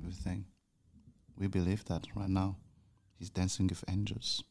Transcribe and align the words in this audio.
everything. 0.00 0.44
We 1.38 1.46
believe 1.46 1.84
that 1.86 2.06
right 2.14 2.28
now. 2.28 2.56
He's 3.18 3.30
dancing 3.30 3.66
with 3.66 3.84
angels. 3.88 4.42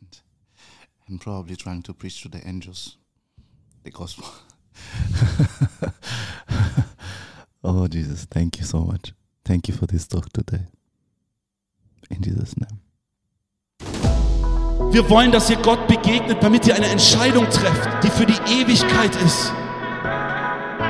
And, 0.00 0.18
and 1.06 1.20
probably 1.20 1.56
trying 1.56 1.82
to 1.82 1.94
preach 1.94 2.22
to 2.22 2.28
the 2.28 2.46
angels 2.46 2.96
the 3.84 3.90
gospel. 3.90 4.26
oh, 7.64 7.86
Jesus, 7.86 8.24
thank 8.24 8.58
you 8.58 8.64
so 8.64 8.80
much. 8.80 9.12
Thank 9.44 9.68
you 9.68 9.74
for 9.74 9.86
this 9.86 10.08
talk 10.08 10.32
today. 10.32 10.66
In 12.10 12.22
Jesus' 12.22 12.56
name. 12.56 12.80
Wir 14.92 15.08
wollen, 15.10 15.30
dass 15.30 15.50
ihr 15.50 15.56
Gott 15.56 15.86
begegnet, 15.88 16.42
damit 16.42 16.66
ihr 16.66 16.74
eine 16.74 16.86
Entscheidung 16.86 17.44
trefft, 17.50 18.02
die 18.02 18.10
für 18.10 18.26
die 18.26 18.40
Ewigkeit 18.60 19.14
ist. 19.16 19.52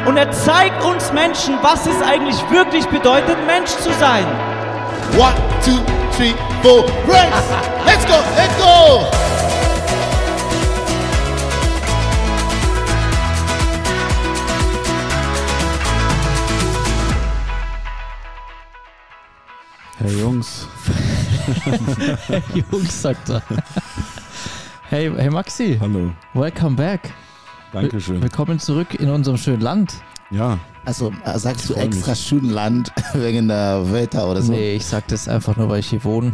Und 0.07 0.17
er 0.17 0.31
zeigt 0.31 0.85
uns 0.85 1.13
Menschen, 1.13 1.59
was 1.63 1.87
es 1.87 2.01
eigentlich 2.03 2.39
wirklich 2.51 2.87
bedeutet, 2.87 3.37
Mensch 3.47 3.71
zu 3.71 3.93
sein. 3.95 4.25
One, 5.19 5.35
two, 5.65 5.79
three, 6.17 6.35
four, 6.63 6.85
race! 7.07 7.31
Let's 7.85 8.05
go, 8.07 8.19
let's 8.37 8.57
go! 8.59 9.27
Hey 19.99 20.21
Jungs. 20.21 20.69
hey 22.29 22.43
Jungs, 22.71 23.03
sagt 23.03 23.29
er. 23.31 23.43
Hey, 24.89 25.11
hey 25.11 25.31
Maxi, 25.31 25.79
Hallo. 25.81 26.13
welcome 26.35 26.77
back. 26.77 27.13
Dankeschön. 27.83 28.23
Willkommen 28.23 28.59
zurück 28.59 28.95
in 28.99 29.11
unserem 29.11 29.37
schönen 29.37 29.61
Land. 29.61 29.97
Ja, 30.31 30.59
Also 30.87 31.13
äh, 31.27 31.39
sagst 31.39 31.69
du 31.69 31.75
extra 31.75 32.13
mich. 32.13 32.21
Schönland 32.21 32.91
wegen 33.13 33.49
der 33.49 33.93
Wetter 33.93 34.31
oder 34.31 34.41
so? 34.41 34.53
Nee, 34.53 34.77
ich 34.77 34.87
sag 34.87 35.07
das 35.09 35.29
einfach 35.29 35.59
nur, 35.59 35.69
weil 35.69 35.81
ich 35.81 35.89
hier 35.91 36.03
wohne. 36.03 36.33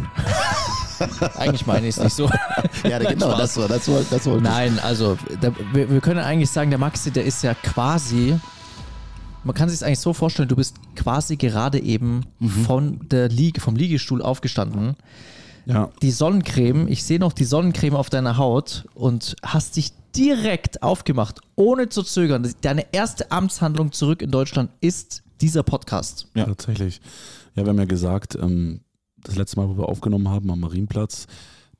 eigentlich 1.37 1.67
meine 1.67 1.89
ich 1.89 1.97
es 1.97 2.03
nicht 2.05 2.15
so. 2.15 2.31
Ja, 2.89 3.01
genau, 3.01 3.37
das 3.37 3.57
war, 3.57 3.67
das 3.67 3.89
war, 3.89 4.03
das 4.09 4.25
wollte 4.27 4.45
ich. 4.45 4.51
Nein, 4.51 4.79
also 4.85 5.19
der, 5.43 5.53
wir, 5.73 5.91
wir 5.91 6.01
können 6.01 6.21
eigentlich 6.21 6.49
sagen, 6.49 6.71
der 6.71 6.79
Maxi, 6.79 7.11
der 7.11 7.25
ist 7.25 7.43
ja 7.43 7.55
quasi, 7.55 8.39
man 9.43 9.57
kann 9.57 9.69
sich 9.69 9.79
es 9.79 9.83
eigentlich 9.83 9.99
so 9.99 10.13
vorstellen, 10.13 10.49
du 10.49 10.55
bist 10.55 10.77
quasi 10.95 11.35
gerade 11.37 11.81
eben 11.81 12.21
von 12.65 13.01
der 13.09 13.29
Liege, 13.29 13.61
vom 13.61 13.75
Liegestuhl 13.75 14.23
aufgestanden. 14.23 14.95
ja. 15.67 15.89
Die 16.03 16.13
Sonnencreme, 16.13 16.87
ich 16.87 17.03
sehe 17.03 17.19
noch 17.19 17.33
die 17.33 17.45
Sonnencreme 17.45 17.97
auf 17.97 18.11
deiner 18.11 18.37
Haut 18.37 18.85
und 18.95 19.35
hast 19.45 19.75
dich 19.75 19.93
direkt 20.17 20.83
aufgemacht, 20.83 21.41
ohne 21.57 21.89
zu 21.89 22.03
zögern. 22.03 22.51
Deine 22.61 22.87
erste 22.93 23.31
Amtshandlung 23.31 23.93
zurück 23.93 24.23
in 24.23 24.31
Deutschland 24.31 24.71
ist 24.81 25.23
dieser 25.41 25.63
Podcast. 25.63 26.29
Ja, 26.35 26.47
tatsächlich. 26.47 27.01
Ja, 27.55 27.65
wir 27.65 27.71
haben 27.71 27.79
ja 27.79 27.85
gesagt, 27.85 28.37
ähm, 28.41 28.81
das 29.23 29.37
letzte 29.37 29.59
Mal, 29.59 29.69
wo 29.69 29.77
wir 29.77 29.89
aufgenommen 29.89 30.29
haben 30.29 30.51
am 30.51 30.61
Marienplatz, 30.61 31.27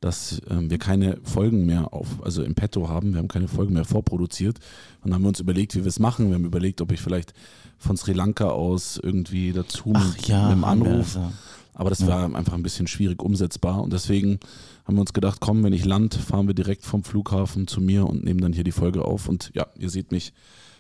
dass 0.01 0.41
ähm, 0.51 0.69
wir 0.69 0.79
keine 0.79 1.19
Folgen 1.23 1.65
mehr 1.65 1.93
auf, 1.95 2.09
also 2.25 2.43
im 2.43 2.55
Petto 2.55 2.89
haben. 2.89 3.13
Wir 3.13 3.19
haben 3.19 3.29
keine 3.29 3.49
Folgen 3.49 3.75
mehr 3.75 3.85
vorproduziert. 3.85 4.59
Und 5.01 5.07
dann 5.07 5.15
haben 5.15 5.23
wir 5.23 5.29
uns 5.29 5.41
überlegt, 5.41 5.75
wie 5.77 5.81
wir 5.81 5.89
es 5.89 6.01
machen. 6.01 6.29
Wir 6.29 6.35
haben 6.35 6.45
überlegt, 6.45 6.81
ob 6.81 6.91
ich 6.91 7.01
vielleicht 7.01 7.35
von 7.79 7.97
Sri 7.97 8.13
Lanka 8.13 8.49
aus 8.49 8.99
irgendwie 9.01 9.53
dazu 9.53 9.93
Ach 9.95 10.17
mit, 10.17 10.27
ja, 10.27 10.49
wir 10.49 10.67
Anruf. 10.67 11.15
ja. 11.15 11.33
Aber 11.75 11.89
das 11.89 12.07
war 12.07 12.35
einfach 12.35 12.53
ein 12.53 12.63
bisschen 12.63 12.87
schwierig 12.87 13.23
umsetzbar. 13.23 13.81
Und 13.81 13.93
deswegen 13.93 14.41
haben 14.85 14.97
wir 14.97 15.01
uns 15.01 15.13
gedacht, 15.13 15.39
komm, 15.41 15.63
wenn 15.63 15.73
ich 15.73 15.85
land, 15.85 16.15
fahren 16.15 16.47
wir 16.47 16.55
direkt 16.55 16.85
vom 16.85 17.05
Flughafen 17.05 17.67
zu 17.67 17.81
mir 17.81 18.07
und 18.07 18.25
nehmen 18.25 18.41
dann 18.41 18.53
hier 18.53 18.65
die 18.65 18.73
Folge 18.73 19.05
auf. 19.05 19.29
Und 19.29 19.51
ja, 19.55 19.67
ihr 19.79 19.91
seht 19.91 20.11
mich, 20.11 20.33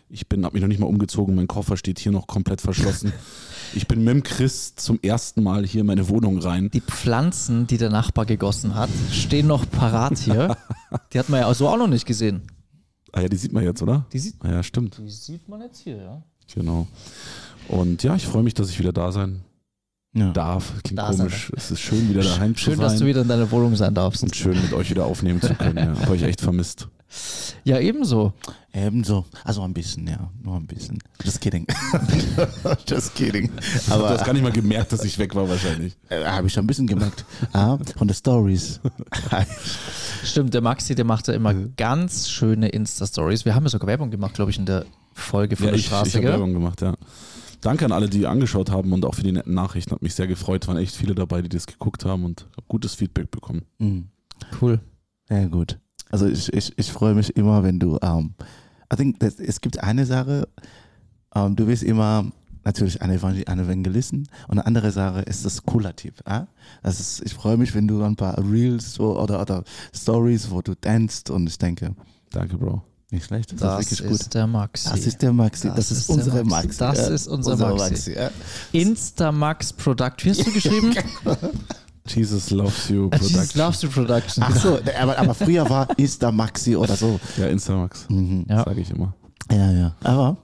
ich 0.08 0.28
bin, 0.28 0.44
habe 0.44 0.54
mich 0.54 0.60
noch 0.62 0.68
nicht 0.68 0.80
mal 0.80 0.86
umgezogen, 0.86 1.34
mein 1.34 1.46
Koffer 1.46 1.76
steht 1.76 1.98
hier 1.98 2.12
noch 2.12 2.26
komplett 2.26 2.60
verschlossen. 2.60 3.12
ich 3.74 3.86
bin 3.86 4.00
mit 4.04 4.14
dem 4.14 4.22
Chris 4.22 4.74
zum 4.74 4.98
ersten 5.02 5.42
Mal 5.42 5.64
hier 5.64 5.82
in 5.82 5.86
meine 5.86 6.08
Wohnung 6.08 6.38
rein. 6.38 6.68
Die 6.70 6.80
Pflanzen, 6.80 7.66
die 7.66 7.78
der 7.78 7.90
Nachbar 7.90 8.26
gegossen 8.26 8.74
hat, 8.74 8.90
stehen 9.10 9.46
noch 9.46 9.70
parat 9.70 10.18
hier. 10.18 10.56
Die 11.14 11.18
hat 11.18 11.30
man 11.30 11.40
ja 11.40 11.54
so 11.54 11.68
auch 11.68 11.78
noch 11.78 11.88
nicht 11.88 12.04
gesehen. 12.04 12.42
Ah 13.12 13.22
ja, 13.22 13.28
die 13.28 13.36
sieht 13.36 13.52
man 13.52 13.64
jetzt, 13.64 13.80
oder? 13.82 14.06
Die 14.12 14.18
sieht, 14.18 14.34
Ah 14.40 14.50
ja, 14.50 14.62
stimmt. 14.62 14.98
die 14.98 15.10
sieht 15.10 15.48
man 15.48 15.60
jetzt 15.62 15.78
hier, 15.80 15.96
ja. 15.96 16.22
Genau. 16.54 16.86
Und 17.68 18.02
ja, 18.02 18.14
ich 18.14 18.26
freue 18.26 18.42
mich, 18.42 18.52
dass 18.54 18.68
ich 18.68 18.78
wieder 18.78 18.92
da 18.92 19.10
sein 19.12 19.42
Ja. 20.14 20.30
darf. 20.32 20.72
Klingt 20.84 20.98
Da 20.98 21.12
sein 21.12 21.28
komisch. 21.28 21.50
Es 21.56 21.70
ist 21.70 21.80
schön, 21.80 22.08
wieder 22.10 22.22
daheim 22.22 22.54
Schön, 22.56 22.74
zu 22.74 22.80
sein. 22.80 22.88
dass 22.90 22.98
du 22.98 23.06
wieder 23.06 23.22
in 23.22 23.28
deiner 23.28 23.50
Wohnung 23.50 23.74
sein 23.76 23.94
darfst. 23.94 24.22
und 24.22 24.36
schön 24.36 24.60
mit 24.60 24.72
euch 24.74 24.90
wieder 24.90 25.06
aufnehmen 25.06 25.40
zu 25.40 25.54
können. 25.54 25.78
Ja. 25.94 26.00
Habe 26.00 26.12
euch 26.12 26.22
echt 26.22 26.40
vermisst. 26.42 26.88
Ja, 27.64 27.78
ebenso. 27.78 28.32
Ebenso. 28.72 29.26
Also 29.44 29.62
ein 29.62 29.74
bisschen, 29.74 30.06
ja. 30.06 30.30
Nur 30.42 30.56
ein 30.56 30.66
bisschen. 30.66 30.98
Just 31.22 31.40
kidding. 31.42 31.66
Just 32.88 33.14
kidding. 33.14 33.50
Du 33.86 33.92
Aber 33.92 34.08
hast 34.10 34.24
gar 34.24 34.32
nicht 34.32 34.42
mal 34.42 34.50
gemerkt, 34.52 34.92
dass 34.92 35.04
ich 35.04 35.18
weg 35.18 35.34
war 35.34 35.46
wahrscheinlich. 35.48 35.94
äh, 36.08 36.24
habe 36.24 36.46
ich 36.46 36.52
schon 36.54 36.64
ein 36.64 36.66
bisschen 36.66 36.86
gemerkt. 36.86 37.24
Ah, 37.52 37.78
von 37.96 38.08
den 38.08 38.14
Stories. 38.14 38.80
Stimmt, 40.24 40.54
der 40.54 40.60
Maxi, 40.62 40.94
der 40.94 41.04
macht 41.04 41.28
ja 41.28 41.34
immer 41.34 41.52
ganz 41.54 42.28
schöne 42.30 42.68
Insta-Stories. 42.68 43.44
Wir 43.44 43.54
haben 43.54 43.64
ja 43.64 43.70
sogar 43.70 43.88
Werbung 43.88 44.10
gemacht, 44.10 44.34
glaube 44.34 44.50
ich, 44.50 44.58
in 44.58 44.66
der 44.66 44.84
Folge 45.12 45.56
von 45.56 45.66
Ja, 45.66 45.70
der 45.72 45.78
ich, 45.78 45.84
ich 45.84 45.88
Straße. 45.88 46.10
habe 46.12 46.20
gell? 46.22 46.30
Werbung 46.32 46.52
gemacht, 46.54 46.80
ja. 46.80 46.94
Danke 47.62 47.84
an 47.84 47.92
alle, 47.92 48.10
die 48.10 48.26
angeschaut 48.26 48.70
haben 48.70 48.92
und 48.92 49.04
auch 49.04 49.14
für 49.14 49.22
die 49.22 49.32
netten 49.32 49.54
Nachrichten. 49.54 49.92
Hat 49.92 50.02
mich 50.02 50.14
sehr 50.14 50.26
gefreut. 50.26 50.68
Waren 50.68 50.76
echt 50.76 50.94
viele 50.94 51.14
dabei, 51.14 51.42
die 51.42 51.48
das 51.48 51.66
geguckt 51.66 52.04
haben 52.04 52.24
und 52.24 52.46
habe 52.52 52.66
gutes 52.68 52.94
Feedback 52.94 53.30
bekommen. 53.30 53.62
Mhm. 53.78 54.08
Cool. 54.60 54.80
Sehr 55.28 55.48
gut. 55.48 55.78
Also 56.10 56.26
ich, 56.26 56.52
ich, 56.52 56.76
ich 56.76 56.92
freue 56.92 57.14
mich 57.14 57.34
immer, 57.36 57.62
wenn 57.62 57.78
du, 57.78 57.98
ähm, 58.02 58.34
I 58.92 58.96
think, 58.96 59.20
that, 59.20 59.40
es 59.40 59.60
gibt 59.60 59.82
eine 59.82 60.04
Sache, 60.04 60.48
ähm, 61.34 61.56
du 61.56 61.66
bist 61.66 61.82
immer 61.82 62.30
natürlich 62.64 63.00
ein 63.00 63.10
Evangel 63.10 63.44
ein 63.46 63.58
Evangelisten 63.58 64.28
und 64.46 64.58
eine 64.58 64.66
andere 64.66 64.90
Sache 64.90 65.22
ist 65.22 65.44
das 65.44 65.64
cooler 65.64 65.96
Typ. 65.96 66.20
Äh? 66.26 66.42
Das 66.82 67.00
ist, 67.00 67.22
ich 67.24 67.32
freue 67.32 67.56
mich, 67.56 67.74
wenn 67.74 67.88
du 67.88 68.02
ein 68.02 68.16
paar 68.16 68.38
Reels 68.38 68.94
so, 68.94 69.18
oder, 69.18 69.40
oder 69.40 69.64
Stories, 69.94 70.50
wo 70.50 70.60
du 70.62 70.74
tanzt 70.74 71.30
und 71.30 71.48
ich 71.48 71.58
denke, 71.58 71.94
Danke, 72.32 72.56
Bro. 72.56 72.82
Nicht 73.12 73.24
schlecht, 73.26 73.52
das, 73.52 73.60
Das 73.60 73.80
ist 73.92 74.00
wirklich 74.00 74.10
ist 74.20 74.24
gut. 74.24 74.34
der 74.34 74.46
Maxi. 74.46 74.88
Das 74.90 75.06
ist 75.06 75.22
der 75.22 75.32
Maxi, 75.32 75.66
das, 75.68 75.76
Das 75.76 75.90
ist, 75.92 75.98
ist 75.98 76.08
unsere 76.10 76.44
Maxi. 76.44 76.66
Maxi. 76.66 76.78
Das 76.78 76.98
ja. 76.98 77.08
ist 77.14 77.26
unser 77.28 77.56
Maxi. 77.56 78.12
ja. 78.14 78.30
Instamax 78.72 79.72
Product. 79.72 80.12
Wie 80.22 80.30
hast 80.30 80.46
du 80.46 80.52
geschrieben? 80.52 80.94
Jesus 82.06 82.50
loves 82.50 82.88
you 82.88 83.08
Jesus 83.12 83.30
Production. 83.30 83.60
Loves 83.60 83.82
You 83.82 83.88
Production. 83.90 84.44
Ach 84.44 84.56
so, 84.56 84.78
aber, 85.00 85.18
aber 85.18 85.34
früher 85.34 85.68
war 85.70 85.88
Insta 85.98 86.32
Maxi 86.32 86.74
oder 86.76 86.96
so. 86.96 87.20
Ja, 87.36 87.46
Instamax, 87.46 88.06
Mhm. 88.08 88.44
Ja. 88.48 88.64
sage 88.64 88.80
ich 88.80 88.90
immer. 88.90 89.14
Ja, 89.50 89.70
ja. 89.70 89.94
Aber 90.02 90.36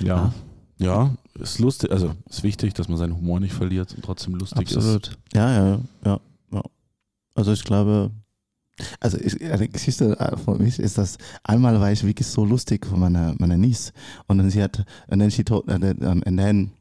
Ja. 0.00 0.32
Ja, 0.78 1.14
ist 1.34 1.60
lustig, 1.60 1.92
also 1.92 2.14
ist 2.28 2.42
wichtig, 2.42 2.74
dass 2.74 2.88
man 2.88 2.98
seinen 2.98 3.16
Humor 3.16 3.38
nicht 3.38 3.54
verliert 3.54 3.94
und 3.94 4.04
trotzdem 4.04 4.34
lustig 4.34 4.70
ist. 4.70 4.76
Absolut. 4.76 5.16
Ja, 5.32 5.50
ja, 5.52 5.80
ja, 6.04 6.20
ja. 6.52 6.62
Also 7.36 7.52
ich 7.52 7.62
glaube, 7.62 8.10
also 9.00 9.18
ich, 9.18 9.40
eine 9.42 9.68
Geschichte 9.68 10.18
äh, 10.18 10.36
von 10.36 10.58
mich 10.58 10.78
ist 10.78 10.98
das, 10.98 11.18
einmal 11.42 11.80
war 11.80 11.92
ich 11.92 12.04
wirklich 12.04 12.26
so 12.26 12.44
lustig 12.44 12.86
von 12.86 13.00
meiner, 13.00 13.34
meiner 13.38 13.56
Niece 13.56 13.92
und 14.26 14.38
dann 14.38 14.50
sie 14.50 14.62
hat, 14.62 14.84
and 15.08 15.20
then 15.20 15.30
she 15.30 15.44
told, 15.44 15.68
and 15.68 15.82
then, 15.82 15.98
um, 16.04 16.22
and 16.26 16.38
then 16.38 16.72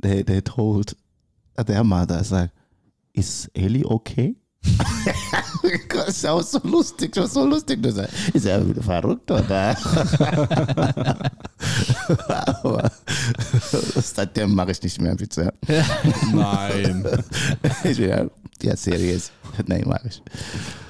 they, 0.00 0.24
they 0.24 0.40
told 0.40 0.96
their 1.66 1.84
mother, 1.84 2.22
like, 2.30 2.50
is 3.12 3.50
Ellie 3.54 3.84
okay? 3.84 4.36
das 5.88 6.08
ist 6.08 6.26
auch 6.26 6.42
so 6.42 6.60
lustig, 6.64 7.12
das 7.12 7.34
war 7.34 7.44
so 7.44 7.48
lustig. 7.48 7.78
Sagst, 7.82 8.12
ist 8.34 8.44
er 8.46 8.68
wieder 8.68 8.82
verrückt, 8.82 9.30
oder? 9.30 9.76
Aber 12.28 12.90
seitdem 14.02 14.54
mache 14.54 14.72
ich 14.72 14.82
nicht 14.82 15.00
mehr 15.00 15.18
Witze. 15.18 15.52
Nein. 16.32 17.06
Ich 17.84 17.96
bin 17.96 18.08
ja, 18.08 18.26
ja 18.62 18.76
seriös. 18.76 19.32
Nein, 19.66 19.84
mach 19.86 20.04
ich. 20.04 20.22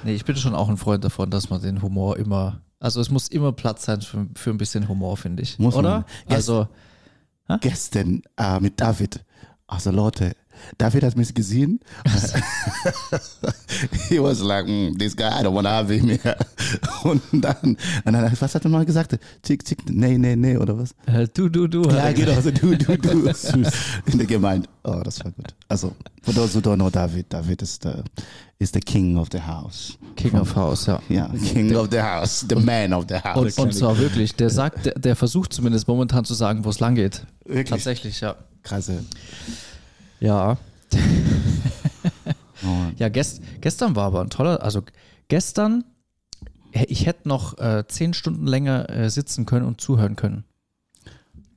Nee, 0.03 0.13
ich 0.13 0.25
bin 0.25 0.35
schon 0.35 0.55
auch 0.55 0.69
ein 0.69 0.77
Freund 0.77 1.03
davon, 1.03 1.29
dass 1.29 1.49
man 1.49 1.61
den 1.61 1.81
Humor 1.81 2.17
immer. 2.17 2.61
Also 2.79 2.99
es 2.99 3.11
muss 3.11 3.27
immer 3.27 3.51
Platz 3.51 3.85
sein 3.85 4.01
für, 4.01 4.27
für 4.35 4.49
ein 4.49 4.57
bisschen 4.57 4.87
Humor, 4.87 5.17
finde 5.17 5.43
ich. 5.43 5.59
Muss 5.59 5.75
man. 5.75 5.85
Oder? 5.85 6.05
Yes. 6.27 6.35
Also, 6.35 6.67
Gestern 7.59 8.21
äh, 8.37 8.59
mit 8.59 8.79
David. 8.79 9.25
Also 9.67 9.91
Leute, 9.91 10.35
David 10.77 11.03
hat 11.03 11.17
mich 11.17 11.33
gesehen. 11.33 11.79
He 14.09 14.19
was 14.19 14.41
like, 14.41 14.65
mm, 14.65 14.97
this 14.97 15.15
guy, 15.15 15.27
I 15.27 15.43
don't 15.43 15.53
want 15.53 15.65
to 15.65 15.71
have 15.71 15.89
him 15.89 16.09
here. 16.09 16.35
Und 17.03 17.21
dann, 17.31 17.77
und 18.05 18.13
dann, 18.13 18.31
was 18.39 18.55
hat 18.55 18.63
er 18.63 18.69
mal 18.69 18.85
gesagt? 18.85 19.17
Chick, 19.43 19.65
chick, 19.65 19.79
nee, 19.89 20.17
nee, 20.17 20.35
nee, 20.35 20.57
oder 20.57 20.77
was? 20.77 20.91
äh, 21.07 21.27
du, 21.33 21.49
du, 21.49 21.67
du. 21.67 21.83
hat 21.91 21.93
Ja, 21.93 22.11
genau, 22.11 22.39
so 22.39 22.51
du, 22.51 22.77
du, 22.77 22.97
du. 22.97 23.33
Süß. 23.33 23.67
In 24.05 24.17
der 24.19 24.27
Gemeinde. 24.27 24.67
Oh, 24.83 25.01
das 25.03 25.23
war 25.23 25.31
gut. 25.31 25.53
Also, 25.67 25.95
for 26.21 26.33
those 26.33 26.55
who 26.55 26.61
don't 26.61 26.75
know 26.75 26.89
David, 26.89 27.25
David 27.29 27.61
is 27.61 27.79
the, 27.81 28.03
is 28.59 28.71
the 28.71 28.79
king 28.79 29.17
of 29.17 29.29
the 29.31 29.39
house. 29.39 29.97
King 30.15 30.35
of 30.35 30.55
House, 30.55 30.85
ja. 30.85 31.01
Ja, 31.09 31.29
king 31.53 31.75
of 31.75 31.87
the 31.91 32.01
house, 32.01 32.45
the 32.47 32.55
man 32.55 32.93
of 32.93 33.05
the 33.09 33.15
house. 33.15 33.57
Und, 33.57 33.67
und 33.67 33.73
zwar 33.73 33.97
wirklich, 33.97 34.35
der 34.35 34.49
sagt, 34.49 34.85
der, 34.85 34.93
der 34.93 35.15
versucht 35.15 35.53
zumindest 35.53 35.87
momentan 35.87 36.23
zu 36.25 36.33
sagen, 36.33 36.63
wo 36.63 36.69
es 36.69 36.79
lang 36.79 36.95
geht. 36.95 37.25
Wirklich? 37.45 37.69
Tatsächlich, 37.69 38.21
ja. 38.21 38.35
Krasse. 38.63 39.03
Ja. 40.21 40.57
Oh, 42.63 42.91
Ja, 42.97 43.09
gest, 43.09 43.41
gestern 43.59 43.95
war 43.95 44.05
aber 44.05 44.21
ein 44.21 44.29
toller, 44.29 44.61
also 44.61 44.83
gestern, 45.29 45.83
ich 46.71 47.07
hätte 47.07 47.27
noch 47.27 47.57
äh, 47.57 47.85
zehn 47.87 48.13
Stunden 48.13 48.45
länger 48.45 48.87
äh, 48.89 49.09
sitzen 49.09 49.47
können 49.47 49.65
und 49.65 49.81
zuhören 49.81 50.15
können. 50.15 50.43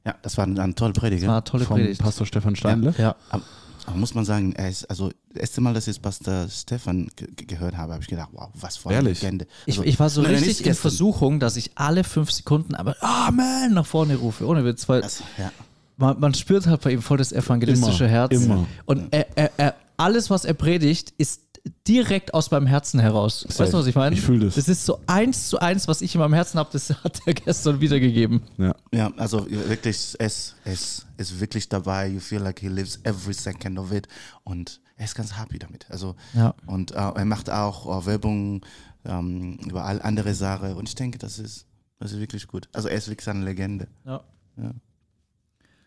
Ja, 0.06 0.14
das 0.22 0.38
war 0.38 0.44
eine, 0.44 0.62
eine 0.62 0.74
tolle 0.74 0.94
Predigt. 0.94 1.26
War 1.26 1.34
eine 1.34 1.44
tolle 1.44 1.66
Vom 1.66 1.76
Predigt. 1.76 2.00
Pastor 2.00 2.26
Stefan 2.26 2.56
Steinle. 2.56 2.94
Ja. 2.96 3.16
Aber, 3.28 3.42
aber 3.84 3.96
muss 3.96 4.14
man 4.14 4.24
sagen, 4.24 4.54
er 4.54 4.70
ist, 4.70 4.88
also 4.88 5.10
das 5.28 5.40
erste 5.42 5.60
Mal, 5.60 5.74
dass 5.74 5.86
ich 5.88 6.00
Pastor 6.00 6.48
Stefan 6.48 7.08
ge 7.16 7.28
ge- 7.36 7.46
gehört 7.46 7.76
habe, 7.76 7.92
habe 7.92 8.02
ich 8.02 8.08
gedacht, 8.08 8.30
wow, 8.32 8.48
was 8.54 8.78
für 8.78 8.88
eine 8.88 8.96
Ehrlich? 8.96 9.20
Legende. 9.20 9.46
Ich, 9.66 9.74
Also, 9.76 9.84
ich 9.86 10.00
war 10.00 10.08
so 10.08 10.22
nein, 10.22 10.32
richtig 10.36 10.60
in 10.60 10.64
gestern. 10.64 10.80
Versuchung, 10.80 11.38
dass 11.38 11.56
ich 11.58 11.72
alle 11.74 12.02
fünf 12.04 12.30
Sekunden 12.30 12.74
aber 12.74 12.96
Amen 13.02 13.74
nach 13.74 13.84
vorne 13.86 14.16
rufe, 14.16 14.46
ohne 14.46 14.64
Witz, 14.64 14.88
weil 14.88 15.02
Das, 15.02 15.22
ja. 15.36 15.52
Man, 15.96 16.18
man 16.20 16.34
spürt 16.34 16.66
halt 16.66 16.80
bei 16.82 16.92
ihm 16.92 17.02
voll 17.02 17.18
das 17.18 17.32
evangelistische 17.32 18.04
Immer, 18.04 18.12
Herz. 18.12 18.32
immer. 18.32 18.66
Und 18.86 19.12
er, 19.12 19.26
er, 19.36 19.50
er, 19.56 19.74
alles, 19.96 20.30
was 20.30 20.44
er 20.44 20.54
predigt, 20.54 21.12
ist 21.18 21.40
direkt 21.88 22.34
aus 22.34 22.50
meinem 22.50 22.66
Herzen 22.66 23.00
heraus. 23.00 23.46
Weißt 23.56 23.72
du, 23.72 23.78
was 23.78 23.86
ich 23.86 23.94
meine? 23.94 24.14
Ich 24.14 24.20
fühl 24.20 24.38
das. 24.40 24.56
Das 24.56 24.68
ist 24.68 24.84
so 24.84 25.00
eins 25.06 25.48
zu 25.48 25.58
eins, 25.60 25.88
was 25.88 26.02
ich 26.02 26.14
in 26.14 26.20
meinem 26.20 26.34
Herzen 26.34 26.58
habe, 26.58 26.68
das 26.72 26.90
hat 27.04 27.20
er 27.24 27.32
gestern 27.34 27.80
wiedergegeben. 27.80 28.42
Ja. 28.58 28.74
Ja, 28.92 29.10
also 29.16 29.46
wirklich, 29.50 30.14
es 30.18 30.54
es 30.64 31.06
ist 31.16 31.40
wirklich 31.40 31.68
dabei. 31.68 32.08
You 32.08 32.20
feel 32.20 32.40
like 32.42 32.58
he 32.60 32.68
lives 32.68 33.00
every 33.04 33.32
second 33.32 33.78
of 33.78 33.92
it. 33.92 34.08
Und 34.42 34.80
er 34.96 35.06
ist 35.06 35.14
ganz 35.14 35.38
happy 35.38 35.58
damit. 35.58 35.86
Also, 35.90 36.16
Ja. 36.34 36.54
und 36.66 36.90
äh, 36.92 36.96
er 36.96 37.24
macht 37.24 37.48
auch 37.48 38.02
äh, 38.02 38.06
Werbung 38.06 38.60
ähm, 39.06 39.58
über 39.66 39.84
all 39.84 40.02
andere 40.02 40.34
Sachen. 40.34 40.74
Und 40.74 40.88
ich 40.88 40.94
denke, 40.96 41.16
das 41.18 41.38
ist, 41.38 41.66
das 41.98 42.12
ist 42.12 42.20
wirklich 42.20 42.46
gut. 42.46 42.68
Also, 42.72 42.88
er 42.88 42.96
ist 42.98 43.08
wirklich 43.08 43.28
eine 43.28 43.42
Legende. 43.44 43.88
Ja. 44.04 44.22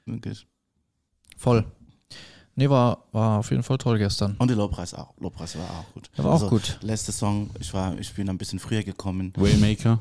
Wirklich. 0.07 0.47
Voll. 1.37 1.63
Nee, 2.55 2.69
war, 2.71 3.03
war 3.11 3.37
auf 3.39 3.51
jeden 3.51 3.61
Fall 3.61 3.77
toll 3.77 3.99
gestern. 3.99 4.35
Und 4.39 4.47
der 4.47 4.57
Lobpreis 4.57 4.95
auch. 4.95 5.13
Lobpreis 5.19 5.55
war 5.59 5.69
auch 5.69 5.93
gut. 5.93 6.09
Der 6.17 6.23
war 6.23 6.33
auch 6.33 6.49
gut. 6.49 6.79
Letzter 6.81 7.11
Song, 7.11 7.51
ich 7.59 7.71
war, 7.71 7.95
ich 7.99 8.11
bin 8.15 8.27
ein 8.29 8.37
bisschen 8.39 8.57
früher 8.57 8.81
gekommen. 8.83 9.31
Waymaker. 9.35 9.99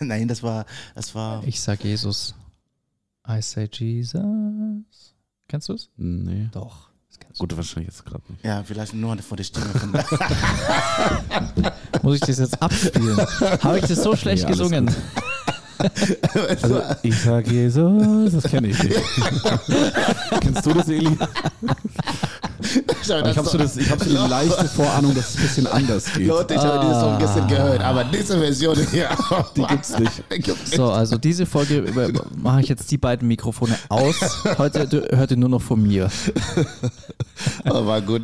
Nein, 0.00 0.26
das 0.26 0.42
war, 0.42 0.66
das 0.96 1.14
war, 1.14 1.44
Ich 1.46 1.60
sag 1.60 1.84
Jesus. 1.84 2.34
I 3.28 3.40
say 3.40 3.68
Jesus. 3.72 5.14
Kennst 5.46 5.68
du 5.68 5.74
es? 5.74 5.88
Nee. 5.96 6.48
Doch. 6.50 6.90
Das 7.08 7.20
kennst 7.20 7.38
Gut, 7.38 7.56
wahrscheinlich 7.56 7.94
jetzt 7.94 8.04
gerade 8.04 8.24
nicht. 8.28 8.44
ja, 8.44 8.64
vielleicht 8.64 8.92
nur 8.92 9.16
vor 9.18 9.36
der 9.36 9.44
Stimme. 9.44 9.66
Muss 12.02 12.16
ich 12.16 12.20
das 12.22 12.38
jetzt 12.40 12.60
abspielen? 12.60 13.16
Habe 13.62 13.78
ich 13.78 13.86
das 13.86 14.02
so 14.02 14.16
schlecht 14.16 14.42
Ja, 14.42 14.48
alles 14.48 14.58
gesungen? 14.58 14.92
Also, 16.48 16.80
ich 17.02 17.18
sag 17.20 17.46
Jesus, 17.48 18.32
das 18.32 18.44
kenne 18.44 18.68
ich 18.68 18.82
nicht. 18.82 18.96
Kennst 20.40 20.66
du 20.66 20.72
das, 20.72 20.88
Eli? 20.88 21.08
ich 23.02 23.10
habe 23.10 23.20
Aber 23.20 23.30
ich 23.30 23.36
habe 23.38 23.48
so, 23.48 23.58
das- 23.58 23.76
ich 23.76 23.90
hab 23.90 23.98
so 24.02 24.08
die 24.10 24.16
leichte 24.30 24.64
Vorahnung, 24.68 25.14
dass 25.14 25.30
es 25.30 25.36
ein 25.36 25.42
bisschen 25.42 25.66
anders 25.66 26.04
geht. 26.12 26.26
Leute, 26.26 26.54
ich 26.54 26.60
habe 26.60 26.80
diesen 26.86 27.00
Song 27.00 27.18
gestern 27.18 27.48
gehört, 27.48 27.80
aber 27.82 28.04
diese 28.04 28.38
Version 28.38 28.76
hier, 28.90 29.08
Die 29.56 29.62
gibt's 29.64 29.98
nicht. 29.98 30.12
Die 30.32 30.38
gibt's 30.40 30.70
So, 30.72 30.90
also 30.90 31.18
diese 31.18 31.46
Folge 31.46 31.84
mache 32.36 32.60
ich 32.60 32.68
jetzt 32.68 32.90
die 32.90 32.98
beiden 32.98 33.28
Mikrofone 33.28 33.76
aus. 33.88 34.16
Heute 34.58 34.88
hört 35.10 35.30
ihr 35.30 35.36
nur 35.36 35.48
noch 35.48 35.62
von 35.62 35.82
mir. 35.82 36.08
Aber 37.64 37.86
war 37.86 38.00
gut. 38.00 38.22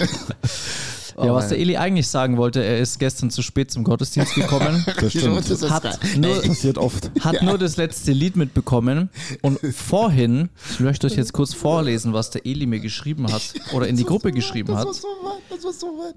Ja, 1.26 1.34
was 1.34 1.48
der 1.48 1.58
Eli 1.58 1.76
eigentlich 1.76 2.08
sagen 2.08 2.36
wollte, 2.36 2.62
er 2.64 2.78
ist 2.78 2.98
gestern 2.98 3.30
zu 3.30 3.42
spät 3.42 3.70
zum 3.70 3.84
Gottesdienst 3.84 4.34
gekommen, 4.34 4.84
Das 5.00 5.10
stimmt. 5.12 5.36
Das 5.38 5.50
ist 5.50 5.70
hat 5.70 5.98
nur, 6.16 6.40
Passiert 6.42 6.78
oft. 6.78 7.10
hat 7.20 7.42
nur 7.42 7.58
das 7.58 7.76
letzte 7.76 8.12
Lied 8.12 8.36
mitbekommen 8.36 9.10
und 9.42 9.58
vorhin, 9.74 10.48
ich 10.72 10.80
möchte 10.80 11.06
euch 11.06 11.14
jetzt 11.16 11.32
kurz 11.32 11.54
vorlesen, 11.54 12.12
was 12.12 12.30
der 12.30 12.46
Eli 12.46 12.66
mir 12.66 12.80
geschrieben 12.80 13.32
hat 13.32 13.42
oder 13.72 13.88
in 13.88 13.96
die 13.96 14.04
Gruppe 14.04 14.32
geschrieben 14.32 14.76
hat. 14.76 14.86
Das 14.88 15.02
war 15.02 15.10
so 15.12 15.26
weit, 15.26 15.42
das 15.50 15.64
war 15.64 15.72
so 15.72 15.86
weit. 15.98 16.14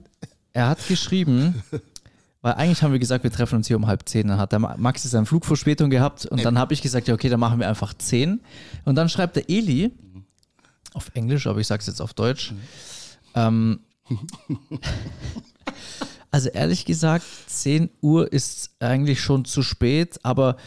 Er 0.53 0.69
hat 0.69 0.87
geschrieben, 0.87 1.63
weil 2.41 2.53
eigentlich 2.53 2.83
haben 2.83 2.91
wir 2.91 2.99
gesagt, 2.99 3.23
wir 3.23 3.31
treffen 3.31 3.55
uns 3.55 3.67
hier 3.67 3.77
um 3.77 3.87
halb 3.87 4.07
zehn. 4.07 4.27
Dann 4.27 4.37
hat 4.37 4.51
der 4.51 4.59
Ma- 4.59 4.75
Maxi 4.77 5.07
seine 5.07 5.25
Flugverspätung 5.25 5.89
gehabt 5.89 6.25
und 6.25 6.43
dann 6.45 6.59
habe 6.59 6.73
ich 6.73 6.81
gesagt, 6.81 7.07
ja 7.07 7.13
okay, 7.13 7.29
dann 7.29 7.39
machen 7.39 7.59
wir 7.59 7.67
einfach 7.67 7.93
zehn. 7.95 8.41
Und 8.85 8.95
dann 8.95 9.09
schreibt 9.09 9.35
der 9.37 9.49
Eli 9.49 9.91
auf 10.93 11.09
Englisch, 11.15 11.47
aber 11.47 11.59
ich 11.59 11.67
sage 11.67 11.79
es 11.81 11.87
jetzt 11.87 12.01
auf 12.01 12.13
Deutsch. 12.13 12.53
Ähm, 13.33 13.79
also 16.31 16.49
ehrlich 16.49 16.85
gesagt, 16.85 17.25
10 17.47 17.89
Uhr 18.01 18.31
ist 18.31 18.71
eigentlich 18.79 19.21
schon 19.21 19.45
zu 19.45 19.61
spät, 19.61 20.19
aber 20.23 20.57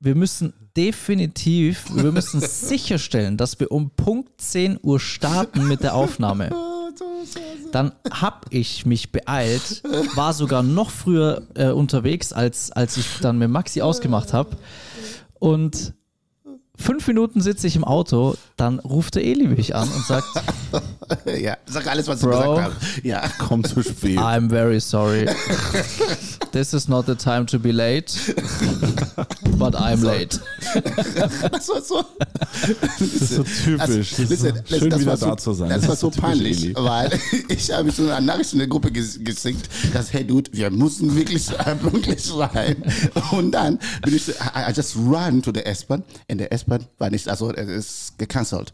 wir 0.00 0.14
müssen 0.14 0.52
definitiv, 0.76 1.84
wir 1.92 2.12
müssen 2.12 2.40
sicherstellen, 2.42 3.36
dass 3.36 3.58
wir 3.60 3.72
um 3.72 3.90
Punkt 3.90 4.40
10 4.40 4.78
Uhr 4.82 5.00
starten 5.00 5.66
mit 5.68 5.82
der 5.82 5.94
Aufnahme. 5.94 6.50
Dann 7.72 7.92
habe 8.10 8.46
ich 8.50 8.86
mich 8.86 9.12
beeilt, 9.12 9.82
war 10.14 10.32
sogar 10.32 10.62
noch 10.62 10.90
früher 10.90 11.42
äh, 11.54 11.68
unterwegs, 11.68 12.32
als, 12.32 12.72
als 12.72 12.96
ich 12.96 13.06
dann 13.20 13.36
mit 13.36 13.50
Maxi 13.50 13.82
ausgemacht 13.82 14.32
habe. 14.32 14.56
Und 15.38 15.92
fünf 16.78 17.06
Minuten 17.06 17.40
sitze 17.40 17.66
ich 17.66 17.76
im 17.76 17.84
Auto, 17.84 18.34
dann 18.56 18.78
ruft 18.78 19.16
der 19.16 19.24
Eli 19.24 19.48
mich 19.48 19.74
an 19.74 19.88
und 19.88 20.04
sagt, 20.06 20.26
Ja, 21.40 21.56
sag 21.66 21.86
alles, 21.86 22.06
was 22.08 22.20
Bro. 22.20 22.30
du 22.30 22.38
gesagt 22.56 22.72
hast. 22.80 23.04
Ja. 23.04 23.22
Kommt 23.38 23.66
zu 23.68 23.82
spät. 23.82 24.18
I'm 24.18 24.48
very 24.48 24.80
sorry. 24.80 25.26
This 26.52 26.72
is 26.72 26.88
not 26.88 27.06
the 27.06 27.14
time 27.14 27.46
to 27.46 27.58
be 27.58 27.72
late, 27.72 28.12
but 29.58 29.74
I'm 29.74 30.02
late. 30.02 30.40
Das 31.50 31.68
war 31.68 31.82
so. 31.82 32.04
Das 32.80 33.00
ist 33.00 33.28
so 33.30 33.42
typisch. 33.42 34.10
Das 34.16 34.30
ist 34.30 34.40
so 34.40 34.46
listen, 34.46 34.54
listen, 34.54 34.78
schön, 34.78 34.90
das 34.90 35.00
wieder 35.00 35.10
war 35.10 35.16
so, 35.16 35.26
da 35.26 35.36
zu 35.36 35.52
sein. 35.52 35.68
Das, 35.68 35.88
war 35.88 35.96
so 35.96 36.08
ist 36.08 36.14
typisch 36.14 36.30
peinlich, 36.30 36.64
Eli. 36.64 36.74
weil 36.76 37.10
ich 37.48 37.70
habe 37.70 37.90
so 37.90 38.08
eine 38.10 38.26
Nachricht 38.26 38.52
in 38.52 38.60
der 38.60 38.68
Gruppe 38.68 38.90
ges 38.90 39.18
gesinkt, 39.22 39.68
dass, 39.92 40.12
hey 40.12 40.26
Dude, 40.26 40.50
wir 40.52 40.70
müssen 40.70 41.14
wirklich 41.14 41.46
pünktlich 41.82 42.22
sein. 42.22 42.82
Und 43.32 43.52
dann 43.52 43.78
bin 44.02 44.14
ich, 44.14 44.28
I, 44.28 44.70
I 44.70 44.72
just 44.74 44.96
run 44.96 45.42
to 45.42 45.52
the 45.52 45.64
S-Bahn. 45.64 46.02
In 46.28 46.38
der 46.38 46.52
S-Bahn 46.52 46.86
war 46.98 47.10
nicht, 47.10 47.28
also 47.28 47.52
es 47.52 47.68
ist 47.68 48.18
gecancelt. 48.18 48.72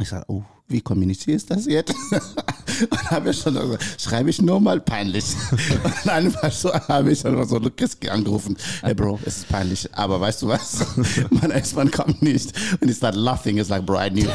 Ich 0.00 0.08
sage, 0.08 0.24
oh, 0.28 0.42
wie 0.70 0.80
kommunizierst 0.80 1.50
du 1.50 1.54
das 1.54 1.66
jetzt? 1.66 1.94
Und 2.90 3.10
habe 3.10 3.30
ich 3.30 3.40
schon 3.40 3.56
also, 3.56 3.76
schreibe 3.98 4.30
ich 4.30 4.40
nur 4.40 4.60
mal 4.60 4.80
peinlich. 4.80 5.24
Und 5.84 5.94
dann 6.04 6.34
so, 6.50 6.72
habe 6.72 7.12
ich 7.12 7.22
dann 7.22 7.46
so 7.46 7.58
Lukas 7.58 7.98
angerufen. 8.08 8.56
Hey 8.82 8.94
Bro, 8.94 9.18
es 9.24 9.38
ist 9.38 9.48
peinlich, 9.48 9.88
aber 9.92 10.20
weißt 10.20 10.42
du 10.42 10.48
was? 10.48 10.86
Mein 11.30 11.50
S-Bahn 11.50 11.90
kommt 11.90 12.22
nicht. 12.22 12.52
Und 12.80 12.90
ich 12.90 12.96
start 12.96 13.16
laughing, 13.16 13.58
it's 13.58 13.68
like, 13.68 13.84
bro, 13.84 14.00
I 14.00 14.10
knew. 14.10 14.28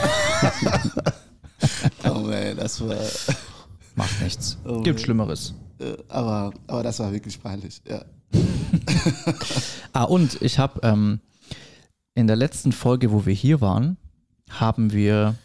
oh 2.03 2.19
man, 2.19 2.57
das 2.57 2.81
war, 2.81 2.97
Macht 3.95 4.21
nichts. 4.21 4.57
Oh, 4.65 4.81
Gibt 4.81 4.99
Schlimmeres. 5.01 5.53
äh, 5.79 5.93
aber, 6.09 6.53
aber 6.67 6.83
das 6.83 6.99
war 6.99 7.11
wirklich 7.11 7.41
peinlich, 7.41 7.81
ja. 7.88 8.03
Ah, 9.93 10.03
und 10.03 10.41
ich 10.41 10.59
habe 10.59 10.81
ähm, 10.83 11.21
in 12.15 12.27
der 12.27 12.35
letzten 12.35 12.73
Folge, 12.73 13.11
wo 13.11 13.25
wir 13.25 13.33
hier 13.33 13.61
waren, 13.61 13.97
haben 14.49 14.91
wir 14.91 15.35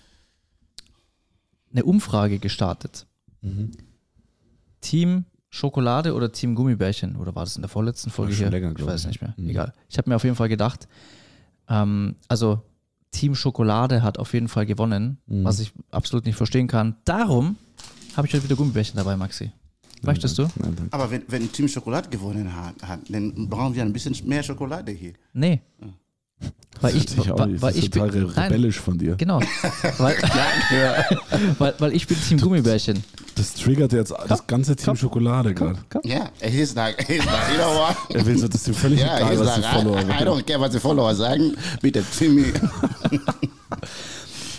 eine 1.73 1.85
Umfrage 1.85 2.39
gestartet. 2.39 3.07
Team 4.81 5.25
Schokolade 5.49 6.15
oder 6.15 6.31
Team 6.33 6.55
Gummibärchen? 6.55 7.17
Oder 7.17 7.35
war 7.35 7.45
das 7.45 7.57
in 7.57 7.63
der 7.63 7.69
vorletzten 7.69 8.11
Folge 8.11 8.33
hier? 8.35 8.51
länger, 8.51 8.73
ich 8.77 8.85
weiß 8.87 9.03
ich. 9.03 9.07
nicht 9.09 9.21
mehr. 9.23 9.35
Mhm. 9.37 9.49
Egal. 9.51 9.73
Ich 9.89 9.99
habe 9.99 10.09
mir 10.09 10.17
auf 10.17 10.25
jeden 10.25 10.37
Fall 10.37 10.49
gedacht, 10.49 10.89
ähm, 11.69 12.17
also 12.29 12.63
Team 13.11 13.35
Schokolade 13.35 14.03
hat 14.03 14.19
auf 14.19 14.33
jeden 14.33 14.49
Fall 14.49 14.67
gewonnen, 14.67 15.19
Mhm. 15.27 15.45
was 15.45 15.59
ich 15.59 15.73
absolut 15.91 16.25
nicht 16.27 16.37
verstehen 16.37 16.69
kann. 16.69 16.97
Darum 17.05 17.57
habe 18.17 18.27
ich 18.29 18.35
heute 18.35 18.45
wieder 18.45 18.57
Gummibärchen 18.57 18.97
dabei, 18.97 19.17
Maxi. 19.17 19.51
Möchtest 20.03 20.39
du? 20.39 20.49
Nein. 20.57 20.89
Aber 20.93 21.11
wenn, 21.11 21.25
wenn 21.29 21.53
Team 21.53 21.69
Schokolade 21.69 22.09
gewonnen 22.09 22.55
hat, 22.57 22.83
hat, 22.83 23.01
dann 23.11 23.49
brauchen 23.51 23.75
wir 23.75 23.83
ein 23.83 23.93
bisschen 23.93 24.17
mehr 24.27 24.43
Schokolade 24.43 24.93
hier. 24.93 25.13
Nee. 25.35 25.61
Weil 26.83 26.97
ich, 26.97 27.19
weil, 27.19 27.47
nicht. 27.49 27.61
weil 27.63 27.77
ich 27.77 27.91
total 27.91 28.09
bin, 28.11 28.23
re- 28.25 28.33
nein, 28.37 28.45
rebellisch 28.53 28.81
von 28.81 28.97
dir. 28.97 29.15
Genau. 29.17 29.41
Weil, 29.99 30.17
weil, 31.59 31.75
weil 31.79 31.93
ich 31.95 32.07
bin 32.07 32.17
Team 32.19 32.41
Gummibärchen. 32.41 33.05
Das 33.35 33.53
triggert 33.53 33.93
jetzt 33.93 34.15
das 34.29 34.47
ganze 34.47 34.75
Team 34.77 34.97
Schokolade 34.97 35.53
gerade. 35.53 35.79
Ja, 36.05 36.31
he's 36.41 36.75
like, 36.75 36.97
he's 37.07 37.19
like, 37.27 37.51
you 37.53 37.57
know 37.59 37.75
what? 37.75 37.97
Er 38.15 38.25
will 38.25 38.39
so, 38.39 38.49
das 38.49 38.63
ist 38.63 38.69
ihm 38.69 38.75
völlig 38.75 39.01
Ja, 39.01 39.19
egal, 39.19 39.39
was 39.41 39.55
die 39.57 39.61
like, 39.61 39.71
I, 39.73 39.77
Follower 39.77 40.01
I 40.01 40.05
machen. 40.07 40.27
don't 40.27 40.43
care, 40.47 40.61
was 40.61 40.71
die 40.71 40.81
Follower 40.81 41.15
sagen. 41.15 41.55
Bitte, 41.83 42.03
Timmy. 42.19 42.47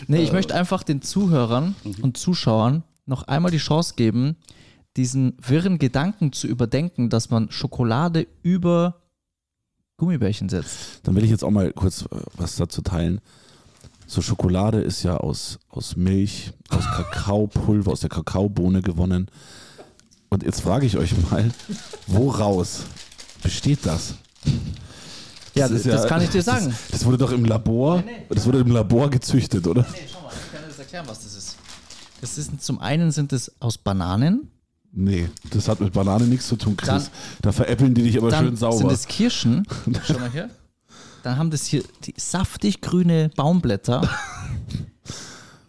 Nee, 0.08 0.24
ich 0.24 0.32
möchte 0.34 0.54
einfach 0.56 0.84
den 0.84 1.02
Zuhörern 1.02 1.76
und 2.02 2.18
Zuschauern 2.18 2.84
noch 3.06 3.24
einmal 3.24 3.52
die 3.52 3.58
Chance 3.60 3.94
geben, 3.96 4.36
diesen 4.98 5.38
wirren 5.42 5.80
Gedanken 5.80 6.34
zu 6.34 6.48
überdenken, 6.48 7.10
dass 7.10 7.30
man 7.30 7.50
Schokolade 7.52 8.28
über 8.44 9.01
Gummibärchen 10.02 10.50
setzt. 10.50 11.02
Dann 11.04 11.16
will 11.16 11.24
ich 11.24 11.30
jetzt 11.30 11.44
auch 11.44 11.52
mal 11.52 11.72
kurz 11.74 12.02
äh, 12.02 12.08
was 12.36 12.56
dazu 12.56 12.82
teilen. 12.82 13.22
So 14.08 14.24
Schokolade 14.24 14.82
ist 14.82 15.04
ja 15.04 15.18
aus, 15.18 15.60
aus 15.70 15.96
Milch, 15.96 16.54
aus 16.70 16.84
Kakaopulver, 16.86 17.92
aus 17.92 18.00
der 18.00 18.10
Kakaobohne 18.10 18.82
gewonnen. 18.82 19.28
Und 20.30 20.42
jetzt 20.42 20.62
frage 20.62 20.88
ich 20.88 20.98
euch 20.98 21.14
mal, 21.30 21.52
woraus 22.08 22.80
besteht 23.44 23.86
das? 23.86 24.16
Ja, 25.54 25.68
das, 25.68 25.82
ist 25.82 25.86
ja- 25.86 26.04
kann 26.08 26.24
ich 26.24 26.30
dir 26.32 26.42
sagen. 26.42 26.66
Das, 26.66 26.78
das 26.90 27.06
wurde 27.06 27.20
doch 27.20 27.32
im 27.32 27.46
Labor, 27.46 28.04
das 28.30 28.48
wurde 28.48 28.58
im 28.60 28.72
Labor 28.72 29.08
gezüchtet, 29.12 29.68
oder? 29.68 29.86
Nee, 29.92 30.00
schau 30.12 30.22
mal, 30.22 30.32
ich 30.34 30.52
kann 30.52 30.62
dir 30.64 30.68
das 30.70 30.80
erklären, 30.80 31.06
was 31.08 31.24
das 31.24 31.36
ist. 31.36 31.58
Das 32.22 32.38
ist 32.40 32.64
zum 32.64 32.80
einen 32.80 33.12
sind 33.12 33.34
es 33.34 33.52
aus 33.62 33.78
Bananen, 33.78 34.50
Nee, 34.94 35.30
das 35.52 35.68
hat 35.70 35.80
mit 35.80 35.94
Banane 35.94 36.26
nichts 36.26 36.48
zu 36.48 36.56
tun, 36.58 36.76
Chris. 36.76 36.88
Dann- 37.06 37.12
da 37.42 37.52
veräppeln 37.52 37.94
die 37.94 38.04
dich 38.04 38.18
aber 38.18 38.36
schön 38.36 38.56
sauber. 38.58 38.78
sind 38.78 38.92
es 38.92 39.08
Kirschen. 39.08 39.66
Schau 40.06 40.20
mal 40.20 40.30
hier. 40.32 40.50
Dann 41.24 41.38
haben 41.38 41.50
das 41.52 41.66
hier 41.66 41.84
die 42.04 42.14
saftig 42.18 42.82
grüne 42.82 43.30
Baumblätter. 43.36 44.02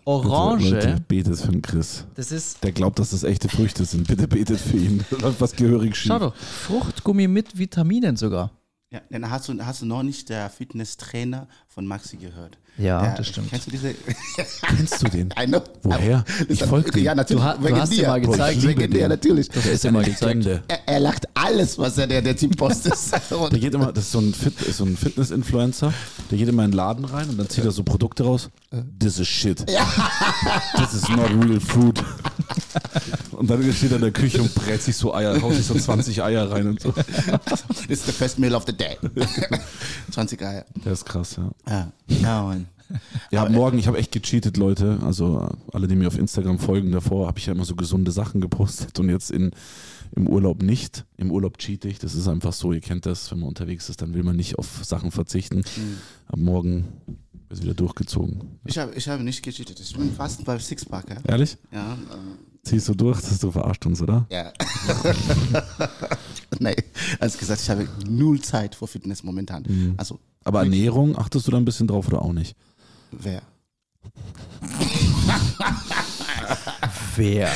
Leute, 0.04 0.28
Orange. 0.28 0.96
betet 1.06 1.38
für 1.38 1.52
den 1.52 1.62
Chris. 1.62 2.04
Das 2.16 2.32
ist, 2.32 2.64
Der 2.64 2.72
glaubt, 2.72 2.98
dass 2.98 3.10
das 3.10 3.22
echte 3.22 3.48
Früchte 3.48 3.84
sind. 3.84 4.08
Bitte 4.08 4.26
betet 4.26 4.58
für 4.60 4.76
ihn. 4.76 5.04
Da 5.10 5.16
läuft 5.20 5.40
was 5.40 5.52
gehörig 5.54 5.94
schief. 5.94 6.08
schau 6.08 6.18
doch, 6.18 6.34
Fruchtgummi 6.34 7.28
mit 7.28 7.56
Vitaminen 7.56 8.16
sogar. 8.16 8.50
Ja, 8.92 9.00
dann 9.08 9.30
hast 9.30 9.48
du, 9.48 9.58
hast 9.64 9.80
du 9.80 9.86
noch 9.86 10.02
nicht 10.02 10.28
der 10.28 10.50
Fitnesstrainer 10.50 11.48
von 11.66 11.86
Maxi 11.86 12.18
gehört. 12.18 12.58
Ja, 12.76 13.00
der, 13.02 13.14
das 13.16 13.28
stimmt. 13.28 13.48
Kennst 13.48 13.66
du 13.66 13.70
diese? 13.70 13.94
Kennst 14.76 15.02
du 15.02 15.08
den? 15.08 15.28
I 15.38 15.46
know. 15.46 15.62
Woher? 15.82 16.24
Ich 16.48 16.62
folge. 16.62 17.00
Ja, 17.00 17.14
natürlich. 17.14 17.42
Du 17.42 17.58
du 17.58 17.64
wegen 17.64 17.80
hast 17.80 17.92
dir 17.92 18.02
dir. 18.02 18.08
mal 18.08 18.20
gezeigt. 18.20 18.58
Ich 18.58 18.64
liebe 18.64 18.88
dir, 18.88 19.08
natürlich. 19.08 19.48
Ist 19.54 19.84
immer 19.86 20.02
Ich 20.02 20.08
gezeigt. 20.08 20.44
Er, 20.46 20.62
er 20.86 21.00
lacht 21.00 21.26
alles, 21.34 21.78
was 21.78 21.96
er 21.96 22.06
der, 22.06 22.20
der 22.20 22.36
Team 22.36 22.50
Post 22.50 22.86
ist. 22.86 23.12
Der 23.30 23.58
geht 23.58 23.72
immer, 23.74 23.92
das 23.92 24.04
ist 24.04 24.12
so 24.12 24.20
ein, 24.20 24.34
Fit, 24.34 24.60
ist 24.62 24.76
so 24.76 24.84
ein 24.84 24.96
Fitness-Influencer, 24.96 25.92
der 26.30 26.38
geht 26.38 26.48
immer 26.48 26.64
in 26.64 26.70
den 26.70 26.76
Laden 26.76 27.04
rein 27.04 27.28
und 27.28 27.38
dann 27.38 27.48
zieht 27.48 27.64
er 27.64 27.70
so 27.70 27.82
Produkte 27.82 28.24
raus. 28.24 28.50
This 28.98 29.18
is 29.18 29.28
shit. 29.28 29.64
This 29.66 30.94
is 30.94 31.08
not 31.08 31.30
real 31.30 31.60
food. 31.60 32.02
Und 33.32 33.50
dann 33.50 33.72
steht 33.72 33.90
er 33.90 33.96
in 33.96 34.02
der 34.02 34.12
Küche 34.12 34.40
und 34.40 34.54
brät 34.54 34.82
sich 34.82 34.96
so 34.96 35.14
Eier, 35.14 35.40
haut 35.40 35.54
sich 35.54 35.66
so 35.66 35.74
20 35.74 36.22
Eier 36.22 36.50
rein 36.50 36.68
und 36.68 36.80
so. 36.80 36.92
This 37.88 38.00
is 38.00 38.06
the 38.06 38.12
first 38.12 38.38
meal 38.38 38.54
of 38.54 38.64
the 38.66 38.72
day. 38.72 38.96
20 40.10 40.42
Eier. 40.42 40.64
Der 40.84 40.92
ist 40.92 41.04
krass, 41.04 41.36
ja. 41.36 41.50
Ja, 41.68 41.92
ja 42.08 42.42
Mann. 42.42 42.66
Ja, 43.30 43.48
morgen, 43.48 43.78
ich 43.78 43.86
habe 43.86 43.98
echt 43.98 44.12
gecheatet, 44.12 44.56
Leute. 44.56 44.98
Also 45.02 45.40
äh, 45.40 45.74
alle, 45.74 45.88
die 45.88 45.96
mir 45.96 46.08
auf 46.08 46.18
Instagram 46.18 46.58
folgen, 46.58 46.92
davor 46.92 47.26
habe 47.26 47.38
ich 47.38 47.46
ja 47.46 47.54
immer 47.54 47.64
so 47.64 47.74
gesunde 47.74 48.12
Sachen 48.12 48.40
gepostet 48.40 48.98
und 49.00 49.08
jetzt 49.08 49.30
in, 49.30 49.52
im 50.14 50.28
Urlaub 50.28 50.62
nicht. 50.62 51.04
Im 51.16 51.30
Urlaub 51.30 51.58
cheat 51.58 51.84
ich. 51.84 51.98
Das 51.98 52.14
ist 52.14 52.28
einfach 52.28 52.52
so, 52.52 52.72
ihr 52.72 52.80
kennt 52.80 53.06
das, 53.06 53.30
wenn 53.30 53.40
man 53.40 53.48
unterwegs 53.48 53.88
ist, 53.88 54.02
dann 54.02 54.14
will 54.14 54.22
man 54.22 54.36
nicht 54.36 54.58
auf 54.58 54.84
Sachen 54.84 55.10
verzichten. 55.10 55.64
Ab 56.28 56.38
morgen 56.38 56.88
wird 57.52 57.62
wieder 57.62 57.74
durchgezogen. 57.74 58.58
Ich 58.64 58.78
habe 58.78 58.94
ich 58.94 59.08
hab 59.08 59.20
nicht 59.20 59.42
gecheatet. 59.42 59.78
Ich 59.78 59.94
bin 59.94 60.12
fast 60.14 60.44
bei 60.44 60.58
Sixpack. 60.58 61.10
Ja. 61.10 61.16
Ehrlich? 61.28 61.56
Ja, 61.70 61.92
äh, 61.94 62.64
Ziehst 62.64 62.88
du 62.88 62.94
durch? 62.94 63.20
Das 63.20 63.38
du 63.38 63.50
verarscht 63.50 63.84
uns, 63.86 64.00
oder? 64.00 64.26
ja. 64.30 64.52
Nein, 66.60 66.76
als 67.18 67.36
gesagt, 67.36 67.60
ich 67.60 67.70
habe 67.70 67.88
null 68.08 68.40
Zeit 68.40 68.74
für 68.74 68.86
Fitness 68.86 69.22
momentan. 69.24 69.64
Mhm. 69.66 69.94
Also, 69.96 70.20
Aber 70.44 70.60
Ernährung, 70.60 71.18
achtest 71.18 71.46
du 71.46 71.50
da 71.50 71.56
ein 71.56 71.64
bisschen 71.64 71.88
drauf 71.88 72.06
oder 72.08 72.22
auch 72.22 72.32
nicht? 72.32 72.54
wer? 73.10 73.42
Wer? 77.16 77.50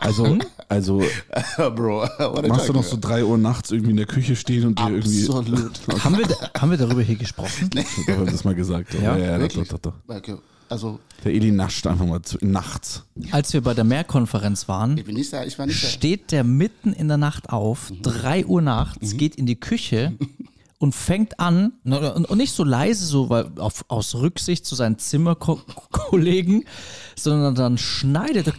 Also, 0.00 0.38
also 0.68 1.02
Bro, 1.56 2.08
machst 2.48 2.68
du 2.68 2.72
noch 2.72 2.82
so 2.82 2.96
drei 3.00 3.24
Uhr 3.24 3.38
nachts 3.38 3.70
irgendwie 3.70 3.90
in 3.90 3.96
der 3.96 4.06
Küche 4.06 4.36
stehen 4.36 4.66
und 4.66 4.78
dir 4.78 4.88
irgendwie. 4.88 5.28
Absolut. 5.28 5.80
haben, 6.04 6.18
wir, 6.18 6.50
haben 6.60 6.70
wir 6.70 6.78
darüber 6.78 7.02
hier 7.02 7.16
gesprochen? 7.16 7.70
Ich 7.74 8.08
habe 8.08 8.26
das 8.26 8.44
mal 8.44 8.54
gesagt. 8.54 8.94
Ja, 8.94 9.16
ja, 9.16 9.18
ja 9.18 9.32
doch, 9.34 9.42
wirklich? 9.42 9.68
doch, 9.68 9.78
doch, 9.78 9.92
doch. 10.06 10.16
Okay. 10.16 10.36
Also, 10.68 10.98
Der 11.24 11.32
Eli 11.32 11.52
nascht 11.52 11.86
einfach 11.86 12.06
mal 12.06 12.22
zu, 12.22 12.38
nachts. 12.40 13.04
Als 13.30 13.52
wir 13.52 13.60
bei 13.60 13.72
der 13.72 13.84
Mehrkonferenz 13.84 14.66
waren, 14.66 14.98
ich 14.98 15.04
bin 15.04 15.14
nicht 15.14 15.32
da, 15.32 15.44
ich 15.44 15.58
war 15.58 15.66
nicht 15.66 15.82
da. 15.82 15.86
steht 15.86 16.32
der 16.32 16.42
mitten 16.42 16.92
in 16.92 17.06
der 17.06 17.18
Nacht 17.18 17.50
auf, 17.50 17.92
3 18.02 18.46
Uhr 18.46 18.62
nachts, 18.62 19.16
geht 19.16 19.36
in 19.36 19.46
die 19.46 19.60
Küche 19.60 20.14
und 20.78 20.94
fängt 20.94 21.40
an, 21.40 21.72
und 21.84 22.26
und 22.26 22.38
nicht 22.38 22.52
so 22.52 22.64
leise, 22.64 23.06
so 23.06 23.30
weil 23.30 23.50
auf, 23.58 23.84
aus 23.88 24.14
Rücksicht 24.14 24.66
zu 24.66 24.74
seinen 24.74 24.98
Zimmerkollegen, 24.98 26.64
sondern 27.16 27.54
dann 27.54 27.78
schneidet 27.78 28.48
er. 28.48 28.54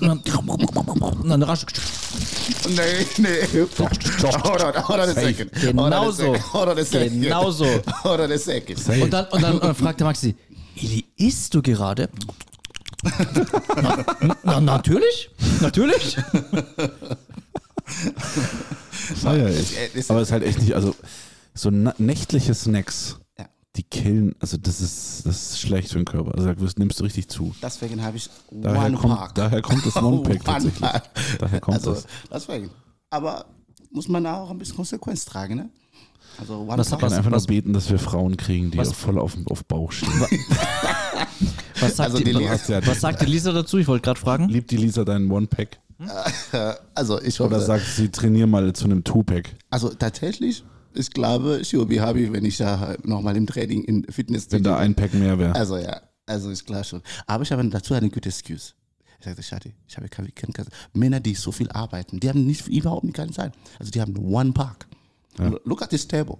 Und 0.00 1.30
dann 1.30 1.42
rasch. 1.42 1.66
Nee, 2.68 3.06
nee. 3.18 3.66
Hold 3.78 4.62
on, 4.62 4.88
hold 4.88 5.00
on 5.00 5.00
a 5.00 5.14
second. 5.14 5.52
Genau 5.52 6.10
so. 6.10 6.34
Hold 6.52 6.68
on 6.68 6.78
a 6.78 6.84
second. 6.84 7.22
Genau 7.22 7.50
so. 7.50 7.66
Hold 8.04 8.20
on 8.20 8.32
a 8.32 8.38
second. 8.38 8.88
Und 8.88 9.10
dann, 9.12 9.26
und 9.26 9.42
dann, 9.42 9.52
und 9.54 9.64
dann 9.64 9.74
fragt 9.74 10.00
der 10.00 10.06
Maxi, 10.06 10.34
Eli, 10.76 11.04
isst 11.16 11.54
du 11.54 11.60
gerade? 11.60 12.08
Na, 13.82 14.04
na, 14.42 14.60
natürlich, 14.60 15.30
natürlich. 15.60 16.16
Feier 19.16 19.48
ich. 19.50 19.74
das- 19.94 20.10
Aber 20.10 20.20
es 20.20 20.28
ist 20.28 20.32
halt 20.32 20.42
echt 20.44 20.60
nicht, 20.60 20.74
also 20.74 20.94
so 21.54 21.70
nächtliche 21.70 22.54
Snacks, 22.54 23.18
Ja. 23.38 23.46
die 23.76 23.82
killen, 23.82 24.34
also 24.40 24.56
das 24.56 24.80
ist, 24.80 25.22
das 25.26 25.52
ist 25.52 25.60
schlecht 25.60 25.88
für 25.88 25.98
den 25.98 26.04
Körper. 26.04 26.34
Also 26.36 26.52
da 26.52 26.66
nimmst 26.78 27.00
du 27.00 27.04
richtig 27.04 27.28
zu. 27.28 27.54
Deswegen 27.62 28.02
habe 28.02 28.16
ich 28.16 28.28
Daher 28.50 28.86
One 28.86 28.96
kommt, 28.96 29.14
Park. 29.16 29.34
daher 29.34 29.62
kommt 29.62 29.84
das 29.86 29.96
One-Pack 30.02 30.34
One 30.34 30.44
tatsächlich. 30.44 30.80
Park. 30.80 31.04
Daher 31.38 31.60
kommt 31.60 31.76
also, 31.76 31.94
das. 31.94 32.06
Deswegen. 32.32 32.70
Aber 33.10 33.46
muss 33.90 34.06
man 34.08 34.26
auch 34.26 34.50
ein 34.50 34.58
bisschen 34.58 34.76
Konsequenz 34.76 35.24
tragen, 35.24 35.56
ne? 35.56 35.70
Also 36.38 36.60
One 36.60 36.78
Was- 36.78 36.86
Ich 36.86 36.90
Park. 36.90 37.00
kann 37.02 37.12
einfach 37.14 37.30
was- 37.32 37.42
nur 37.48 37.56
beten, 37.56 37.72
dass 37.72 37.90
wir 37.90 37.98
Frauen 37.98 38.36
kriegen, 38.36 38.70
die 38.70 38.78
was- 38.78 38.92
voll 38.92 39.18
auf, 39.18 39.36
auf 39.46 39.64
Bauch 39.64 39.90
stehen. 39.92 40.12
Was 41.80 41.96
sagt, 41.96 42.10
Also 42.10 42.18
die, 42.18 42.24
die 42.32 42.34
was, 42.44 42.68
Lisa- 42.68 42.84
was 42.86 43.00
sagt 43.00 43.22
die 43.22 43.26
Lisa 43.26 43.52
dazu? 43.52 43.78
Ich 43.78 43.86
wollte 43.86 44.02
gerade 44.02 44.18
fragen. 44.18 44.48
Liebt 44.48 44.68
die 44.72 44.76
Lisa 44.76 45.04
deinen 45.04 45.30
One-Pack? 45.30 45.78
Also 46.94 47.20
ich 47.20 47.40
hoffe, 47.40 47.54
Oder 47.56 47.60
sagt 47.60 47.84
sie, 47.86 48.08
trainier 48.08 48.46
mal 48.46 48.72
zu 48.72 48.84
einem 48.84 49.02
Two-Pack? 49.04 49.56
also 49.70 49.88
tatsächlich, 49.90 50.64
ich 50.94 51.10
glaube, 51.10 51.64
she 51.64 51.76
will 51.76 51.86
be 51.86 52.00
happy, 52.00 52.32
wenn 52.32 52.44
ich 52.44 52.56
da 52.56 52.96
nochmal 53.04 53.36
im 53.36 53.46
Training 53.46 53.84
in 53.84 54.04
Fitness 54.10 54.46
Wenn 54.50 54.62
da 54.62 54.78
ein 54.78 54.94
Pack 54.94 55.12
mehr 55.14 55.38
wäre. 55.38 55.54
Also 55.54 55.76
ja, 55.76 56.00
also 56.26 56.50
ist 56.50 56.66
klar 56.66 56.84
schon. 56.84 57.02
Aber 57.26 57.42
ich 57.42 57.52
habe 57.52 57.66
dazu 57.68 57.94
eine 57.94 58.10
gute 58.10 58.28
Excuse. 58.28 58.72
Ich 59.18 59.24
sagte, 59.24 59.42
Schade, 59.42 59.72
ich 59.88 59.96
habe 59.96 60.08
keine, 60.08 60.30
keine, 60.30 60.52
keine 60.52 60.68
Männer, 60.92 61.18
die 61.18 61.34
so 61.34 61.50
viel 61.50 61.68
arbeiten, 61.70 62.20
die 62.20 62.28
haben 62.28 62.46
nicht 62.46 62.68
überhaupt 62.68 63.04
nicht 63.04 63.16
keine 63.16 63.32
Zeit. 63.32 63.52
Also 63.80 63.90
die 63.90 64.00
haben 64.00 64.16
One 64.16 64.52
Park. 64.52 64.86
Look 65.64 65.82
at 65.82 65.90
this 65.90 66.06
table. 66.06 66.38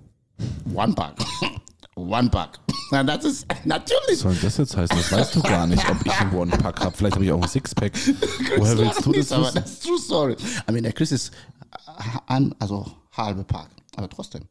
One 0.72 0.94
Park. 0.94 1.16
One 1.98 2.30
Pack. 2.30 2.58
Na, 2.90 3.02
das 3.02 3.24
ist 3.24 3.46
natürlich. 3.64 3.96
Was 4.10 4.20
soll 4.22 4.36
das 4.36 4.56
jetzt 4.56 4.76
heißen? 4.76 4.96
Das 4.96 5.12
weißt 5.12 5.36
du 5.36 5.42
gar 5.42 5.66
nicht, 5.66 5.88
ob 5.90 6.04
ich 6.06 6.12
einen 6.12 6.32
One-Pack 6.32 6.80
habe. 6.80 6.96
Vielleicht 6.96 7.16
habe 7.16 7.24
ich 7.24 7.32
auch 7.32 7.40
einen 7.40 7.48
Six-Pack. 7.48 7.92
Woher 8.56 8.78
willst 8.78 9.04
du 9.04 9.12
das 9.12 9.30
wissen? 9.30 9.54
das 9.54 9.72
ist 9.72 9.84
true 9.84 9.98
story. 9.98 10.36
I 10.68 10.72
mean, 10.72 10.84
der 10.84 10.92
Chris 10.92 11.12
ist 11.12 11.32
äh, 11.70 12.18
an, 12.26 12.54
also 12.58 12.90
halbe 13.12 13.44
Pack. 13.44 13.68
Aber 13.96 14.08
trotzdem, 14.08 14.42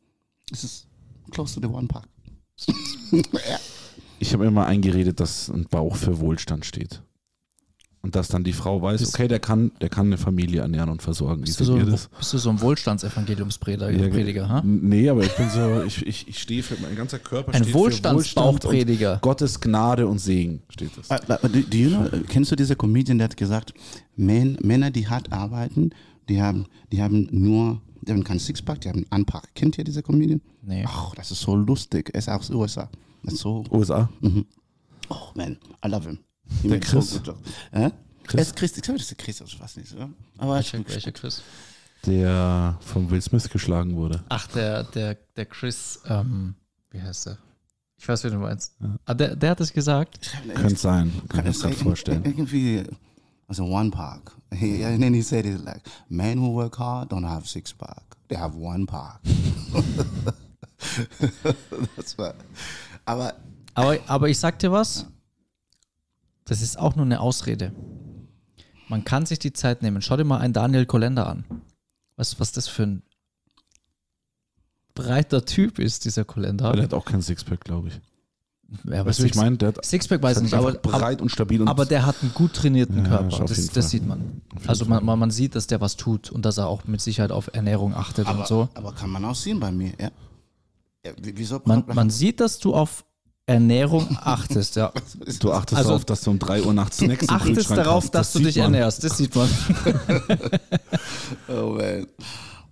es 0.52 0.64
ist 0.64 0.88
close 1.32 1.60
to 1.60 1.68
the 1.68 1.74
One 1.74 1.88
Pack. 1.88 2.04
ja. 3.12 3.60
Ich 4.20 4.34
habe 4.34 4.46
immer 4.46 4.66
eingeredet, 4.66 5.20
dass 5.20 5.50
ein 5.50 5.66
Bauch 5.66 5.96
für 5.96 6.20
Wohlstand 6.20 6.66
steht. 6.66 7.02
Und 8.08 8.16
dass 8.16 8.30
dann 8.30 8.46
die 8.46 8.54
Frau 8.54 8.82
weiß, 8.82 9.02
Bist- 9.02 9.16
okay, 9.16 9.28
der 9.28 9.42
kann, 9.42 9.70
der 9.82 9.90
kann 9.90 10.06
eine 10.06 10.18
Familie 10.18 10.62
ernähren 10.62 10.90
und 10.90 11.02
versorgen. 11.02 11.42
Bist 11.42 11.60
du, 11.60 11.66
so, 11.66 11.78
das? 11.78 12.08
bist 12.18 12.32
du 12.32 12.38
so 12.38 12.50
ein 12.52 12.62
Wohlstandsevangeliumsprediger, 12.62 13.92
Ja, 13.92 14.08
Prediger, 14.08 14.48
ha? 14.48 14.62
Nee, 14.64 15.10
aber 15.10 15.26
ich 15.26 15.36
bin 15.36 15.50
so, 15.50 15.84
ich, 15.84 16.08
ich, 16.08 16.26
ich 16.30 16.40
stehe 16.40 16.64
für, 16.64 16.78
mein 16.82 16.96
ganzer 16.96 17.20
Körper 17.20 17.54
Ein 17.54 17.64
steht 17.64 17.74
für 17.74 17.80
Wohlstand 17.80 18.16
Wohlstandsbauchprediger. 18.16 19.14
und 19.16 19.22
Gottes 19.24 19.60
Gnade 19.60 20.08
und 20.08 20.20
Segen 20.20 20.62
steht 20.70 20.92
das. 20.98 21.10
But, 21.10 21.42
but, 21.42 21.54
do, 21.54 21.60
do 21.70 21.78
you 21.78 21.90
know, 21.90 22.06
kennst 22.30 22.50
du 22.50 22.56
diese 22.56 22.78
Comedian, 22.78 23.18
der 23.18 23.26
hat 23.26 23.36
gesagt, 23.36 23.74
Men, 24.16 24.58
Männer, 24.62 24.90
die 24.90 25.10
hart 25.10 25.34
arbeiten, 25.34 25.90
die 26.30 26.42
haben, 26.42 26.66
die 26.94 27.02
haben 27.02 27.28
nur, 27.32 27.82
die 28.04 28.14
haben 28.14 28.24
keinen 28.24 28.40
Sixpack, 28.40 28.80
die 28.80 28.88
haben 28.88 29.06
einen 29.10 29.22
Unpack. 29.24 29.54
Kennt 29.54 29.78
ihr 29.78 29.84
diese 29.84 30.02
Comedian? 30.02 30.40
Nee. 30.62 30.86
Ach, 30.88 31.14
das 31.16 31.32
ist 31.32 31.42
so 31.42 31.58
lustig. 31.58 32.12
Er 32.14 32.20
ist 32.20 32.30
aus 32.30 32.48
den 32.48 32.56
USA. 32.56 32.90
Das 33.24 33.34
ist 33.34 33.42
so, 33.42 33.66
USA? 33.70 34.10
oh 35.10 35.16
man, 35.36 35.58
I 35.86 35.90
love 35.90 36.08
him. 36.08 36.20
He 36.62 36.70
Der 36.70 36.80
Chris. 36.80 37.22
Äh? 37.72 37.92
Er 38.34 38.40
ist 38.40 38.56
Christ, 38.56 38.78
ich 38.78 38.84
glaube, 38.84 38.98
das 38.98 39.10
ist 39.10 39.18
der 39.18 39.24
Chris, 39.26 39.42
ich 39.42 39.60
weiß 39.60 39.78
nicht. 39.78 39.94
Ja? 39.98 40.10
Aber 40.38 40.56
Welcher, 40.56 40.80
welcher 40.88 41.12
Chris? 41.12 41.42
Der 42.06 42.78
von 42.82 43.10
Will 43.10 43.22
Smith 43.22 43.50
geschlagen 43.50 43.96
wurde. 43.96 44.24
Ach, 44.30 44.48
der, 44.48 44.84
der, 44.84 45.16
der 45.36 45.46
Chris, 45.46 46.00
ähm, 46.08 46.56
wie 46.92 47.02
heißt 47.02 47.28
der? 47.28 47.38
Ich 47.98 48.08
weiß, 48.08 48.24
wie 48.26 48.30
du 48.30 48.38
meinst. 48.38 48.76
Ah, 49.06 49.14
der, 49.14 49.36
der 49.36 49.52
hat 49.52 49.60
es 49.62 49.74
gesagt. 49.74 50.32
Könnte 50.54 50.76
sein. 50.76 51.12
Kann 51.30 51.40
ich 51.40 51.46
mir 51.46 51.50
It's 51.50 51.62
gerade 51.62 51.76
vorstellen. 51.76 52.24
Irgendwie, 52.26 52.84
also 53.48 53.64
one 53.66 53.90
pack. 53.90 54.32
He, 54.54 54.84
and 54.86 55.02
then 55.02 55.14
he 55.14 55.22
said 55.22 55.46
it 55.46 55.64
like, 55.66 55.82
men 56.10 56.38
who 56.38 56.54
work 56.54 56.78
hard 56.78 57.12
don't 57.12 57.28
have 57.28 57.48
six 57.48 57.74
pack. 57.74 58.04
They 58.30 58.38
have 58.38 58.56
one 58.56 58.86
pack. 58.86 59.20
das 61.96 62.18
war, 62.18 62.34
aber 63.06 63.34
Aber, 63.74 63.98
aber 64.08 64.30
ich 64.30 64.40
sag 64.40 64.60
dir 64.60 64.72
was, 64.72 65.06
das 66.48 66.62
ist 66.62 66.78
auch 66.80 66.96
nur 66.96 67.06
eine 67.06 67.20
Ausrede. 67.20 67.72
Man 68.90 69.04
kann 69.04 69.26
sich 69.26 69.40
die 69.40 69.54
Zeit 69.54 69.82
nehmen. 69.82 70.02
Schau 70.02 70.18
dir 70.18 70.24
mal 70.24 70.40
einen 70.40 70.54
Daniel 70.54 70.86
Kolender 70.86 71.28
an. 71.28 71.46
Weißt 72.16 72.34
du, 72.34 72.40
was 72.40 72.52
das 72.52 72.68
für 72.68 72.84
ein 72.84 73.04
breiter 74.96 75.46
Typ 75.46 75.80
ist, 75.80 76.06
dieser 76.06 76.26
Kolender? 76.26 76.66
Aber 76.66 76.76
der 76.76 76.84
hat 76.86 76.94
auch 76.94 77.06
kein 77.06 77.22
Sixpack, 77.22 77.62
glaube 77.64 77.90
ich. 77.90 78.00
Ja, 78.84 79.00
aber 79.00 79.10
Weißt 79.10 79.20
du, 79.20 79.26
ich 79.26 79.36
meine? 79.36 79.56
Der 79.58 79.70
hat 79.70 79.86
Sixpack 79.86 80.22
weiß 80.22 80.38
ich 80.38 80.44
nicht, 80.44 80.54
aber, 80.54 80.70
einfach 80.70 80.82
breit 80.82 81.22
und 81.22 81.30
stabil 81.32 81.62
und 81.62 81.70
aber 81.70 81.86
der 81.86 82.06
hat 82.06 82.16
einen 82.22 82.34
gut 82.34 82.54
trainierten 82.54 82.98
Ja, 82.98 83.04
Körper. 83.08 83.46
Das, 83.46 83.68
das 83.68 83.90
sieht 83.90 84.06
man. 84.06 84.42
Also 84.66 84.84
man, 84.86 85.06
man, 85.06 85.18
man 85.20 85.32
sieht, 85.32 85.56
dass 85.56 85.68
der 85.68 85.80
was 85.80 85.96
tut 85.96 86.30
und 86.32 86.44
dass 86.44 86.58
er 86.58 86.68
auch 86.68 86.84
mit 86.84 87.00
Sicherheit 87.00 87.32
auf 87.32 87.50
Ernährung 87.54 87.94
achtet 87.96 88.28
aber, 88.28 88.40
und 88.40 88.48
so. 88.48 88.68
aber 88.74 88.92
kann 88.92 89.10
man 89.10 89.24
auch 89.24 89.36
sehen 89.36 89.62
bei 89.62 89.72
mir, 89.72 89.94
ja. 90.00 90.12
ja 91.06 91.12
wie- 91.22 91.38
wieso 91.38 91.62
Man, 91.64 91.86
man 91.94 92.10
sieht, 92.10 92.42
dass 92.42 92.60
du 92.60 92.76
auf 92.76 93.06
Ernährung 93.48 94.18
achtest, 94.22 94.76
ja. 94.76 94.92
Du 95.40 95.52
achtest 95.54 95.78
Also- 95.78 95.90
darauf, 95.90 96.06
dass 96.06 96.22
du 96.22 96.32
um 96.32 96.38
3 96.40 96.64
Uhr 96.64 96.74
nachts 96.74 96.98
Snacks 96.98 97.24
im 97.24 97.30
achtest 97.30 97.72
darauf, 97.72 98.04
hast. 98.04 98.14
dass 98.14 98.34
Das 98.34 98.42
du 98.42 98.46
dich 98.46 98.58
man. 98.58 98.74
ernährst. 98.74 99.04
Das 99.04 99.18
sieht 99.18 99.34
man. 99.36 99.50
Oh 101.50 101.72
man. 101.78 102.08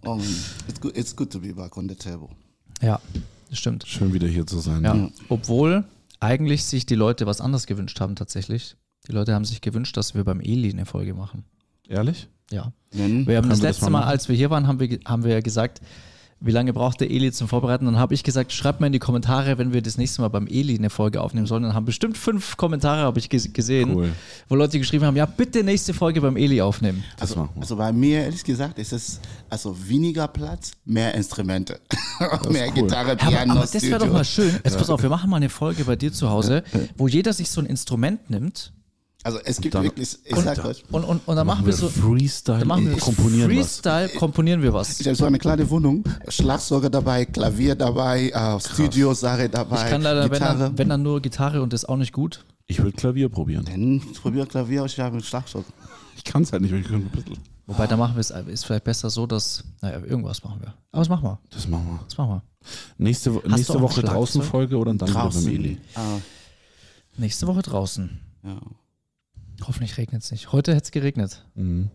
Oh 0.03 0.15
man. 0.15 0.35
It's 0.67 0.79
good, 0.79 0.97
it's 0.97 1.15
good 1.15 1.31
to 1.31 1.39
be 1.39 1.53
back 1.53 1.75
on 1.77 1.87
the 1.89 1.95
table. 1.95 2.29
Ja. 2.81 2.99
das 3.49 3.59
stimmt. 3.59 3.85
Schön 3.87 4.13
wieder 4.13 4.27
hier 4.27 4.45
zu 4.45 4.59
sein. 4.59 4.83
Ja. 4.83 5.09
Obwohl 5.29 5.85
eigentlich 6.19 6.65
sich 6.65 6.85
die 6.85 6.95
Leute 6.95 7.25
was 7.25 7.41
anderes 7.41 7.65
gewünscht 7.67 7.99
haben 7.99 8.15
tatsächlich. 8.15 8.75
Die 9.07 9.11
Leute 9.11 9.33
haben 9.33 9.45
sich 9.45 9.61
gewünscht, 9.61 9.95
dass 9.97 10.15
wir 10.15 10.23
beim 10.23 10.39
Eli 10.41 10.71
eine 10.71 10.85
Folge 10.85 11.13
machen. 11.13 11.45
Ehrlich? 11.87 12.27
Ja. 12.51 12.71
Wenn, 12.91 13.27
Wir 13.27 13.37
haben 13.37 13.43
Können 13.43 13.49
das 13.51 13.61
letzte 13.61 13.85
mal 13.89 14.01
Mal, 14.01 14.03
als 14.07 14.27
wir 14.29 14.35
hier 14.35 14.49
waren, 14.49 14.67
haben 14.67 14.79
wir, 14.79 14.99
haben 15.05 15.23
wir 15.23 15.31
ja 15.33 15.41
gesagt, 15.41 15.81
wie 16.41 16.51
lange 16.51 16.73
braucht 16.73 16.99
der 17.01 17.09
Eli 17.09 17.31
zum 17.31 17.47
Vorbereiten? 17.47 17.85
Dann 17.85 17.97
habe 17.97 18.13
ich 18.13 18.23
gesagt, 18.23 18.51
schreibt 18.51 18.79
mal 18.81 18.87
in 18.87 18.93
die 18.93 18.99
Kommentare, 18.99 19.57
wenn 19.57 19.73
wir 19.73 19.81
das 19.81 19.97
nächste 19.97 20.21
Mal 20.21 20.27
beim 20.27 20.47
Eli 20.47 20.77
eine 20.77 20.89
Folge 20.89 21.21
aufnehmen 21.21 21.47
sollen. 21.47 21.63
Dann 21.63 21.73
haben 21.73 21.85
bestimmt 21.85 22.17
fünf 22.17 22.57
Kommentare, 22.57 23.01
habe 23.03 23.17
ich 23.19 23.27
ges- 23.27 23.51
gesehen, 23.51 23.95
Cool. 23.95 24.11
wo 24.49 24.55
Leute 24.55 24.77
geschrieben 24.77 25.05
haben, 25.05 25.15
ja, 25.15 25.25
bitte 25.25 25.63
nächste 25.63 25.93
Folge 25.93 26.21
beim 26.21 26.35
Eli 26.37 26.61
aufnehmen. 26.61 27.03
Das 27.17 27.29
also, 27.31 27.41
machen 27.41 27.51
wir. 27.55 27.61
also 27.61 27.75
bei 27.77 27.91
mir, 27.93 28.19
ehrlich 28.23 28.43
gesagt, 28.43 28.77
ist 28.79 28.91
es 28.93 29.19
also 29.49 29.75
weniger 29.87 30.27
Platz, 30.27 30.73
mehr 30.83 31.15
Instrumente. 31.15 31.79
mehr 32.49 32.67
cool. 32.67 32.73
Gitarre, 32.83 33.11
Aber, 33.13 33.15
Piano, 33.29 33.53
aber 33.53 33.61
das 33.61 33.81
wäre 33.81 33.99
doch 33.99 34.11
mal 34.11 34.25
schön. 34.25 34.51
Jetzt 34.63 34.77
pass 34.77 34.89
auf, 34.89 35.01
wir 35.01 35.09
machen 35.09 35.29
mal 35.29 35.37
eine 35.37 35.49
Folge 35.49 35.85
bei 35.85 35.95
dir 35.95 36.11
zu 36.11 36.29
Hause, 36.29 36.63
wo 36.97 37.07
jeder 37.07 37.31
sich 37.33 37.49
so 37.49 37.61
ein 37.61 37.65
Instrument 37.65 38.29
nimmt 38.29 38.71
Also 39.25 39.39
es 39.43 39.59
gibt 39.59 39.73
dann- 39.73 39.83
wirklich, 39.83 40.17
ich 40.23 40.35
sag 40.35 40.63
euch, 40.63 40.83
und, 40.91 41.03
und, 41.03 41.21
und 41.27 41.35
dann 41.35 41.47
machen 41.47 41.65
wir 41.65 41.73
so 41.73 41.89
Freestyle 41.89 42.59
dann 42.59 42.67
machen 42.67 42.85
wir 42.85 42.93
und 42.93 42.99
komponieren 42.99 43.49
was. 43.49 43.55
Freestyle, 43.81 44.09
komponieren 44.19 44.61
wir 44.61 44.71
was. 44.71 44.99
ich 44.99 45.07
habe 45.07 45.15
so 45.15 45.25
eine 45.25 45.39
kleine 45.39 45.67
Wohnung, 45.71 46.03
Schlagzeuger 46.27 46.91
dabei, 46.91 47.25
Klavier 47.25 47.73
dabei, 47.73 48.29
äh, 48.29 48.59
Studio-Sache 48.59 49.49
dabei, 49.49 49.83
Ich 49.85 49.89
kann 49.89 50.03
leider, 50.03 50.25
wenn 50.25 50.31
Gitarre. 50.31 50.59
dann, 50.59 50.77
wenn 50.77 50.89
dann 50.89 51.01
nur 51.01 51.21
Gitarre 51.21 51.63
und 51.63 51.73
das 51.73 51.81
ist 51.83 51.89
auch 51.89 51.97
nicht 51.97 52.13
gut. 52.13 52.45
Ich 52.67 52.83
will 52.83 52.91
Klavier 52.91 53.29
probieren. 53.29 53.65
Dann 53.65 53.99
probier 54.21 54.45
Klavier 54.45 54.83
aus, 54.83 54.93
ich 54.93 54.99
habe 54.99 55.19
Schlagzeug. 55.23 55.65
Ich 56.17 56.23
kann 56.23 56.43
es 56.43 56.51
halt 56.51 56.61
nicht, 56.61 56.71
ich 56.73 56.83
kann 56.85 56.95
ein 56.97 57.09
bisschen. 57.09 57.37
Wobei, 57.65 57.87
da 57.87 57.97
machen 57.97 58.15
wir 58.15 58.19
es, 58.21 58.29
ist 58.29 58.63
vielleicht 58.67 58.83
besser 58.83 59.09
so, 59.09 59.25
dass, 59.25 59.63
naja, 59.81 59.99
irgendwas 60.05 60.43
machen 60.43 60.61
wir. 60.61 60.71
Aber 60.91 61.01
was 61.01 61.09
machen 61.09 61.23
wir? 61.23 61.39
Das 61.49 61.67
machen 61.67 61.87
wir. 61.87 61.99
Was 62.05 62.17
machen 62.19 62.29
wir? 62.29 62.41
Nächste, 62.99 63.31
nächste 63.47 63.81
Woche 63.81 64.01
draußen 64.03 64.43
Folge 64.43 64.77
oder 64.77 64.93
dann 64.93 65.09
Draußen. 65.09 65.41
wieder 65.47 65.51
beim 65.57 65.65
Eli? 65.65 65.77
Ah, 65.95 66.01
Nächste 67.17 67.47
Woche 67.47 67.63
draußen. 67.63 68.19
ja, 68.43 68.57
Hoffentlich 69.63 69.97
regnet 69.97 70.23
es 70.23 70.31
nicht. 70.31 70.51
Heute 70.51 70.73
hätte 70.73 70.85
es 70.85 70.91
geregnet. 70.91 71.45
Mhm. 71.55 71.89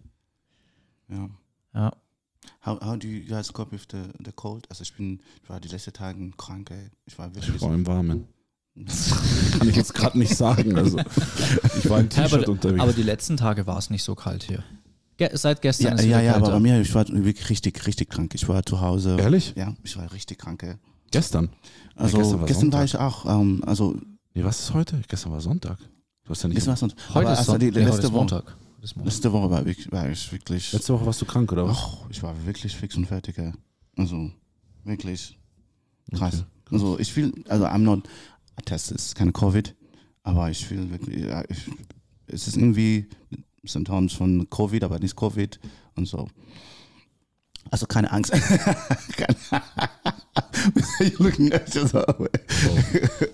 ja. 1.08 1.28
Ja. 1.74 1.92
How, 2.64 2.80
how 2.80 2.98
do 2.98 3.06
you 3.06 3.26
guys 3.28 3.52
cope 3.52 3.70
with 3.72 3.86
the, 3.92 3.98
the 4.24 4.32
cold? 4.32 4.68
Also 4.70 4.82
ich 4.82 4.94
bin, 4.94 5.20
ich 5.42 5.48
war 5.48 5.60
die 5.60 5.68
letzten 5.68 5.92
Tage 5.92 6.30
krank, 6.36 6.70
ey. 6.70 6.90
Ich 7.06 7.18
war 7.18 7.34
wirklich. 7.34 7.54
Ich 7.54 7.60
war 7.60 7.72
im 7.74 7.86
Warmen. 7.86 8.26
Kann 9.58 9.68
ich 9.68 9.76
jetzt 9.76 9.94
gerade 9.94 10.18
nicht 10.18 10.34
sagen. 10.34 10.74
Also, 10.76 10.98
ich 11.78 11.90
war 11.90 12.00
im 12.00 12.08
Ja, 12.10 12.24
T-Shirt 12.24 12.44
aber, 12.44 12.52
unterwegs. 12.52 12.80
aber 12.82 12.92
die 12.92 13.02
letzten 13.02 13.36
Tage 13.36 13.66
war 13.66 13.78
es 13.78 13.90
nicht 13.90 14.02
so 14.02 14.14
kalt 14.14 14.44
hier. 14.44 14.64
Ge 15.18 15.30
seit 15.34 15.60
gestern 15.60 15.88
Ja, 15.88 15.94
ist 15.94 16.00
ja, 16.02 16.06
wieder 16.06 16.22
ja, 16.22 16.34
aber 16.36 16.50
bei 16.52 16.60
mir, 16.60 16.80
ich 16.80 16.94
war 16.94 17.06
wirklich 17.08 17.50
richtig, 17.50 17.86
richtig 17.86 18.08
krank. 18.08 18.34
Ich 18.34 18.48
war 18.48 18.64
zu 18.64 18.80
Hause. 18.80 19.16
Ehrlich? 19.18 19.52
Ja, 19.56 19.74
ich 19.82 19.96
war 19.98 20.10
richtig 20.12 20.38
krank, 20.38 20.62
ey. 20.62 20.76
Gestern. 21.10 21.50
Also 21.94 22.18
gestern 22.18 22.46
gestern, 22.46 22.72
war 22.72 22.80
war, 22.80 22.86
Sonntag. 22.86 22.86
ich 22.86 22.96
auch, 22.96 23.40
ähm, 23.40 23.62
also 23.66 23.96
Nee, 24.34 24.44
was 24.44 24.60
ist 24.60 24.74
heute? 24.74 25.02
Gestern 25.08 25.32
war 25.32 25.40
Sonntag. 25.40 25.78
Du 26.30 26.34
hast 26.34 26.44
ja 26.44 26.48
nicht. 26.48 26.62
sonst. 26.62 26.96
Heute 27.08 27.26
aber 27.26 27.32
ist, 27.32 27.38
also 27.40 27.58
die 27.58 27.72
nee, 27.72 27.72
heute 27.72 27.86
letzte 27.86 28.02
ist 28.02 28.12
Woche, 28.12 28.18
Montag. 28.18 28.44
Heute 28.44 28.84
ist 28.84 28.94
Montag. 28.94 29.12
letzte 29.12 29.32
Woche 29.32 29.50
war 29.50 29.66
ich, 29.66 29.90
war 29.90 30.08
ich 30.08 30.30
wirklich, 30.30 30.72
Letzte 30.72 30.94
Woche 30.94 31.06
warst 31.06 31.20
du 31.20 31.26
krank, 31.26 31.50
oder 31.50 31.66
was? 31.66 31.76
oh, 31.76 32.06
ich 32.08 32.22
war 32.22 32.46
wirklich 32.46 32.76
fix 32.76 32.96
und 32.96 33.06
fertig, 33.06 33.36
ey. 33.36 33.52
Also 33.96 34.30
wirklich 34.84 35.36
krass. 36.14 36.44
Also 36.70 37.00
ich 37.00 37.12
fühle, 37.12 37.32
also 37.48 37.64
I'm 37.66 37.78
not, 37.78 38.06
I 38.56 38.62
test 38.64 38.92
ist 38.92 39.16
keine 39.16 39.32
Covid, 39.32 39.74
aber 40.22 40.48
ich 40.52 40.64
fühle 40.64 40.88
wirklich, 40.92 41.24
ja, 41.24 41.42
ich, 41.48 41.68
es 42.28 42.46
ist 42.46 42.56
irgendwie 42.56 43.08
Symptoms 43.64 44.12
von 44.12 44.48
Covid, 44.48 44.84
aber 44.84 45.00
nicht 45.00 45.16
Covid 45.16 45.58
und 45.96 46.06
so. 46.06 46.28
Also 47.72 47.86
keine 47.86 48.12
Angst. 48.12 48.30
keine 49.16 49.36
looking 51.18 51.52
at 51.52 51.74
yourself. 51.74 52.16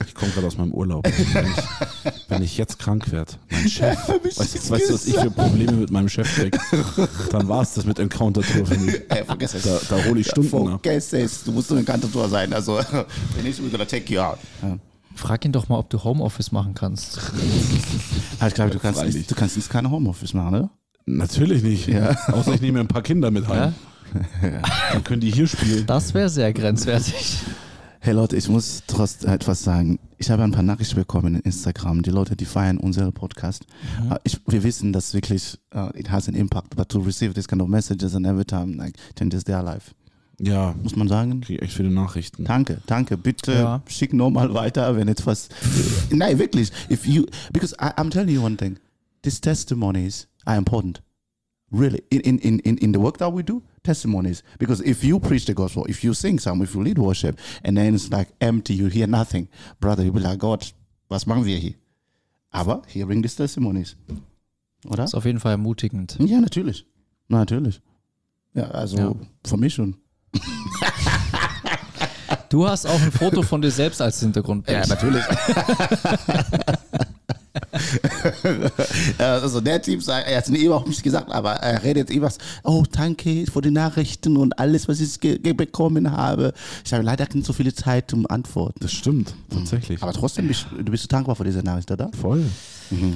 Ich 0.06 0.14
komme 0.14 0.32
gerade 0.32 0.46
aus 0.46 0.56
meinem 0.56 0.72
Urlaub. 0.72 1.04
Wenn 1.32 1.46
ich, 1.46 1.56
wenn 2.28 2.42
ich 2.42 2.56
jetzt 2.58 2.78
krank 2.78 3.10
werde, 3.12 3.32
mein 3.50 3.68
Chef, 3.68 3.98
weißt, 4.08 4.38
du- 4.66 4.70
weißt 4.70 4.90
du, 4.90 4.94
was 4.94 5.06
ich 5.06 5.16
für 5.16 5.30
Probleme 5.30 5.72
mit 5.72 5.90
meinem 5.90 6.08
Chef 6.08 6.32
krieg? 6.34 6.58
Dann 7.30 7.48
war 7.48 7.62
es 7.62 7.74
das 7.74 7.84
mit 7.84 7.98
Encounter 7.98 8.42
Tour 8.42 8.66
für 8.66 8.78
mich. 8.78 9.00
Ey, 9.08 9.24
vergiss 9.24 9.54
es. 9.54 9.62
Da, 9.64 9.78
da 9.96 10.04
hole 10.04 10.20
ich 10.20 10.28
Stunden 10.28 10.68
ab. 10.68 10.80
Vergiss 10.82 11.12
es. 11.12 11.44
Du 11.44 11.52
musst 11.52 11.70
nur 11.70 11.78
ein 11.78 11.84
Kantator 11.84 12.28
sein. 12.28 12.52
Also, 12.52 12.78
wenn 13.34 13.44
nicht, 13.44 13.60
we're 13.60 13.70
gonna 13.70 13.84
take 13.84 14.12
you 14.12 14.20
out. 14.20 14.38
Ja. 14.62 14.78
Frag 15.14 15.44
ihn 15.46 15.52
doch 15.52 15.68
mal, 15.68 15.78
ob 15.78 15.88
du 15.90 16.02
Homeoffice 16.04 16.52
machen 16.52 16.74
kannst. 16.74 17.18
Ich 18.46 18.54
glaube, 18.54 18.70
du 18.70 18.78
kannst, 18.78 19.00
Freilich. 19.00 19.26
du 19.26 19.34
kannst 19.34 19.56
jetzt 19.56 19.70
keine 19.70 19.90
Homeoffice 19.90 20.34
machen, 20.34 20.54
oder? 20.54 20.70
Natürlich 21.06 21.62
nicht. 21.62 21.88
Außer 22.32 22.52
ich 22.54 22.60
nehme 22.60 22.80
ein 22.80 22.88
paar 22.88 23.00
Kinder 23.02 23.30
mit 23.30 23.48
heim. 23.48 23.56
Ja? 23.56 23.72
Dann 24.92 25.04
können 25.04 25.20
die 25.20 25.30
hier 25.30 25.46
spielen. 25.46 25.86
Das 25.86 26.14
wäre 26.14 26.28
sehr 26.28 26.52
grenzwertig. 26.52 27.38
Hey 28.00 28.14
Leute, 28.14 28.36
ich 28.36 28.48
muss 28.48 28.82
trotzdem 28.86 29.30
etwas 29.30 29.64
sagen. 29.64 29.98
Ich 30.18 30.30
habe 30.30 30.44
ein 30.44 30.52
paar 30.52 30.62
Nachrichten 30.62 30.94
bekommen 30.96 31.34
in 31.36 31.40
Instagram. 31.40 32.02
Die 32.02 32.10
Leute, 32.10 32.36
die 32.36 32.44
feiern 32.44 32.78
unseren 32.78 33.12
Podcast. 33.12 33.64
Äh, 34.10 34.16
Ich, 34.24 34.38
wir 34.46 34.62
wissen, 34.62 34.92
dass 34.92 35.12
wirklich, 35.12 35.58
uh, 35.74 35.88
it 35.94 36.10
has 36.10 36.28
an 36.28 36.34
impact, 36.34 36.76
but 36.76 36.88
to 36.88 37.00
receive 37.00 37.34
this 37.34 37.48
kind 37.48 37.60
of 37.60 37.68
messages 37.68 38.14
and 38.14 38.24
every 38.26 38.44
time, 38.44 38.76
like, 38.76 38.94
changes 39.18 39.42
their 39.44 39.62
life. 39.62 39.92
Ja, 40.38 40.74
Muss 40.82 40.94
man 40.94 41.08
sagen? 41.08 41.40
kriege 41.40 41.62
echt 41.62 41.72
viele 41.74 41.90
Nachrichten. 41.90 42.44
Danke, 42.44 42.78
danke. 42.86 43.16
Bitte 43.16 43.52
Ja. 43.54 43.82
schick 43.88 44.12
nochmal 44.12 44.52
weiter, 44.54 44.94
wenn 44.94 45.08
etwas. 45.08 45.48
Nein, 46.10 46.38
wirklich. 46.38 46.70
If 46.90 47.06
you, 47.06 47.24
because 47.52 47.74
I, 47.80 47.90
I'm 48.00 48.10
telling 48.10 48.34
you 48.34 48.44
one 48.44 48.56
thing. 48.56 48.78
These 49.22 49.40
testimonies 49.40 50.28
are 50.44 50.56
important. 50.58 51.02
Really, 51.72 52.00
in, 52.10 52.20
in, 52.20 52.60
in, 52.60 52.78
in, 52.78 52.92
the 52.92 53.00
work 53.00 53.18
that 53.18 53.32
we 53.32 53.42
do, 53.42 53.60
testimonies. 53.82 54.42
Because 54.58 54.80
if 54.82 55.02
you 55.02 55.18
preach 55.18 55.46
the 55.46 55.54
gospel, 55.54 55.84
if 55.88 56.04
you 56.04 56.14
sing 56.14 56.38
some, 56.38 56.62
if 56.62 56.74
you 56.74 56.82
lead 56.82 56.96
worship, 56.96 57.38
and 57.64 57.76
then 57.76 57.94
it's 57.94 58.08
like 58.10 58.28
empty, 58.40 58.74
you 58.74 58.86
hear 58.86 59.08
nothing, 59.08 59.48
brother, 59.80 60.04
you'll 60.04 60.14
be 60.14 60.20
like, 60.20 60.38
God, 60.38 60.64
was 61.10 61.26
machen 61.26 61.44
wir 61.44 61.58
hier? 61.58 61.74
Aber 62.52 62.82
hearing 62.86 63.20
these 63.20 63.36
testimonies. 63.36 63.96
Oder? 64.86 64.96
Das 65.02 65.10
ist 65.10 65.14
auf 65.14 65.24
jeden 65.24 65.40
Fall 65.40 65.52
ermutigend. 65.52 66.16
Ja, 66.20 66.40
natürlich. 66.40 66.86
Natürlich. 67.28 67.80
Ja, 68.54 68.70
also 68.70 68.96
Ja. 68.96 69.14
für 69.44 69.56
mich 69.56 69.74
schon. 69.74 69.96
Du 72.48 72.66
hast 72.66 72.86
auch 72.86 73.00
ein 73.00 73.10
Foto 73.10 73.42
von 73.42 73.60
dir 73.60 73.72
selbst 73.72 74.00
als 74.00 74.20
Hintergrund. 74.20 74.68
Ja, 74.70 74.86
natürlich. 74.86 75.24
also 79.18 79.60
der 79.60 79.80
Typ 79.82 80.02
sagt, 80.02 80.28
er 80.28 80.36
hat 80.38 80.44
es 80.44 80.50
nie 80.50 80.64
überhaupt 80.64 80.88
nicht 80.88 81.02
gesagt, 81.02 81.30
aber 81.30 81.52
er 81.54 81.82
redet 81.82 82.10
immer, 82.10 82.30
oh 82.64 82.84
danke 82.90 83.46
für 83.50 83.60
die 83.60 83.70
Nachrichten 83.70 84.36
und 84.36 84.58
alles, 84.58 84.88
was 84.88 85.00
ich 85.00 85.18
bekommen 85.56 86.10
habe. 86.12 86.52
Ich 86.84 86.92
habe 86.92 87.02
leider 87.02 87.26
nicht 87.32 87.46
so 87.46 87.52
viele 87.52 87.74
Zeit 87.74 88.10
zum 88.10 88.26
Antworten. 88.28 88.78
Das 88.80 88.92
stimmt, 88.92 89.34
tatsächlich. 89.50 90.02
Aber 90.02 90.12
trotzdem, 90.12 90.48
bist, 90.48 90.66
du 90.76 90.84
bist 90.90 91.10
dankbar 91.12 91.36
für 91.36 91.44
diese 91.44 91.60
Nachricht, 91.60 91.90
oder? 91.90 92.10
Voll. 92.20 92.44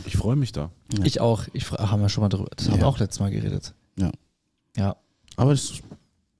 Ich 0.07 0.17
freue 0.17 0.37
mich 0.37 0.53
da. 0.53 0.71
Ich 1.05 1.21
auch. 1.21 1.45
Ich 1.53 1.71
haben 1.71 2.03
wir 2.03 2.09
schon 2.09 2.23
mal 2.23 2.29
drüber. 2.29 2.49
Das 2.57 2.67
haben 2.67 2.75
wir 2.75 2.81
Ja. 2.81 2.87
auch 2.87 2.99
letztes 2.99 3.21
Mal 3.21 3.31
geredet. 3.31 3.73
Ja. 3.97 4.11
Ja. 4.77 4.97
Aber 5.37 5.53
es, 5.53 5.75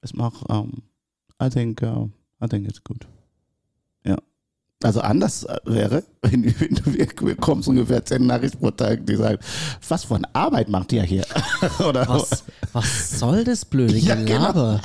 es 0.01 0.13
macht, 0.13 0.47
um, 0.49 0.81
I 1.41 1.49
think, 1.49 1.81
uh, 1.81 2.09
I 2.43 2.47
think 2.47 2.67
it's 2.67 2.83
good. 2.83 3.07
Ja. 4.81 4.87
Also 4.87 5.01
anders 5.01 5.43
äh, 5.43 5.57
wäre, 5.65 6.03
wenn, 6.21 6.43
wenn 6.59 6.75
du 6.75 7.25
bekommst 7.25 7.67
ungefähr 7.67 8.03
zehn 8.03 8.25
Nachrichten 8.25 8.59
pro 8.59 8.71
Tag, 8.71 9.05
die 9.05 9.15
sagen, 9.15 9.37
was 9.87 10.03
für 10.05 10.15
eine 10.15 10.35
Arbeit 10.35 10.69
macht 10.69 10.91
ihr 10.93 11.03
hier? 11.03 11.25
Oder 11.79 12.07
Was, 12.07 12.43
was 12.73 13.19
soll 13.19 13.43
das 13.43 13.65
blöde 13.65 13.97
Ja, 13.97 14.15
genau. 14.15 14.25
Gelaber? 14.25 14.81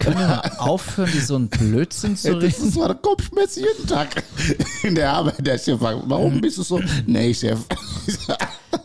Können 0.00 0.18
wir 0.18 0.60
aufhören, 0.60 1.10
die 1.12 1.20
so 1.20 1.36
einen 1.36 1.48
Blödsinn 1.48 2.16
zu 2.16 2.34
Das 2.34 2.42
reden? 2.42 2.68
ist 2.68 2.74
so 2.74 2.82
eine 2.82 2.94
Kopfschmerz 2.94 3.56
jeden 3.56 3.86
Tag 3.86 4.22
in 4.82 4.94
der 4.94 5.12
Arbeit. 5.12 5.44
Der 5.46 5.58
Chef 5.58 5.78
fragt, 5.78 6.02
warum 6.06 6.40
bist 6.40 6.58
du 6.58 6.62
so? 6.62 6.80
Nee, 7.06 7.32
Chef. 7.34 7.58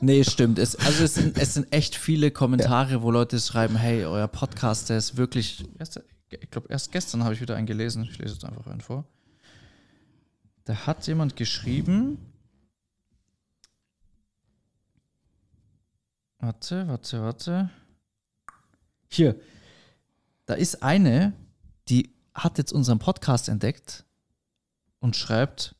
Nee, 0.01 0.23
stimmt. 0.23 0.59
Es, 0.59 0.75
also 0.75 1.03
es 1.03 1.15
sind, 1.15 1.37
es 1.37 1.53
sind 1.53 1.71
echt 1.71 1.95
viele 1.95 2.31
Kommentare, 2.31 3.01
wo 3.01 3.11
Leute 3.11 3.39
schreiben, 3.39 3.75
hey, 3.75 4.05
euer 4.05 4.27
Podcast, 4.27 4.89
der 4.89 4.97
ist 4.97 5.17
wirklich. 5.17 5.63
Ich 6.29 6.51
glaube, 6.51 6.67
erst 6.69 6.91
gestern 6.91 7.23
habe 7.23 7.33
ich 7.33 7.41
wieder 7.41 7.55
einen 7.55 7.67
gelesen. 7.67 8.07
Ich 8.09 8.17
lese 8.17 8.33
jetzt 8.33 8.45
einfach 8.45 8.67
einen 8.67 8.81
vor. 8.81 9.05
Da 10.65 10.87
hat 10.87 11.05
jemand 11.05 11.35
geschrieben. 11.35 12.17
Warte, 16.39 16.87
warte, 16.87 17.21
warte. 17.21 17.69
Hier. 19.09 19.39
Da 20.47 20.55
ist 20.55 20.81
eine, 20.83 21.33
die 21.87 22.13
hat 22.33 22.57
jetzt 22.57 22.73
unseren 22.73 22.99
Podcast 22.99 23.47
entdeckt 23.47 24.05
und 24.99 25.15
schreibt, 25.15 25.75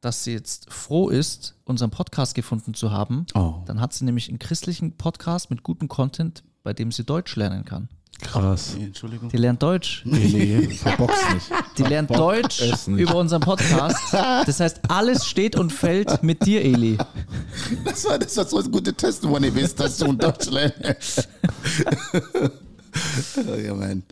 dass 0.00 0.22
sie 0.22 0.32
jetzt 0.32 0.72
froh 0.72 1.08
ist, 1.08 1.56
unseren 1.64 1.90
Podcast 1.90 2.36
gefunden 2.36 2.74
zu 2.74 2.92
haben. 2.92 3.26
Oh. 3.34 3.62
Dann 3.66 3.80
hat 3.80 3.92
sie 3.92 4.04
nämlich 4.04 4.28
einen 4.28 4.38
christlichen 4.38 4.96
Podcast 4.96 5.50
mit 5.50 5.64
gutem 5.64 5.88
Content, 5.88 6.44
bei 6.62 6.72
dem 6.72 6.92
sie 6.92 7.04
Deutsch 7.04 7.34
lernen 7.34 7.64
kann. 7.64 7.88
Krass. 8.22 8.76
Entschuldigung. 8.78 9.28
Die 9.28 9.36
lernt 9.36 9.62
Deutsch. 9.62 10.04
Eli, 10.06 10.68
verbox 10.82 11.14
nicht. 11.34 11.50
Die 11.78 11.82
lernt 11.82 12.10
Deutsch 12.10 12.60
es 12.62 12.86
nicht. 12.86 13.00
über 13.00 13.16
unseren 13.16 13.40
Podcast. 13.40 14.12
Das 14.12 14.60
heißt, 14.60 14.80
alles 14.88 15.26
steht 15.26 15.56
und 15.56 15.70
fällt 15.70 16.22
mit 16.22 16.44
dir, 16.46 16.64
Eli. 16.64 16.98
Das 17.84 18.04
war, 18.06 18.18
das 18.18 18.36
war 18.36 18.46
so 18.46 18.58
ein 18.58 18.70
guter 18.70 18.96
Testimony, 18.96 19.50
bis 19.50 19.74
dass 19.74 19.98
du 19.98 20.06
in 20.06 20.18
Deutschland 20.18 20.74
ja, 23.64 23.74
man. 23.74 24.02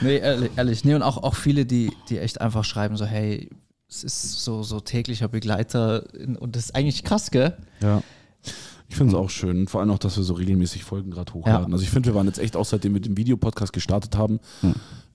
Nee, 0.00 0.18
ehrlich, 0.18 0.50
ehrlich. 0.56 0.84
Nee, 0.84 0.94
und 0.94 1.02
auch, 1.02 1.18
auch 1.18 1.34
viele, 1.34 1.66
die, 1.66 1.92
die 2.08 2.18
echt 2.18 2.40
einfach 2.40 2.64
schreiben, 2.64 2.96
so, 2.96 3.04
hey, 3.04 3.48
es 3.88 4.04
ist 4.04 4.44
so, 4.44 4.62
so 4.62 4.80
täglicher 4.80 5.28
Begleiter 5.28 6.04
und 6.40 6.56
das 6.56 6.66
ist 6.66 6.74
eigentlich 6.74 7.04
krass, 7.04 7.30
gell? 7.30 7.56
Ja. 7.80 8.02
Ich 8.92 8.98
finde 8.98 9.14
es 9.14 9.18
auch 9.18 9.30
schön. 9.30 9.68
Vor 9.68 9.80
allem 9.80 9.90
auch, 9.90 9.98
dass 9.98 10.18
wir 10.18 10.22
so 10.22 10.34
regelmäßig 10.34 10.84
Folgen 10.84 11.10
gerade 11.10 11.32
hochladen. 11.32 11.68
Ja. 11.68 11.72
Also 11.72 11.82
ich 11.82 11.88
finde, 11.88 12.10
wir 12.10 12.14
waren 12.14 12.26
jetzt 12.26 12.38
echt, 12.38 12.56
auch 12.56 12.66
seitdem 12.66 12.92
wir 12.92 13.00
den 13.00 13.16
Videopodcast 13.16 13.72
gestartet 13.72 14.18
haben, 14.18 14.38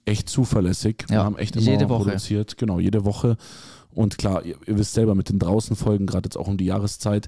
echt 0.03 0.27
zuverlässig. 0.29 1.05
Wir 1.09 1.17
Ja, 1.17 1.23
haben 1.23 1.37
echt 1.37 1.55
immer 1.55 1.65
jede 1.65 1.87
Woche. 1.87 2.05
produziert. 2.05 2.57
Genau, 2.57 2.79
jede 2.79 3.05
Woche. 3.05 3.37
Und 3.93 4.17
klar, 4.17 4.43
ihr, 4.43 4.55
ihr 4.65 4.79
wisst 4.79 4.95
selber, 4.95 5.13
mit 5.13 5.29
den 5.29 5.37
Draußenfolgen, 5.37 6.07
gerade 6.07 6.25
jetzt 6.25 6.37
auch 6.37 6.47
um 6.47 6.57
die 6.57 6.65
Jahreszeit, 6.65 7.27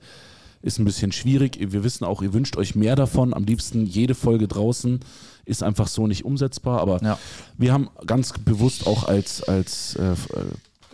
ist 0.64 0.80
ein 0.80 0.86
bisschen 0.86 1.12
schwierig. 1.12 1.58
Wir 1.60 1.84
wissen 1.84 2.04
auch, 2.04 2.24
ihr 2.24 2.34
wünscht 2.34 2.58
euch 2.58 2.74
mehr 2.74 2.96
davon. 2.96 3.36
Am 3.36 3.44
liebsten 3.44 3.86
jede 3.86 4.16
Folge 4.16 4.48
draußen 4.48 5.02
ist 5.46 5.62
einfach 5.62 5.88
so 5.88 6.08
nicht 6.08 6.26
umsetzbar. 6.26 6.82
Aber 6.82 7.00
Ja. 7.04 7.20
wir 7.60 7.74
haben 7.74 7.90
ganz 8.08 8.34
bewusst 8.44 8.88
auch 8.88 9.04
als, 9.08 9.44
als, 9.44 9.96
äh, 9.98 10.16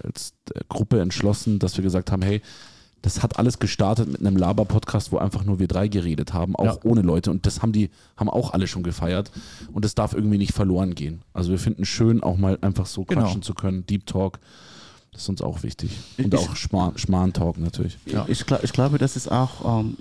als 0.03 0.33
äh, 0.53 0.59
Gruppe 0.67 0.99
entschlossen, 0.99 1.59
dass 1.59 1.77
wir 1.77 1.83
gesagt 1.83 2.11
haben, 2.11 2.21
hey, 2.23 2.41
das 3.05 3.21
hat 3.21 3.37
alles 3.37 3.59
gestartet 3.59 4.11
mit 4.11 4.19
einem 4.21 4.35
Laber-Podcast, 4.35 5.11
wo 5.11 5.17
einfach 5.17 5.43
nur 5.45 5.59
wir 5.59 5.67
drei 5.67 5.87
geredet 5.87 6.33
haben, 6.33 6.55
auch 6.55 6.65
Ja. 6.65 6.77
ohne 6.83 7.01
Leute. 7.03 7.29
Und 7.29 7.45
das 7.45 7.61
haben 7.61 7.71
die, 7.71 7.91
haben 8.17 8.29
auch 8.31 8.51
alle 8.51 8.65
schon 8.65 8.81
gefeiert. 8.81 9.29
Und 9.71 9.85
das 9.85 9.93
darf 9.93 10.13
irgendwie 10.13 10.39
nicht 10.39 10.53
verloren 10.53 10.95
gehen. 10.95 11.21
Also 11.31 11.51
wir 11.51 11.59
finden 11.59 11.83
es 11.83 11.87
schön, 11.87 12.23
auch 12.23 12.35
mal 12.37 12.57
einfach 12.61 12.87
so 12.87 13.03
Genau. 13.05 13.21
quatschen 13.21 13.43
zu 13.43 13.53
können. 13.53 13.85
Deep 13.85 14.07
Talk. 14.07 14.39
Das 15.11 15.21
ist 15.21 15.29
uns 15.29 15.41
auch 15.43 15.61
wichtig. 15.61 15.91
Und 16.17 16.33
Ich- 16.33 16.39
auch 16.39 16.55
Schmarrn, 16.55 16.97
Schmarrn-Talk 16.97 17.59
natürlich. 17.59 17.97
Ja. 18.07 18.25
Ich, 18.27 18.43
ich 18.63 18.73
glaube, 18.73 18.97
das 18.97 19.15
ist 19.15 19.31
auch 19.31 19.79
ähm, 19.81 19.97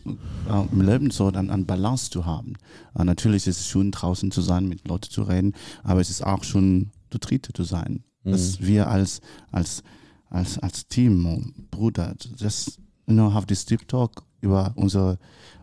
äh, 0.50 0.72
im 0.72 0.80
Leben 0.80 1.10
so, 1.10 1.30
dann 1.30 1.50
an 1.50 1.66
Balance 1.66 2.10
zu 2.10 2.24
haben. 2.24 2.54
Äh, 2.98 3.04
natürlich 3.04 3.46
ist 3.46 3.60
es 3.60 3.68
schön, 3.68 3.90
draußen 3.90 4.30
zu 4.30 4.40
sein, 4.40 4.66
mit 4.66 4.88
Leuten 4.88 5.10
zu 5.10 5.22
reden, 5.24 5.52
aber 5.82 6.00
es 6.00 6.08
ist 6.08 6.24
auch 6.24 6.42
schon 6.42 6.90
zu 7.10 7.18
dritte 7.18 7.52
zu 7.52 7.64
sein. 7.64 8.02
Dass 8.24 8.62
wir 8.62 8.88
als, 8.88 9.20
als, 9.52 9.82
als, 10.30 10.58
als 10.58 10.88
Team, 10.88 11.52
Bruder, 11.70 12.14
just 12.38 12.78
know, 13.12 13.32
have 13.32 13.46
this 13.46 13.64
deep 13.66 13.86
talk 13.88 14.22
über 14.40 14.72
unser 14.76 15.18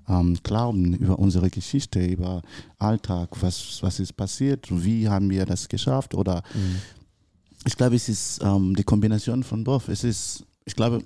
ähm, 0.08 0.38
Glauben, 0.43 0.93
über 0.93 1.17
unsere 1.17 1.49
Geschichte, 1.49 2.06
über 2.06 2.41
Alltag, 2.77 3.30
was, 3.41 3.82
was 3.82 3.99
ist 3.99 4.13
passiert, 4.13 4.67
wie 4.69 5.08
haben 5.10 5.30
wir 5.30 5.45
das 5.45 5.67
geschafft 5.69 6.13
oder 6.15 6.43
ich 7.65 7.77
glaube, 7.77 7.95
es 7.95 8.10
ist 8.10 8.39
ähm, 8.43 8.75
die 8.75 8.84
Kombination 8.84 9.43
von 9.43 9.63
both. 9.63 9.88
Es 9.89 10.04
ist, 10.04 10.43
ich 10.65 10.75
glaube, 10.75 11.04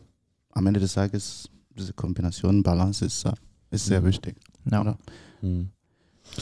am 0.52 0.66
Ende 0.68 0.80
des 0.80 0.94
Tages, 0.94 1.50
diese 1.78 1.92
Kombination, 1.94 2.64
Balance 2.64 3.04
ist, 3.06 3.26
äh, 3.26 3.34
ist 3.72 3.86
sehr 3.88 4.04
wichtig. 4.06 4.38
Ja. 4.72 4.98
Mhm. 5.42 5.70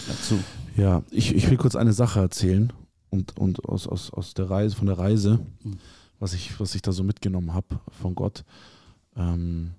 Dazu. 0.08 0.38
Ja, 0.78 1.02
ich, 1.10 1.34
ich 1.34 1.50
will 1.50 1.58
kurz 1.58 1.76
eine 1.76 1.94
Sache 1.94 2.20
erzählen 2.20 2.72
und, 3.10 3.36
und 3.38 3.66
aus, 3.66 3.88
aus, 3.88 4.12
aus 4.12 4.34
der 4.36 4.50
Reise, 4.50 4.76
von 4.76 4.86
der 4.88 5.00
Reise, 5.00 5.40
Mhm. 5.64 5.78
was 6.20 6.34
ich, 6.34 6.60
was 6.60 6.76
ich 6.76 6.84
da 6.84 6.92
so 6.92 7.04
mitgenommen 7.04 7.54
habe 7.56 7.80
von 8.00 8.14
Gott. 8.14 8.44
Ähm, 9.16 9.72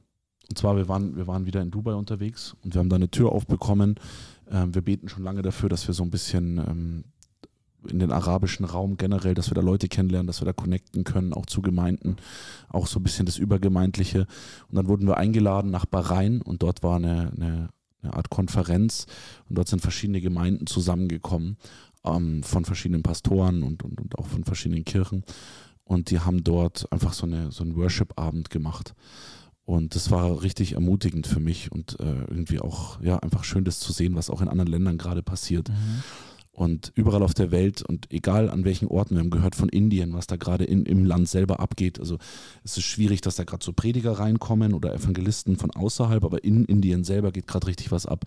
und 0.48 0.58
zwar, 0.58 0.76
wir 0.76 0.88
waren, 0.88 1.16
wir 1.16 1.26
waren 1.26 1.46
wieder 1.46 1.62
in 1.62 1.70
Dubai 1.70 1.94
unterwegs 1.94 2.54
und 2.62 2.74
wir 2.74 2.78
haben 2.78 2.88
da 2.88 2.96
eine 2.96 3.10
Tür 3.10 3.32
aufbekommen. 3.32 3.96
Ähm, 4.50 4.74
wir 4.74 4.82
beten 4.82 5.08
schon 5.08 5.24
lange 5.24 5.42
dafür, 5.42 5.68
dass 5.68 5.86
wir 5.86 5.94
so 5.94 6.02
ein 6.02 6.10
bisschen 6.10 6.58
ähm, 6.58 7.04
in 7.88 7.98
den 7.98 8.12
arabischen 8.12 8.64
Raum 8.64 8.96
generell, 8.96 9.34
dass 9.34 9.50
wir 9.50 9.54
da 9.54 9.60
Leute 9.60 9.88
kennenlernen, 9.88 10.26
dass 10.26 10.40
wir 10.40 10.46
da 10.46 10.52
connecten 10.52 11.04
können, 11.04 11.32
auch 11.32 11.46
zu 11.46 11.62
Gemeinden, 11.62 12.16
auch 12.68 12.86
so 12.86 12.98
ein 12.98 13.02
bisschen 13.02 13.26
das 13.26 13.38
Übergemeindliche. 13.38 14.26
Und 14.68 14.76
dann 14.76 14.88
wurden 14.88 15.06
wir 15.06 15.16
eingeladen 15.16 15.70
nach 15.70 15.86
Bahrain 15.86 16.40
und 16.42 16.62
dort 16.62 16.82
war 16.82 16.96
eine, 16.96 17.32
eine, 17.36 17.68
eine 18.02 18.14
Art 18.14 18.30
Konferenz 18.30 19.06
und 19.48 19.56
dort 19.56 19.68
sind 19.68 19.80
verschiedene 19.80 20.20
Gemeinden 20.20 20.66
zusammengekommen 20.66 21.56
ähm, 22.04 22.42
von 22.42 22.64
verschiedenen 22.64 23.02
Pastoren 23.02 23.62
und, 23.62 23.82
und, 23.82 24.00
und 24.00 24.18
auch 24.18 24.26
von 24.26 24.44
verschiedenen 24.44 24.84
Kirchen. 24.84 25.24
Und 25.84 26.10
die 26.10 26.20
haben 26.20 26.44
dort 26.44 26.90
einfach 26.92 27.12
so, 27.12 27.26
eine, 27.26 27.52
so 27.52 27.62
einen 27.62 27.76
Worship-Abend 27.76 28.48
gemacht. 28.50 28.94
Und 29.64 29.94
das 29.94 30.10
war 30.10 30.42
richtig 30.42 30.72
ermutigend 30.74 31.26
für 31.26 31.40
mich 31.40 31.72
und 31.72 31.98
äh, 31.98 32.04
irgendwie 32.28 32.60
auch 32.60 33.00
ja 33.00 33.18
einfach 33.20 33.44
schön, 33.44 33.64
das 33.64 33.80
zu 33.80 33.92
sehen, 33.92 34.14
was 34.14 34.28
auch 34.28 34.42
in 34.42 34.48
anderen 34.48 34.70
Ländern 34.70 34.98
gerade 34.98 35.22
passiert. 35.22 35.70
Und 36.54 36.92
überall 36.94 37.24
auf 37.24 37.34
der 37.34 37.50
Welt 37.50 37.82
und 37.82 38.12
egal 38.12 38.48
an 38.48 38.64
welchen 38.64 38.86
Orten, 38.86 39.16
wir 39.16 39.20
haben 39.20 39.30
gehört 39.30 39.56
von 39.56 39.68
Indien, 39.68 40.12
was 40.12 40.28
da 40.28 40.36
gerade 40.36 40.64
in, 40.64 40.86
im 40.86 41.04
Land 41.04 41.28
selber 41.28 41.58
abgeht. 41.58 41.98
Also 41.98 42.18
es 42.62 42.76
ist 42.76 42.84
schwierig, 42.84 43.22
dass 43.22 43.34
da 43.34 43.42
gerade 43.42 43.64
so 43.64 43.72
Prediger 43.72 44.12
reinkommen 44.12 44.72
oder 44.72 44.94
Evangelisten 44.94 45.56
von 45.56 45.72
außerhalb, 45.72 46.22
aber 46.22 46.44
in 46.44 46.64
Indien 46.64 47.02
selber 47.02 47.32
geht 47.32 47.48
gerade 47.48 47.66
richtig 47.66 47.90
was 47.90 48.06
ab. 48.06 48.26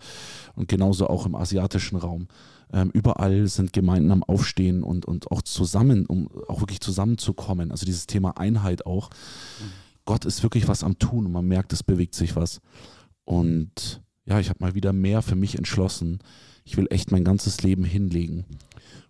Und 0.56 0.68
genauso 0.68 1.06
auch 1.06 1.24
im 1.24 1.34
asiatischen 1.34 1.96
Raum. 1.96 2.28
Ähm, 2.70 2.90
überall 2.92 3.46
sind 3.46 3.72
Gemeinden 3.72 4.10
am 4.10 4.22
Aufstehen 4.22 4.82
und, 4.82 5.06
und 5.06 5.30
auch 5.30 5.40
zusammen, 5.40 6.04
um 6.04 6.28
auch 6.48 6.60
wirklich 6.60 6.80
zusammenzukommen. 6.80 7.70
Also 7.70 7.86
dieses 7.86 8.06
Thema 8.06 8.36
Einheit 8.36 8.84
auch. 8.84 9.08
Gott 10.08 10.24
ist 10.24 10.42
wirklich 10.42 10.68
was 10.68 10.84
am 10.84 10.98
Tun 10.98 11.26
und 11.26 11.32
man 11.32 11.44
merkt, 11.44 11.70
es 11.74 11.82
bewegt 11.82 12.14
sich 12.14 12.34
was. 12.34 12.62
Und 13.24 14.00
ja, 14.24 14.40
ich 14.40 14.48
habe 14.48 14.60
mal 14.60 14.74
wieder 14.74 14.94
mehr 14.94 15.20
für 15.20 15.36
mich 15.36 15.58
entschlossen. 15.58 16.20
Ich 16.64 16.78
will 16.78 16.86
echt 16.88 17.12
mein 17.12 17.24
ganzes 17.24 17.62
Leben 17.62 17.84
hinlegen. 17.84 18.46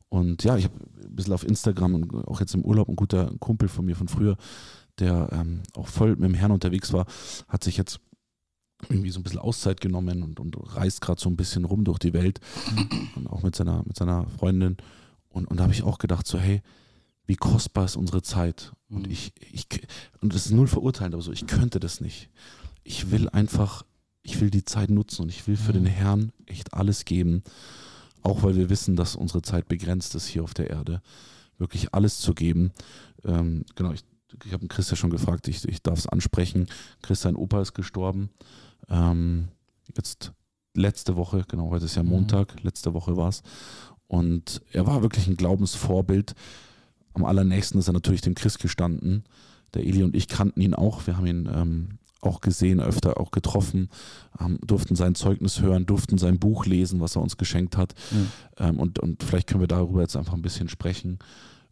Und 0.08 0.42
ja, 0.42 0.56
ich 0.56 0.64
habe 0.64 0.74
ein 1.04 1.14
bisschen 1.14 1.34
auf 1.34 1.46
Instagram 1.46 1.94
und 1.94 2.26
auch 2.26 2.40
jetzt 2.40 2.56
im 2.56 2.64
Urlaub 2.64 2.88
ein 2.88 2.96
guter 2.96 3.32
Kumpel 3.38 3.68
von 3.68 3.84
mir 3.84 3.94
von 3.94 4.08
früher, 4.08 4.36
der 4.98 5.28
ähm, 5.30 5.60
auch 5.76 5.86
voll 5.86 6.16
mit 6.16 6.24
dem 6.30 6.34
Herrn 6.34 6.50
unterwegs 6.50 6.92
war, 6.92 7.06
hat 7.46 7.62
sich 7.62 7.76
jetzt 7.76 8.00
irgendwie 8.88 9.10
so 9.10 9.20
ein 9.20 9.22
bisschen 9.22 9.38
Auszeit 9.38 9.80
genommen 9.80 10.24
und, 10.24 10.40
und 10.40 10.56
reist 10.74 11.00
gerade 11.00 11.20
so 11.20 11.30
ein 11.30 11.36
bisschen 11.36 11.64
rum 11.64 11.84
durch 11.84 12.00
die 12.00 12.12
Welt 12.12 12.40
und 13.14 13.28
auch 13.28 13.44
mit 13.44 13.54
seiner, 13.54 13.84
mit 13.86 13.96
seiner 13.96 14.26
Freundin. 14.30 14.76
Und, 15.28 15.46
und 15.46 15.58
da 15.58 15.62
habe 15.62 15.72
ich 15.72 15.84
auch 15.84 15.98
gedacht, 15.98 16.26
so, 16.26 16.40
hey, 16.40 16.60
wie 17.28 17.36
kostbar 17.36 17.84
ist 17.84 17.96
unsere 17.96 18.22
Zeit. 18.22 18.72
Und 18.88 19.06
ich, 19.06 19.32
ich, 19.52 19.66
und 20.20 20.34
das 20.34 20.46
ist 20.46 20.52
null 20.52 20.66
verurteilend, 20.66 21.14
aber 21.14 21.22
so, 21.22 21.30
ich 21.30 21.46
könnte 21.46 21.78
das 21.78 22.00
nicht. 22.00 22.30
Ich 22.84 23.10
will 23.10 23.28
einfach, 23.28 23.84
ich 24.22 24.40
will 24.40 24.50
die 24.50 24.64
Zeit 24.64 24.88
nutzen 24.90 25.22
und 25.22 25.28
ich 25.28 25.46
will 25.46 25.58
für 25.58 25.74
den 25.74 25.84
Herrn 25.84 26.32
echt 26.46 26.72
alles 26.72 27.04
geben. 27.04 27.44
Auch 28.22 28.42
weil 28.42 28.56
wir 28.56 28.70
wissen, 28.70 28.96
dass 28.96 29.14
unsere 29.14 29.42
Zeit 29.42 29.68
begrenzt 29.68 30.14
ist 30.14 30.26
hier 30.26 30.42
auf 30.42 30.54
der 30.54 30.70
Erde. 30.70 31.02
Wirklich 31.58 31.92
alles 31.92 32.18
zu 32.18 32.32
geben. 32.34 32.72
Ähm, 33.24 33.66
genau, 33.76 33.92
ich, 33.92 34.04
ich 34.46 34.52
habe 34.54 34.66
Chris 34.66 34.88
ja 34.88 34.96
schon 34.96 35.10
gefragt, 35.10 35.48
ich, 35.48 35.68
ich 35.68 35.82
darf 35.82 35.98
es 35.98 36.06
ansprechen. 36.06 36.66
Chris, 37.02 37.20
sein 37.20 37.36
Opa 37.36 37.60
ist 37.60 37.74
gestorben. 37.74 38.30
Ähm, 38.88 39.48
jetzt 39.94 40.32
letzte 40.74 41.16
Woche, 41.16 41.44
genau, 41.46 41.68
heute 41.68 41.84
ist 41.84 41.96
ja 41.96 42.02
Montag, 42.02 42.62
letzte 42.62 42.94
Woche 42.94 43.18
war 43.18 43.28
es. 43.28 43.42
Und 44.06 44.62
er 44.72 44.86
war 44.86 45.02
wirklich 45.02 45.26
ein 45.26 45.36
Glaubensvorbild. 45.36 46.34
Am 47.18 47.24
allernächsten 47.24 47.80
ist 47.80 47.88
er 47.88 47.92
natürlich 47.92 48.20
dem 48.20 48.36
Chris 48.36 48.58
gestanden. 48.58 49.24
Der 49.74 49.84
Eli 49.84 50.04
und 50.04 50.14
ich 50.14 50.28
kannten 50.28 50.60
ihn 50.60 50.74
auch. 50.74 51.06
Wir 51.06 51.16
haben 51.16 51.26
ihn 51.26 51.48
ähm, 51.52 51.88
auch 52.20 52.40
gesehen, 52.40 52.80
öfter 52.80 53.20
auch 53.20 53.32
getroffen, 53.32 53.90
ähm, 54.40 54.58
durften 54.64 54.94
sein 54.94 55.14
Zeugnis 55.14 55.60
hören, 55.60 55.84
durften 55.84 56.16
sein 56.16 56.38
Buch 56.38 56.64
lesen, 56.64 57.00
was 57.00 57.16
er 57.16 57.22
uns 57.22 57.36
geschenkt 57.36 57.76
hat. 57.76 57.94
Ähm, 58.58 58.78
und, 58.78 59.00
und 59.00 59.24
vielleicht 59.24 59.48
können 59.48 59.62
wir 59.62 59.68
darüber 59.68 60.00
jetzt 60.00 60.16
einfach 60.16 60.34
ein 60.34 60.42
bisschen 60.42 60.68
sprechen. 60.68 61.18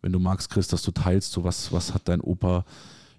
Wenn 0.02 0.12
du 0.12 0.18
magst, 0.18 0.50
Chris, 0.50 0.66
dass 0.66 0.82
du 0.82 0.90
teilst, 0.90 1.32
so 1.32 1.44
was, 1.44 1.72
was 1.72 1.94
hat 1.94 2.08
dein 2.08 2.20
Opa 2.20 2.64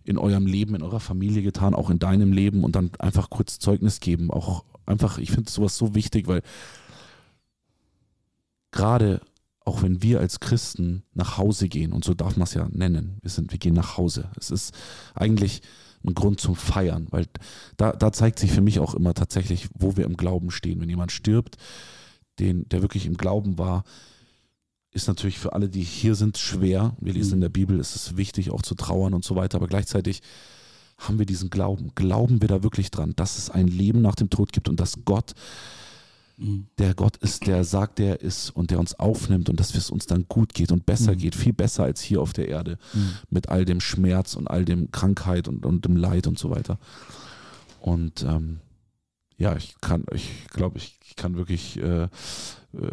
in 0.03 0.17
eurem 0.17 0.45
Leben, 0.45 0.75
in 0.75 0.83
eurer 0.83 0.99
Familie 0.99 1.41
getan, 1.41 1.73
auch 1.73 1.89
in 1.89 1.99
deinem 1.99 2.33
Leben 2.33 2.63
und 2.63 2.75
dann 2.75 2.91
einfach 2.99 3.29
kurz 3.29 3.59
Zeugnis 3.59 3.99
geben. 4.01 4.31
Auch 4.31 4.63
einfach, 4.85 5.17
ich 5.17 5.31
finde 5.31 5.49
sowas 5.49 5.77
so 5.77 5.95
wichtig, 5.95 6.27
weil 6.27 6.41
gerade 8.71 9.21
auch 9.67 9.81
wenn 9.81 10.01
wir 10.01 10.21
als 10.21 10.39
Christen 10.39 11.03
nach 11.13 11.37
Hause 11.37 11.67
gehen, 11.67 11.91
und 11.91 12.05
so 12.05 12.13
darf 12.13 12.37
man 12.37 12.45
es 12.45 12.53
ja 12.53 12.69
nennen, 12.71 13.17
wir, 13.21 13.29
sind, 13.29 13.51
wir 13.51 13.59
gehen 13.59 13.73
nach 13.73 13.97
Hause. 13.97 14.29
Es 14.39 14.49
ist 14.49 14.73
eigentlich 15.13 15.61
ein 16.05 16.13
Grund 16.13 16.39
zum 16.39 16.55
Feiern, 16.55 17.07
weil 17.09 17.25
da, 17.75 17.91
da 17.91 18.13
zeigt 18.13 18.39
sich 18.39 18.53
für 18.53 18.61
mich 18.61 18.79
auch 18.79 18.95
immer 18.95 19.13
tatsächlich, 19.13 19.67
wo 19.77 19.97
wir 19.97 20.05
im 20.05 20.15
Glauben 20.15 20.51
stehen. 20.51 20.79
Wenn 20.79 20.87
jemand 20.87 21.11
stirbt, 21.11 21.57
den, 22.39 22.69
der 22.69 22.81
wirklich 22.81 23.05
im 23.05 23.17
Glauben 23.17 23.57
war, 23.57 23.83
ist 24.91 25.09
natürlich 25.09 25.37
für 25.37 25.51
alle, 25.51 25.67
die 25.67 25.83
hier 25.83 26.15
sind, 26.15 26.37
schwer. 26.37 26.95
Wir 27.01 27.11
lesen 27.11 27.33
in 27.33 27.41
der 27.41 27.49
Bibel, 27.49 27.77
es 27.77 27.93
ist 27.93 28.15
wichtig, 28.15 28.51
auch 28.51 28.61
zu 28.61 28.73
trauern 28.73 29.13
und 29.13 29.25
so 29.25 29.35
weiter, 29.35 29.57
aber 29.57 29.67
gleichzeitig 29.67 30.21
haben 30.97 31.19
wir 31.19 31.25
diesen 31.25 31.49
Glauben. 31.49 31.91
Glauben 31.93 32.41
wir 32.41 32.47
da 32.47 32.63
wirklich 32.63 32.89
dran, 32.89 33.17
dass 33.17 33.37
es 33.37 33.49
ein 33.49 33.67
Leben 33.67 34.01
nach 34.01 34.15
dem 34.15 34.29
Tod 34.29 34.53
gibt 34.53 34.69
und 34.69 34.79
dass 34.79 35.03
Gott 35.03 35.33
der 36.37 36.93
Gott 36.93 37.17
ist, 37.17 37.47
der 37.47 37.63
sagt, 37.63 37.97
der 37.97 38.19
er 38.19 38.21
ist 38.21 38.51
und 38.51 38.69
der 38.69 38.79
uns 38.79 38.93
aufnimmt 38.99 39.49
und 39.49 39.59
dass 39.59 39.73
es 39.73 39.89
uns 39.89 40.05
dann 40.05 40.27
gut 40.27 40.53
geht 40.53 40.71
und 40.71 40.85
besser 40.85 41.15
geht, 41.15 41.33
viel 41.33 41.53
besser 41.53 41.83
als 41.83 42.01
hier 42.01 42.21
auf 42.21 42.33
der 42.33 42.47
Erde 42.47 42.77
mit 43.29 43.49
all 43.49 43.65
dem 43.65 43.79
Schmerz 43.79 44.35
und 44.35 44.47
all 44.47 44.63
dem 44.63 44.91
Krankheit 44.91 45.47
und, 45.47 45.65
und 45.65 45.85
dem 45.85 45.95
Leid 45.95 46.27
und 46.27 46.37
so 46.37 46.51
weiter. 46.51 46.77
Und 47.79 48.23
ähm, 48.23 48.59
ja, 49.37 49.55
ich 49.55 49.75
kann, 49.81 50.05
ich 50.13 50.47
glaube, 50.51 50.77
ich, 50.77 50.97
kann 51.15 51.35
wirklich 51.35 51.77
äh, 51.77 52.03
äh, 52.03 52.09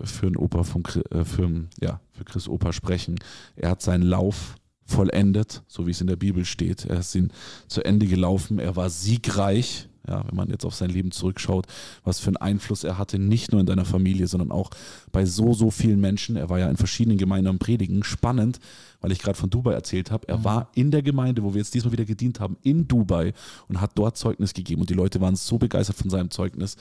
für 0.05 0.27
einen 0.27 0.37
Opa 0.37 0.63
vom, 0.63 0.83
äh, 1.11 1.25
für, 1.25 1.67
ja, 1.81 2.01
für 2.13 2.25
Chris 2.25 2.49
Opa 2.49 2.73
sprechen. 2.73 3.19
Er 3.57 3.71
hat 3.71 3.83
seinen 3.83 4.03
Lauf 4.03 4.57
vollendet, 4.87 5.63
so 5.67 5.87
wie 5.87 5.91
es 5.91 6.01
in 6.01 6.07
der 6.07 6.17
Bibel 6.17 6.45
steht. 6.45 6.85
Er 6.85 7.01
ist 7.01 7.15
ihn 7.15 7.33
zu 7.69 7.85
Ende 7.85 8.07
gelaufen. 8.07 8.59
Er 8.59 8.77
war 8.77 8.91
siegreich. 8.91 9.89
Ja, 10.07 10.23
wenn 10.27 10.37
man 10.37 10.51
jetzt 10.51 10.67
auf 10.67 10.75
sein 10.75 10.91
Leben 10.91 11.13
zurückschaut, 11.13 11.67
was 12.03 12.21
für 12.21 12.29
einen 12.29 12.37
Einfluss 12.37 12.85
er 12.85 12.99
hatte, 12.99 13.19
nicht 13.19 13.53
nur 13.53 13.61
in 13.61 13.67
deiner 13.67 13.87
Familie, 13.87 14.27
sondern 14.27 14.51
auch 14.51 14.71
bei 15.13 15.25
so, 15.25 15.55
so 15.55 15.71
vielen 15.71 16.01
Menschen. 16.01 16.37
Er 16.37 16.51
war 16.51 16.59
ja 16.59 16.69
in 16.69 16.77
verschiedenen 16.77 17.17
Gemeinden 17.17 17.49
am 17.49 17.59
Predigen. 17.59 18.05
Spannend, 18.05 18.61
weil 19.01 19.13
ich 19.13 19.21
gerade 19.21 19.39
von 19.39 19.49
Dubai 19.49 19.73
erzählt 19.73 20.11
habe. 20.11 20.29
Er 20.29 20.45
war 20.45 20.69
in 20.75 20.91
der 20.91 21.03
Gemeinde, 21.03 21.43
wo 21.43 21.55
wir 21.55 21.59
jetzt 21.59 21.73
diesmal 21.73 21.93
wieder 21.93 22.05
gedient 22.05 22.39
haben, 22.39 22.59
in 22.63 22.87
Dubai 22.87 23.33
und 23.69 23.81
hat 23.81 23.93
dort 23.95 24.19
Zeugnis 24.19 24.53
gegeben. 24.53 24.83
Und 24.83 24.91
die 24.91 24.95
Leute 24.95 25.21
waren 25.23 25.37
so 25.37 25.57
begeistert 25.57 25.97
von 25.97 26.11
seinem 26.11 26.31
Zeugnis. 26.31 26.77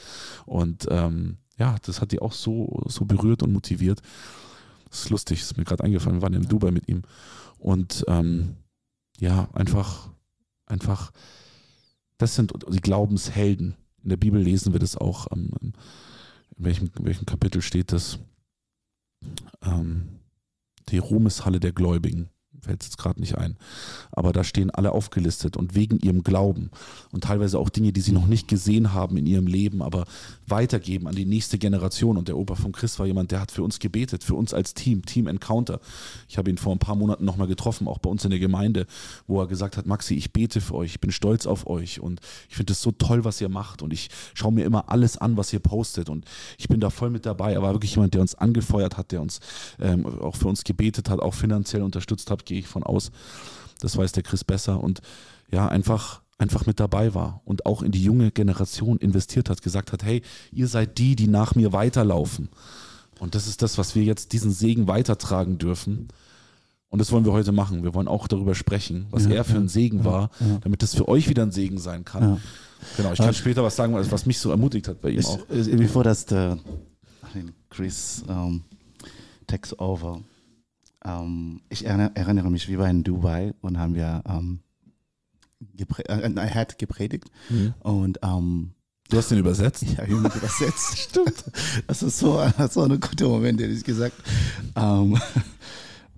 Und 0.45 0.87
ähm, 0.91 1.37
ja, 1.57 1.77
das 1.85 2.01
hat 2.01 2.11
die 2.11 2.21
auch 2.21 2.33
so, 2.33 2.83
so 2.87 3.05
berührt 3.05 3.41
und 3.41 3.53
motiviert. 3.53 4.01
Das 4.89 5.05
ist 5.05 5.09
lustig, 5.09 5.41
ist 5.41 5.57
mir 5.57 5.63
gerade 5.63 5.83
eingefallen. 5.83 6.17
Wir 6.17 6.21
waren 6.23 6.33
ja 6.33 6.39
in 6.39 6.47
Dubai 6.47 6.71
mit 6.71 6.89
ihm. 6.89 7.03
Und 7.57 8.03
ähm, 8.07 8.57
ja, 9.19 9.47
einfach, 9.53 10.09
einfach 10.65 11.11
das 12.23 12.35
sind 12.35 12.53
die 12.69 12.79
Glaubenshelden. 12.79 13.75
In 14.01 14.09
der 14.09 14.17
Bibel 14.17 14.41
lesen 14.41 14.71
wir 14.71 14.79
das 14.79 14.95
auch. 14.95 15.27
Ähm, 15.33 15.51
in, 15.61 15.73
welchem, 16.65 16.89
in 16.97 17.05
welchem 17.05 17.25
Kapitel 17.25 17.61
steht 17.61 17.91
das? 17.91 18.17
Ähm, 19.61 20.19
die 20.89 20.99
Ruhmeshalle 20.99 21.59
der 21.59 21.73
Gläubigen. 21.73 22.29
Fällt 22.63 22.83
jetzt 22.83 22.97
gerade 22.97 23.19
nicht 23.19 23.37
ein. 23.37 23.57
Aber 24.11 24.31
da 24.31 24.43
stehen 24.43 24.71
alle 24.71 24.93
aufgelistet 24.93 25.57
und 25.57 25.75
wegen 25.75 25.99
ihrem 25.99 26.23
Glauben 26.23 26.69
und 27.11 27.25
teilweise 27.25 27.59
auch 27.59 27.69
Dinge, 27.69 27.91
die 27.91 28.01
sie 28.01 28.13
noch 28.13 28.25
nicht 28.25 28.47
gesehen 28.47 28.93
haben 28.93 29.17
in 29.17 29.25
ihrem 29.25 29.47
Leben, 29.47 29.81
aber 29.81 30.05
weitergeben 30.47 31.07
an 31.07 31.15
die 31.15 31.25
nächste 31.25 31.57
Generation. 31.57 32.17
Und 32.17 32.29
der 32.29 32.37
Opa 32.37 32.55
von 32.55 32.71
Chris 32.71 32.97
war 32.99 33.05
jemand, 33.05 33.31
der 33.31 33.41
hat 33.41 33.51
für 33.51 33.63
uns 33.63 33.79
gebetet, 33.79 34.23
für 34.23 34.35
uns 34.35 34.53
als 34.53 34.73
Team, 34.73 35.05
Team 35.05 35.27
Encounter. 35.27 35.81
Ich 36.29 36.37
habe 36.37 36.49
ihn 36.49 36.57
vor 36.57 36.73
ein 36.73 36.79
paar 36.79 36.95
Monaten 36.95 37.25
nochmal 37.25 37.47
getroffen, 37.47 37.87
auch 37.87 37.99
bei 37.99 38.09
uns 38.09 38.23
in 38.23 38.31
der 38.31 38.39
Gemeinde, 38.39 38.85
wo 39.27 39.41
er 39.41 39.47
gesagt 39.47 39.75
hat, 39.75 39.85
Maxi, 39.85 40.15
ich 40.15 40.31
bete 40.31 40.61
für 40.61 40.75
euch, 40.75 40.91
ich 40.91 41.01
bin 41.01 41.11
stolz 41.11 41.45
auf 41.45 41.67
euch 41.67 41.99
und 41.99 42.21
ich 42.49 42.55
finde 42.55 42.73
es 42.73 42.81
so 42.81 42.91
toll, 42.91 43.25
was 43.25 43.41
ihr 43.41 43.49
macht 43.49 43.81
und 43.81 43.91
ich 43.91 44.09
schaue 44.33 44.53
mir 44.53 44.65
immer 44.65 44.89
alles 44.89 45.17
an, 45.17 45.35
was 45.35 45.51
ihr 45.51 45.59
postet 45.59 46.09
und 46.09 46.25
ich 46.57 46.67
bin 46.67 46.79
da 46.79 46.89
voll 46.89 47.09
mit 47.09 47.25
dabei. 47.25 47.53
Er 47.53 47.61
war 47.61 47.73
wirklich 47.73 47.95
jemand, 47.95 48.13
der 48.13 48.21
uns 48.21 48.35
angefeuert 48.35 48.97
hat, 48.97 49.11
der 49.11 49.21
uns 49.21 49.39
ähm, 49.81 50.05
auch 50.05 50.35
für 50.35 50.47
uns 50.47 50.63
gebetet 50.63 51.09
hat, 51.09 51.19
auch 51.19 51.33
finanziell 51.33 51.81
unterstützt 51.81 52.31
hat, 52.31 52.45
gehe 52.53 52.59
ich 52.59 52.67
von 52.67 52.83
aus. 52.83 53.11
Das 53.79 53.97
weiß 53.97 54.11
der 54.11 54.23
Chris 54.23 54.43
besser 54.43 54.81
und 54.81 55.01
ja, 55.51 55.67
einfach 55.67 56.21
einfach 56.37 56.65
mit 56.65 56.79
dabei 56.79 57.13
war 57.13 57.41
und 57.45 57.65
auch 57.65 57.81
in 57.81 57.91
die 57.91 58.03
junge 58.03 58.31
Generation 58.31 58.97
investiert 58.97 59.49
hat, 59.49 59.61
gesagt 59.61 59.91
hat, 59.91 60.03
hey, 60.03 60.21
ihr 60.51 60.67
seid 60.67 60.97
die, 60.97 61.15
die 61.15 61.27
nach 61.27 61.55
mir 61.55 61.73
weiterlaufen. 61.73 62.49
Und 63.19 63.35
das 63.35 63.47
ist 63.47 63.61
das, 63.61 63.77
was 63.77 63.95
wir 63.95 64.03
jetzt 64.03 64.33
diesen 64.33 64.51
Segen 64.51 64.87
weitertragen 64.87 65.57
dürfen. 65.57 66.09
Und 66.89 66.99
das 66.99 67.11
wollen 67.11 67.23
wir 67.23 67.31
heute 67.31 67.51
machen. 67.51 67.83
Wir 67.83 67.93
wollen 67.93 68.07
auch 68.07 68.27
darüber 68.27 68.55
sprechen, 68.55 69.07
was 69.09 69.25
Ja, 69.25 69.31
er 69.31 69.43
für 69.45 69.53
ja, 69.53 69.59
ein 69.59 69.67
Segen 69.69 69.99
ja, 69.99 70.05
war, 70.05 70.29
damit 70.61 70.83
das 70.83 70.95
für 70.95 71.07
euch 71.07 71.29
wieder 71.29 71.43
ein 71.43 71.51
Segen 71.51 71.77
sein 71.77 72.03
kann. 72.03 72.41
Genau, 72.97 73.13
ich 73.13 73.19
kann 73.19 73.33
später 73.33 73.63
was 73.63 73.75
sagen, 73.75 73.93
was 73.95 74.25
mich 74.25 74.39
so 74.39 74.51
ermutigt 74.51 74.87
hat 74.87 75.01
bei 75.01 75.11
ihm 75.11 75.19
It's, 75.19 75.27
auch. 75.27 75.39
the, 75.47 76.35
I 76.35 77.31
think 77.31 77.53
Chris 77.69 78.23
um, 78.27 78.63
takes 79.47 79.79
over. 79.79 80.21
Um, 81.05 81.61
ich 81.69 81.85
erinnere, 81.85 82.49
mich, 82.49 82.69
wir 82.69 82.79
waren 82.79 82.97
in 82.97 83.03
Dubai 83.03 83.53
und 83.61 83.77
haben 83.77 83.95
wir 83.95 84.23
geprä 85.75 86.03
äh, 86.03 86.49
hat 86.49 86.77
gepredigt 86.77 87.29
und 87.81 88.23
um, 88.23 88.73
Du 89.09 89.17
hast 89.17 89.29
den 89.29 89.37
übersetzt? 89.37 89.83
ja, 89.97 90.05
jemand 90.05 90.35
übersetzt. 90.35 90.97
Stimmt. 91.09 91.43
Das 91.85 92.01
ist 92.01 92.17
so, 92.17 92.41
so 92.71 92.81
ein 92.81 92.99
guter 92.99 93.27
Moment, 93.27 93.59
den 93.59 93.71
ich 93.71 93.83
gesagt. 93.83 94.15
Um, 94.75 95.19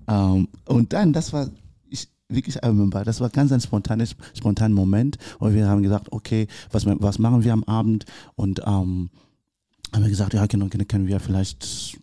um, 0.08 0.48
und 0.66 0.94
dann, 0.94 1.12
das 1.12 1.34
war, 1.34 1.50
ich 1.90 2.08
wirklich, 2.30 2.64
remember, 2.64 3.04
das 3.04 3.20
war 3.20 3.30
ganz 3.30 3.52
ein 3.52 3.60
spontanes, 3.60 4.16
spontaner 4.34 4.74
Moment. 4.74 5.18
Und 5.40 5.54
wir 5.54 5.68
haben 5.68 5.84
gesagt, 5.84 6.12
okay, 6.12 6.48
was, 6.72 6.86
was 6.86 7.20
machen 7.20 7.44
wir 7.44 7.52
am 7.52 7.64
Abend? 7.66 8.06
Und 8.36 8.62
um, 8.62 9.10
haben 9.94 10.04
wir 10.04 10.10
gesagt, 10.10 10.34
ja, 10.34 10.46
genau, 10.46 10.68
können, 10.68 10.88
können 10.88 11.08
wir 11.08 11.20
vielleicht 11.20 11.98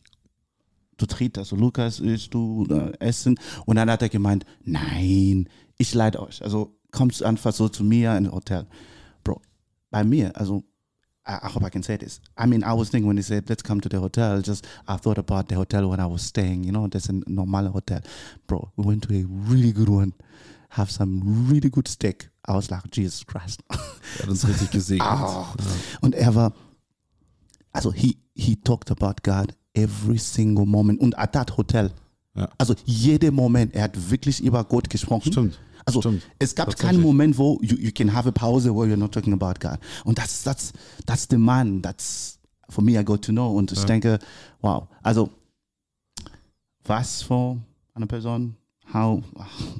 zu 0.98 1.06
dritt, 1.06 1.38
also 1.38 1.56
Lukas, 1.56 2.00
ich, 2.00 2.30
du, 2.30 2.66
äh, 2.70 2.92
essen. 2.98 3.38
Und 3.66 3.76
dann 3.76 3.90
hat 3.90 4.02
er 4.02 4.08
gemeint, 4.08 4.44
nein, 4.64 5.48
ich 5.78 5.94
leite 5.94 6.20
euch. 6.22 6.42
Also 6.42 6.76
kommt 6.90 7.20
einfach 7.22 7.52
so 7.52 7.68
zu 7.68 7.82
mir 7.82 8.16
in 8.16 8.30
Hotel. 8.30 8.66
Bro, 9.24 9.40
bei 9.90 10.04
mir, 10.04 10.36
also 10.36 10.64
I, 11.26 11.48
hope 11.48 11.64
I 11.64 11.70
can 11.70 11.82
say 11.82 11.96
this. 11.96 12.20
I 12.36 12.46
mean, 12.46 12.64
I 12.64 12.72
was 12.72 12.90
thinking 12.90 13.06
when 13.06 13.16
they 13.16 13.22
said, 13.22 13.48
let's 13.48 13.62
come 13.62 13.80
to 13.80 13.88
the 13.88 14.00
hotel, 14.00 14.42
just 14.42 14.66
I 14.88 14.96
thought 14.96 15.18
about 15.18 15.48
the 15.48 15.54
hotel 15.54 15.88
when 15.88 16.00
I 16.00 16.06
was 16.06 16.22
staying, 16.22 16.64
you 16.64 16.72
know, 16.72 16.88
that's 16.88 17.08
a 17.08 17.12
normal 17.26 17.68
hotel. 17.70 18.00
Bro, 18.46 18.72
we 18.76 18.84
went 18.84 19.04
to 19.04 19.14
a 19.14 19.24
really 19.24 19.72
good 19.72 19.88
one, 19.88 20.14
have 20.70 20.90
some 20.90 21.48
really 21.48 21.70
good 21.70 21.86
steak. 21.86 22.28
I 22.44 22.54
was 22.54 22.70
like, 22.72 22.90
Jesus 22.90 23.24
Christ. 23.24 23.62
Er 23.70 24.22
hat 24.22 24.28
uns 24.28 24.44
richtig 24.44 24.70
gesegnet. 24.72 25.06
Ah. 25.06 25.54
Und 26.00 26.16
er 26.16 26.34
war, 26.34 26.52
also 27.72 27.92
he, 27.92 28.18
he 28.34 28.56
talked 28.56 28.90
about 28.90 29.22
God 29.22 29.54
every 29.74 30.18
single 30.18 30.66
moment. 30.66 31.00
Und 31.00 31.18
at 31.18 31.32
that 31.32 31.56
hotel, 31.56 31.90
Ja. 32.34 32.48
also 32.58 32.74
jeder 32.84 33.30
Moment, 33.30 33.74
er 33.74 33.84
hat 33.84 34.10
wirklich 34.10 34.42
über 34.42 34.64
Gott 34.64 34.88
gesprochen. 34.88 35.30
Stimmt. 35.32 35.58
Also 35.84 36.00
Stimmt. 36.00 36.22
es 36.38 36.54
gab 36.54 36.74
keinen 36.76 37.00
Moment, 37.02 37.36
wo 37.36 37.58
you, 37.60 37.76
you 37.76 37.90
can 37.92 38.12
have 38.14 38.28
a 38.28 38.32
pause 38.32 38.72
where 38.74 38.86
you're 38.86 38.96
not 38.96 39.12
talking 39.12 39.32
about 39.32 39.54
God. 39.60 39.78
Und 40.04 40.16
das, 40.18 40.42
that's, 40.42 40.72
that's 41.06 41.26
the 41.28 41.36
man, 41.36 41.82
that's 41.82 42.38
for 42.70 42.82
me 42.82 42.98
I 42.98 43.04
got 43.04 43.22
to 43.22 43.32
know. 43.32 43.54
Und 43.56 43.72
ich 43.72 43.84
denke, 43.84 44.18
wow, 44.60 44.86
also 45.02 45.28
was 46.84 47.22
für 47.22 47.58
eine 47.94 48.06
Person, 48.06 48.56
how 48.92 49.22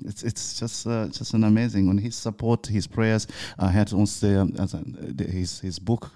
it's 0.05 0.23
it's 0.23 0.59
just 0.61 0.87
uh, 0.87 1.07
just 1.07 1.35
an 1.35 1.45
amazing. 1.45 1.89
Und 1.89 1.99
his 1.99 2.21
support, 2.21 2.67
his 2.67 2.87
prayers, 2.89 3.27
uh, 3.59 3.67
hat 3.73 3.93
uns 3.93 4.21
der, 4.21 4.47
also, 4.59 4.79
der, 4.85 5.29
his 5.29 5.61
his 5.61 5.81
book 5.81 6.11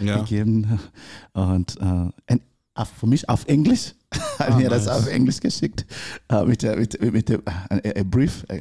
Ja. 0.00 0.18
gegeben 0.20 0.78
und 1.34 1.76
äh, 1.80 2.08
en- 2.26 2.40
auf- 2.76 2.88
für 2.90 3.06
mich 3.06 3.28
auf 3.28 3.46
Englisch 3.46 3.94
hat 4.38 4.56
mir 4.56 4.68
das 4.68 4.86
nice. 4.86 4.96
auf 4.96 5.06
Englisch 5.08 5.40
geschickt 5.40 5.84
äh, 6.28 6.44
mit 6.44 6.62
der 6.62 6.76
mit, 6.76 7.00
mit 7.12 7.28
dem 7.28 7.42
äh, 7.70 7.92
a, 7.96 8.00
a 8.00 8.02
brief 8.04 8.44
a, 8.48 8.54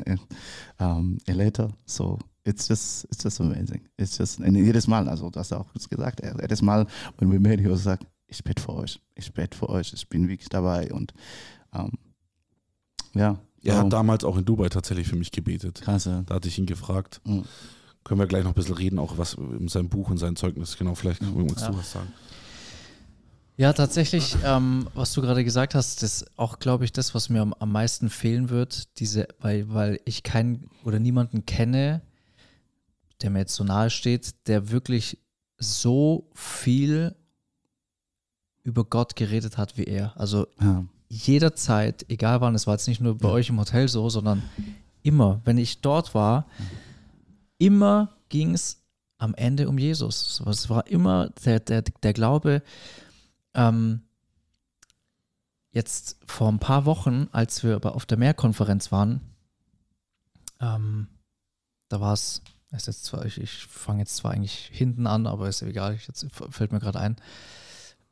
a, 0.83 0.95
um, 0.97 1.17
a 1.27 1.31
letter 1.33 1.69
so 1.85 2.17
it's 2.43 2.67
just 2.67 3.05
it's 3.11 3.23
just 3.23 3.39
amazing 3.41 3.81
it's 3.97 4.17
just 4.17 4.39
und 4.39 4.55
jedes 4.55 4.87
Mal 4.87 5.07
also 5.09 5.29
du 5.29 5.39
hast 5.39 5.51
ja 5.51 5.57
auch 5.59 5.71
gesagt 5.89 6.21
äh, 6.21 6.33
jedes 6.41 6.61
Mal 6.61 6.87
wenn 7.17 7.31
wir 7.31 7.39
met 7.39 7.63
was 7.69 7.85
like 7.85 8.01
ich 8.27 8.43
bete 8.43 8.61
für 8.61 8.73
euch 8.73 8.99
ich 9.15 9.31
bete 9.33 9.55
für 9.57 9.69
euch 9.69 9.93
ich 9.93 10.07
bin 10.09 10.27
wirklich 10.27 10.49
dabei 10.49 10.91
und 10.91 11.13
ähm, 11.73 11.91
ja 13.13 13.37
Er 13.63 13.77
hat 13.79 13.93
damals 13.93 14.23
auch 14.23 14.37
in 14.37 14.45
Dubai 14.45 14.69
tatsächlich 14.69 15.07
für 15.07 15.15
mich 15.15 15.31
gebetet. 15.31 15.81
krass 15.81 16.05
ja. 16.05 16.21
Da 16.25 16.35
hatte 16.35 16.47
ich 16.47 16.57
ihn 16.59 16.65
gefragt. 16.67 17.21
Mhm. 17.25 17.43
Können 18.03 18.19
wir 18.19 18.27
gleich 18.27 18.43
noch 18.43 18.51
ein 18.51 18.55
bisschen 18.55 18.75
reden, 18.75 18.99
auch 18.99 19.17
was 19.17 19.33
in 19.33 19.67
seinem 19.67 19.89
Buch 19.89 20.11
und 20.11 20.17
sein 20.19 20.35
Zeugnis. 20.35 20.77
Genau, 20.77 20.93
vielleicht 20.93 21.23
magst 21.23 21.67
du 21.67 21.75
was 21.75 21.91
sagen. 21.93 22.13
Ja, 23.57 23.71
tatsächlich, 23.71 24.35
ähm, 24.43 24.89
was 24.93 25.13
du 25.13 25.21
gerade 25.21 25.43
gesagt 25.45 25.75
hast, 25.75 26.03
ist 26.03 26.25
auch, 26.37 26.59
glaube 26.59 26.83
ich, 26.83 26.91
das, 26.91 27.15
was 27.15 27.29
mir 27.29 27.41
am, 27.41 27.53
am 27.53 27.71
meisten 27.71 28.09
fehlen 28.09 28.49
wird, 28.49 28.99
diese, 28.99 29.27
weil, 29.39 29.73
weil 29.73 29.99
ich 30.03 30.23
keinen 30.23 30.69
oder 30.83 30.99
niemanden 30.99 31.45
kenne, 31.45 32.01
der 33.21 33.29
mir 33.29 33.39
jetzt 33.39 33.55
so 33.55 33.63
nahe 33.63 33.89
steht, 33.89 34.47
der 34.47 34.71
wirklich 34.71 35.19
so 35.57 36.29
viel 36.33 37.15
über 38.63 38.83
Gott 38.83 39.15
geredet 39.15 39.57
hat 39.57 39.77
wie 39.77 39.85
er. 39.85 40.19
Also 40.19 40.47
Ja. 40.59 40.83
jederzeit, 41.07 42.05
egal 42.09 42.41
wann, 42.41 42.55
es 42.55 42.67
war 42.67 42.73
jetzt 42.73 42.89
nicht 42.89 42.99
nur 42.99 43.17
bei 43.17 43.29
euch 43.29 43.47
im 43.47 43.59
Hotel 43.59 43.87
so, 43.87 44.09
sondern 44.09 44.43
immer, 45.01 45.39
wenn 45.45 45.57
ich 45.57 45.79
dort 45.79 46.13
war, 46.13 46.45
immer 47.57 48.17
ging 48.27 48.53
es 48.53 48.81
am 49.17 49.33
Ende 49.35 49.69
um 49.69 49.77
Jesus. 49.77 50.41
Es 50.45 50.69
war 50.69 50.87
immer 50.87 51.29
der, 51.45 51.61
der, 51.61 51.83
der 51.83 52.11
Glaube, 52.11 52.61
ähm, 53.55 54.01
jetzt 55.71 56.17
vor 56.25 56.49
ein 56.49 56.59
paar 56.59 56.85
Wochen, 56.85 57.27
als 57.31 57.63
wir 57.63 57.75
aber 57.75 57.95
auf 57.95 58.05
der 58.05 58.17
Mehrkonferenz 58.17 58.91
waren, 58.91 59.21
ähm, 60.59 61.07
da 61.89 61.99
war 61.99 62.13
es, 62.13 62.41
ist 62.71 62.87
jetzt 62.87 63.05
zwar, 63.05 63.25
ich, 63.25 63.39
ich 63.39 63.65
fange 63.65 63.99
jetzt 63.99 64.15
zwar 64.17 64.31
eigentlich 64.31 64.69
hinten 64.71 65.07
an, 65.07 65.27
aber 65.27 65.49
ist 65.49 65.61
egal, 65.61 65.95
ich, 65.95 66.07
jetzt 66.07 66.25
fällt 66.49 66.71
mir 66.71 66.79
gerade 66.79 66.99
ein. 66.99 67.15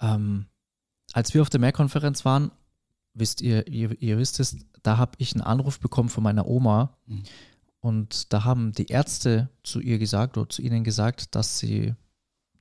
Ähm, 0.02 0.48
als 1.14 1.34
wir 1.34 1.42
auf 1.42 1.50
der 1.50 1.60
Mehrkonferenz 1.60 2.26
waren, 2.26 2.52
wisst 3.14 3.42
ihr, 3.42 3.68
ihr, 3.68 4.02
ihr 4.02 4.18
wisst 4.18 4.40
es, 4.40 4.58
da 4.82 4.98
habe 4.98 5.14
ich 5.18 5.34
einen 5.34 5.44
Anruf 5.44 5.80
bekommen 5.80 6.10
von 6.10 6.24
meiner 6.24 6.48
Oma 6.48 6.98
Mhm. 7.06 7.24
und 7.80 8.34
da 8.34 8.44
haben 8.44 8.72
die 8.74 8.88
Ärzte 8.88 9.50
zu 9.64 9.80
ihr 9.80 10.00
gesagt 10.00 10.38
oder 10.38 10.50
zu 10.50 10.62
ihnen 10.62 10.84
gesagt, 10.84 11.36
dass 11.36 11.60
sie 11.60 11.96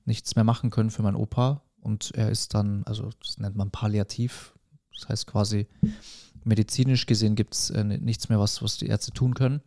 nichts 0.05 0.35
mehr 0.35 0.45
machen 0.45 0.69
können 0.69 0.91
für 0.91 1.01
meinen 1.01 1.15
Opa 1.15 1.61
und 1.83 2.11
er 2.15 2.29
ist 2.29 2.53
dann, 2.53 2.83
also 2.85 3.09
das 3.21 3.37
nennt 3.37 3.55
man 3.55 3.71
palliativ, 3.71 4.53
das 4.95 5.09
heißt 5.09 5.27
quasi 5.27 5.67
medizinisch 6.43 7.05
gesehen 7.05 7.35
gibt 7.35 7.53
es 7.53 7.69
äh, 7.69 7.83
nichts 7.83 8.29
mehr, 8.29 8.39
was, 8.39 8.61
was 8.61 8.77
die 8.77 8.87
Ärzte 8.87 9.11
tun 9.11 9.33
können 9.33 9.61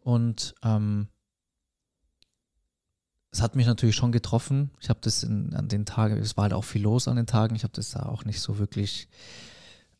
und 0.00 0.54
ähm, 0.62 1.08
es 3.32 3.40
hat 3.40 3.56
mich 3.56 3.66
natürlich 3.66 3.96
schon 3.96 4.12
getroffen. 4.12 4.70
Ich 4.80 4.90
habe 4.90 5.00
das 5.02 5.22
in, 5.22 5.54
an 5.54 5.68
den 5.68 5.86
Tagen, 5.86 6.18
es 6.18 6.36
war 6.36 6.42
halt 6.42 6.52
auch 6.52 6.64
viel 6.64 6.82
los 6.82 7.08
an 7.08 7.16
den 7.16 7.26
Tagen. 7.26 7.56
Ich 7.56 7.64
habe 7.64 7.72
das 7.72 7.92
da 7.92 8.02
auch 8.02 8.26
nicht 8.26 8.40
so 8.40 8.58
wirklich 8.58 9.08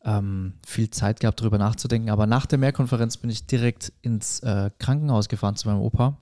ähm, 0.03 0.53
viel 0.65 0.91
Zeit 0.91 1.19
gehabt, 1.19 1.41
darüber 1.41 1.57
nachzudenken. 1.57 2.11
Aber 2.11 2.27
nach 2.27 2.45
der 2.45 2.59
Mehrkonferenz 2.59 3.17
bin 3.17 3.31
ich 3.31 3.47
direkt 3.47 3.91
ins 4.01 4.39
äh, 4.41 4.69
Krankenhaus 4.77 5.29
gefahren 5.29 5.55
zu 5.55 5.67
meinem 5.67 5.81
Opa. 5.81 6.17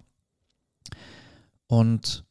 Und 1.67 2.23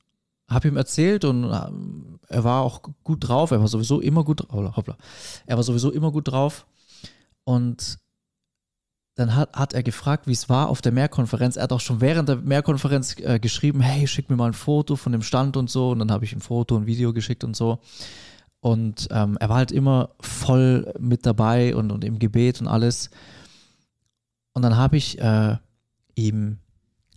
habe 0.50 0.68
ihm 0.68 0.76
erzählt 0.76 1.24
und 1.24 1.44
ähm, 1.44 2.18
er 2.28 2.44
war 2.44 2.62
auch 2.62 2.82
gut 3.04 3.28
drauf. 3.28 3.52
Er 3.52 3.60
war 3.60 3.68
sowieso 3.68 4.00
immer 4.00 4.24
gut 4.24 4.42
drauf. 4.42 4.76
Hoppla. 4.76 4.96
Er 5.46 5.56
war 5.56 5.62
sowieso 5.62 5.90
immer 5.90 6.10
gut 6.10 6.28
drauf. 6.28 6.66
Und 7.44 7.98
dann 9.14 9.34
hat, 9.36 9.54
hat 9.54 9.72
er 9.74 9.82
gefragt, 9.82 10.26
wie 10.26 10.32
es 10.32 10.48
war 10.48 10.68
auf 10.68 10.80
der 10.80 10.92
Mehrkonferenz. 10.92 11.56
Er 11.56 11.64
hat 11.64 11.72
auch 11.72 11.80
schon 11.80 12.00
während 12.00 12.28
der 12.28 12.36
Mehrkonferenz 12.36 13.16
äh, 13.18 13.38
geschrieben, 13.38 13.80
hey, 13.80 14.06
schick 14.06 14.30
mir 14.30 14.36
mal 14.36 14.46
ein 14.46 14.52
Foto 14.54 14.96
von 14.96 15.12
dem 15.12 15.22
Stand 15.22 15.56
und 15.56 15.70
so. 15.70 15.90
Und 15.90 16.00
dann 16.00 16.10
habe 16.10 16.24
ich 16.24 16.32
ihm 16.32 16.40
Foto 16.40 16.76
und 16.76 16.86
Video 16.86 17.12
geschickt 17.12 17.44
und 17.44 17.54
so. 17.54 17.80
Und 18.60 19.08
ähm, 19.10 19.36
er 19.40 19.48
war 19.48 19.56
halt 19.56 19.72
immer 19.72 20.10
voll 20.20 20.92
mit 20.98 21.26
dabei 21.26 21.74
und, 21.74 21.90
und 21.92 22.04
im 22.04 22.18
Gebet 22.18 22.60
und 22.60 22.66
alles. 22.66 23.10
Und 24.52 24.62
dann 24.62 24.76
habe 24.76 24.96
ich 24.96 25.18
äh, 25.20 25.56
ihm 26.14 26.58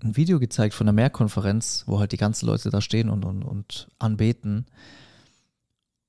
ein 0.04 0.18
Video 0.18 0.40
gezeigt 0.40 0.74
von 0.74 0.86
der 0.86 0.94
Mehrkonferenz, 0.94 1.84
wo 1.88 2.00
halt 2.00 2.12
die 2.12 2.18
ganzen 2.18 2.46
Leute 2.46 2.70
da 2.70 2.82
stehen 2.82 3.10
und, 3.10 3.26
und, 3.26 3.44
und 3.44 3.88
anbeten. 4.00 4.66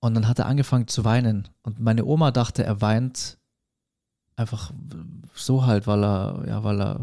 Und 0.00 0.14
dann 0.14 0.28
hat 0.28 0.38
er 0.38 0.46
angefangen 0.46 0.88
zu 0.88 1.04
weinen. 1.04 1.48
Und 1.62 1.80
meine 1.80 2.04
Oma 2.04 2.30
dachte, 2.30 2.64
er 2.64 2.80
weint 2.80 3.38
einfach 4.36 4.72
so 5.34 5.64
halt, 5.64 5.86
weil 5.86 6.04
er, 6.04 6.44
ja, 6.46 6.64
weil 6.64 6.80
er 6.80 7.00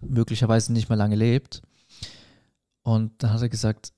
möglicherweise 0.00 0.72
nicht 0.72 0.88
mehr 0.88 0.98
lange 0.98 1.16
lebt. 1.16 1.62
Und 2.82 3.22
dann 3.22 3.32
hat 3.32 3.42
er 3.42 3.48
gesagt, 3.48 3.92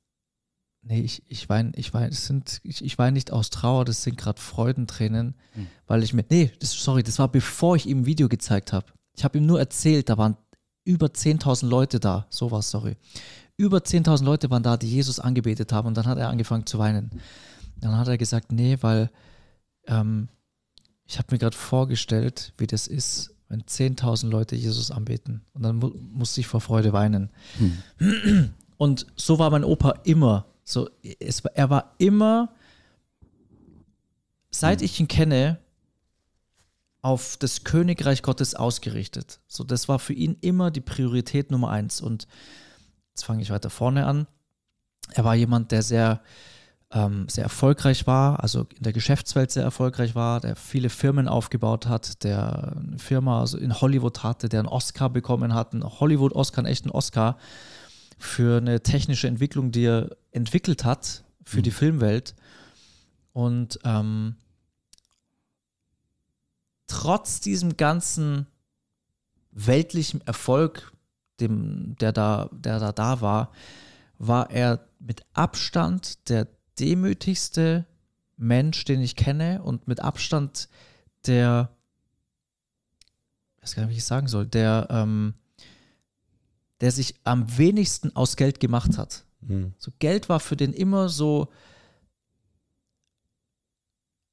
nee, 0.83 1.01
ich, 1.01 1.23
ich 1.29 1.49
weine, 1.49 1.73
ich 1.77 1.95
weine, 1.95 2.09
es 2.09 2.27
sind, 2.27 2.61
ich, 2.63 2.85
ich 2.85 2.99
weine 2.99 3.15
nicht 3.15 3.33
aus 3.33 3.51
Trauer, 3.51 3.85
das 3.85 4.03
sind 4.03 4.19
gerade 4.19 4.41
Freudentränen, 4.41 5.35
Hm. 5.55 5.67
weil 5.87 6.03
ich 6.03 6.13
mir, 6.13 6.25
nee, 6.29 6.53
das, 6.61 6.73
sorry, 6.73 7.03
das 7.03 7.19
war 7.19 7.29
bevor 7.29 7.77
ich 7.77 7.87
ihm 7.87 8.01
ein 8.01 8.07
Video 8.07 8.29
gezeigt 8.29 8.73
habe. 8.73 8.87
Ich 9.17 9.25
habe 9.25 9.39
ihm 9.39 9.47
nur 9.47 9.59
erzählt, 9.59 10.09
da 10.09 10.19
waren 10.19 10.37
über 10.85 11.07
10.000 11.09 11.67
Leute 11.67 12.01
da, 12.01 12.27
sowas, 12.31 12.71
sorry. 12.71 12.97
Über 13.57 13.79
10.000 13.79 14.25
Leute 14.25 14.51
waren 14.51 14.63
da, 14.63 14.77
die 14.77 14.89
Jesus 14.91 15.19
angebetet 15.21 15.73
haben 15.73 15.87
und 15.89 15.97
dann 15.97 16.07
hat 16.07 16.19
er 16.19 16.29
angefangen 16.29 16.67
zu 16.67 16.79
weinen. 16.79 17.11
Dann 17.81 17.97
hat 17.97 18.09
er 18.09 18.19
gesagt, 18.19 18.53
nee, 18.53 18.79
weil 18.81 19.11
ähm, 19.87 20.29
ich 21.07 21.19
habe 21.19 21.29
mir 21.33 21.39
gerade 21.39 21.57
vorgestellt, 21.57 22.53
wie 22.59 22.67
das 22.67 22.87
ist, 22.87 23.35
wenn 23.49 23.63
10.000 23.63 24.29
Leute 24.29 24.57
Jesus 24.57 24.91
anbeten. 24.91 25.43
Und 25.53 25.63
dann 25.63 25.77
mu 25.77 25.91
musste 26.13 26.41
ich 26.41 26.47
vor 26.47 26.61
Freude 26.61 26.93
weinen. 26.93 27.31
Und 28.77 29.07
so 29.17 29.39
war 29.39 29.51
mein 29.51 29.65
Opa 29.65 29.91
immer. 30.05 30.47
So, 30.65 30.89
es, 31.21 31.45
war- 31.45 31.53
er 31.55 31.71
war 31.71 31.95
immer, 31.99 32.51
seit 34.51 34.83
ich 34.83 34.99
ihn 34.99 35.09
kenne, 35.09 35.59
auf 37.05 37.37
das 37.37 37.65
Königreich 37.65 38.23
Gottes 38.23 38.55
ausgerichtet. 38.55 39.39
So, 39.47 39.63
das 39.63 39.89
war 39.89 39.99
für 39.99 40.15
ihn 40.15 40.39
immer 40.41 40.71
die 40.71 40.81
Priorität 40.81 41.51
Nummer 41.51 41.69
eins. 41.69 42.01
Und 42.01 42.27
jetzt 43.11 43.27
fange 43.27 43.43
ich 43.43 43.51
weiter 43.51 43.69
vorne 43.69 44.07
an. 44.07 44.27
Er 45.13 45.23
war 45.23 45.35
jemand, 45.35 45.71
der 45.71 45.83
sehr, 45.83 46.23
ähm, 46.91 47.29
sehr 47.29 47.45
erfolgreich 47.45 48.07
war, 48.07 48.43
also 48.43 48.67
in 48.75 48.85
der 48.85 48.95
Geschäftswelt 48.95 49.51
sehr 49.51 49.65
erfolgreich 49.65 50.15
war, 50.15 50.41
der 50.41 50.57
viele 50.57 50.89
Firmen 50.89 51.29
aufgebaut 51.29 51.89
hat, 51.89 52.25
der 52.25 52.75
eine 52.75 52.99
Firma 52.99 53.41
also 53.41 53.59
in 53.59 53.79
Hollywood 53.83 54.23
hatte, 54.23 54.49
der 54.49 54.61
einen 54.61 54.69
Oscar 54.69 55.11
bekommen 55.11 55.53
hat, 55.53 55.75
einen 55.75 55.85
Hollywood-Oscar, 55.85 56.61
einen 56.61 56.73
echten 56.73 56.89
Oscar 56.89 57.37
für 58.17 58.57
eine 58.57 58.83
technische 58.83 59.29
Entwicklung, 59.29 59.73
die 59.73 59.85
er 59.85 60.17
entwickelt 60.31 60.87
hat 60.87 61.23
für 61.45 61.61
die 61.61 61.71
Filmwelt. 61.71 62.35
Und 63.35 63.79
ähm, 63.85 64.37
trotz 66.87 67.41
diesem 67.41 67.77
ganzen 67.77 68.47
weltlichen 69.51 70.21
Erfolg, 70.27 70.93
dem, 71.41 71.97
der, 71.97 72.13
da, 72.13 72.49
der 72.53 72.79
da 72.79 72.93
da 72.93 73.21
war, 73.21 73.53
war 74.19 74.51
er 74.51 74.87
mit 74.99 75.25
Abstand 75.33 76.29
der 76.29 76.49
demütigste 76.79 77.87
Mensch, 78.37 78.85
den 78.85 79.01
ich 79.01 79.17
kenne 79.17 79.63
und 79.63 79.87
mit 79.87 80.01
Abstand 80.01 80.69
der, 81.27 81.71
ich 83.57 83.63
weiß 83.63 83.75
gar 83.75 83.83
nicht, 83.85 83.93
wie 83.93 83.99
ich 83.99 84.05
sagen 84.05 84.29
soll, 84.29 84.47
der, 84.47 84.89
ähm, 84.91 85.35
der 86.81 86.91
sich 86.91 87.15
am 87.25 87.57
wenigsten 87.57 88.15
aus 88.17 88.37
Geld 88.37 88.61
gemacht 88.61 88.99
hat. 88.99 89.25
Mhm. 89.41 89.75
So 89.79 89.91
Geld 89.99 90.29
war 90.29 90.41
für 90.41 90.57
den 90.57 90.73
immer 90.73 91.09
so 91.09 91.49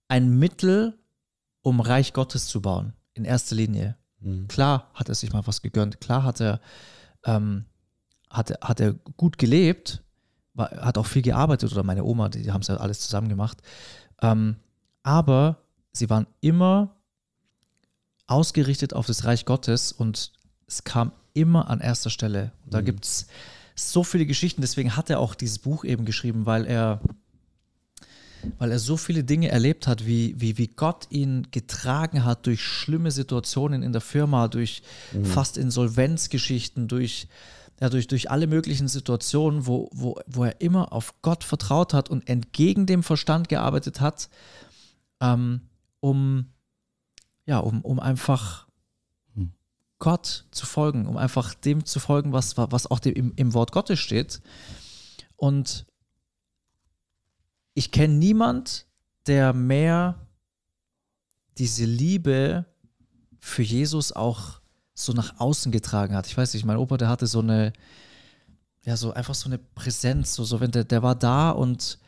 ein 0.07 0.37
Mittel, 0.37 0.97
um 1.61 1.79
Reich 1.79 2.13
Gottes 2.13 2.47
zu 2.47 2.61
bauen, 2.61 2.93
in 3.13 3.25
erster 3.25 3.55
Linie. 3.55 3.97
Mhm. 4.19 4.47
Klar 4.47 4.89
hat 4.93 5.09
er 5.09 5.15
sich 5.15 5.33
mal 5.33 5.45
was 5.45 5.61
gegönnt, 5.61 6.01
klar 6.01 6.23
hat 6.23 6.41
er, 6.41 6.59
ähm, 7.25 7.65
hat 8.29 8.51
hat 8.61 8.79
er 8.79 8.93
gut 8.93 9.37
gelebt, 9.37 10.03
war, 10.53 10.69
hat 10.71 10.97
auch 10.97 11.05
viel 11.05 11.21
gearbeitet 11.21 11.71
oder 11.71 11.83
meine 11.83 12.03
Oma, 12.03 12.29
die, 12.29 12.43
die 12.43 12.51
haben 12.51 12.61
es 12.61 12.67
ja 12.67 12.77
alles 12.77 13.01
zusammen 13.01 13.29
gemacht. 13.29 13.61
Ähm, 14.21 14.57
aber 15.03 15.57
sie 15.91 16.09
waren 16.09 16.27
immer 16.41 16.95
ausgerichtet 18.27 18.93
auf 18.93 19.07
das 19.07 19.25
Reich 19.25 19.45
Gottes 19.45 19.91
und 19.91 20.31
es 20.67 20.83
kam 20.83 21.11
immer 21.33 21.69
an 21.69 21.79
erster 21.79 22.09
Stelle. 22.09 22.51
Und 22.63 22.73
da 22.73 22.81
gibt 22.81 23.05
es 23.05 23.27
so 23.75 24.03
viele 24.03 24.25
Geschichten, 24.25 24.61
deswegen 24.61 24.95
hat 24.95 25.09
er 25.09 25.19
auch 25.19 25.35
dieses 25.35 25.59
Buch 25.59 25.83
eben 25.83 26.05
geschrieben, 26.05 26.45
weil 26.45 26.65
er, 26.65 27.01
weil 28.57 28.71
er 28.71 28.79
so 28.79 28.97
viele 28.97 29.23
Dinge 29.23 29.49
erlebt 29.49 29.87
hat, 29.87 30.05
wie, 30.05 30.35
wie, 30.39 30.57
wie 30.57 30.67
Gott 30.67 31.07
ihn 31.09 31.47
getragen 31.51 32.23
hat 32.23 32.45
durch 32.45 32.61
schlimme 32.61 33.11
Situationen 33.11 33.83
in 33.83 33.91
der 33.91 34.01
Firma, 34.01 34.47
durch 34.47 34.81
fast 35.23 35.57
Insolvenzgeschichten, 35.57 36.87
durch, 36.87 37.27
ja, 37.79 37.89
durch, 37.89 38.07
durch 38.07 38.31
alle 38.31 38.47
möglichen 38.47 38.87
Situationen, 38.87 39.67
wo, 39.67 39.89
wo, 39.93 40.19
wo 40.27 40.43
er 40.45 40.61
immer 40.61 40.93
auf 40.93 41.21
Gott 41.21 41.43
vertraut 41.43 41.93
hat 41.93 42.09
und 42.09 42.27
entgegen 42.27 42.85
dem 42.85 43.03
Verstand 43.03 43.49
gearbeitet 43.49 44.01
hat, 44.01 44.29
ähm, 45.19 45.61
um, 45.99 46.47
ja, 47.45 47.59
um, 47.59 47.81
um 47.81 47.99
einfach 47.99 48.67
Gott 50.01 50.45
zu 50.49 50.65
folgen, 50.65 51.05
um 51.05 51.15
einfach 51.15 51.53
dem 51.53 51.85
zu 51.85 51.99
folgen, 51.99 52.33
was, 52.33 52.57
was 52.57 52.89
auch 52.89 52.99
dem, 52.99 53.13
im, 53.13 53.33
im 53.35 53.53
Wort 53.53 53.71
Gottes 53.71 53.99
steht. 53.99 54.41
Und 55.35 55.85
ich 57.73 57.91
kenne 57.91 58.15
niemand, 58.15 58.85
der 59.27 59.53
mehr 59.53 60.27
diese 61.57 61.85
Liebe 61.85 62.65
für 63.39 63.63
Jesus 63.63 64.11
auch 64.11 64.61
so 64.93 65.13
nach 65.13 65.39
außen 65.39 65.71
getragen 65.71 66.15
hat. 66.15 66.27
Ich 66.27 66.37
weiß 66.37 66.53
nicht, 66.53 66.65
mein 66.65 66.77
Opa, 66.77 66.97
der 66.97 67.09
hatte 67.09 67.27
so 67.27 67.39
eine, 67.39 67.73
ja, 68.83 68.97
so 68.97 69.13
einfach 69.13 69.35
so 69.35 69.47
eine 69.47 69.57
Präsenz, 69.57 70.33
so, 70.33 70.43
so 70.43 70.59
wenn 70.59 70.71
der, 70.71 70.83
der 70.83 71.03
war 71.03 71.15
da 71.15 71.51
und 71.51 71.99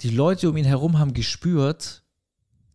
die 0.00 0.10
Leute 0.10 0.48
um 0.48 0.56
ihn 0.56 0.64
herum 0.64 0.98
haben 0.98 1.12
gespürt, 1.12 2.02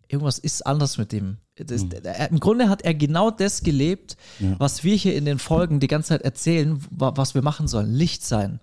irgendwas 0.08 0.40
ist 0.40 0.66
anders 0.66 0.98
mit 0.98 1.12
dem. 1.12 1.38
Das, 1.58 1.84
er, 2.04 2.32
Im 2.32 2.42
Grunde 2.42 2.68
hat 2.68 2.82
er 2.82 2.94
genau 2.94 3.32
das 3.32 3.64
gelebt, 3.64 4.18
Ja. 4.40 4.56
was 4.60 4.84
wir 4.84 4.94
hier 4.94 5.16
in 5.16 5.24
den 5.24 5.40
Folgen 5.40 5.80
die 5.80 5.88
ganze 5.88 6.10
Zeit 6.10 6.22
erzählen, 6.24 6.78
wa- 6.90 7.14
was 7.16 7.34
wir 7.34 7.42
machen 7.42 7.70
sollen. 7.70 7.94
Licht 7.94 8.26
sein, 8.26 8.60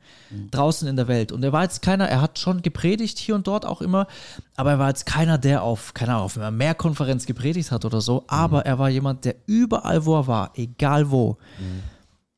draußen 0.50 0.86
in 0.86 0.96
der 0.96 1.08
Welt. 1.08 1.32
Und 1.32 1.42
er 1.42 1.52
war 1.54 1.62
jetzt 1.62 1.80
keiner, 1.80 2.06
er 2.06 2.20
hat 2.20 2.38
schon 2.38 2.60
gepredigt 2.60 3.18
hier 3.18 3.34
und 3.34 3.46
dort 3.46 3.64
auch 3.64 3.80
immer, 3.80 4.08
aber 4.56 4.72
er 4.72 4.78
war 4.78 4.88
jetzt 4.88 5.06
keiner, 5.06 5.38
der 5.38 5.62
auf, 5.62 5.94
keine 5.94 6.12
Ahnung, 6.12 6.24
auf 6.26 6.36
einer 6.36 6.50
Mehrkonferenz 6.50 7.24
gepredigt 7.24 7.70
hat 7.70 7.86
oder 7.86 8.02
so, 8.02 8.24
aber 8.28 8.66
er 8.66 8.78
war 8.78 8.90
jemand, 8.90 9.24
der 9.24 9.36
überall, 9.46 10.04
wo 10.04 10.14
er 10.18 10.26
war, 10.26 10.50
egal 10.56 11.10
wo, 11.10 11.38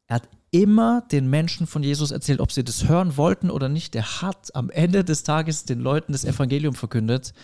er 0.06 0.16
hat 0.16 0.28
immer 0.52 1.02
den 1.10 1.28
Menschen 1.28 1.66
von 1.66 1.82
Jesus 1.82 2.12
erzählt, 2.12 2.38
ob 2.38 2.52
sie 2.52 2.62
das 2.62 2.86
hören 2.86 3.16
wollten 3.16 3.50
oder 3.50 3.68
nicht. 3.68 3.96
Er 3.96 4.22
hat 4.22 4.54
am 4.54 4.70
Ende 4.70 5.02
des 5.02 5.24
Tages 5.24 5.64
den 5.64 5.80
Leuten 5.80 6.12
das 6.12 6.24
Evangelium 6.24 6.76
verkündet. 6.76 7.34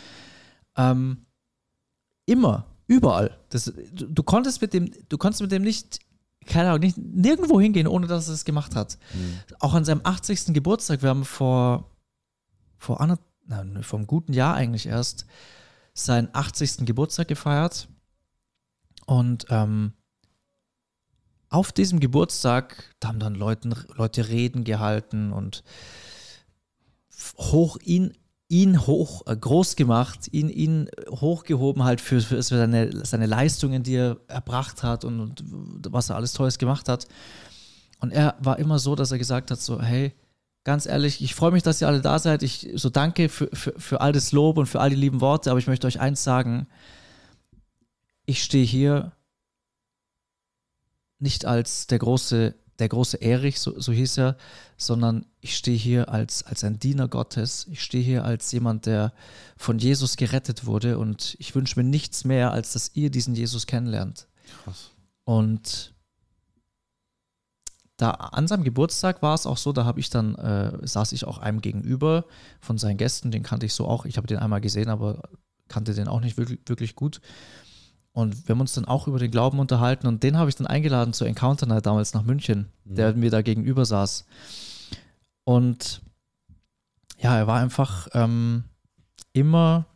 Ähm, 0.77 1.27
immer, 2.27 2.67
überall. 2.91 3.39
Das, 3.51 3.73
du, 3.93 4.07
du 4.07 4.23
konntest 4.25 4.61
mit 4.61 4.75
dem, 4.75 4.91
du 5.09 5.17
konntest 5.17 5.41
mit 5.41 5.53
dem 5.53 5.63
nicht, 5.63 6.01
keine 6.47 6.71
Ahnung, 6.71 6.81
nicht 6.81 6.99
nirgendwo 6.99 7.61
hingehen, 7.61 7.87
ohne 7.87 8.09
dass 8.09 8.27
er 8.27 8.35
es 8.35 8.45
gemacht 8.45 8.75
hat. 8.75 8.99
Auch 9.61 9.75
an 9.75 9.85
seinem 9.85 10.01
80. 10.03 10.53
Geburtstag, 10.53 11.01
wir 11.01 11.11
haben 11.11 11.25
vor, 11.25 11.89
vor 12.79 13.01
einer, 13.01 13.19
nein, 13.47 13.77
einem 13.77 14.07
guten 14.09 14.33
Jahr 14.33 14.57
eigentlich 14.57 14.87
erst 14.87 15.25
seinen 15.95 16.29
80. 16.33 16.85
Geburtstag 16.85 17.29
gefeiert. 17.29 17.89
Und 19.07 19.47
ähm, 19.51 19.93
auf 21.49 21.71
diesem 21.71 22.01
Geburtstag, 22.01 22.93
da 22.99 23.09
haben 23.09 23.21
dann 23.21 23.37
Leuten, 23.37 23.73
Leute 23.95 24.29
Reden 24.29 24.65
gehalten 24.65 25.33
und 25.33 25.63
hoch 27.37 27.77
ihn, 27.85 28.17
ihn 28.51 28.85
hoch 28.85 29.23
äh, 29.27 29.37
groß 29.37 29.77
gemacht, 29.77 30.29
ihn, 30.33 30.51
ihn 30.51 30.91
hochgehoben 31.09 31.85
halt 31.85 32.01
für, 32.01 32.21
für 32.21 32.43
seine, 32.43 33.07
seine 33.07 33.27
Leistungen, 33.27 33.85
die 33.85 33.95
er 33.95 34.17
erbracht 34.27 34.83
hat 34.83 35.05
und, 35.05 35.21
und 35.21 35.93
was 35.93 36.11
er 36.11 36.17
alles 36.17 36.33
Tolles 36.33 36.59
gemacht 36.59 36.89
hat. 36.89 37.07
Und 38.01 38.11
er 38.13 38.35
war 38.41 38.59
immer 38.59 38.81
so, 38.81 38.97
dass 38.97 39.13
er 39.13 39.19
gesagt 39.19 39.53
hat: 39.53 39.61
so, 39.61 39.81
hey, 39.81 40.13
ganz 40.65 40.87
ehrlich, 40.87 41.23
ich 41.23 41.35
freue 41.37 41.53
mich, 41.53 41.63
dass 41.63 41.81
ihr 41.81 41.87
alle 41.87 42.01
da 42.01 42.19
seid. 42.19 42.43
Ich 42.43 42.69
so 42.75 42.91
danke 42.91 43.29
für, 43.29 43.49
für, 43.53 43.73
für 43.79 44.01
all 44.01 44.13
das 44.13 44.33
Lob 44.33 44.59
und 44.59 44.67
für 44.67 44.81
all 44.81 44.91
die 44.91 44.97
lieben 44.97 45.21
Worte, 45.21 45.51
aber 45.51 45.61
ich 45.61 45.69
möchte 45.69 45.87
euch 45.87 46.01
eins 46.01 46.25
sagen: 46.25 46.67
Ich 48.27 48.43
stehe 48.43 48.67
hier 48.67 49.13
nicht 51.21 51.45
als 51.45 51.87
der 51.87 52.01
große 52.01 52.55
der 52.81 52.89
große 52.89 53.19
Erich, 53.19 53.61
so, 53.61 53.79
so 53.79 53.93
hieß 53.93 54.19
er, 54.19 54.37
sondern 54.77 55.27
ich 55.41 55.57
stehe 55.57 55.77
hier 55.77 56.09
als, 56.09 56.43
als 56.43 56.65
ein 56.65 56.79
Diener 56.79 57.09
Gottes. 57.09 57.67
Ich 57.71 57.83
stehe 57.83 58.03
hier 58.03 58.25
als 58.25 58.51
jemand, 58.53 58.87
der 58.87 59.13
von 59.57 59.79
Jesus 59.79 60.17
gerettet 60.17 60.67
wurde 60.67 60.99
und 60.99 61.37
ich 61.39 61.55
wünsche 61.55 61.79
mir 61.79 61.89
nichts 61.89 62.25
mehr, 62.25 62.53
als 62.53 62.73
dass 62.73 62.91
ihr 62.95 63.11
diesen 63.11 63.35
Jesus 63.35 63.67
kennenlernt. 63.67 64.27
Krass. 64.65 64.91
Und 65.25 65.95
da 67.97 68.11
an 68.13 68.49
seinem 68.49 68.65
Geburtstag 68.65 69.21
war 69.21 69.35
es 69.35 69.47
auch 69.47 69.59
so, 69.59 69.73
da 69.73 69.85
habe 69.85 70.01
ich 70.01 70.09
dann, 70.09 70.35
äh, 70.37 70.87
saß 70.87 71.13
ich 71.13 71.27
auch 71.27 71.39
einem 71.39 71.61
gegenüber 71.61 72.25
von 72.61 72.79
seinen 72.79 72.97
Gästen, 72.97 73.31
den 73.31 73.43
kannte 73.43 73.67
ich 73.67 73.75
so 73.75 73.87
auch. 73.87 74.07
Ich 74.07 74.17
habe 74.17 74.27
den 74.27 74.39
einmal 74.39 74.63
gesehen, 74.63 74.89
aber 74.89 75.23
kannte 75.69 75.95
den 75.95 76.09
auch 76.09 76.21
nicht 76.21 76.39
wirklich, 76.39 76.61
wirklich 76.67 76.97
gut. 76.97 77.21
Und 78.13 78.49
wir 78.49 78.55
haben 78.55 78.61
uns 78.61 78.75
dann 78.75 78.87
auch 78.87 79.07
über 79.07 79.19
den 79.19 79.31
Glauben 79.31 79.61
unterhalten 79.61 80.07
und 80.07 80.23
den 80.23 80.37
habe 80.37 80.51
ich 80.51 80.57
dann 80.57 80.67
eingeladen 80.67 81.13
zur 81.13 81.29
Encounter 81.29 81.67
Night 81.67 81.87
damals 81.87 82.13
nach 82.13 82.25
München, 82.25 82.67
der 82.85 83.15
mir 83.15 83.31
da 83.31 83.41
gegenüber 83.43 83.85
saß. 83.85 84.25
Und 85.45 86.03
ja, 87.19 87.37
er 87.37 87.47
war 87.47 87.61
einfach 87.61 88.09
ähm, 88.13 88.65
immer 89.33 89.87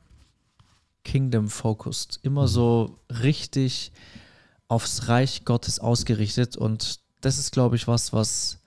Kingdom-focused, 1.04 2.20
immer 2.22 2.46
so 2.46 2.98
richtig 3.08 3.92
aufs 4.68 5.08
Reich 5.08 5.44
Gottes 5.44 5.80
ausgerichtet. 5.80 6.56
Und 6.56 7.00
das 7.20 7.38
ist, 7.38 7.52
glaube 7.52 7.76
ich, 7.76 7.88
was, 7.88 8.12
was 8.12 8.58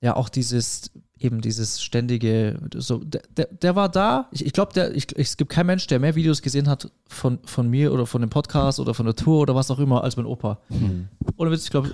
ja 0.00 0.14
auch 0.14 0.28
dieses, 0.28 0.90
eben 1.20 1.40
dieses 1.40 1.82
ständige, 1.82 2.58
so, 2.74 2.98
der, 2.98 3.22
der, 3.36 3.46
der 3.46 3.76
war 3.76 3.88
da. 3.88 4.28
Ich, 4.30 4.44
ich 4.44 4.52
glaube, 4.52 4.92
ich, 4.94 5.06
es 5.16 5.36
gibt 5.36 5.50
keinen 5.50 5.66
Mensch, 5.66 5.86
der 5.86 5.98
mehr 5.98 6.14
Videos 6.14 6.42
gesehen 6.42 6.68
hat 6.68 6.90
von, 7.08 7.38
von 7.44 7.68
mir 7.68 7.92
oder 7.92 8.06
von 8.06 8.20
dem 8.20 8.30
Podcast 8.30 8.80
oder 8.80 8.94
von 8.94 9.06
der 9.06 9.14
Tour 9.14 9.40
oder 9.40 9.54
was 9.54 9.70
auch 9.70 9.78
immer, 9.78 10.04
als 10.04 10.16
mein 10.16 10.26
Opa. 10.26 10.58
Ohne 11.36 11.50
Witz, 11.50 11.64
ich 11.64 11.70
glaube, 11.70 11.90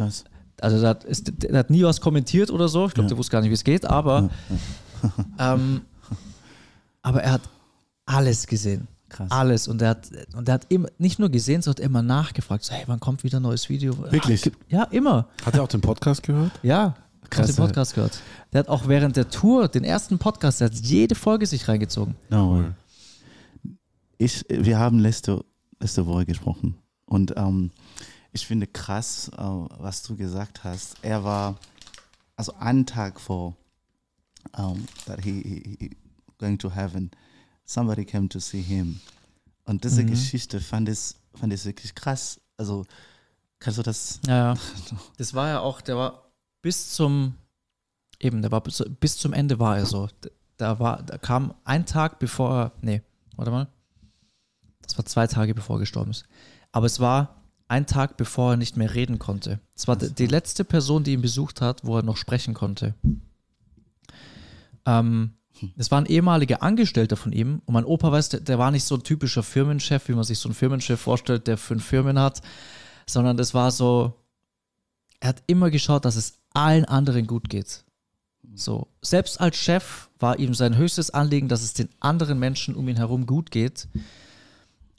also 0.60 0.80
der 0.80 0.88
hat, 0.88 1.04
ist, 1.04 1.32
der 1.42 1.58
hat 1.58 1.70
nie 1.70 1.82
was 1.82 2.00
kommentiert 2.00 2.50
oder 2.50 2.68
so. 2.68 2.86
Ich 2.86 2.94
glaube, 2.94 3.08
der 3.08 3.18
wusste 3.18 3.32
gar 3.32 3.40
nicht, 3.40 3.50
wie 3.50 3.54
es 3.54 3.64
geht, 3.64 3.84
aber, 3.84 4.30
ähm, 5.38 5.82
aber 7.02 7.22
er 7.22 7.32
hat 7.32 7.42
alles 8.06 8.46
gesehen. 8.46 8.88
Krass. 9.08 9.30
Alles. 9.30 9.68
Und 9.68 9.80
er 9.80 9.90
hat, 9.90 10.08
und 10.34 10.48
er 10.48 10.54
hat 10.54 10.66
immer, 10.70 10.88
nicht 10.98 11.20
nur 11.20 11.28
gesehen, 11.28 11.62
sondern 11.62 11.86
immer 11.86 12.02
nachgefragt. 12.02 12.64
So, 12.64 12.74
hey, 12.74 12.82
wann 12.86 12.98
kommt 12.98 13.22
wieder 13.22 13.38
ein 13.38 13.42
neues 13.42 13.68
Video? 13.68 13.96
Wirklich? 14.10 14.50
Ja, 14.68 14.84
immer. 14.84 15.28
Hat 15.46 15.54
er 15.54 15.62
auch 15.62 15.68
den 15.68 15.80
Podcast 15.80 16.24
gehört? 16.24 16.50
Ja. 16.62 16.94
Krass, 17.30 17.46
den 17.46 17.56
Podcast 17.56 17.94
gehört. 17.94 18.20
Der 18.52 18.60
hat 18.60 18.68
auch 18.68 18.88
während 18.88 19.16
der 19.16 19.28
Tour, 19.28 19.68
den 19.68 19.84
ersten 19.84 20.18
Podcast, 20.18 20.60
der 20.60 20.66
hat 20.70 20.74
jede 20.74 21.14
Folge 21.14 21.46
sich 21.46 21.68
reingezogen. 21.68 22.14
No. 22.30 22.64
Ich, 24.18 24.44
wir 24.48 24.78
haben 24.78 24.98
letzte, 24.98 25.44
letzte 25.80 26.06
Woche 26.06 26.26
gesprochen 26.26 26.76
und 27.06 27.34
ähm, 27.36 27.72
ich 28.32 28.46
finde 28.46 28.66
krass, 28.66 29.30
äh, 29.36 29.42
was 29.42 30.02
du 30.02 30.16
gesagt 30.16 30.64
hast. 30.64 30.96
Er 31.02 31.24
war, 31.24 31.56
also 32.36 32.54
einen 32.54 32.86
Tag 32.86 33.20
vor, 33.20 33.56
um, 34.56 34.86
that 35.06 35.20
he, 35.22 35.42
he, 35.42 35.76
he 35.78 35.90
going 36.38 36.58
to 36.58 36.70
heaven, 36.70 37.10
somebody 37.64 38.04
came 38.04 38.28
to 38.28 38.40
see 38.40 38.60
him. 38.60 39.00
Und 39.64 39.84
diese 39.84 40.04
Geschichte 40.04 40.60
fand 40.60 40.88
ich, 40.88 41.14
fand 41.34 41.52
ich 41.52 41.64
wirklich 41.64 41.94
krass. 41.94 42.40
Also, 42.56 42.84
kannst 43.58 43.78
du 43.78 43.82
das? 43.82 44.20
Ja, 44.26 44.52
ja. 44.52 44.60
Das 45.16 45.32
war 45.32 45.48
ja 45.48 45.60
auch, 45.60 45.80
der 45.80 45.96
war 45.96 46.23
bis 46.64 46.92
zum, 46.92 47.34
eben, 48.18 48.40
der 48.40 48.50
war 48.50 48.62
bis, 48.62 48.82
bis 48.98 49.18
zum 49.18 49.34
Ende 49.34 49.58
war 49.58 49.76
er 49.76 49.84
so. 49.84 50.08
Da 50.56 50.78
war, 50.78 51.02
da 51.02 51.18
kam 51.18 51.52
ein 51.64 51.84
Tag 51.84 52.18
bevor 52.18 52.50
er, 52.58 52.72
nee, 52.80 53.02
warte 53.36 53.50
mal. 53.50 53.68
Das 54.80 54.96
war 54.96 55.04
zwei 55.04 55.26
Tage 55.26 55.54
bevor 55.54 55.76
er 55.76 55.80
gestorben 55.80 56.12
ist. 56.12 56.24
Aber 56.72 56.86
es 56.86 57.00
war 57.00 57.42
ein 57.68 57.86
Tag 57.86 58.16
bevor 58.16 58.52
er 58.52 58.56
nicht 58.56 58.78
mehr 58.78 58.94
reden 58.94 59.18
konnte. 59.18 59.60
Es 59.76 59.86
war 59.88 59.96
die, 59.96 60.26
letzte 60.26 60.64
Person, 60.64 61.04
die 61.04 61.12
ihn 61.12 61.20
besucht 61.20 61.60
hat, 61.60 61.84
wo 61.84 61.98
er 61.98 62.02
noch 62.02 62.16
sprechen 62.16 62.54
konnte. 62.54 62.94
Ähm, 64.86 65.34
das 65.76 65.90
war 65.90 66.00
ein 66.00 66.06
ehemaliger 66.06 66.62
Angestellter 66.62 67.18
von 67.18 67.32
ihm 67.32 67.60
und 67.66 67.74
mein 67.74 67.84
Opa 67.84 68.10
weiß, 68.10 68.30
der, 68.30 68.40
der 68.40 68.58
war 68.58 68.70
nicht 68.70 68.84
so 68.84 68.94
ein 68.94 69.02
typischer 69.02 69.42
Firmenchef, 69.42 70.08
wie 70.08 70.14
man 70.14 70.24
sich 70.24 70.38
so 70.38 70.48
einen 70.48 70.54
Firmenchef 70.54 70.98
vorstellt, 70.98 71.46
der 71.46 71.58
fünf 71.58 71.84
Firmen 71.84 72.18
hat, 72.18 72.40
sondern 73.06 73.36
das 73.36 73.52
war 73.52 73.70
so, 73.70 74.14
er 75.20 75.28
hat 75.28 75.42
immer 75.46 75.70
geschaut, 75.70 76.06
dass 76.06 76.16
es 76.16 76.43
allen 76.54 76.84
anderen 76.84 77.26
gut 77.26 77.48
geht. 77.48 77.84
So, 78.54 78.88
selbst 79.02 79.40
als 79.40 79.56
Chef 79.56 80.08
war 80.18 80.38
ihm 80.38 80.54
sein 80.54 80.76
höchstes 80.76 81.10
Anliegen, 81.10 81.48
dass 81.48 81.62
es 81.62 81.74
den 81.74 81.88
anderen 82.00 82.38
Menschen 82.38 82.74
um 82.76 82.88
ihn 82.88 82.96
herum 82.96 83.26
gut 83.26 83.50
geht. 83.50 83.88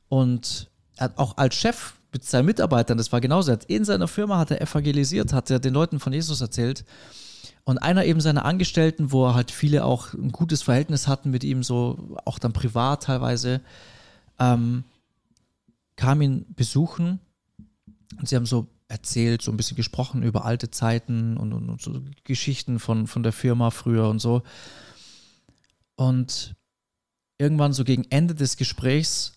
Und 0.09 0.69
er 0.97 1.05
hat 1.05 1.17
auch 1.17 1.37
als 1.37 1.55
Chef 1.55 1.93
mit 2.11 2.23
seinen 2.23 2.45
Mitarbeitern, 2.45 2.97
das 2.97 3.11
war 3.11 3.21
genauso, 3.21 3.55
in 3.67 3.85
seiner 3.85 4.07
Firma 4.07 4.37
hat 4.37 4.51
er 4.51 4.61
evangelisiert, 4.61 5.33
hat 5.33 5.49
er 5.49 5.59
den 5.59 5.73
Leuten 5.73 5.99
von 5.99 6.13
Jesus 6.13 6.41
erzählt. 6.41 6.85
Und 7.63 7.79
einer 7.79 8.05
eben 8.05 8.21
seiner 8.21 8.45
Angestellten, 8.45 9.11
wo 9.11 9.25
er 9.25 9.33
halt 9.33 9.51
viele 9.51 9.85
auch 9.85 10.13
ein 10.13 10.31
gutes 10.31 10.61
Verhältnis 10.61 11.07
hatten 11.07 11.31
mit 11.31 11.43
ihm, 11.43 11.63
so 11.63 12.17
auch 12.23 12.37
dann 12.37 12.53
privat 12.53 13.03
teilweise, 13.03 13.59
ähm, 14.39 14.83
kam 15.95 16.21
ihn 16.21 16.45
besuchen 16.55 17.19
und 18.19 18.29
sie 18.29 18.35
haben 18.35 18.45
so 18.45 18.67
erzählt, 18.87 19.41
so 19.41 19.51
ein 19.51 19.57
bisschen 19.57 19.77
gesprochen 19.77 20.23
über 20.23 20.45
alte 20.45 20.69
Zeiten 20.69 21.37
und, 21.37 21.53
und, 21.53 21.69
und 21.69 21.81
so 21.81 22.01
Geschichten 22.23 22.79
von, 22.79 23.07
von 23.07 23.23
der 23.23 23.31
Firma 23.31 23.71
früher 23.71 24.07
und 24.09 24.19
so. 24.19 24.43
Und 25.95 26.55
irgendwann 27.37 27.73
so 27.73 27.83
gegen 27.83 28.05
Ende 28.09 28.35
des 28.35 28.57
Gesprächs 28.57 29.33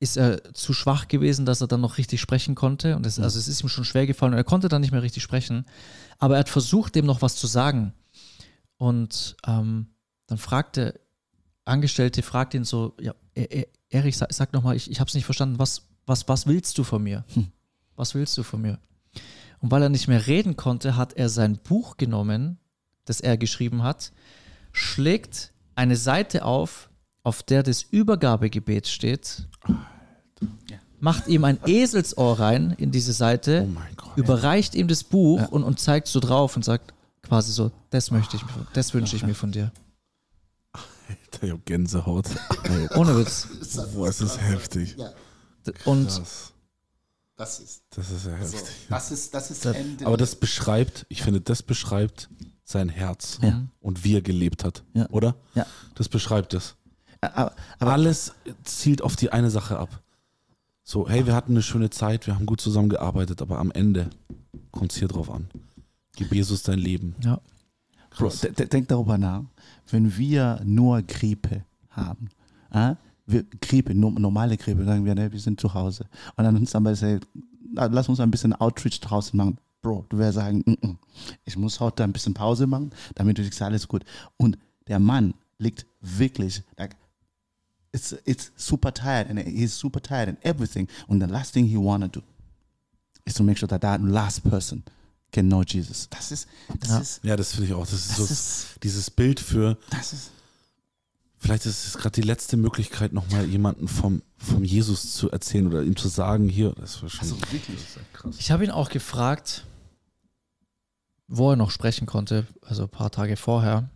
ist 0.00 0.16
er 0.16 0.54
zu 0.54 0.72
schwach 0.72 1.08
gewesen, 1.08 1.44
dass 1.44 1.60
er 1.60 1.66
dann 1.66 1.82
noch 1.82 1.98
richtig 1.98 2.20
sprechen 2.20 2.54
konnte. 2.54 2.96
Und 2.96 3.04
es, 3.04 3.20
also 3.20 3.38
es 3.38 3.48
ist 3.48 3.62
ihm 3.62 3.68
schon 3.68 3.84
schwer 3.84 4.06
gefallen 4.06 4.32
und 4.32 4.38
er 4.38 4.44
konnte 4.44 4.68
dann 4.68 4.80
nicht 4.80 4.92
mehr 4.92 5.02
richtig 5.02 5.22
sprechen. 5.22 5.66
Aber 6.18 6.36
er 6.36 6.40
hat 6.40 6.48
versucht, 6.48 6.94
dem 6.94 7.04
noch 7.04 7.20
was 7.20 7.36
zu 7.36 7.46
sagen. 7.46 7.92
Und 8.78 9.36
ähm, 9.46 9.88
dann 10.26 10.38
fragt 10.38 10.76
der 10.76 10.98
Angestellte, 11.66 12.22
fragt 12.22 12.54
ihn 12.54 12.64
so, 12.64 12.96
ja, 12.98 13.14
Erich, 13.90 14.16
sag, 14.16 14.32
sag 14.32 14.52
nochmal, 14.54 14.76
ich, 14.76 14.90
ich 14.90 15.00
habe 15.00 15.08
es 15.08 15.14
nicht 15.14 15.26
verstanden, 15.26 15.58
was, 15.58 15.88
was, 16.06 16.26
was 16.28 16.46
willst 16.46 16.78
du 16.78 16.84
von 16.84 17.02
mir? 17.02 17.24
Was 18.00 18.14
willst 18.14 18.38
du 18.38 18.42
von 18.42 18.62
mir? 18.62 18.78
Und 19.58 19.70
weil 19.70 19.82
er 19.82 19.90
nicht 19.90 20.08
mehr 20.08 20.26
reden 20.26 20.56
konnte, 20.56 20.96
hat 20.96 21.12
er 21.12 21.28
sein 21.28 21.58
Buch 21.58 21.98
genommen, 21.98 22.56
das 23.04 23.20
er 23.20 23.36
geschrieben 23.36 23.82
hat, 23.82 24.10
schlägt 24.72 25.52
eine 25.74 25.96
Seite 25.96 26.46
auf, 26.46 26.88
auf 27.24 27.42
der 27.42 27.62
das 27.62 27.82
Übergabegebet 27.82 28.88
steht, 28.88 29.46
macht 30.98 31.26
ihm 31.28 31.44
ein 31.44 31.58
Eselsohr 31.66 32.40
rein 32.40 32.74
in 32.78 32.90
diese 32.90 33.12
Seite, 33.12 33.68
Oh 33.68 33.80
Gott. 33.96 34.16
überreicht 34.16 34.74
ihm 34.74 34.88
das 34.88 35.04
Buch 35.04 35.48
und, 35.48 35.62
und 35.62 35.78
zeigt 35.78 36.08
so 36.08 36.20
drauf 36.20 36.56
und 36.56 36.64
sagt 36.64 36.94
quasi 37.22 37.52
so, 37.52 37.70
das 37.90 38.10
möchte 38.10 38.38
ich, 38.38 38.42
das 38.72 38.94
wünsche 38.94 39.14
ich 39.16 39.26
mir 39.26 39.34
von 39.34 39.52
dir. 39.52 39.72
Alter, 40.72 41.42
ich 41.46 41.52
hab 41.52 41.66
Gänsehaut. 41.66 42.24
Ey, 42.64 42.88
Ohne 42.96 43.14
Witz. 43.18 43.46
boah, 43.92 44.08
ist 44.08 44.40
heftig. 44.40 44.96
Und 45.84 46.06
Das, 46.06 46.54
Das 47.40 47.58
ist, 47.58 47.84
das 47.88 48.10
ist 48.10 48.26
ja 48.26 48.32
so, 48.44 48.58
heftig. 48.58 48.74
das 48.90 49.10
ist, 49.10 49.32
das 49.32 49.50
ist 49.50 49.64
Das- 49.64 49.74
Ende. 49.74 50.04
Aber 50.06 50.18
das 50.18 50.36
beschreibt, 50.36 51.06
ich 51.08 51.22
finde, 51.22 51.40
das 51.40 51.62
beschreibt 51.62 52.28
sein 52.66 52.90
Herz 52.90 53.38
Ja. 53.42 53.62
und 53.80 54.04
wie 54.04 54.14
er 54.14 54.20
gelebt 54.20 54.62
hat, 54.62 54.84
Ja. 54.92 55.08
oder? 55.08 55.36
Ja. 55.54 55.64
Das 55.94 56.10
beschreibt 56.10 56.52
es. 56.52 56.76
Aber, 57.22 57.54
Aber 57.78 57.92
alles 57.94 58.34
zielt 58.64 59.00
auf 59.00 59.16
die 59.16 59.32
eine 59.32 59.48
Sache 59.50 59.78
ab. 59.78 60.02
So, 60.84 61.08
hey, 61.08 61.24
wir 61.26 61.34
hatten 61.34 61.52
eine 61.52 61.62
schöne 61.62 61.88
Zeit, 61.88 62.26
wir 62.26 62.34
haben 62.34 62.44
gut 62.44 62.60
zusammengearbeitet, 62.60 63.40
aber 63.40 63.58
am 63.58 63.70
Ende 63.70 64.10
kommt 64.70 64.92
es 64.92 64.98
hier 64.98 65.08
drauf 65.08 65.30
an. 65.30 65.48
Gib 66.16 66.34
Jesus 66.34 66.62
dein 66.62 66.78
Leben. 66.78 67.16
ja, 67.24 67.40
Bro, 68.10 68.28
de- 68.28 68.66
denk 68.68 68.88
darüber 68.88 69.16
nach, 69.16 69.44
wenn 69.90 70.14
wir 70.18 70.60
nur 70.62 71.00
Grippe 71.00 71.64
haben, 71.88 72.28
äh? 72.70 72.96
Wir, 73.30 73.44
Grippe, 73.60 73.94
no, 73.94 74.10
normale 74.10 74.56
Grippe, 74.56 74.84
sagen 74.84 75.04
wir, 75.04 75.14
ne, 75.14 75.30
wir 75.32 75.40
sind 75.40 75.60
zu 75.60 75.72
Hause. 75.74 76.06
Und 76.36 76.44
dann 76.44 76.56
uns 76.56 76.74
aber 76.74 76.94
sagt, 76.94 77.26
na, 77.72 77.86
lass 77.86 78.08
uns 78.08 78.20
ein 78.20 78.30
bisschen 78.30 78.52
Outreach 78.54 79.00
draußen 79.00 79.36
machen. 79.36 79.58
Bro, 79.82 80.04
du 80.10 80.18
wirst 80.18 80.34
sagen, 80.34 80.62
mm 80.66 80.72
-mm, 80.72 80.96
ich 81.44 81.56
muss 81.56 81.80
heute 81.80 82.04
ein 82.04 82.12
bisschen 82.12 82.34
Pause 82.34 82.66
machen, 82.66 82.90
damit 83.14 83.38
du 83.38 83.44
siehst, 83.44 83.62
alles 83.62 83.88
gut. 83.88 84.04
Und 84.36 84.58
der 84.88 84.98
Mann 84.98 85.32
liegt 85.58 85.86
wirklich, 86.00 86.62
like, 86.76 86.96
it's, 87.92 88.14
it's 88.24 88.52
super 88.56 88.92
tired 88.92 89.28
and 89.30 89.38
he's 89.40 89.76
super 89.78 90.00
tired 90.02 90.28
and 90.28 90.38
everything. 90.44 90.86
And 91.08 91.22
the 91.22 91.28
last 91.28 91.52
thing 91.54 91.66
he 91.66 91.76
wanna 91.76 92.08
do 92.08 92.20
is 93.24 93.34
to 93.34 93.42
make 93.42 93.58
sure 93.58 93.68
that 93.68 93.80
that 93.82 94.02
last 94.02 94.42
person 94.44 94.82
can 95.32 95.48
know 95.48 95.62
Jesus. 95.62 96.08
Das 96.10 96.30
ist, 96.32 96.48
das 96.80 96.88
Ja. 96.90 96.98
ist, 96.98 97.20
Ja, 97.24 97.36
das 97.36 97.52
finde 97.52 97.66
ich 97.68 97.72
auch. 97.74 97.82
Das 97.86 97.92
ist 97.94 98.10
Das 98.10 98.16
so 98.18 98.24
ist- 98.24 98.66
dieses 98.82 99.10
Bild 99.10 99.40
für, 99.40 99.78
das 99.90 100.12
ist, 100.12 100.30
vielleicht 101.40 101.66
ist 101.66 101.86
es 101.86 101.98
gerade 101.98 102.20
die 102.20 102.26
letzte 102.26 102.56
Möglichkeit, 102.56 103.12
nochmal 103.12 103.46
jemanden 103.46 103.88
vom, 103.88 104.22
vom 104.36 104.62
Jesus 104.62 105.14
zu 105.14 105.30
erzählen 105.30 105.66
oder 105.66 105.82
ihm 105.82 105.96
zu 105.96 106.08
sagen, 106.08 106.48
hier, 106.48 106.72
das 106.72 107.02
war 107.02 107.08
schon 107.08 107.20
also 107.20 107.40
wirklich. 107.40 107.80
krass. 108.12 108.36
Ich 108.38 108.50
habe 108.50 108.64
ihn 108.64 108.70
auch 108.70 108.90
gefragt, 108.90 109.64
wo 111.26 111.50
er 111.50 111.56
noch 111.56 111.70
sprechen 111.70 112.06
konnte, 112.06 112.46
also 112.62 112.84
ein 112.84 112.88
paar 112.88 113.10
Tage 113.10 113.36
vorher. 113.36 113.88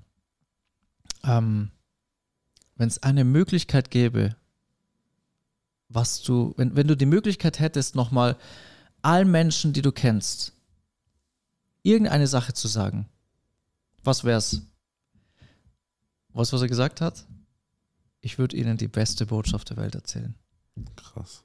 Ähm, 1.23 1.71
wenn 2.77 2.89
es 2.89 3.03
eine 3.03 3.25
Möglichkeit 3.25 3.91
gäbe, 3.91 4.37
was 5.89 6.23
du, 6.23 6.55
wenn, 6.57 6.75
wenn 6.75 6.89
du 6.89 6.97
die 6.97 7.07
Möglichkeit 7.07 7.61
hättest, 7.61 7.95
nochmal 7.95 8.37
allen 9.03 9.31
Menschen, 9.31 9.73
die 9.73 9.83
du 9.83 9.93
kennst, 9.93 10.53
irgendeine 11.83 12.27
Sache 12.27 12.55
zu 12.55 12.69
sagen, 12.69 13.09
was 14.03 14.25
wär's? 14.25 14.63
Was, 16.31 16.53
was 16.53 16.63
er 16.63 16.69
gesagt 16.69 17.01
hat? 17.01 17.27
Ich 18.25 18.39
würde 18.39 18.57
Ihnen 18.57 18.77
die 18.79 18.89
beste 18.89 19.27
Botschaft 19.27 19.69
der 19.71 19.77
Welt 19.77 19.95
erzählen. 19.95 20.35
Krass. 20.97 21.43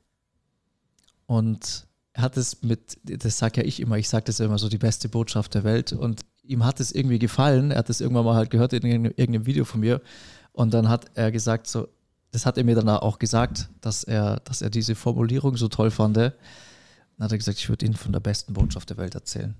Und 1.26 1.86
er 2.14 2.24
hat 2.24 2.38
es 2.38 2.64
mit, 2.64 2.98
das 3.04 3.38
sage 3.38 3.62
ja 3.62 3.68
ich 3.68 3.80
immer, 3.82 3.98
ich 3.98 4.08
sage 4.08 4.24
das 4.26 4.38
ja 4.40 4.46
immer 4.46 4.58
so, 4.58 4.70
die 4.70 4.78
beste 4.78 5.10
Botschaft 5.10 5.54
der 5.56 5.66
Welt. 5.66 5.92
Und 5.92 6.22
ihm 6.44 6.64
hat 6.66 6.80
es 6.80 6.92
irgendwie 6.94 7.20
gefallen. 7.20 7.72
Er 7.72 7.80
hat 7.80 7.90
es 7.90 8.00
irgendwann 8.00 8.24
mal 8.26 8.36
halt 8.36 8.50
gehört 8.50 8.72
in 8.74 8.84
irgendeinem- 8.84 9.14
irgendeinem 9.18 9.46
Video 9.46 9.66
von 9.66 9.82
mir. 9.82 10.02
Und 10.54 10.74
dann 10.74 10.88
hat 10.88 11.12
er 11.16 11.32
gesagt, 11.32 11.68
so, 11.68 11.90
das 12.32 12.46
hat 12.46 12.58
er 12.58 12.64
mir 12.64 12.76
dann 12.76 12.88
auch 12.90 13.20
gesagt, 13.20 13.70
dass 13.82 14.04
er, 14.06 14.40
dass 14.42 14.62
er 14.62 14.70
diese 14.70 14.96
Formulierung 14.96 15.58
so 15.58 15.68
toll 15.68 15.92
fand. 15.92 16.16
Dann 16.16 16.34
hat 17.20 17.32
er 17.32 17.38
gesagt, 17.38 17.60
ich 17.60 17.68
würde 17.68 17.86
Ihnen 17.86 17.96
von 17.96 18.14
der 18.14 18.22
besten 18.22 18.54
Botschaft 18.54 18.90
der 18.90 18.98
Welt 18.98 19.16
erzählen. 19.16 19.54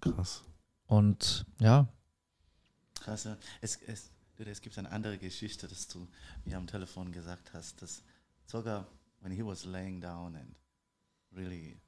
Krass. 0.00 0.42
Und 0.86 1.46
ja, 1.60 1.88
Krass, 3.00 3.24
ja. 3.24 3.36
es, 3.60 3.78
es, 3.86 4.10
du, 4.36 4.44
es 4.44 4.60
gibt 4.60 4.78
eine 4.78 4.90
andere 4.90 5.18
Geschichte, 5.18 5.68
dass 5.68 5.88
du 5.88 6.08
mir 6.44 6.56
am 6.56 6.66
Telefon 6.66 7.12
gesagt 7.12 7.52
hast, 7.52 7.82
dass 7.82 8.02
sogar 8.46 8.86
when 9.20 9.32
he 9.32 9.44
was 9.44 9.64
laying 9.64 10.00
down 10.00 10.36
and 10.36 10.54
really, 11.34 11.80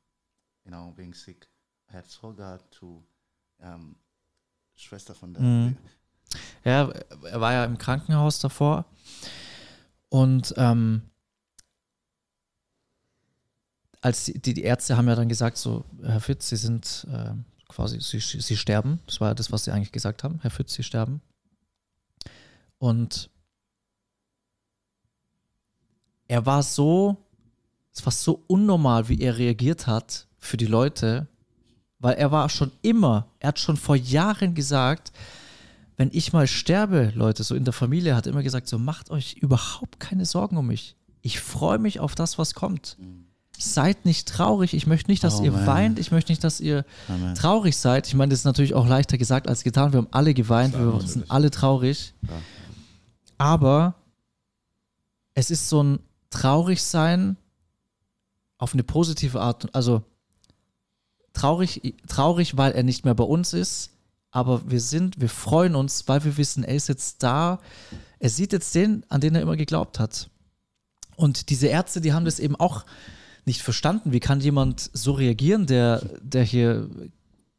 you 0.65 0.71
know, 0.71 0.93
being 0.93 1.15
sick, 1.15 1.49
er 1.89 1.99
hat 1.99 2.11
sogar 2.11 2.61
zu 2.71 3.05
ähm, 3.61 3.97
Schwester 4.75 5.15
von 5.15 5.33
der 5.35 5.43
Mhm. 5.43 5.77
Ja, 6.65 6.91
er 6.91 7.41
war 7.41 7.53
ja 7.53 7.65
im 7.65 7.79
Krankenhaus 7.79 8.41
davor 8.41 8.85
und 10.09 10.53
ähm, 10.57 11.03
als 14.01 14.25
die, 14.25 14.55
die 14.55 14.63
Ärzte 14.63 14.97
haben 14.97 15.09
ja 15.09 15.15
dann 15.15 15.29
gesagt, 15.29 15.57
so, 15.57 15.85
Herr 16.03 16.21
Fitz, 16.21 16.49
Sie 16.49 16.57
sind 16.57 17.07
äh, 17.11 17.33
quasi, 17.69 18.01
Sie, 18.01 18.21
Sie 18.21 18.57
sterben. 18.57 19.01
Das 19.07 19.21
war 19.21 19.35
das, 19.35 19.51
was 19.51 19.65
Sie 19.65 19.73
eigentlich 19.73 19.93
gesagt 19.93 20.23
haben. 20.23 20.39
Herr 20.43 20.51
Fitz, 20.51 20.75
Sie 20.75 20.83
sterben. 20.83 21.21
Und 22.79 23.31
er 26.29 26.45
war 26.47 26.63
so, 26.63 27.17
es 27.95 28.05
war 28.05 28.13
so 28.13 28.43
unnormal, 28.47 29.09
wie 29.09 29.21
er 29.21 29.39
reagiert 29.39 29.87
hat 29.87 30.27
für 30.39 30.57
die 30.57 30.67
Leute, 30.67 31.29
weil 31.99 32.15
er 32.17 32.31
war 32.31 32.49
schon 32.49 32.73
immer, 32.83 33.27
er 33.39 33.49
hat 33.49 33.59
schon 33.59 33.77
vor 33.77 33.97
Jahren 33.97 34.55
gesagt, 34.55 35.13
wenn 35.97 36.11
ich 36.13 36.33
mal 36.33 36.47
sterbe, 36.47 37.13
Leute, 37.15 37.43
so 37.43 37.55
in 37.55 37.65
der 37.65 37.73
Familie, 37.73 38.15
hat 38.17 38.27
er 38.27 38.33
immer 38.33 38.43
gesagt, 38.43 38.69
so 38.69 38.79
macht 38.79 39.11
euch 39.11 39.35
überhaupt 39.35 39.99
keine 39.99 40.27
Sorgen 40.27 40.59
um 40.59 40.67
mich. 40.67 40.95
Ich 41.23 41.41
freue 41.41 41.79
mich 41.79 42.01
auf 42.01 42.15
das, 42.15 42.37
was 42.39 42.53
kommt. 42.55 42.99
Seid 43.59 44.05
nicht 44.05 44.29
traurig. 44.29 44.75
Ich 44.75 44.87
möchte 44.87 45.11
nicht, 45.11 45.25
dass 45.25 45.41
Oh, 45.41 45.45
ihr 45.45 45.53
man. 45.53 45.67
weint. 45.67 45.99
Ich 45.99 46.11
möchte 46.13 46.31
nicht, 46.31 46.45
dass 46.45 46.61
ihr 46.61 46.85
Amen. 47.09 47.35
traurig 47.35 47.75
seid. 47.79 48.07
Ich 48.07 48.15
meine, 48.15 48.29
das 48.29 48.41
ist 48.41 48.45
natürlich 48.45 48.75
auch 48.75 48.87
leichter 48.87 49.17
gesagt 49.17 49.49
als 49.49 49.65
getan. 49.65 49.95
Wir 49.95 49.99
haben 49.99 50.09
alle 50.11 50.35
geweint. 50.35 50.75
Wir 50.79 51.01
sind 51.01 51.31
alle 51.31 51.51
traurig. 51.51 52.13
Klar. 52.27 52.39
Aber 53.39 53.95
es 55.35 55.51
ist 55.51 55.69
so 55.69 55.83
ein 55.83 55.99
Traurigsein 56.31 57.37
auf 58.59 58.73
eine 58.73 58.83
positive 58.83 59.41
Art. 59.41 59.75
Also 59.75 60.03
traurig, 61.33 61.95
traurig, 62.09 62.57
weil 62.57 62.73
er 62.73 62.83
nicht 62.83 63.05
mehr 63.05 63.15
bei 63.15 63.25
uns 63.25 63.53
ist. 63.53 63.91
Aber 64.31 64.71
wir 64.71 64.81
sind, 64.81 65.21
wir 65.21 65.29
freuen 65.29 65.75
uns, 65.75 66.09
weil 66.09 66.25
wir 66.25 66.37
wissen, 66.37 66.65
er 66.65 66.75
ist 66.75 66.89
jetzt 66.89 67.23
da. 67.23 67.61
Er 68.19 68.31
sieht 68.31 68.53
jetzt 68.53 68.75
den, 68.75 69.05
an 69.09 69.21
den 69.21 69.35
er 69.35 69.43
immer 69.43 69.57
geglaubt 69.57 69.99
hat. 69.99 70.29
Und 71.17 71.49
diese 71.51 71.69
Ärzte, 71.69 72.01
die 72.01 72.13
haben 72.13 72.25
das 72.25 72.41
eben 72.41 72.57
auch 72.57 72.85
nicht 73.47 73.63
verstanden. 73.63 74.13
Wie 74.13 74.21
kann 74.21 74.41
jemand 74.41 74.91
so 74.93 75.13
reagieren, 75.13 75.67
der, 75.67 76.03
der 76.21 76.45
hier 76.45 76.91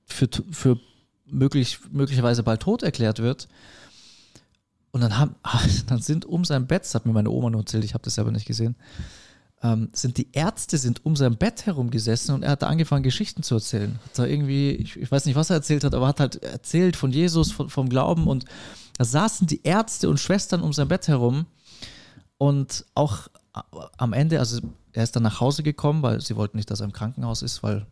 für, 0.05 0.29
für 0.51 0.79
möglich, 1.25 1.79
möglicherweise 1.91 2.43
bald 2.43 2.61
tot 2.61 2.83
erklärt 2.83 3.19
wird? 3.19 3.47
Und 4.91 5.01
dann, 5.01 5.17
haben, 5.17 5.35
dann 5.87 6.01
sind 6.01 6.25
um 6.25 6.45
sein 6.45 6.67
Bett, 6.67 6.83
das 6.83 6.95
hat 6.95 7.05
mir 7.05 7.13
meine 7.13 7.29
Oma 7.29 7.49
nur 7.49 7.61
erzählt, 7.61 7.83
ich 7.83 7.93
habe 7.93 8.03
das 8.03 8.15
selber 8.15 8.31
nicht 8.31 8.45
gesehen, 8.47 8.75
ähm, 9.63 9.89
sind 9.91 10.17
die 10.17 10.31
Ärzte 10.33 10.77
sind 10.77 11.03
um 11.05 11.15
sein 11.15 11.35
Bett 11.35 11.65
herumgesessen 11.65 12.35
und 12.35 12.43
er 12.43 12.51
hat 12.51 12.61
da 12.61 12.67
angefangen, 12.67 13.01
Geschichten 13.03 13.41
zu 13.41 13.55
erzählen. 13.55 13.99
Hat 14.05 14.19
da 14.19 14.25
irgendwie, 14.25 14.71
ich, 14.71 14.95
ich 14.97 15.11
weiß 15.11 15.25
nicht, 15.25 15.35
was 15.35 15.49
er 15.49 15.55
erzählt 15.57 15.83
hat, 15.83 15.95
aber 15.95 16.07
hat 16.07 16.19
halt 16.19 16.43
erzählt 16.43 16.95
von 16.95 17.11
Jesus, 17.11 17.51
von, 17.51 17.69
vom 17.69 17.89
Glauben 17.89 18.27
und 18.27 18.45
da 18.97 19.05
saßen 19.05 19.47
die 19.47 19.63
Ärzte 19.63 20.09
und 20.09 20.19
Schwestern 20.19 20.61
um 20.61 20.73
sein 20.73 20.87
Bett 20.87 21.07
herum 21.07 21.47
und 22.37 22.85
auch 22.93 23.27
a- 23.53 23.63
am 23.97 24.13
Ende, 24.13 24.39
also 24.39 24.59
er 24.93 25.03
ist 25.03 25.15
dann 25.15 25.23
nach 25.23 25.39
Hause 25.41 25.63
gekommen, 25.63 26.01
weil 26.03 26.21
sie 26.21 26.35
wollten 26.35 26.57
nicht, 26.57 26.69
dass 26.69 26.79
er 26.81 26.85
im 26.85 26.93
Krankenhaus 26.93 27.41
ist, 27.41 27.63
weil 27.63 27.85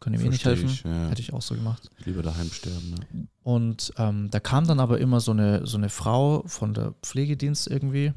können 0.00 0.20
ihm 0.20 0.26
eh 0.26 0.28
nicht 0.28 0.44
helfen. 0.44 0.68
ich, 0.68 0.82
ja. 0.82 1.08
Hätte 1.08 1.20
ich 1.20 1.32
auch 1.32 1.42
so 1.42 1.54
gemacht. 1.54 1.90
Lieber 2.04 2.22
daheim 2.22 2.50
sterben. 2.50 2.90
Ne? 2.90 3.28
Und 3.42 3.92
ähm, 3.98 4.30
da 4.30 4.40
kam 4.40 4.66
dann 4.66 4.80
aber 4.80 4.98
immer 4.98 5.20
so 5.20 5.32
eine, 5.32 5.66
so 5.66 5.76
eine 5.76 5.88
Frau 5.88 6.42
von 6.46 6.74
der 6.74 6.94
Pflegedienst 7.02 7.68
irgendwie, 7.68 8.12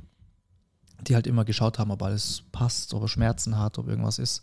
die 1.07 1.15
halt 1.15 1.27
immer 1.27 1.45
geschaut 1.45 1.79
haben, 1.79 1.91
ob 1.91 2.03
alles 2.03 2.43
passt, 2.51 2.93
ob 2.93 3.03
er 3.03 3.07
Schmerzen 3.07 3.57
hat, 3.57 3.77
ob 3.77 3.87
irgendwas 3.87 4.19
ist. 4.19 4.41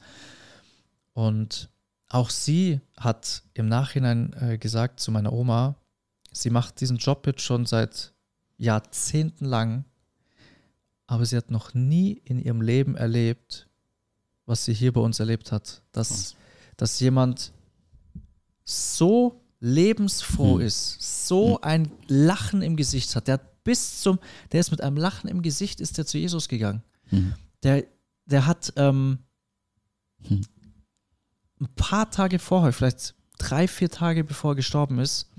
Und 1.13 1.71
auch 2.09 2.31
sie 2.31 2.81
hat 2.97 3.43
im 3.55 3.69
Nachhinein 3.69 4.33
äh, 4.41 4.59
gesagt 4.59 5.01
zu 5.01 5.11
meiner 5.11 5.33
Oma, 5.33 5.77
sie 6.33 6.51
macht 6.51 6.81
diesen 6.81 6.99
Job 6.99 7.27
jetzt 7.27 7.43
schon 7.43 7.67
seit 7.67 8.13
Jahrzehnten 8.59 9.45
lang, 9.45 9.85
aber 11.07 11.27
sie 11.27 11.37
hat 11.37 11.51
noch 11.51 11.75
nie 11.75 12.13
in 12.13 12.39
ihrem 12.39 12.61
Leben 12.61 12.97
erlebt, 12.97 13.69
was 14.45 14.65
sie 14.65 14.75
hier 14.75 14.93
bei 14.93 15.01
uns 15.01 15.21
erlebt 15.21 15.53
hat, 15.53 15.83
dass, 15.93 16.37
dass 16.77 17.01
jemand 17.01 17.53
so 18.65 19.41
lebensfroh 19.61 20.59
Hm. 20.59 20.67
ist, 20.67 21.27
so 21.27 21.61
ein 21.61 21.91
Lachen 22.09 22.63
im 22.63 22.77
Gesicht 22.77 23.15
hat. 23.17 23.29
Der 23.29 23.35
hat 23.35 23.65
bis 23.65 24.01
zum, 24.01 24.19
der 24.53 24.61
ist 24.61 24.71
mit 24.71 24.81
einem 24.81 24.97
Lachen 24.97 25.29
im 25.29 25.43
Gesicht, 25.43 25.81
ist 25.81 25.99
der 25.99 26.07
zu 26.07 26.19
Jesus 26.19 26.49
gegangen. 26.49 26.83
Mhm. 27.11 27.35
Der, 27.63 27.85
der 28.27 28.47
hat 28.47 28.73
ähm, 28.77 29.19
Hm. 30.29 30.43
ein 31.61 31.69
paar 31.75 32.11
Tage 32.11 32.39
vorher, 32.39 32.73
vielleicht 32.73 33.15
drei, 33.39 33.67
vier 33.69 33.91
Tage 33.91 34.25
bevor 34.25 34.53
er 34.53 34.57
gestorben 34.57 34.99
ist, 34.99 35.31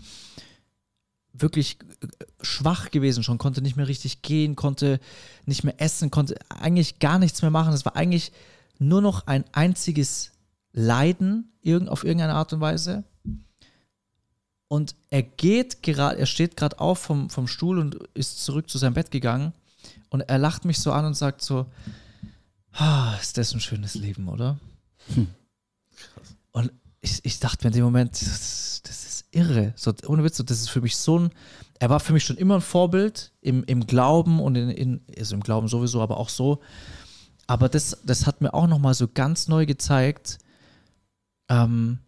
wirklich 1.34 1.78
äh, 2.02 2.08
schwach 2.42 2.90
gewesen 2.92 3.24
schon, 3.24 3.38
konnte 3.38 3.62
nicht 3.62 3.76
mehr 3.76 3.88
richtig 3.88 4.22
gehen, 4.22 4.56
konnte 4.56 5.00
nicht 5.46 5.64
mehr 5.64 5.80
essen, 5.82 6.12
konnte 6.12 6.36
eigentlich 6.50 7.00
gar 7.00 7.20
nichts 7.20 7.42
mehr 7.42 7.52
machen. 7.52 7.74
Es 7.74 7.86
war 7.86 7.96
eigentlich 7.96 8.32
nur 8.80 9.02
noch 9.02 9.28
ein 9.28 9.46
einziges 9.52 10.32
Leiden 10.78 11.52
irgend, 11.62 11.90
auf 11.90 12.04
irgendeine 12.04 12.36
Art 12.36 12.54
und 12.54 12.62
Weise. 12.62 13.04
Und 14.68 14.96
er 15.10 15.24
geht 15.24 15.82
gerade, 15.82 16.20
er 16.20 16.26
steht 16.28 16.56
gerade 16.56 16.80
auf 16.80 17.00
vom, 17.00 17.30
vom 17.30 17.48
Stuhl 17.48 17.80
und 17.80 17.96
ist 18.14 18.44
zurück 18.44 18.70
zu 18.70 18.78
seinem 18.78 18.94
Bett 18.94 19.10
gegangen. 19.10 19.54
Und 20.10 20.22
er 20.22 20.38
lacht 20.38 20.66
mich 20.66 20.80
so 20.80 20.92
an 20.92 21.06
und 21.06 21.16
sagt 21.16 21.42
so, 21.42 21.66
ah, 22.74 23.16
ist 23.20 23.38
das 23.38 23.54
ein 23.54 23.60
schönes 23.60 23.96
Leben, 23.96 24.30
oder? 24.30 24.60
Und 26.52 26.72
ich, 27.02 27.20
ich 27.24 27.40
dachte 27.40 27.66
mir 27.66 27.70
in 27.70 27.74
dem 27.74 27.84
Moment, 27.84 28.12
das, 28.14 28.82
das 28.84 29.06
ist 29.06 29.26
irre. 29.32 29.74
So, 29.76 29.94
ohne 30.08 30.24
Witz, 30.24 30.38
so, 30.38 30.44
das 30.44 30.60
ist 30.60 30.70
für 30.70 30.82
mich 30.82 30.96
so 30.96 31.20
ein, 31.20 31.32
er 31.80 31.90
war 31.90 32.00
für 32.00 32.14
mich 32.14 32.24
schon 32.24 32.38
immer 32.38 32.56
ein 32.56 32.62
Vorbild 32.62 33.32
im, 33.42 33.64
im 33.64 33.88
Glauben 33.88 34.40
und 34.40 34.56
in, 34.56 34.70
in, 34.70 35.02
also 35.18 35.36
im 35.36 35.42
Glauben 35.42 35.68
sowieso, 35.68 36.02
aber 36.02 36.18
auch 36.18 36.30
so. 36.30 36.62
Aber 37.48 37.70
das, 37.70 37.98
das 38.04 38.28
hat 38.28 38.42
mir 38.42 38.54
auch 38.54 38.68
nochmal 38.68 38.94
so 38.94 39.08
ganz 39.08 39.48
neu 39.48 39.66
gezeigt, 39.66 40.40
ähm, 41.50 42.00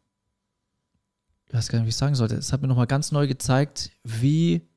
ich 1.48 1.54
weiß 1.54 1.70
gar 1.70 1.80
nicht, 1.80 1.86
wie 1.86 1.90
ich 1.90 1.96
sagen 1.96 2.16
sollte, 2.16 2.36
es 2.36 2.54
hat 2.54 2.62
mir 2.62 2.68
nochmal 2.68 2.88
ganz 2.88 3.12
neu 3.12 3.28
gezeigt, 3.28 3.92
wie, 4.04 4.68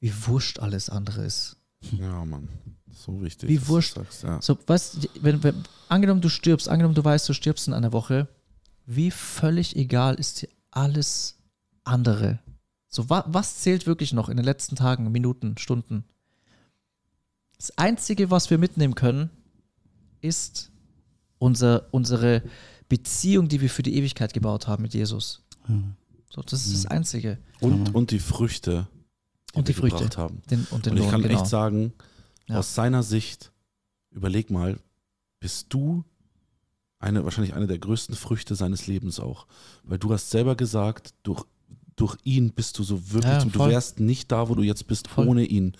wie 0.00 0.12
wurscht 0.26 0.58
alles 0.58 0.88
andere 0.88 1.24
ist. 1.24 1.56
Ja, 1.92 2.24
Mann. 2.24 2.48
So 2.90 3.20
wichtig. 3.20 3.48
Wie 3.48 3.66
wurscht. 3.68 3.94
Sagst, 3.94 4.22
ja. 4.22 4.40
So, 4.40 4.56
weißt 4.66 5.08
wenn, 5.20 5.42
wenn, 5.42 5.64
angenommen 5.88 6.20
du 6.20 6.28
stirbst, 6.28 6.68
angenommen 6.68 6.94
du 6.94 7.04
weißt, 7.04 7.28
du 7.28 7.34
stirbst 7.34 7.68
in 7.68 7.74
einer 7.74 7.92
Woche, 7.92 8.28
wie 8.86 9.10
völlig 9.10 9.76
egal 9.76 10.14
ist 10.14 10.42
dir 10.42 10.48
alles 10.70 11.36
andere. 11.84 12.38
So, 12.88 13.10
wa, 13.10 13.24
was 13.26 13.58
zählt 13.58 13.86
wirklich 13.86 14.12
noch 14.12 14.28
in 14.28 14.36
den 14.36 14.44
letzten 14.44 14.76
Tagen, 14.76 15.10
Minuten, 15.10 15.58
Stunden? 15.58 16.04
Das 17.56 17.76
Einzige, 17.76 18.30
was 18.30 18.50
wir 18.50 18.58
mitnehmen 18.58 18.94
können, 18.94 19.30
ist 20.20 20.70
unser, 21.38 21.92
unsere 21.92 22.42
Beziehung, 22.88 23.48
die 23.48 23.60
wir 23.60 23.70
für 23.70 23.82
die 23.82 23.96
Ewigkeit 23.96 24.32
gebaut 24.32 24.66
haben 24.66 24.82
mit 24.82 24.94
Jesus. 24.94 25.42
So, 26.30 26.42
das 26.42 26.66
ist 26.66 26.74
das 26.74 26.86
Einzige. 26.86 27.38
Und, 27.60 27.94
und 27.94 28.10
die 28.10 28.18
Früchte, 28.18 28.86
die 29.54 29.58
Und 29.58 29.68
wir 29.68 29.74
die 29.74 29.80
Früchte. 29.80 29.98
gebracht 29.98 30.18
haben. 30.18 30.42
Den, 30.50 30.66
und 30.70 30.84
den 30.86 30.92
Und 30.92 30.98
ich 30.98 31.02
Lohn, 31.04 31.10
kann 31.10 31.22
genau. 31.22 31.34
echt 31.40 31.46
sagen, 31.46 31.92
Ja. 32.48 32.58
aus 32.58 32.74
seiner 32.74 33.02
Sicht, 33.02 33.52
überleg 34.10 34.50
mal, 34.50 34.78
bist 35.40 35.66
du 35.70 36.04
eine, 36.98 37.24
wahrscheinlich 37.24 37.54
eine 37.54 37.66
der 37.66 37.78
größten 37.78 38.14
Früchte 38.16 38.54
seines 38.54 38.86
Lebens 38.86 39.20
auch. 39.20 39.46
Weil 39.82 39.98
du 39.98 40.12
hast 40.12 40.30
selber 40.30 40.54
gesagt, 40.56 41.14
durch, 41.22 41.44
durch 41.96 42.16
ihn 42.24 42.52
bist 42.52 42.78
du 42.78 42.82
so 42.82 43.12
wirklich, 43.12 43.32
Ja, 43.32 43.44
du 43.44 43.58
wärst 43.66 44.00
nicht 44.00 44.32
da, 44.32 44.48
wo 44.48 44.54
du 44.54 44.62
jetzt 44.62 44.86
bist, 44.86 45.08
Voll. 45.08 45.28
ohne 45.28 45.44
ihn. 45.44 45.76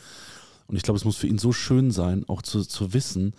Und 0.66 0.76
ich 0.76 0.82
glaube, 0.82 0.96
es 0.98 1.04
muss 1.04 1.16
für 1.16 1.26
ihn 1.26 1.38
so 1.38 1.52
schön 1.52 1.90
sein, 1.90 2.24
auch 2.28 2.40
zu, 2.42 2.62
zu 2.62 2.92
wissen, 2.94 3.34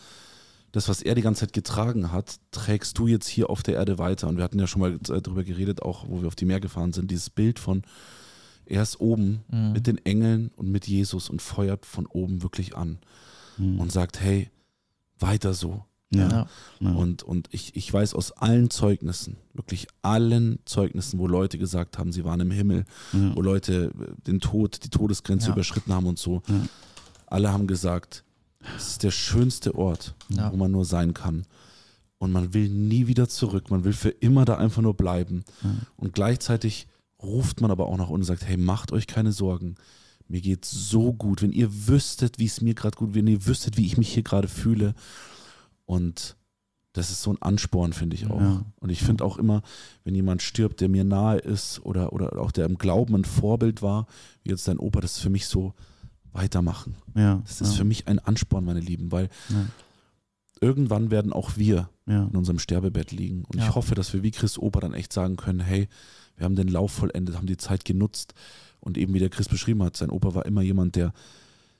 das, 0.76 0.89
was 0.89 1.01
er 1.01 1.15
die 1.15 1.21
ganze 1.21 1.41
Zeit 1.41 1.53
getragen 1.53 2.11
hat, 2.11 2.36
trägst 2.51 2.97
du 2.97 3.07
jetzt 3.07 3.28
hier 3.28 3.49
auf 3.49 3.63
der 3.63 3.76
Erde 3.76 3.97
weiter. 3.97 4.28
Und 4.28 4.38
wir 4.38 4.43
hatten 4.43 4.59
ja 4.59 4.67
schon 4.67 4.82
mal 4.82 4.93
äh, 4.95 5.21
darüber 5.21 5.43
geredet, 5.43 5.82
auch 5.82 6.07
wo 6.09 6.21
wir 6.21 6.28
auf 6.28 6.36
die 6.36 6.45
Meer 6.45 6.59
gefahren 6.59 6.91
sind, 6.93 7.09
dieses 7.11 7.30
Bild 7.30 7.59
von, 7.59 7.84
er 8.65 8.82
ist 8.82 8.99
oben 8.99 9.43
Mhm. 9.49 9.71
mit 9.73 9.88
den 9.88 10.03
Engeln 10.05 10.51
und 10.57 10.69
mit 10.69 10.88
Jesus 10.88 11.30
und 11.30 11.41
feuert 11.41 11.86
von 11.86 12.05
oben 12.07 12.43
wirklich 12.43 12.76
an 12.76 12.97
und 13.57 13.89
sagt, 13.89 14.19
hey, 14.19 14.49
weiter 15.17 15.53
so. 15.53 15.86
Ja. 16.13 16.28
Ja. 16.30 16.47
Ja. 16.82 16.91
Und, 16.91 17.23
und 17.23 17.47
ich, 17.51 17.76
ich 17.78 17.91
weiß 17.91 18.13
aus 18.15 18.34
allen 18.34 18.69
Zeugnissen, 18.69 19.38
wirklich 19.53 19.88
allen 20.01 20.59
Zeugnissen, 20.65 21.19
wo 21.19 21.28
Leute 21.28 21.57
gesagt 21.57 21.97
haben, 21.97 22.11
sie 22.11 22.26
waren 22.26 22.41
im 22.41 22.51
Himmel, 22.51 22.84
wo 23.13 23.41
Leute 23.41 23.93
äh, 23.97 24.21
den 24.28 24.41
Tod, 24.41 24.84
die 24.84 24.89
Todesgrenze 24.89 25.47
Ja. 25.47 25.53
überschritten 25.53 25.93
haben 25.93 26.05
und 26.05 26.19
so. 26.19 26.41
Alle 27.28 27.53
haben 27.53 27.65
gesagt, 27.65 28.24
es 28.78 28.89
ist 28.89 29.03
der 29.03 29.11
schönste 29.11 29.76
Ort, 29.76 30.16
Ja. 30.30 30.51
wo 30.51 30.57
man 30.57 30.72
nur 30.72 30.86
sein 30.86 31.13
kann. 31.13 31.45
Und 32.18 32.32
man 32.32 32.53
will 32.53 32.70
nie 32.70 33.07
wieder 33.07 33.28
zurück, 33.28 33.70
man 33.70 33.84
will 33.84 33.93
für 33.93 34.09
immer 34.09 34.45
da 34.45 34.57
einfach 34.57 34.82
nur 34.82 34.93
bleiben. 34.95 35.43
Und 35.97 36.13
gleichzeitig 36.13 36.88
ruft 37.22 37.61
man 37.61 37.72
aber 37.72 37.88
auch 37.88 37.97
nach 37.97 38.07
unten 38.09 38.22
und 38.22 38.26
sagt, 38.26 38.45
hey, 38.45 38.57
macht 38.57 38.91
euch 38.91 39.05
keine 39.07 39.32
Sorgen. 39.32 39.76
Mir 40.28 40.41
geht's 40.41 40.72
so 40.72 41.13
gut. 41.13 41.41
Wenn 41.41 41.51
ihr 41.51 41.88
wüsstet, 41.88 42.39
wie 42.39 42.45
es 42.45 42.61
mir 42.61 42.74
gerade 42.74 42.97
gut, 42.97 43.13
wenn 43.13 43.28
ihr 43.28 43.45
wüsstet, 43.45 43.78
wie 43.78 43.86
ich 43.86 43.97
mich 43.97 44.13
hier 44.13 44.24
gerade 44.24 44.47
fühle. 44.47 44.95
Und 45.86 46.36
das 46.93 47.11
ist 47.11 47.22
so 47.22 47.32
ein 47.32 47.41
Ansporn, 47.41 47.93
finde 47.93 48.16
ich 48.16 48.26
auch. 48.28 48.39
Ja. 48.41 48.66
Und 48.80 48.89
ich 48.89 49.03
finde 49.03 49.24
auch 49.26 49.38
immer, 49.38 49.61
wenn 50.03 50.16
jemand 50.16 50.41
stirbt, 50.41 50.80
der 50.82 50.89
mir 50.89 51.03
nahe 51.03 51.38
ist 51.39 51.80
oder, 51.86 52.13
oder 52.13 52.39
auch 52.39 52.51
der 52.51 52.66
im 52.66 52.78
Glauben 52.78 53.16
ein 53.16 53.26
Vorbild 53.26 53.82
war, 53.82 54.07
wie 54.43 54.49
jetzt 54.51 54.68
dein 54.68 54.80
Opa, 54.80 55.01
das 55.01 55.18
ist 55.18 55.22
für 55.22 55.30
mich 55.30 55.45
so 55.47 55.74
weitermachen. 56.36 56.95
ja. 57.15 57.41
Das 57.45 57.61
ist 57.61 57.71
ja. 57.71 57.77
für 57.77 57.83
mich 57.86 58.07
ein 58.07 58.19
Ansporn, 58.19 58.65
meine 58.65 58.79
Lieben, 58.81 59.11
weil 59.11 59.29
Ja. 59.49 59.65
irgendwann 60.61 61.11
werden 61.11 61.33
auch 61.33 61.57
wir 61.57 61.89
ja. 62.05 62.23
in 62.25 62.36
unserem 62.36 62.59
Sterbebett 62.59 63.11
liegen. 63.11 63.43
Und 63.45 63.57
ich 63.59 63.73
hoffe, 63.75 63.95
dass 63.95 64.13
wir 64.13 64.23
wie 64.23 64.31
Chris 64.31 64.57
Opa 64.57 64.79
dann 64.79 64.93
echt 64.93 65.11
sagen 65.13 65.36
können, 65.38 65.59
hey, 65.59 65.88
wir 66.38 66.45
haben 66.45 66.55
den 66.55 66.67
Lauf 66.67 66.91
vollendet, 66.91 67.36
haben 67.38 67.47
die 67.47 67.57
Zeit 67.57 67.86
genutzt. 67.86 68.33
Und 68.79 68.97
eben 68.97 69.13
wie 69.13 69.19
der 69.19 69.29
Chris 69.29 69.47
beschrieben 69.47 69.81
hat, 69.83 69.97
sein 69.97 70.09
Opa 70.09 70.36
war 70.36 70.45
immer 70.45 70.61
jemand, 70.61 70.95
der 70.95 71.13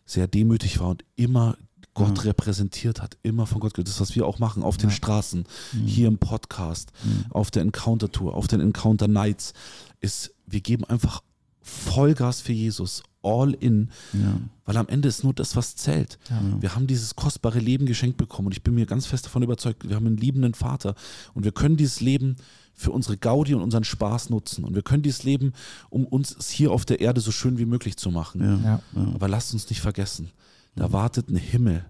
sehr 0.06 0.28
demütig 0.28 0.80
war 0.80 0.90
und 0.90 1.04
immer 1.16 1.58
Gott 1.94 2.18
Ja. 2.20 2.24
repräsentiert 2.26 3.02
hat, 3.02 3.18
immer 3.24 3.46
von 3.48 3.60
Gott. 3.60 3.74
gehört. 3.74 3.88
Das, 3.88 4.00
was 4.02 4.16
wir 4.16 4.26
auch 4.26 4.40
machen 4.40 4.64
auf 4.64 4.78
den 4.78 4.92
Straßen, 4.92 5.46
hier 5.86 6.08
im 6.08 6.18
Podcast, 6.18 6.92
auf 7.30 7.52
der 7.52 7.62
Encounter 7.64 8.12
Tour, 8.12 8.34
auf 8.36 8.48
den 8.48 8.60
Encounter 8.62 9.08
Nights, 9.08 9.54
ist, 10.02 10.34
wir 10.46 10.62
geben 10.62 10.84
einfach 10.86 11.22
Vollgas 11.62 12.42
für 12.42 12.52
Jesus, 12.54 13.02
all 13.26 13.54
in, 13.54 13.90
Ja. 14.14 14.40
weil 14.66 14.78
am 14.78 14.88
Ende 14.88 15.08
ist 15.10 15.24
nur 15.24 15.34
das, 15.34 15.56
was 15.56 15.76
zählt. 15.76 16.20
Wir 16.60 16.76
haben 16.76 16.88
dieses 16.88 17.16
kostbare 17.16 17.60
Leben 17.60 17.86
geschenkt 17.86 18.18
bekommen 18.18 18.48
und 18.48 18.52
ich 18.54 18.62
bin 18.64 18.76
mir 18.76 18.86
ganz 18.86 19.06
fest 19.08 19.26
davon 19.26 19.44
überzeugt, 19.44 19.88
wir 19.90 19.96
haben 19.96 20.06
einen 20.08 20.18
liebenden 20.18 20.54
Vater 20.54 20.96
und 21.34 21.44
wir 21.44 21.52
können 21.52 21.76
dieses 21.78 22.00
Leben 22.02 22.36
für 22.74 22.92
unsere 22.92 23.18
Gaudi 23.18 23.56
und 23.56 23.62
unseren 23.62 23.84
Spaß 23.86 24.30
nutzen 24.30 24.64
und 24.66 24.76
wir 24.76 24.82
können 24.84 25.02
dieses 25.02 25.24
Leben, 25.24 25.54
um 25.90 26.06
uns 26.06 26.36
es 26.38 26.50
hier 26.50 26.72
auf 26.72 26.86
der 26.86 27.00
Erde 27.00 27.22
so 27.22 27.32
schön 27.32 27.58
wie 27.58 27.66
möglich 27.66 27.98
zu 27.98 28.12
machen. 28.12 28.42
Ja. 28.64 28.82
Ja. 28.96 29.08
Aber 29.14 29.28
lasst 29.28 29.54
uns 29.54 29.70
nicht 29.70 29.82
vergessen, 29.82 30.30
da 30.76 30.92
wartet 30.92 31.30
ein 31.30 31.38
Himmel, 31.38 31.86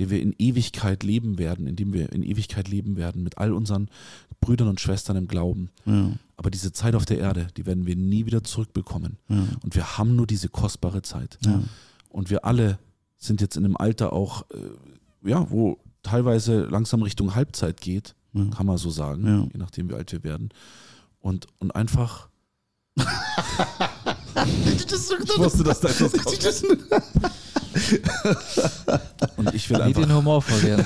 den 0.00 0.10
wir 0.10 0.20
in 0.20 0.34
Ewigkeit 0.38 1.04
leben 1.04 1.38
werden, 1.38 1.66
in 1.68 1.76
dem 1.76 1.92
wir 1.92 2.10
in 2.12 2.22
Ewigkeit 2.24 2.66
leben 2.68 2.96
werden 2.96 3.22
mit 3.22 3.38
all 3.38 3.52
unseren 3.52 3.88
Brüdern 4.40 4.66
und 4.68 4.80
Schwestern 4.80 5.16
im 5.16 5.28
Glauben. 5.28 5.70
Ja. 5.84 6.10
Aber 6.36 6.50
diese 6.50 6.72
Zeit 6.72 6.94
auf 6.94 7.04
der 7.04 7.18
Erde, 7.18 7.46
die 7.56 7.66
werden 7.66 7.86
wir 7.86 7.94
nie 7.94 8.26
wieder 8.26 8.42
zurückbekommen. 8.42 9.18
Ja. 9.28 9.44
Und 9.62 9.74
wir 9.76 9.98
haben 9.98 10.16
nur 10.16 10.26
diese 10.26 10.48
kostbare 10.48 11.02
Zeit. 11.02 11.38
Ja. 11.44 11.62
Und 12.08 12.30
wir 12.30 12.44
alle 12.44 12.78
sind 13.18 13.40
jetzt 13.42 13.56
in 13.56 13.64
einem 13.64 13.76
Alter 13.76 14.12
auch, 14.12 14.46
äh, 14.50 15.28
ja, 15.28 15.48
wo 15.50 15.78
teilweise 16.02 16.64
langsam 16.64 17.02
Richtung 17.02 17.34
Halbzeit 17.34 17.80
geht, 17.80 18.14
Ja. 18.32 18.46
kann 18.46 18.64
man 18.66 18.78
so 18.78 18.88
sagen, 18.90 19.26
Ja. 19.26 19.46
je 19.52 19.58
nachdem 19.58 19.90
wie 19.90 19.94
alt 19.94 20.10
wir 20.12 20.24
werden. 20.24 20.48
Und, 21.20 21.46
und 21.58 21.72
einfach. 21.76 22.28
ich 22.96 23.04
wusste, 25.38 25.62
dass 25.64 25.80
da 25.80 25.88
etwas 25.88 26.12
kommt. 26.24 26.42
Und 29.36 29.54
ich 29.54 29.70
will 29.70 29.76
Nie 29.78 29.82
einfach, 29.84 30.02
den 30.02 30.14
Humor 30.14 30.42
verlieren. 30.42 30.84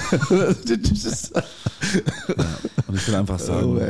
und 2.87 2.95
ich 2.95 3.09
will 3.09 3.15
einfach 3.15 3.39
sagen, 3.39 3.79
Oh, 3.79 3.81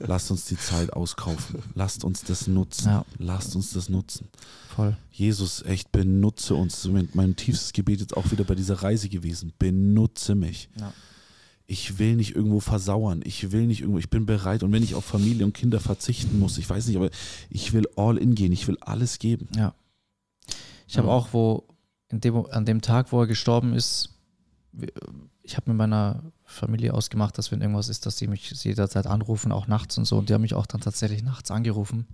lasst 0.00 0.30
uns 0.30 0.44
die 0.46 0.58
Zeit 0.58 0.92
auskaufen. 0.92 1.62
Lasst 1.74 2.04
uns 2.04 2.22
das 2.24 2.46
nutzen. 2.46 2.88
Ja. 2.88 3.04
Lasst 3.18 3.54
uns 3.56 3.72
das 3.72 3.88
nutzen. 3.88 4.28
Voll. 4.74 4.96
Jesus, 5.10 5.62
echt 5.62 5.92
benutze 5.92 6.54
uns. 6.54 6.88
Mein, 7.14 7.36
tiefstes 7.36 7.72
Gebet 7.72 8.00
jetzt 8.00 8.16
auch 8.16 8.30
wieder 8.30 8.44
bei 8.44 8.54
dieser 8.54 8.82
Reise 8.82 9.08
gewesen. 9.08 9.52
Benutze 9.58 10.34
mich. 10.34 10.68
Ja. 10.78 10.92
Ich 11.66 11.98
will 11.98 12.16
nicht 12.16 12.34
irgendwo 12.34 12.58
versauern. 12.60 13.20
Ich 13.24 13.52
will 13.52 13.66
nicht 13.66 13.80
irgendwo, 13.80 13.98
ich 13.98 14.10
bin 14.10 14.26
bereit. 14.26 14.62
Und 14.62 14.72
wenn 14.72 14.82
ich 14.82 14.94
auf 14.94 15.04
Familie 15.04 15.44
und 15.46 15.52
Kinder 15.54 15.78
verzichten 15.78 16.38
muss, 16.38 16.58
ich 16.58 16.68
weiß 16.68 16.86
nicht, 16.88 16.96
aber 16.96 17.10
ich 17.48 17.72
will 17.72 17.86
all 17.96 18.16
in 18.16 18.34
gehen. 18.34 18.52
Ich 18.52 18.66
will 18.66 18.76
alles 18.80 19.18
geben. 19.20 19.48
Ja. 19.54 19.74
Ich 20.88 20.98
habe 20.98 21.08
auch, 21.08 21.28
wo 21.32 21.69
dem, 22.10 22.46
an 22.46 22.64
dem 22.64 22.80
Tag, 22.80 23.12
wo 23.12 23.20
er 23.20 23.26
gestorben 23.28 23.72
ist, 23.74 24.10
ich 25.42 25.56
habe 25.56 25.70
mit 25.70 25.76
meiner 25.76 26.22
Familie 26.44 26.94
ausgemacht, 26.94 27.38
dass 27.38 27.50
wenn 27.52 27.60
irgendwas 27.60 27.88
ist, 27.88 28.06
dass 28.06 28.18
sie 28.18 28.26
mich 28.26 28.50
jederzeit 28.64 29.06
anrufen, 29.06 29.52
auch 29.52 29.66
nachts 29.66 29.96
und 29.98 30.04
so. 30.04 30.18
Und 30.18 30.28
die 30.28 30.34
haben 30.34 30.42
mich 30.42 30.54
auch 30.54 30.66
dann 30.66 30.80
tatsächlich 30.80 31.22
nachts 31.22 31.50
angerufen. 31.50 32.06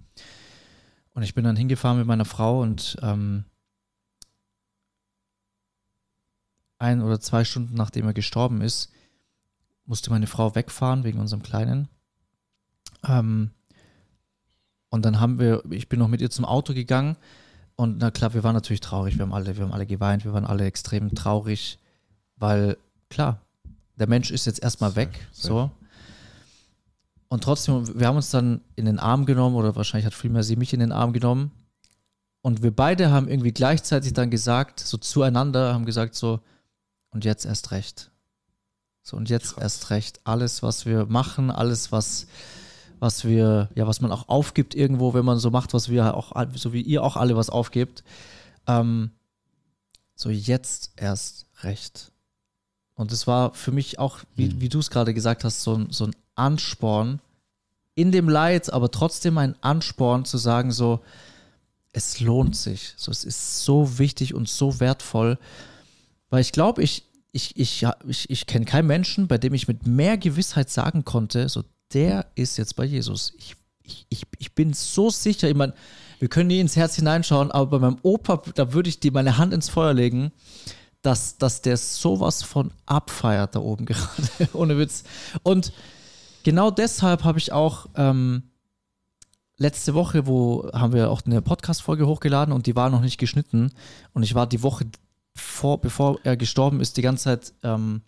Und 1.13 1.23
ich 1.23 1.35
bin 1.35 1.45
dann 1.45 1.57
hingefahren 1.57 1.99
mit 1.99 2.07
meiner 2.07 2.25
Frau 2.25 2.61
und 2.61 2.97
ähm, 3.03 3.45
ein 6.79 7.01
oder 7.01 7.21
zwei 7.21 7.45
Stunden 7.45 7.75
nachdem 7.75 8.07
er 8.07 8.13
gestorben 8.13 8.61
ist, 8.61 8.91
musste 9.87 10.11
meine 10.11 10.27
Frau 10.27 10.55
wegfahren 10.55 11.05
wegen 11.05 11.21
unserem 11.21 11.43
Kleinen. 11.43 11.89
Ähm, 13.07 13.51
und 14.91 15.05
dann 15.05 15.21
haben 15.21 15.39
wir, 15.39 15.63
ich 15.71 15.89
bin 15.89 15.99
noch 15.99 16.09
mit 16.09 16.21
ihr 16.21 16.31
zum 16.31 16.45
Auto 16.45 16.75
gegangen 16.75 17.17
und 17.77 17.99
na 17.99 18.11
klar, 18.11 18.35
wir 18.35 18.43
waren 18.43 18.55
natürlich 18.55 18.81
traurig, 18.81 19.17
wir 19.17 19.23
haben 19.23 19.35
alle, 19.35 19.57
wir 19.57 19.65
haben 19.65 19.73
alle 19.73 19.87
geweint, 19.87 20.25
wir 20.25 20.33
waren 20.33 20.47
alle 20.47 20.65
extrem 20.65 21.15
traurig, 21.15 21.79
weil 22.37 22.77
klar, 23.11 23.41
der 23.97 24.09
Mensch 24.09 24.31
ist 24.31 24.47
jetzt 24.47 24.63
erstmal 24.63 24.97
weg, 24.97 25.29
so. 25.31 25.71
Und 27.29 27.45
trotzdem, 27.45 27.99
wir 27.99 28.07
haben 28.07 28.17
uns 28.17 28.31
dann 28.31 28.61
in 28.77 28.85
den 28.87 28.99
Arm 28.99 29.27
genommen 29.27 29.57
oder 29.57 29.77
wahrscheinlich 29.77 30.07
hat 30.07 30.15
vielmehr 30.15 30.43
sie 30.43 30.57
mich 30.57 30.73
in 30.73 30.81
den 30.81 30.93
Arm 30.93 31.13
genommen. 31.13 31.51
Und 32.41 32.63
wir 32.63 32.71
beide 32.71 33.11
haben 33.11 33.29
irgendwie 33.29 33.53
gleichzeitig 33.53 34.13
dann 34.13 34.31
gesagt, 34.31 34.79
so 34.81 34.97
zueinander, 34.97 35.75
haben 35.75 35.85
gesagt 35.85 36.15
so, 36.15 36.41
und 37.11 37.25
jetzt 37.25 37.45
erst 37.45 37.73
recht. 37.73 38.11
So, 39.03 39.17
und 39.17 39.29
jetzt 39.29 39.59
erst 39.59 39.91
recht. 39.91 40.21
Alles, 40.25 40.63
was 40.63 40.87
wir 40.87 41.07
machen, 41.07 41.51
alles, 41.51 41.91
was, 41.91 42.27
was 42.99 43.25
wir, 43.25 43.69
ja, 43.75 43.87
was 43.87 44.01
man 44.01 44.13
auch 44.13 44.29
aufgibt 44.29 44.75
irgendwo, 44.75 45.15
wenn 45.15 45.25
man 45.25 45.39
so 45.39 45.51
macht, 45.51 45.75
was 45.75 45.89
wir 45.89 46.15
auch, 46.15 46.33
so 46.55 46.73
wie 46.73 46.83
ihr 46.83 47.03
auch 47.03 47.17
alle 47.17 47.37
was 47.37 47.51
aufgibt. 47.51 48.05
Ähm, 48.67 49.11
so 50.15 50.31
jetzt 50.31 50.93
erst 50.97 51.47
recht. 51.63 52.13
Und 52.95 53.13
es 53.13 53.27
war 53.27 53.53
für 53.53 53.73
mich 53.73 53.99
auch, 53.99 54.21
wie, 54.35 54.61
wie 54.61 54.71
du 54.71 54.79
es 54.79 54.91
gerade 54.91 55.13
gesagt 55.13 55.45
hast, 55.45 55.63
so 55.63 55.75
ein, 55.75 55.89
so 55.91 56.07
ein 56.07 56.17
Ansporn 56.35 57.21
in 57.95 58.13
dem 58.13 58.29
Leid, 58.29 58.73
aber 58.73 58.91
trotzdem 58.91 59.37
ein 59.39 59.55
Ansporn 59.63 60.25
zu 60.25 60.39
sagen, 60.39 60.73
so, 60.73 61.01
es 61.93 62.21
lohnt 62.21 62.57
sich. 62.57 62.95
So, 62.97 63.11
es 63.11 63.25
ist 63.25 63.65
so 63.65 63.99
wichtig 63.99 64.35
und 64.35 64.49
so 64.49 64.81
wertvoll. 64.81 65.39
Weil 66.31 66.41
ich 66.41 66.53
glaube, 66.53 66.83
ich, 66.83 67.05
ich, 67.33 67.57
ich, 67.57 67.87
ich, 68.07 68.31
ich 68.31 68.47
kenne 68.47 68.65
keinen 68.65 68.87
Menschen, 68.87 69.29
bei 69.29 69.39
dem 69.39 69.55
ich 69.55 69.69
mit 69.69 69.87
mehr 69.87 70.17
Gewissheit 70.17 70.71
sagen 70.71 71.05
konnte, 71.05 71.49
so, 71.49 71.65
der 71.93 72.27
ist 72.35 72.59
jetzt 72.59 72.77
bei 72.77 72.85
Jesus. 72.85 73.33
Ich, 73.39 73.57
ich, 73.83 74.07
ich, 74.09 74.23
ich 74.39 74.55
bin 74.55 74.73
so 74.73 75.11
sicher, 75.11 75.49
ich 75.49 75.57
meine, 75.57 75.75
wir 76.19 76.29
können 76.29 76.49
nie 76.49 76.61
ins 76.61 76.77
Herz 76.77 76.97
hineinschauen, 76.97 77.51
aber 77.51 77.67
bei 77.67 77.79
meinem 77.79 77.99
Opa, 78.03 78.43
da 78.55 78.73
würde 78.73 78.89
ich 78.89 79.01
die 79.01 79.11
meine 79.11 79.39
Hand 79.39 79.53
ins 79.53 79.69
Feuer 79.69 79.95
legen, 79.95 80.33
dass, 81.03 81.39
dass 81.39 81.63
der 81.63 81.77
sowas 81.77 82.43
von 82.43 82.73
abfeiert 82.87 83.55
da 83.55 83.61
oben 83.61 83.87
gerade. 83.87 84.49
Ohne 84.53 84.79
Witz. 84.79 85.05
Und 85.43 85.73
genau 86.43 86.71
deshalb 86.71 87.25
habe 87.25 87.39
ich 87.39 87.53
auch 87.53 87.87
ähm, 87.95 88.45
letzte 89.59 89.95
Woche, 89.95 90.27
wo 90.27 90.71
haben 90.73 90.93
wir 90.93 91.11
auch 91.11 91.23
eine 91.25 91.43
Podcast-Folge 91.43 92.07
hochgeladen 92.07 92.53
und 92.53 92.67
die 92.67 92.77
war 92.77 92.91
noch 92.91 93.01
nicht 93.01 93.19
geschnitten. 93.19 93.73
Und 94.13 94.23
ich 94.23 94.35
war 94.35 94.47
die 94.47 94.63
Woche 94.63 94.87
vor, 95.35 95.81
bevor 95.81 96.19
er 96.25 96.37
gestorben 96.37 96.81
ist, 96.81 96.97
die 96.97 97.03
ganze 97.03 97.25
Zeit 97.25 97.53
ähm, 97.63 98.03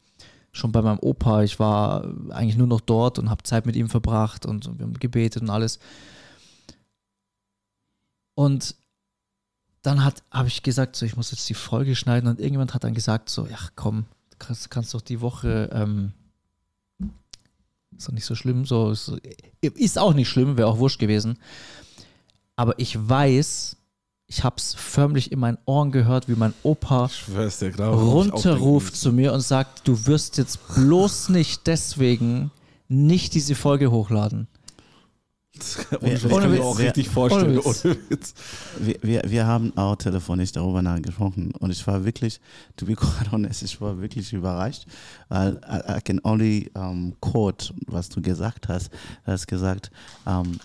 schon 0.53 0.73
bei 0.73 0.83
meinem 0.83 0.99
Opa. 0.99 1.43
Ich 1.43 1.59
war 1.59 2.05
eigentlich 2.31 2.57
nur 2.57 2.67
noch 2.67 2.81
dort 2.81 3.19
und 3.19 3.31
habe 3.31 3.43
Zeit 3.43 3.67
mit 3.67 3.77
ihm 3.77 3.89
verbracht 3.89 4.47
und, 4.47 4.67
wir 4.79 4.87
haben 4.87 4.95
gebetet 4.95 5.43
und 5.43 5.51
alles. 5.51 5.79
Und 8.35 8.77
dann 9.83 10.05
habe 10.05 10.49
ich 10.49 10.63
gesagt, 10.63 10.97
so, 10.97 11.07
ich 11.07 11.17
muss 11.17 11.31
jetzt 11.31 11.49
die 11.49 11.55
Folge 11.55 11.97
schneiden 11.97 12.29
und 12.29 12.39
irgendjemand 12.39 12.75
hat 12.75 12.85
dann 12.85 12.95
gesagt, 12.95 13.31
so, 13.31 13.47
ja 13.47 13.59
komm, 13.75 14.07
du 14.31 14.37
kannst, 14.39 14.71
kannst 14.71 14.95
doch 14.95 15.01
die 15.01 15.21
Woche, 15.21 15.71
ähm, 15.73 16.13
ist 17.97 18.09
doch 18.09 18.13
nicht 18.13 18.27
so 18.27 18.35
schlimm, 18.35 18.67
so, 18.67 18.91
ist, 18.91 19.13
ist 19.61 19.99
auch 19.99 20.13
nicht 20.13 20.29
schlimm, 20.29 20.57
wäre 20.57 20.69
auch 20.69 20.79
wurscht 20.79 20.99
gewesen. 21.01 21.39
Aber 22.55 22.79
ich 22.79 22.97
weiß, 23.09 23.78
ich 24.29 24.45
habe 24.45 24.57
es 24.59 24.75
förmlich 24.75 25.33
in 25.33 25.39
meinen 25.39 25.59
Ohren 25.65 25.91
gehört, 25.91 26.29
wie 26.29 26.35
mein 26.35 26.53
Opa 26.63 27.11
dir, 27.27 27.87
runterruft 27.87 28.95
zu 28.95 29.11
mir 29.11 29.33
und 29.33 29.41
sagt, 29.41 29.89
du 29.89 30.07
wirst 30.07 30.37
jetzt 30.37 30.61
bloß 30.75 31.31
nicht 31.31 31.67
deswegen 31.67 32.51
nicht 32.89 33.35
diese 33.35 33.55
Folge 33.55 33.91
hochladen. 33.91 34.47
Ohne 36.01 36.13
Witz, 36.13 36.25
Ohne 36.25 36.41
kann 36.41 36.53
ich 36.53 36.53
Witz. 36.53 36.59
mir 36.59 36.65
auch 36.65 36.79
richtig 36.79 37.09
vorstellen. 37.09 37.59
ohne 37.59 37.65
Witz. 37.65 37.85
Ohne 37.85 37.97
Witz. 38.11 38.35
Wir, 38.79 38.97
wir, 39.03 39.23
wir 39.27 39.47
haben 39.47 39.77
auch 39.77 39.97
telefonisch 39.97 40.53
darüber 40.53 40.83
nachgesprochen 40.83 41.53
und 41.59 41.71
ich 41.71 41.85
war 41.87 42.05
wirklich, 42.05 42.41
to 42.77 42.85
be 42.85 42.95
quite 42.95 43.33
honest, 43.33 43.63
ich 43.63 43.81
war 43.81 43.99
wirklich 44.01 44.33
überrascht, 44.33 44.87
weil 45.29 45.61
I, 45.67 45.99
I 45.99 46.01
can 46.03 46.21
only 46.23 46.71
um, 46.75 47.15
quote, 47.21 47.73
was 47.87 48.09
du 48.11 48.21
gesagt 48.21 48.69
hast. 48.69 48.91
Du 49.25 49.33
hast 49.33 49.49
gesagt, 49.49 49.91
um, 50.27 50.61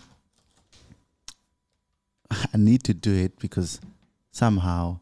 I 2.54 2.58
need 2.58 2.84
to 2.86 2.94
do 2.94 3.12
it 3.12 3.40
because 3.40 3.80
somehow 4.32 5.00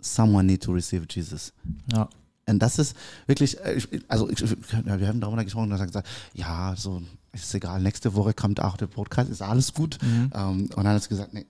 someone 0.00 0.46
need 0.46 0.62
to 0.62 0.72
receive 0.72 1.06
Jesus. 1.08 1.52
Ja. 1.92 2.08
Und 2.46 2.58
das 2.58 2.78
ist 2.78 2.96
wirklich, 3.26 3.58
äh, 3.60 3.80
also 4.08 4.28
ich, 4.28 4.40
wir 4.40 5.08
haben 5.08 5.20
darüber 5.20 5.44
gesprochen 5.44 5.70
und 5.70 5.72
er 5.72 5.78
hat 5.78 5.86
gesagt, 5.86 6.08
ja, 6.34 6.74
so 6.76 7.02
ist 7.32 7.54
egal, 7.54 7.80
nächste 7.80 8.14
Woche 8.14 8.34
kommt 8.34 8.60
auch 8.60 8.76
der 8.76 8.88
Podcast, 8.88 9.30
ist 9.30 9.42
alles 9.42 9.72
gut. 9.72 9.98
Ähm, 10.02 10.62
und 10.62 10.76
dann 10.76 10.88
hat 10.88 11.02
er 11.02 11.08
gesagt, 11.08 11.34
nee, 11.34 11.46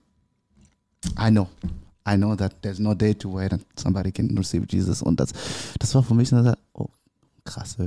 I 1.19 1.29
know, 1.29 1.49
I 2.07 2.15
know 2.15 2.35
that 2.35 2.61
there's 2.61 2.79
no 2.79 2.93
day 2.93 3.13
to 3.13 3.33
wait 3.33 3.51
and 3.51 3.65
somebody 3.75 4.11
can 4.11 4.37
receive 4.37 4.65
Jesus. 4.69 5.01
Und 5.01 5.19
das, 5.19 5.33
das 5.79 5.93
war 5.95 6.03
für 6.03 6.13
mich, 6.13 6.29
so, 6.29 6.53
oh, 6.73 6.87
krass, 7.43 7.77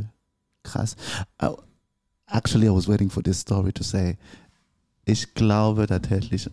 krass. 0.62 0.97
Uh, 1.43 1.57
actually, 2.27 2.66
I 2.66 2.70
was 2.70 2.89
waiting 2.89 3.09
for 3.09 3.22
this 3.22 3.41
story 3.41 3.72
to 3.72 3.83
say, 3.83 4.18
ich 5.05 5.35
glaube 5.35 5.87
tatsächlich, 5.87 6.51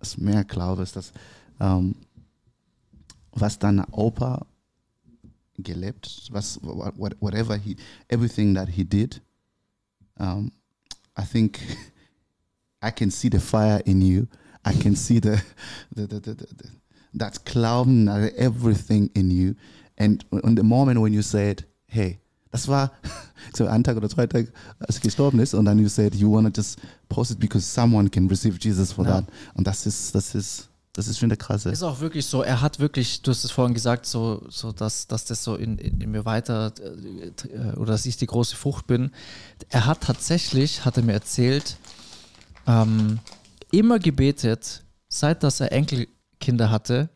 was 0.00 0.16
mehr 0.18 0.44
glaube, 0.44 0.82
ist, 0.82 0.96
dass 0.96 1.12
ähm, 1.60 1.94
was 3.32 3.58
dein 3.58 3.80
Opa 3.92 4.46
gelebt, 5.58 6.28
was 6.32 6.58
what, 6.62 6.94
what- 6.98 7.16
whatever 7.20 7.56
he 7.56 7.76
everything 8.08 8.54
that 8.54 8.68
he 8.68 8.84
did, 8.84 9.20
um, 10.18 10.50
I 11.16 11.24
think 11.24 11.60
I 12.82 12.90
can 12.90 13.10
see 13.10 13.28
the 13.28 13.38
fire 13.40 13.80
in 13.84 14.00
you. 14.00 14.26
I 14.64 14.72
can 14.74 14.96
see 14.96 15.20
the 15.20 15.40
the, 15.94 16.06
the, 16.06 16.20
the, 16.20 16.34
the, 16.34 16.70
that 17.14 17.44
Glauben, 17.44 18.08
uh, 18.08 18.30
everything 18.36 19.10
in 19.14 19.30
you. 19.30 19.54
And 19.98 20.24
on 20.44 20.54
the 20.54 20.62
moment 20.62 21.00
when 21.00 21.12
you 21.12 21.20
said, 21.22 21.64
hey, 21.86 22.20
das 22.50 22.66
war 22.68 22.92
so 23.54 23.66
ein 23.66 23.82
Tag 23.84 23.96
oder 23.96 24.08
zwei 24.08 24.26
Tage, 24.26 24.52
als 24.78 24.96
er 24.96 25.02
gestorben 25.02 25.38
ist, 25.40 25.54
und 25.54 25.64
dann 25.64 25.78
you 25.78 25.88
said 25.88 26.14
you 26.14 26.32
wanna 26.32 26.50
just 26.54 26.78
post 27.08 27.30
it 27.32 27.38
because 27.40 27.66
someone 27.66 28.08
can 28.10 28.26
receive 28.28 28.58
Jesus 28.60 28.92
for 28.92 29.04
Ja. 29.06 29.20
that. 29.22 29.24
Und 29.54 29.66
das 29.66 29.86
ist, 29.86 30.14
das 30.14 30.34
ist, 30.34 30.68
das 30.92 31.06
ist 31.06 31.18
schon 31.20 31.28
der 31.28 31.38
krasse. 31.38 31.70
Ist 31.70 31.82
auch 31.84 32.00
wirklich 32.00 32.26
so, 32.26 32.42
er 32.42 32.60
hat 32.60 32.80
wirklich, 32.80 33.22
du 33.22 33.30
hast 33.30 33.44
es 33.44 33.50
vorhin 33.52 33.74
gesagt, 33.74 34.06
so, 34.06 34.44
so 34.48 34.72
dass, 34.72 35.06
dass 35.06 35.24
das 35.24 35.44
so 35.44 35.54
in, 35.54 35.78
in, 35.78 36.00
in 36.00 36.10
mir 36.10 36.24
weiter 36.24 36.72
äh, 36.80 37.76
oder 37.76 37.92
dass 37.92 38.06
ich 38.06 38.16
die 38.16 38.26
große 38.26 38.56
Frucht 38.56 38.86
bin. 38.88 39.10
Er 39.68 39.86
hat 39.86 40.00
tatsächlich, 40.02 40.84
hat 40.84 40.96
er 40.96 41.04
mir 41.04 41.12
erzählt, 41.12 41.76
ähm, 42.66 43.20
immer 43.70 43.98
gebetet, 44.00 44.82
seit 45.08 45.42
dass 45.44 45.60
er 45.60 45.70
Enkelkinder 45.72 46.70
hatte, 46.70 47.08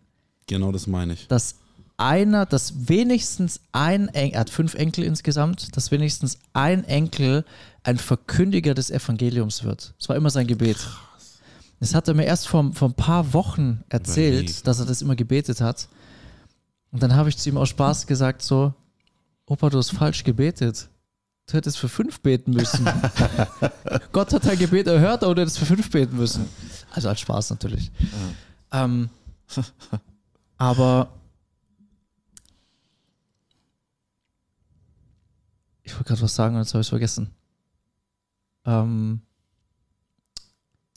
Genau 0.47 0.71
das 0.73 0.87
meine 0.87 1.15
ich. 1.15 1.27
dass 1.29 1.57
einer, 1.97 2.47
dass 2.47 2.89
wenigstens 2.89 3.61
ein 3.73 4.09
Enkel, 4.09 4.35
er 4.35 4.41
hat 4.41 4.51
fünf 4.51 4.75
Enkel 4.75 5.05
insgesamt, 5.05 5.77
dass 5.77 5.91
wenigstens 5.91 6.39
ein 6.53 6.85
Enkel 6.85 7.45
ein 7.83 7.99
Verkündiger 7.99 8.75
des 8.75 8.91
Evangeliums 8.91 9.65
wird. 9.65 9.95
Das 9.99 10.09
war 10.09 10.17
immer 10.17 10.31
sein 10.31 10.47
Gebet. 10.47 10.79
Das 11.81 11.95
hat 11.95 12.09
er 12.09 12.15
mir 12.15 12.25
erst 12.25 12.49
vor, 12.49 12.73
vor 12.73 12.89
ein 12.89 12.95
paar 12.95 13.33
Wochen 13.33 13.85
erzählt, 13.89 14.45
Überleg. 14.45 14.65
dass 14.65 14.81
er 14.81 14.87
das 14.87 15.03
immer 15.03 15.17
gebetet 15.17 15.61
hat. 15.61 15.89
Und 16.91 17.03
dann 17.03 17.15
habe 17.15 17.29
ich 17.29 17.37
zu 17.37 17.49
ihm 17.49 17.59
aus 17.59 17.69
Spaß 17.69 18.07
gesagt 18.07 18.43
so, 18.43 18.73
Opa, 19.47 19.69
du 19.69 19.79
hast 19.79 19.91
falsch 19.91 20.25
gebetet. 20.25 20.89
Du 21.47 21.55
hättest 21.59 21.77
für 21.77 21.91
fünf 21.91 22.21
beten 22.21 22.53
müssen. 22.53 22.89
Gott 24.13 24.33
hat 24.33 24.47
dein 24.47 24.59
Gebet 24.59 24.87
erhört, 24.87 25.23
aber 25.23 25.35
du 25.35 25.43
hättest 25.43 25.59
für 25.59 25.67
fünf 25.67 25.91
beten 25.91 26.17
müssen. 26.17 26.49
Also 26.91 27.11
als 27.11 27.21
Spaß 27.21 27.51
natürlich. 27.51 27.91
Ähm, 28.73 29.11
aber 30.57 31.09
ich 35.85 35.93
wollte 35.95 36.05
gerade 36.09 36.23
was 36.23 36.35
sagen 36.35 36.57
und 36.57 36.63
jetzt 36.63 36.75
habe 36.75 36.81
ich 36.81 36.87
es 36.87 36.91
vergessen. 36.91 37.31
Ähm, 38.65 39.21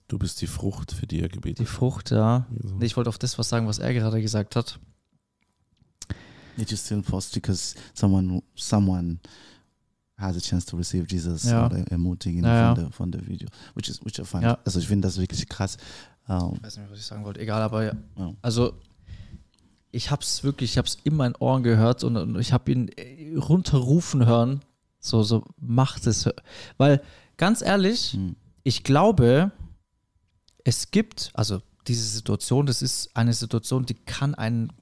Du 0.09 0.17
bist 0.17 0.39
die 0.41 0.47
Frucht, 0.47 0.93
für 0.93 1.05
die 1.05 1.19
er 1.21 1.27
gebetet 1.27 1.59
die 1.59 1.65
Frucht, 1.65 2.11
ja. 2.11 2.45
hat. 2.49 2.63
Nee, 2.79 2.85
ich 2.85 2.95
wollte 2.95 3.09
auf 3.09 3.17
das 3.17 3.38
was 3.38 3.49
sagen, 3.49 3.67
was 3.67 3.77
er 3.77 3.93
gerade 3.93 4.21
gesagt 4.21 4.55
hat. 4.55 4.79
It 6.55 6.71
just 6.71 6.85
still 6.85 7.01
post 7.01 7.33
because 7.33 7.75
someone 7.93 8.41
someone 8.55 9.19
has 10.17 10.38
a 10.38 10.39
chance 10.39 10.65
to 10.65 10.77
receive 10.77 11.05
Jesus 11.09 11.43
Ja. 11.43 11.65
oder 11.65 11.79
ermutigen 11.91 12.45
Ja, 12.45 12.55
ja. 12.55 12.67
von, 12.75 12.83
der, 12.83 12.91
von 12.93 13.11
der 13.11 13.27
Video. 13.27 13.49
Which 13.75 13.89
is 13.89 13.99
which 14.05 14.17
I 14.17 14.23
find. 14.23 14.43
Ja. 14.43 14.57
Also 14.63 14.79
ich 14.79 14.88
finde 14.88 15.07
das 15.09 15.17
wirklich 15.17 15.47
krass. 15.49 15.75
Ähm, 16.29 16.53
Ich 16.55 16.63
weiß 16.63 16.77
nicht 16.77 16.89
was 16.89 16.99
ich 16.99 17.05
sagen 17.05 17.25
wollte. 17.25 17.41
Egal, 17.41 17.61
aber 17.61 17.83
ja. 17.83 17.91
Ja. 18.17 18.33
Also, 18.41 18.73
ich 19.91 20.09
habe 20.09 20.21
es 20.21 20.43
wirklich, 20.45 20.71
ich 20.71 20.77
habe 20.77 20.88
es 20.88 20.97
in 21.03 21.15
meinen 21.17 21.35
Ohren 21.35 21.63
gehört 21.63 22.05
und, 22.05 22.15
und 22.15 22.39
ich 22.39 22.53
habe 22.53 22.71
ihn 22.71 22.88
äh, 22.95 23.35
runterrufen 23.35 24.25
hören. 24.25 24.61
So, 25.00 25.24
so, 25.24 25.43
macht 25.60 26.08
es. 26.08 26.30
Weil, 26.78 27.02
ganz 27.38 27.62
ehrlich, 27.62 28.14
Hm. 28.14 28.36
ich 28.64 28.84
glaube, 28.84 29.52
es 30.64 30.91
gibt, 30.91 31.32
also 31.34 31.62
diese 31.88 32.06
Situation, 32.06 32.66
das 32.66 32.82
ist 32.82 33.16
eine 33.16 33.34
Situation, 33.34 33.86
die 33.86 33.93
kann 33.93 34.36
einen, 34.36 34.74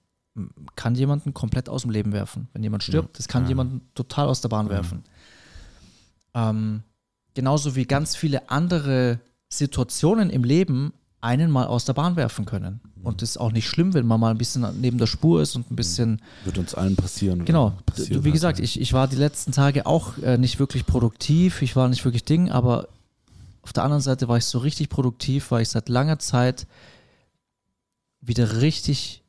kann 0.76 0.95
jemanden 0.95 1.34
komplett 1.34 1.70
aus 1.70 1.84
dem 1.84 1.91
Leben 1.91 2.11
werfen. 2.11 2.47
Wenn 2.53 2.63
jemand 2.63 2.84
stirbt, 2.84 3.18
das 3.20 3.28
kann 3.28 3.43
Ja. 3.43 3.49
jemanden 3.49 3.82
total 3.93 4.28
aus 4.28 4.41
der 4.41 4.49
Bahn 4.49 4.70
werfen. 4.70 5.03
Ähm, 6.34 6.84
genauso 7.34 7.76
wie 7.76 7.86
ganz 7.86 8.16
viele 8.16 8.49
andere 8.49 9.20
Situationen 9.49 10.30
im 10.30 10.43
Leben 10.43 10.93
einen 11.26 11.51
mal 11.51 11.65
aus 11.65 11.86
der 11.86 11.93
Bahn 11.93 12.15
werfen 12.15 12.45
können. 12.45 12.80
Und 13.03 13.21
das 13.21 13.32
ist 13.32 13.38
auch 13.38 13.51
nicht 13.51 13.67
schlimm, 13.67 13.93
wenn 13.93 14.05
man 14.05 14.19
mal 14.19 14.32
ein 14.32 14.38
bisschen 14.38 14.65
neben 14.80 14.97
der 14.97 15.07
Spur 15.07 15.41
ist 15.41 15.55
und 15.55 15.69
ein 15.69 15.76
bisschen 15.76 16.21
Wird 16.43 16.57
uns 16.57 16.73
allen 16.73 16.95
passieren. 16.95 17.45
Genau. 17.45 17.73
Passiert 17.86 18.23
Wie 18.23 18.32
gesagt, 18.32 18.59
ich, 18.59 18.80
ich 18.80 18.93
war 18.93 19.07
die 19.07 19.15
letzten 19.15 19.51
Tage 19.51 19.86
auch 19.86 20.17
äh, 20.19 20.38
nicht 20.38 20.59
wirklich 20.59 20.86
produktiv. 20.86 21.61
Ich 21.61 21.76
war 21.76 21.88
nicht 21.88 22.03
wirklich 22.05 22.23
Ding, 22.23 22.49
aber 22.49 22.88
auf 23.61 23.73
der 23.73 23.84
anderen 23.84 24.01
Seite 24.01 24.28
war 24.28 24.38
ich 24.38 24.45
so 24.45 24.59
richtig 24.59 24.89
produktiv, 24.89 25.51
weil 25.51 25.63
ich 25.63 25.69
seit 25.69 25.89
langer 25.89 26.19
Zeit 26.19 26.67
wieder 28.21 28.61
richtig 28.61 29.23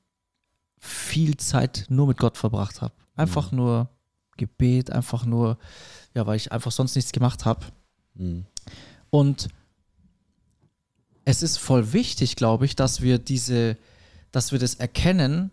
viel 0.79 1.37
Zeit 1.37 1.87
nur 1.89 2.07
mit 2.07 2.19
Gott 2.19 2.37
verbracht 2.37 2.83
habe. 2.83 2.95
Einfach 3.15 3.53
nur 3.53 3.89
Gebet, 4.37 4.91
einfach 4.91 5.25
nur, 5.25 5.59
ja, 6.15 6.27
weil 6.27 6.37
ich 6.37 6.53
einfach 6.53 6.73
sonst 6.73 6.95
nichts 6.95 7.13
gemacht 7.13 7.45
habe. 7.45 7.65
Mhm. 8.15 8.45
Und 9.11 9.49
es 11.27 11.43
ist 11.43 11.59
voll 11.59 11.93
wichtig, 11.93 12.37
glaube 12.37 12.65
ich, 12.65 12.77
dass 12.77 13.03
wir 13.03 13.19
diese, 13.19 13.77
dass 14.31 14.53
wir 14.53 14.59
das 14.59 14.77
erkennen, 14.77 15.51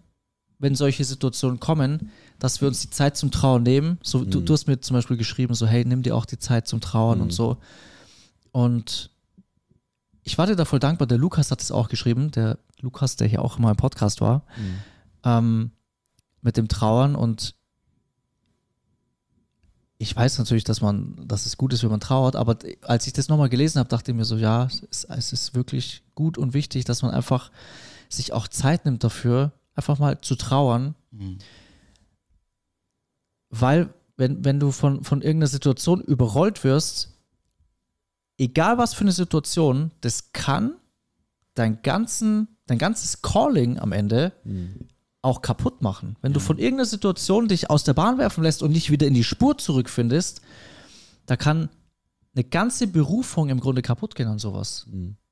wenn 0.59 0.75
solche 0.75 1.03
Situationen 1.03 1.59
kommen, 1.59 2.11
dass 2.39 2.61
wir 2.61 2.67
uns 2.67 2.79
die 2.81 2.91
Zeit 2.91 3.17
zum 3.17 3.31
Trauern 3.31 3.63
nehmen. 3.63 3.97
So, 4.03 4.23
du, 4.23 4.39
du 4.39 4.53
hast 4.53 4.67
mir 4.67 4.79
zum 4.79 4.95
Beispiel 4.95 5.17
geschrieben, 5.17 5.55
so, 5.55 5.65
hey, 5.65 5.83
nimm 5.83 6.03
dir 6.03 6.15
auch 6.15 6.25
die 6.25 6.37
Zeit 6.37 6.67
zum 6.67 6.79
Trauern 6.79 7.21
und 7.21 7.33
so. 7.33 7.57
Und 8.51 9.09
ich 10.21 10.37
war 10.37 10.45
dir 10.45 10.55
da 10.55 10.63
voll 10.63 10.79
dankbar. 10.79 11.07
Der 11.07 11.17
Lukas 11.17 11.49
hat 11.49 11.61
es 11.61 11.71
auch 11.71 11.89
geschrieben, 11.89 12.29
der 12.31 12.59
Lukas, 12.79 13.15
der 13.15 13.27
hier 13.27 13.41
auch 13.41 13.57
in 13.57 13.63
meinem 13.63 13.75
Podcast 13.75 14.21
war, 14.21 14.45
ähm, 15.23 15.71
mit 16.41 16.55
dem 16.55 16.67
Trauern 16.67 17.15
und 17.15 17.55
ich 20.03 20.15
weiß 20.15 20.37
natürlich, 20.37 20.65
dass 20.65 20.81
man, 20.81 21.15
dass 21.25 21.45
es 21.45 21.57
gut 21.57 21.71
ist, 21.73 21.81
wenn 21.81 21.89
man 21.89 22.01
trauert, 22.01 22.35
aber 22.35 22.57
als 22.81 23.07
ich 23.07 23.13
das 23.13 23.29
nochmal 23.29 23.47
gelesen 23.49 23.79
habe, 23.79 23.89
dachte 23.89 24.11
ich 24.11 24.17
mir 24.17 24.25
so, 24.25 24.35
ja, 24.37 24.65
es 24.65 24.79
ist, 24.81 25.05
es 25.05 25.33
ist 25.33 25.55
wirklich 25.55 26.03
gut 26.13 26.37
und 26.37 26.53
wichtig, 26.53 26.83
dass 26.83 27.01
man 27.01 27.11
einfach 27.11 27.51
sich 28.09 28.33
auch 28.33 28.47
Zeit 28.49 28.83
nimmt 28.85 29.03
dafür, 29.03 29.53
einfach 29.75 29.99
mal 29.99 30.19
zu 30.19 30.35
trauern, 30.35 30.93
weil 33.49 33.93
wenn, 34.17 34.43
wenn 34.43 34.59
du 34.59 34.71
von, 34.71 35.03
von 35.03 35.21
irgendeiner 35.21 35.47
Situation 35.47 36.01
überrollt 36.01 36.63
wirst, 36.63 37.17
egal 38.37 38.77
was 38.77 38.93
für 38.93 39.01
eine 39.01 39.11
Situation, 39.13 39.91
das 40.01 40.33
kann 40.33 40.75
dein, 41.53 41.81
ganzen, 41.81 42.47
dein 42.67 42.77
ganzes 42.77 43.21
Calling 43.21 43.79
am 43.79 43.91
Ende 43.93 44.33
auch 45.23 45.41
kaputt 45.41 45.81
machen. 45.81 46.15
Wenn 46.21 46.33
du 46.33 46.39
von 46.39 46.57
irgendeiner 46.59 46.85
Situation 46.85 47.47
dich 47.47 47.69
aus 47.71 47.83
der 47.83 47.93
Bahn 47.95 48.17
werfen 48.19 48.43
lässt 48.43 48.61
und 48.61 48.71
nicht 48.71 48.91
wieder 48.91 49.07
in 49.07 49.13
die 49.15 49.23
Spur 49.23 49.57
zurückfindest, 49.57 50.41
da 51.25 51.35
kann 51.37 51.69
eine 52.35 52.43
ganze 52.43 52.87
Berufung 52.87 53.49
im 53.49 53.59
Grunde 53.59 53.81
kaputt 53.81 54.15
gehen 54.15 54.27
an 54.27 54.37
sowas. 54.39 54.85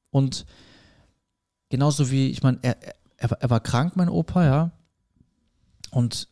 Und 0.09 0.45
genauso 1.69 2.09
wie, 2.09 2.29
ich 2.29 2.41
meine, 2.41 2.57
er, 2.61 2.77
er, 3.17 3.31
war- 3.31 3.41
er 3.41 3.49
war 3.49 3.59
krank, 3.59 3.95
mein 3.95 4.09
Opa, 4.09 4.45
ja. 4.45 4.71
Und 5.91 6.29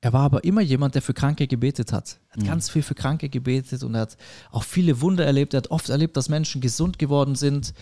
er 0.00 0.12
war 0.12 0.22
aber 0.22 0.44
immer 0.44 0.60
jemand, 0.60 0.94
der 0.94 1.02
für 1.02 1.14
Kranke 1.14 1.46
gebetet 1.46 1.92
hat. 1.92 2.20
Er 2.28 2.36
hat 2.36 2.46
ganz 2.46 2.68
viel 2.70 2.82
für 2.82 2.94
Kranke 2.94 3.28
gebetet 3.28 3.82
und 3.82 3.94
er 3.94 4.02
hat 4.02 4.16
auch 4.52 4.62
viele 4.62 5.00
Wunder 5.00 5.24
erlebt. 5.24 5.54
Er 5.54 5.58
hat 5.58 5.70
oft 5.70 5.88
erlebt, 5.88 6.16
dass 6.16 6.28
Menschen 6.28 6.60
gesund 6.60 6.98
geworden 6.98 7.34
sind. 7.34 7.72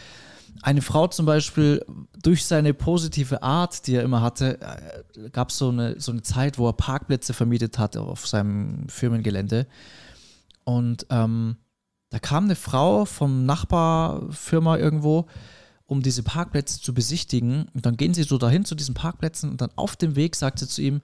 Eine 0.63 0.83
Frau 0.83 1.07
zum 1.09 1.27
Beispiel, 1.27 1.85
durch 2.23 2.45
seine 2.45 2.75
positive 2.75 3.43
Art, 3.43 3.87
die 3.87 3.95
er 3.95 4.03
immer 4.03 4.23
hatte, 4.23 4.59
gab 5.33 5.51
es 5.51 5.59
so 5.59 5.69
eine, 5.69 6.01
so 6.01 6.13
eine 6.13 6.23
Zeit, 6.23 6.59
wo 6.59 6.69
er 6.69 6.73
Parkplätze 6.73 7.35
vermietet 7.35 7.79
hat 7.79 7.97
auf 7.97 8.27
seinem 8.27 8.89
Firmengelände. 8.89 9.67
Und 10.65 11.07
ähm, 11.11 11.57
da 12.11 12.19
kam 12.19 12.45
eine 12.45 12.57
Frau 12.57 13.05
vom 13.05 13.47
Nachbarfirma 13.47 14.79
irgendwo, 14.79 15.27
um 15.87 16.03
diese 16.03 16.23
Parkplätze 16.23 16.81
zu 16.81 16.95
besichtigen. 16.95 17.67
Und 17.75 17.87
dann 17.87 17.97
gehen 17.97 18.15
sie 18.15 18.25
so 18.25 18.39
dahin 18.39 18.65
zu 18.65 18.75
diesen 18.75 18.95
Parkplätzen 18.95 19.51
und 19.51 19.61
dann 19.61 19.71
auf 19.77 19.97
dem 19.97 20.17
Weg 20.17 20.37
sagt 20.37 20.59
sie 20.59 20.69
zu 20.69 20.83
ihm, 20.83 21.01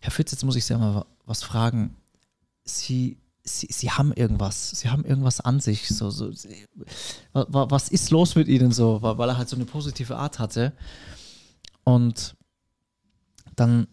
Herr 0.00 0.12
Fitz, 0.12 0.30
jetzt 0.32 0.44
muss 0.44 0.56
ich 0.56 0.64
Sie 0.64 0.76
mal 0.76 1.06
was 1.26 1.42
fragen. 1.42 1.96
Sie, 2.64 3.18
Sie, 3.48 3.68
Sie 3.70 3.90
haben 3.90 4.12
irgendwas, 4.12 4.70
Sie 4.70 4.88
haben 4.90 5.04
irgendwas 5.04 5.40
an 5.40 5.60
sich. 5.60 5.88
So, 5.88 6.10
so, 6.10 6.30
Sie, 6.32 6.66
wa- 7.32 7.46
wa- 7.48 7.70
was 7.70 7.88
ist 7.88 8.10
los 8.10 8.34
mit 8.36 8.48
Ihnen 8.48 8.70
so? 8.72 9.00
Weil 9.02 9.28
er 9.30 9.38
halt 9.38 9.48
so 9.48 9.56
eine 9.56 9.64
positive 9.64 10.16
Art 10.16 10.38
hatte. 10.38 10.72
Und 11.84 12.34
dann 13.56 13.88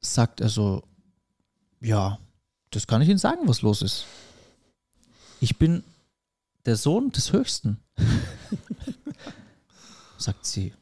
sagt 0.00 0.40
er 0.40 0.48
so, 0.48 0.82
ja, 1.80 2.18
das 2.70 2.86
kann 2.86 3.02
ich 3.02 3.08
Ihnen 3.08 3.18
sagen, 3.18 3.42
was 3.46 3.62
los 3.62 3.82
ist. 3.82 4.06
Ich 5.40 5.58
bin 5.58 5.84
der 6.66 6.76
Sohn 6.76 7.10
des 7.12 7.32
Höchsten. 7.32 7.78
Sagt 10.18 10.44
sie, 10.46 10.74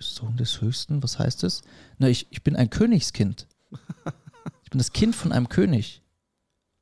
Sohn 0.00 0.36
des 0.36 0.60
Höchsten, 0.60 1.02
was 1.02 1.18
heißt 1.18 1.42
das? 1.42 1.62
Na, 1.98 2.08
ich, 2.08 2.26
ich 2.30 2.42
bin 2.42 2.56
ein 2.56 2.70
Königskind. 2.70 3.46
Ich 4.64 4.70
bin 4.70 4.78
das 4.78 4.92
Kind 4.92 5.14
von 5.14 5.32
einem 5.32 5.48
König. 5.48 6.00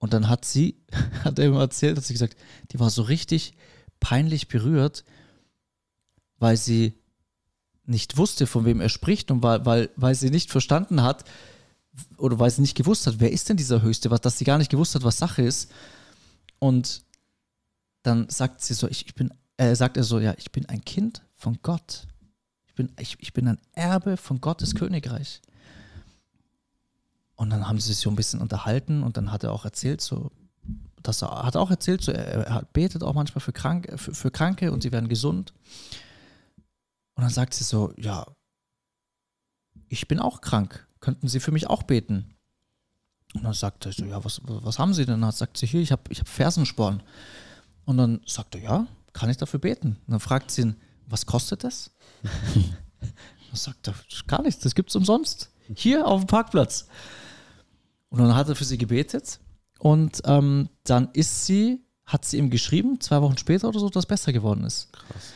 Und 0.06 0.12
dann 0.12 0.28
hat 0.28 0.44
sie, 0.44 0.76
hat 1.24 1.40
er 1.40 1.46
ihm 1.46 1.54
erzählt, 1.54 1.96
hat 1.96 2.04
sie 2.04 2.12
gesagt, 2.12 2.36
die 2.70 2.78
war 2.78 2.90
so 2.90 3.02
richtig 3.02 3.54
peinlich 3.98 4.46
berührt, 4.46 5.04
weil 6.38 6.56
sie 6.56 6.94
nicht 7.86 8.16
wusste, 8.16 8.46
von 8.46 8.64
wem 8.64 8.80
er 8.80 8.88
spricht 8.88 9.32
und 9.32 9.42
weil, 9.42 9.66
weil, 9.66 9.90
weil 9.96 10.14
sie 10.14 10.30
nicht 10.30 10.52
verstanden 10.52 11.02
hat 11.02 11.24
oder 12.18 12.38
weil 12.38 12.52
sie 12.52 12.60
nicht 12.60 12.76
gewusst 12.76 13.08
hat, 13.08 13.18
wer 13.18 13.32
ist 13.32 13.48
denn 13.48 13.56
dieser 13.56 13.82
Höchste, 13.82 14.12
was, 14.12 14.20
dass 14.20 14.38
sie 14.38 14.44
gar 14.44 14.58
nicht 14.58 14.70
gewusst 14.70 14.94
hat, 14.94 15.02
was 15.02 15.18
Sache 15.18 15.42
ist. 15.42 15.72
Und 16.60 17.02
dann 18.04 18.28
sagt 18.28 18.62
sie 18.62 18.74
so, 18.74 18.86
ich, 18.86 19.06
ich 19.06 19.16
bin, 19.16 19.34
äh, 19.56 19.74
sagt 19.74 19.96
er 19.96 20.04
so, 20.04 20.20
ja, 20.20 20.34
ich 20.38 20.52
bin 20.52 20.66
ein 20.66 20.84
Kind 20.84 21.24
von 21.34 21.58
Gott. 21.62 22.06
Ich 22.68 22.74
bin, 22.74 22.92
ich, 23.00 23.16
ich 23.18 23.32
bin 23.32 23.48
ein 23.48 23.58
Erbe 23.72 24.16
von 24.16 24.40
Gottes 24.40 24.76
Königreich. 24.76 25.42
Und 27.36 27.50
dann 27.50 27.68
haben 27.68 27.78
sie 27.78 27.88
sich 27.88 27.98
so 27.98 28.10
ein 28.10 28.16
bisschen 28.16 28.40
unterhalten 28.40 29.02
und 29.02 29.16
dann 29.16 29.30
hat 29.30 29.44
er 29.44 29.52
auch 29.52 29.64
erzählt, 29.64 30.00
so, 30.00 30.32
dass 31.02 31.22
er 31.22 31.44
hat 31.44 31.56
auch 31.56 31.70
erzählt, 31.70 32.02
so, 32.02 32.12
er, 32.12 32.66
betet 32.72 33.02
auch 33.02 33.14
manchmal 33.14 33.40
für 33.40 33.52
Kranke, 33.52 33.98
für, 33.98 34.14
für 34.14 34.30
Kranke 34.30 34.72
und 34.72 34.82
sie 34.82 34.90
werden 34.92 35.08
gesund. 35.08 35.52
Und 37.14 37.22
dann 37.22 37.30
sagt 37.30 37.54
sie 37.54 37.64
so, 37.64 37.92
ja, 37.96 38.26
ich 39.88 40.08
bin 40.08 40.18
auch 40.18 40.40
krank. 40.40 40.86
Könnten 41.00 41.28
Sie 41.28 41.40
für 41.40 41.52
mich 41.52 41.68
auch 41.68 41.82
beten? 41.82 42.34
Und 43.34 43.44
dann 43.44 43.52
sagt 43.52 43.86
er 43.86 43.92
so, 43.92 44.04
ja, 44.04 44.24
was, 44.24 44.40
was 44.44 44.78
haben 44.78 44.94
Sie 44.94 45.04
denn? 45.04 45.20
Dann 45.20 45.32
sagt 45.32 45.58
sie, 45.58 45.66
hier, 45.66 45.80
ich 45.80 45.92
habe 45.92 46.02
ich 46.08 46.20
hab 46.20 46.28
Fersensporn. 46.28 47.02
Und 47.84 47.98
dann 47.98 48.20
sagt 48.26 48.54
er, 48.54 48.62
ja, 48.62 48.86
kann 49.12 49.30
ich 49.30 49.36
dafür 49.36 49.60
beten? 49.60 49.96
Und 50.06 50.12
dann 50.12 50.20
fragt 50.20 50.50
sie 50.50 50.62
ihn, 50.62 50.76
was 51.06 51.26
kostet 51.26 51.64
das? 51.64 51.90
dann 52.22 52.74
sagt 53.52 53.88
er, 53.88 53.94
gar 54.26 54.42
nichts, 54.42 54.62
das 54.62 54.74
gibt's 54.74 54.96
umsonst. 54.96 55.50
Hier 55.74 56.06
auf 56.06 56.22
dem 56.22 56.26
Parkplatz. 56.26 56.88
Und 58.16 58.28
dann 58.28 58.34
hat 58.34 58.48
er 58.48 58.56
für 58.56 58.64
sie 58.64 58.78
gebetet. 58.78 59.40
Und 59.78 60.22
ähm, 60.24 60.68
dann 60.84 61.10
ist 61.12 61.46
sie, 61.46 61.80
hat 62.04 62.24
sie 62.24 62.38
ihm 62.38 62.50
geschrieben, 62.50 63.00
zwei 63.00 63.20
Wochen 63.20 63.36
später 63.36 63.68
oder 63.68 63.78
so, 63.78 63.88
dass 63.90 64.04
es 64.04 64.08
besser 64.08 64.32
geworden 64.32 64.64
ist. 64.64 64.92
Krass. 64.92 65.32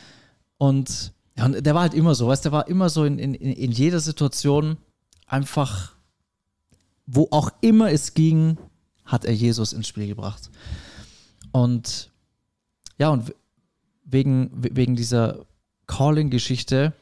Und, 0.57 1.13
ja, 1.37 1.45
und 1.45 1.65
der 1.65 1.75
war 1.75 1.81
halt 1.81 1.93
immer 1.93 2.15
so, 2.15 2.27
weißt 2.27 2.45
der 2.45 2.51
war 2.51 2.67
immer 2.67 2.89
so 2.89 3.05
in, 3.05 3.19
in, 3.19 3.33
in 3.33 3.71
jeder 3.71 3.99
Situation 3.99 4.77
einfach, 5.27 5.95
wo 7.05 7.27
auch 7.31 7.51
immer 7.61 7.91
es 7.91 8.13
ging, 8.13 8.57
hat 9.05 9.25
er 9.25 9.33
Jesus 9.33 9.73
ins 9.73 9.87
Spiel 9.87 10.07
gebracht. 10.07 10.49
Und 11.51 12.11
ja, 12.97 13.09
und 13.09 13.33
wegen, 14.05 14.51
wegen 14.53 14.95
dieser 14.95 15.45
Calling-Geschichte, 15.87 16.93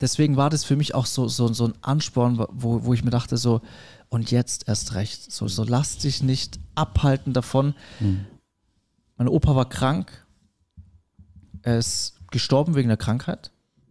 deswegen 0.00 0.36
war 0.36 0.50
das 0.50 0.64
für 0.64 0.76
mich 0.76 0.94
auch 0.94 1.06
so, 1.06 1.28
so, 1.28 1.52
so 1.52 1.66
ein 1.66 1.74
Ansporn, 1.82 2.38
wo, 2.50 2.84
wo 2.84 2.94
ich 2.94 3.04
mir 3.04 3.10
dachte, 3.10 3.36
so, 3.36 3.60
und 4.08 4.30
jetzt 4.30 4.68
erst 4.68 4.94
recht, 4.94 5.30
so, 5.30 5.48
so 5.48 5.64
lass 5.64 5.98
dich 5.98 6.22
nicht 6.22 6.58
abhalten 6.74 7.32
davon. 7.32 7.74
Mein 9.16 9.28
Opa 9.28 9.54
war 9.54 9.68
krank, 9.68 10.26
er 11.62 11.78
ist 11.78 12.14
gestorben 12.30 12.74
wegen 12.74 12.88
der 12.88 12.96
Krankheit. 12.96 13.50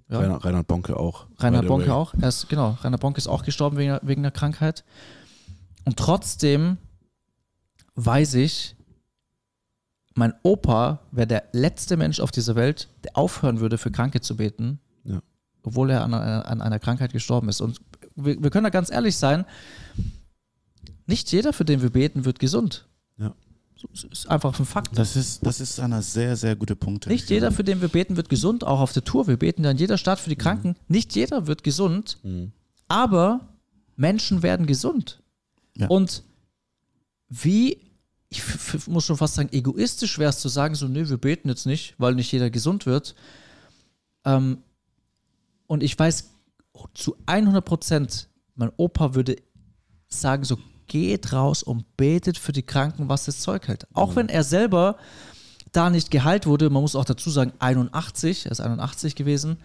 Ja. 0.10 0.20
Reinhard, 0.20 0.46
Reinhard 0.46 0.68
Bonke 0.68 0.98
auch. 0.98 1.28
Rainer 1.38 1.62
the 1.62 1.68
Bonke 1.68 1.88
way. 1.88 1.94
auch. 1.94 2.14
Er 2.20 2.30
ist, 2.30 2.48
genau, 2.48 2.78
Rainer 2.82 2.98
Bonke 2.98 3.18
ist 3.18 3.28
auch 3.28 3.44
gestorben 3.44 3.78
wegen, 3.78 4.00
wegen 4.04 4.24
der 4.24 4.32
Krankheit. 4.32 4.84
Und 5.84 5.98
trotzdem 5.98 6.78
weiß 7.96 8.36
ich, 8.36 8.76
mein 10.16 10.34
Opa 10.44 11.02
wäre 11.12 11.28
der 11.28 11.44
letzte 11.52 11.98
Mensch 11.98 12.20
auf 12.20 12.32
dieser 12.32 12.56
Welt, 12.56 12.88
der 13.04 13.18
aufhören 13.18 13.60
würde, 13.60 13.78
für 13.78 13.92
Kranke 13.92 14.22
zu 14.22 14.38
beten. 14.38 14.80
Obwohl 15.64 15.90
er 15.90 16.04
an, 16.04 16.14
einer- 16.14 16.46
an 16.48 16.62
einer 16.62 16.80
Krankheit 16.80 17.14
gestorben 17.14 17.50
ist. 17.50 17.62
Und 17.62 17.80
wir, 18.16 18.42
wir 18.42 18.50
können 18.50 18.64
da 18.64 18.70
ganz 18.70 18.90
ehrlich 18.92 19.18
sein, 19.18 19.46
nicht 21.06 21.32
jeder, 21.32 21.54
für 21.54 21.66
den 21.66 21.82
wir 21.82 21.90
beten, 21.90 22.26
wird 22.26 22.40
gesund. 22.40 22.86
Ja. 23.18 23.34
Es 23.94 24.04
ist 24.06 24.28
einfach 24.30 24.58
ein 24.60 24.66
Fakt. 24.66 24.98
Das 24.98 25.16
ist, 25.16 25.46
das 25.46 25.60
ist 25.60 25.80
einer 25.80 26.02
sehr, 26.02 26.36
sehr 26.36 26.56
gute 26.56 26.76
Punkt. 26.76 27.06
Nicht 27.08 27.30
jeder, 27.30 27.52
für 27.52 27.64
den 27.64 27.80
wir 27.80 27.88
beten, 27.90 28.18
wird 28.18 28.28
gesund, 28.28 28.64
auch 28.66 28.80
auf 28.80 28.92
der 28.92 29.04
Tour. 29.04 29.28
Wir 29.28 29.38
beten 29.38 29.64
ja 29.64 29.72
in 29.72 29.78
jeder 29.78 29.98
Stadt 30.00 30.20
für 30.20 30.30
die 30.32 30.36
Kranken. 30.36 30.76
Nicht 30.88 31.16
jeder 31.16 31.46
wird 31.48 31.64
gesund, 31.64 32.18
aber 32.88 33.48
Menschen 33.96 34.42
werden 34.42 34.66
gesund. 34.66 35.22
Ja. 35.76 35.88
Und 35.90 36.24
wie, 37.30 37.80
ich 38.30 38.42
muss 38.88 39.06
schon 39.06 39.18
fast 39.18 39.36
sagen, 39.36 39.50
egoistisch 39.52 40.18
wäre 40.18 40.32
es 40.32 40.40
zu 40.40 40.50
sagen, 40.50 40.74
so, 40.74 40.88
nö, 40.88 41.08
wir 41.08 41.18
beten 41.18 41.48
jetzt 41.48 41.66
nicht, 41.68 41.94
weil 42.00 42.16
nicht 42.16 42.32
jeder 42.32 42.50
gesund 42.50 42.86
wird. 42.88 43.14
Ähm, 44.26 44.58
und 45.68 45.84
ich 45.84 45.98
weiß 45.98 46.32
zu 46.94 47.16
100 47.26 47.64
Prozent, 47.64 48.30
mein 48.56 48.72
Opa 48.78 49.16
würde 49.16 49.38
sagen, 50.08 50.44
so, 50.44 50.58
geht 50.88 51.34
raus 51.34 51.64
und 51.64 51.98
betet 51.98 52.38
für 52.38 52.54
die 52.54 52.64
Kranken, 52.64 53.10
was 53.10 53.26
das 53.26 53.40
Zeug 53.40 53.68
hält. 53.68 53.88
Auch 53.94 54.16
wenn 54.16 54.30
er 54.30 54.44
selber 54.44 54.98
da 55.72 55.90
nicht 55.90 56.12
geheilt 56.12 56.48
wurde, 56.48 56.70
man 56.70 56.82
muss 56.82 56.96
auch 56.96 57.06
dazu 57.06 57.30
sagen, 57.30 57.52
81, 57.60 58.46
er 58.46 58.52
ist 58.52 58.62
81 58.62 59.16
gewesen, 59.16 59.58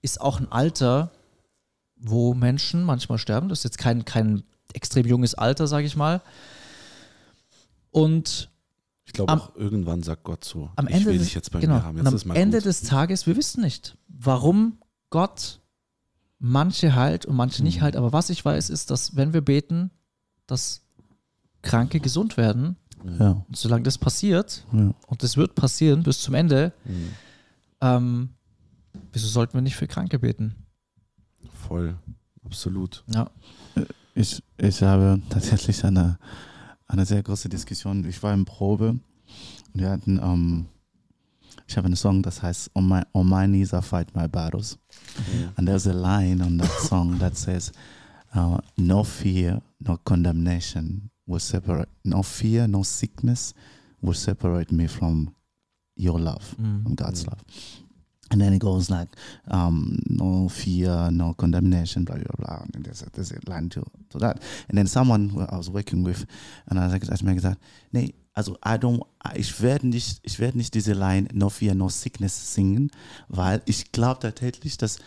ist 0.00 0.20
auch 0.20 0.38
ein 0.40 0.50
Alter, 0.50 1.10
wo 1.96 2.32
Menschen 2.32 2.84
manchmal 2.84 3.18
sterben. 3.18 3.48
Das 3.48 3.60
ist 3.60 3.64
jetzt 3.64 3.78
kein, 3.78 4.04
kein 4.04 4.44
extrem 4.72 5.06
junges 5.06 5.34
Alter, 5.34 5.66
sage 5.66 5.86
ich 5.86 5.96
mal. 5.96 6.22
Und 7.90 8.50
Ich 9.04 9.12
glaube 9.12 9.32
auch 9.32 9.56
irgendwann 9.56 10.02
sagt 10.02 10.22
Gott 10.22 10.44
so, 10.44 10.70
am 10.76 10.86
ich 10.86 10.94
Ende, 10.94 11.06
will 11.06 11.18
des, 11.18 11.26
dich 11.26 11.34
jetzt 11.34 11.50
bei 11.50 11.58
genau, 11.58 11.74
mir 11.74 11.82
haben. 11.82 11.98
Jetzt 11.98 12.24
am 12.24 12.36
Ende 12.36 12.58
gut. 12.58 12.66
des 12.66 12.82
Tages, 12.82 13.26
wir 13.26 13.36
wissen 13.36 13.62
nicht, 13.62 13.96
warum 14.06 14.78
Gott 15.10 15.60
manche 16.38 16.94
heilt 16.94 17.26
und 17.26 17.36
manche 17.36 17.62
Mhm. 17.62 17.66
nicht 17.66 17.80
heilt. 17.80 17.96
Aber 17.96 18.12
was 18.12 18.30
ich 18.30 18.44
weiß, 18.44 18.70
ist, 18.70 18.90
dass 18.90 19.16
wenn 19.16 19.32
wir 19.32 19.40
beten, 19.40 19.90
dass 20.46 20.82
Kranke 21.62 22.00
gesund 22.00 22.36
werden. 22.36 22.76
Ja, 23.18 23.44
Und 23.46 23.56
solange 23.56 23.84
das 23.84 23.96
passiert, 23.98 24.64
ja. 24.72 24.92
und 25.06 25.22
das 25.22 25.36
wird 25.36 25.54
passieren 25.54 26.02
bis 26.02 26.20
zum 26.20 26.34
Ende, 26.34 26.72
Mhm. 26.84 27.10
ähm, 27.80 28.28
wieso 29.12 29.28
sollten 29.28 29.54
wir 29.54 29.60
nicht 29.62 29.76
für 29.76 29.86
Kranke 29.86 30.18
beten? 30.18 30.54
Voll, 31.68 31.96
absolut. 32.44 33.04
Ja. 33.14 33.30
Ich, 34.14 34.42
ich 34.56 34.82
habe 34.82 35.20
tatsächlich 35.28 35.84
eine, 35.84 36.18
eine 36.88 37.06
sehr 37.06 37.22
große 37.22 37.48
Diskussion. 37.48 38.04
Ich 38.04 38.20
war 38.22 38.34
in 38.34 38.44
Probe 38.44 38.88
und 38.90 39.00
wir 39.74 39.90
hatten, 39.90 40.18
ähm, 40.20 40.66
ich 41.68 41.76
habe 41.76 41.86
einen 41.86 41.96
Song, 41.96 42.22
das 42.22 42.42
heißt 42.42 42.70
On 42.74 42.88
My, 42.88 43.02
on 43.12 43.28
my 43.28 43.46
Knees 43.46 43.72
I 43.74 43.82
Fight 43.82 44.14
My 44.14 44.26
Battles. 44.26 44.78
And 45.56 45.68
there's 45.68 45.86
a 45.86 45.92
line 45.92 46.40
on 46.42 46.56
that 46.58 46.70
song 46.80 47.18
that 47.18 47.36
says, 47.36 47.72
uh, 48.34 48.58
No 48.76 49.04
fear, 49.04 49.60
no 49.80 49.98
condemnation 50.04 51.10
will 51.26 51.40
separate, 51.40 51.88
no 52.04 52.22
fear, 52.22 52.66
no 52.66 52.82
sickness 52.82 53.52
will 54.00 54.14
separate 54.14 54.72
me 54.72 54.86
from 54.86 55.34
your 55.96 56.18
love, 56.18 56.54
from 56.84 56.94
God's 56.94 57.26
love. 57.26 57.42
And 58.30 58.40
then 58.40 58.52
it 58.52 58.58
goes 58.58 58.90
like, 58.90 59.08
um, 59.50 59.98
no 60.06 60.48
fear, 60.48 61.10
no 61.10 61.34
condemnation, 61.34 62.04
blah, 62.04 62.16
blah, 62.16 62.36
blah. 62.36 62.64
And 62.74 62.84
there's 62.84 63.02
a, 63.02 63.10
there's 63.10 63.32
a 63.32 63.38
line 63.48 63.70
to, 63.70 63.82
to 64.10 64.18
that. 64.18 64.42
And 64.68 64.76
then 64.76 64.86
someone 64.86 65.30
who 65.30 65.40
I 65.40 65.56
was 65.56 65.70
working 65.70 66.04
with, 66.04 66.26
and 66.68 66.78
I 66.78 66.88
hat 66.88 67.22
mir 67.22 67.34
gesagt, 67.34 67.58
nee, 67.92 68.14
also 68.34 68.56
I 68.62 68.76
don't, 68.76 69.02
ich 69.34 69.60
werde 69.62 69.88
nicht, 69.88 70.20
ich 70.22 70.38
werde 70.38 70.58
nicht 70.58 70.74
diese 70.74 70.92
Line 70.92 71.28
No 71.32 71.48
Fear, 71.48 71.74
No 71.74 71.88
Sickness 71.88 72.54
singen, 72.54 72.90
weil 73.28 73.62
ich 73.64 73.90
glaube 73.92 74.20
tatsächlich, 74.20 74.76
dass 74.76 74.98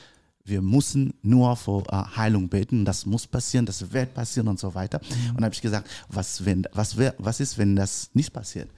wir 0.44 0.62
müssen 0.62 1.14
nur 1.22 1.56
vor 1.56 1.84
äh, 1.92 2.18
Heilung 2.18 2.50
beten, 2.50 2.84
das 2.84 3.06
muss 3.06 3.28
passieren, 3.28 3.66
das 3.66 3.94
wird 3.94 4.14
passieren 4.14 4.48
und 4.48 4.60
so 4.60 4.74
weiter. 4.74 5.00
Und 5.30 5.36
dann 5.36 5.46
habe 5.46 5.54
ich 5.54 5.62
gesagt, 5.62 5.90
was, 6.10 6.44
wenn, 6.44 6.68
was, 6.74 6.98
wär, 6.98 7.16
was 7.20 7.40
ist, 7.40 7.58
wenn 7.58 7.76
das 7.76 8.10
nicht 8.14 8.34
passiert? 8.34 8.70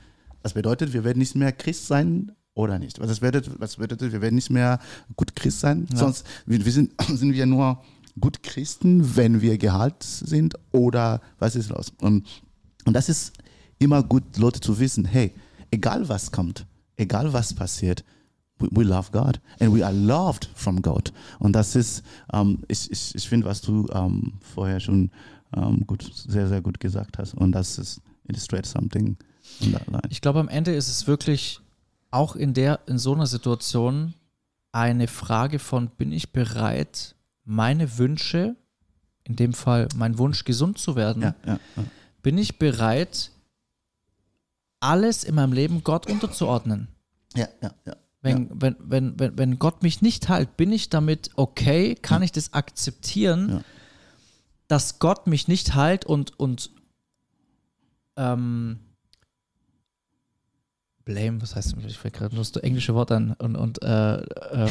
Das 0.41 0.53
bedeutet, 0.53 0.93
wir 0.93 1.03
werden 1.03 1.19
nicht 1.19 1.35
mehr 1.35 1.53
Christ 1.53 1.87
sein, 1.87 2.33
oder 2.55 2.79
nicht. 2.79 2.99
Was 2.99 3.19
bedeutet, 3.19 3.59
was 3.59 3.77
bedeutet, 3.77 4.11
wir 4.11 4.21
werden 4.21 4.35
nicht 4.35 4.49
mehr 4.49 4.79
gut 5.15 5.35
Christ 5.35 5.59
sein, 5.59 5.87
sonst 5.93 6.25
wir, 6.45 6.63
wir 6.63 6.71
sind, 6.71 6.93
sind 7.07 7.33
wir 7.33 7.45
nur 7.45 7.81
gut 8.19 8.43
Christen, 8.43 9.15
wenn 9.15 9.41
wir 9.41 9.57
geheilt 9.57 10.03
sind 10.03 10.55
oder 10.71 11.21
was 11.39 11.55
ist 11.55 11.69
los? 11.69 11.91
Und, 11.99 12.27
und 12.85 12.93
das 12.93 13.09
ist 13.09 13.33
immer 13.79 14.03
gut, 14.03 14.37
Leute 14.37 14.59
zu 14.59 14.79
wissen, 14.79 15.05
hey, 15.05 15.33
egal 15.71 16.07
was 16.09 16.31
kommt, 16.31 16.65
egal 16.97 17.33
was 17.33 17.53
passiert, 17.53 18.03
we, 18.59 18.67
we 18.71 18.83
love 18.83 19.11
God 19.11 19.39
and 19.59 19.75
we 19.75 19.83
are 19.83 19.93
loved 19.93 20.49
from 20.53 20.81
God. 20.81 21.11
Und 21.39 21.53
das 21.53 21.75
ist, 21.75 22.03
ähm, 22.31 22.59
ich, 22.67 22.91
ich, 22.91 23.15
ich 23.15 23.27
finde, 23.27 23.47
was 23.47 23.61
du 23.61 23.87
ähm, 23.93 24.33
vorher 24.41 24.79
schon 24.79 25.09
ähm, 25.55 25.85
gut, 25.87 26.09
sehr, 26.13 26.47
sehr 26.47 26.61
gut 26.61 26.79
gesagt 26.79 27.17
hast. 27.17 27.33
Und 27.33 27.51
das 27.51 27.77
ist 27.77 28.01
illustrate 28.27 28.67
something. 28.67 29.17
Ich 30.09 30.21
glaube, 30.21 30.39
am 30.39 30.47
Ende 30.47 30.73
ist 30.73 30.87
es 30.87 31.07
wirklich 31.07 31.59
auch 32.13 32.35
in 32.35 32.53
der, 32.53 32.79
in 32.85 32.99
so 32.99 33.13
einer 33.13 33.25
Situation 33.27 34.13
eine 34.71 35.07
Frage 35.07 35.59
von, 35.59 35.89
bin 35.89 36.11
ich 36.11 36.31
bereit, 36.31 37.15
meine 37.43 37.97
Wünsche, 37.97 38.55
in 39.23 39.35
dem 39.35 39.53
Fall 39.53 39.87
mein 39.95 40.17
Wunsch, 40.17 40.43
gesund 40.43 40.77
zu 40.77 40.95
werden, 40.95 41.23
Ja, 41.23 41.35
ja, 41.45 41.59
ja. 41.75 41.83
bin 42.21 42.37
ich 42.37 42.59
bereit, 42.59 43.31
alles 44.79 45.23
in 45.23 45.35
meinem 45.35 45.53
Leben 45.53 45.83
Gott 45.83 46.09
unterzuordnen? 46.09 46.87
ja, 47.35 47.47
ja, 47.61 47.73
ja. 47.85 47.95
Wenn, 48.21 48.49
wenn, 48.61 48.75
wenn, 48.79 49.19
wenn, 49.19 49.37
wenn 49.37 49.59
Gott 49.59 49.83
mich 49.83 50.01
nicht 50.01 50.29
heilt, 50.29 50.55
bin 50.55 50.71
ich 50.71 50.89
damit 50.89 51.31
okay? 51.35 51.93
Kann 51.95 52.23
ich 52.23 52.31
das 52.31 52.53
akzeptieren, 52.53 53.65
dass 54.69 54.99
Gott 54.99 55.27
mich 55.27 55.49
nicht 55.49 55.75
heilt 55.75 56.05
und, 56.05 56.39
und 56.39 56.71
ähm, 58.15 58.79
blame, 61.05 61.41
was 61.41 61.55
heißt 61.55 61.75
ich 61.87 61.97
fällt 61.97 62.13
gerade 62.13 62.33
nur 62.35 62.43
das 62.43 62.55
englische 62.63 62.93
Wort 62.95 63.11
an 63.11 63.35
und, 63.39 63.55
und 63.55 63.81
äh, 63.83 64.15
ähm, 64.17 64.69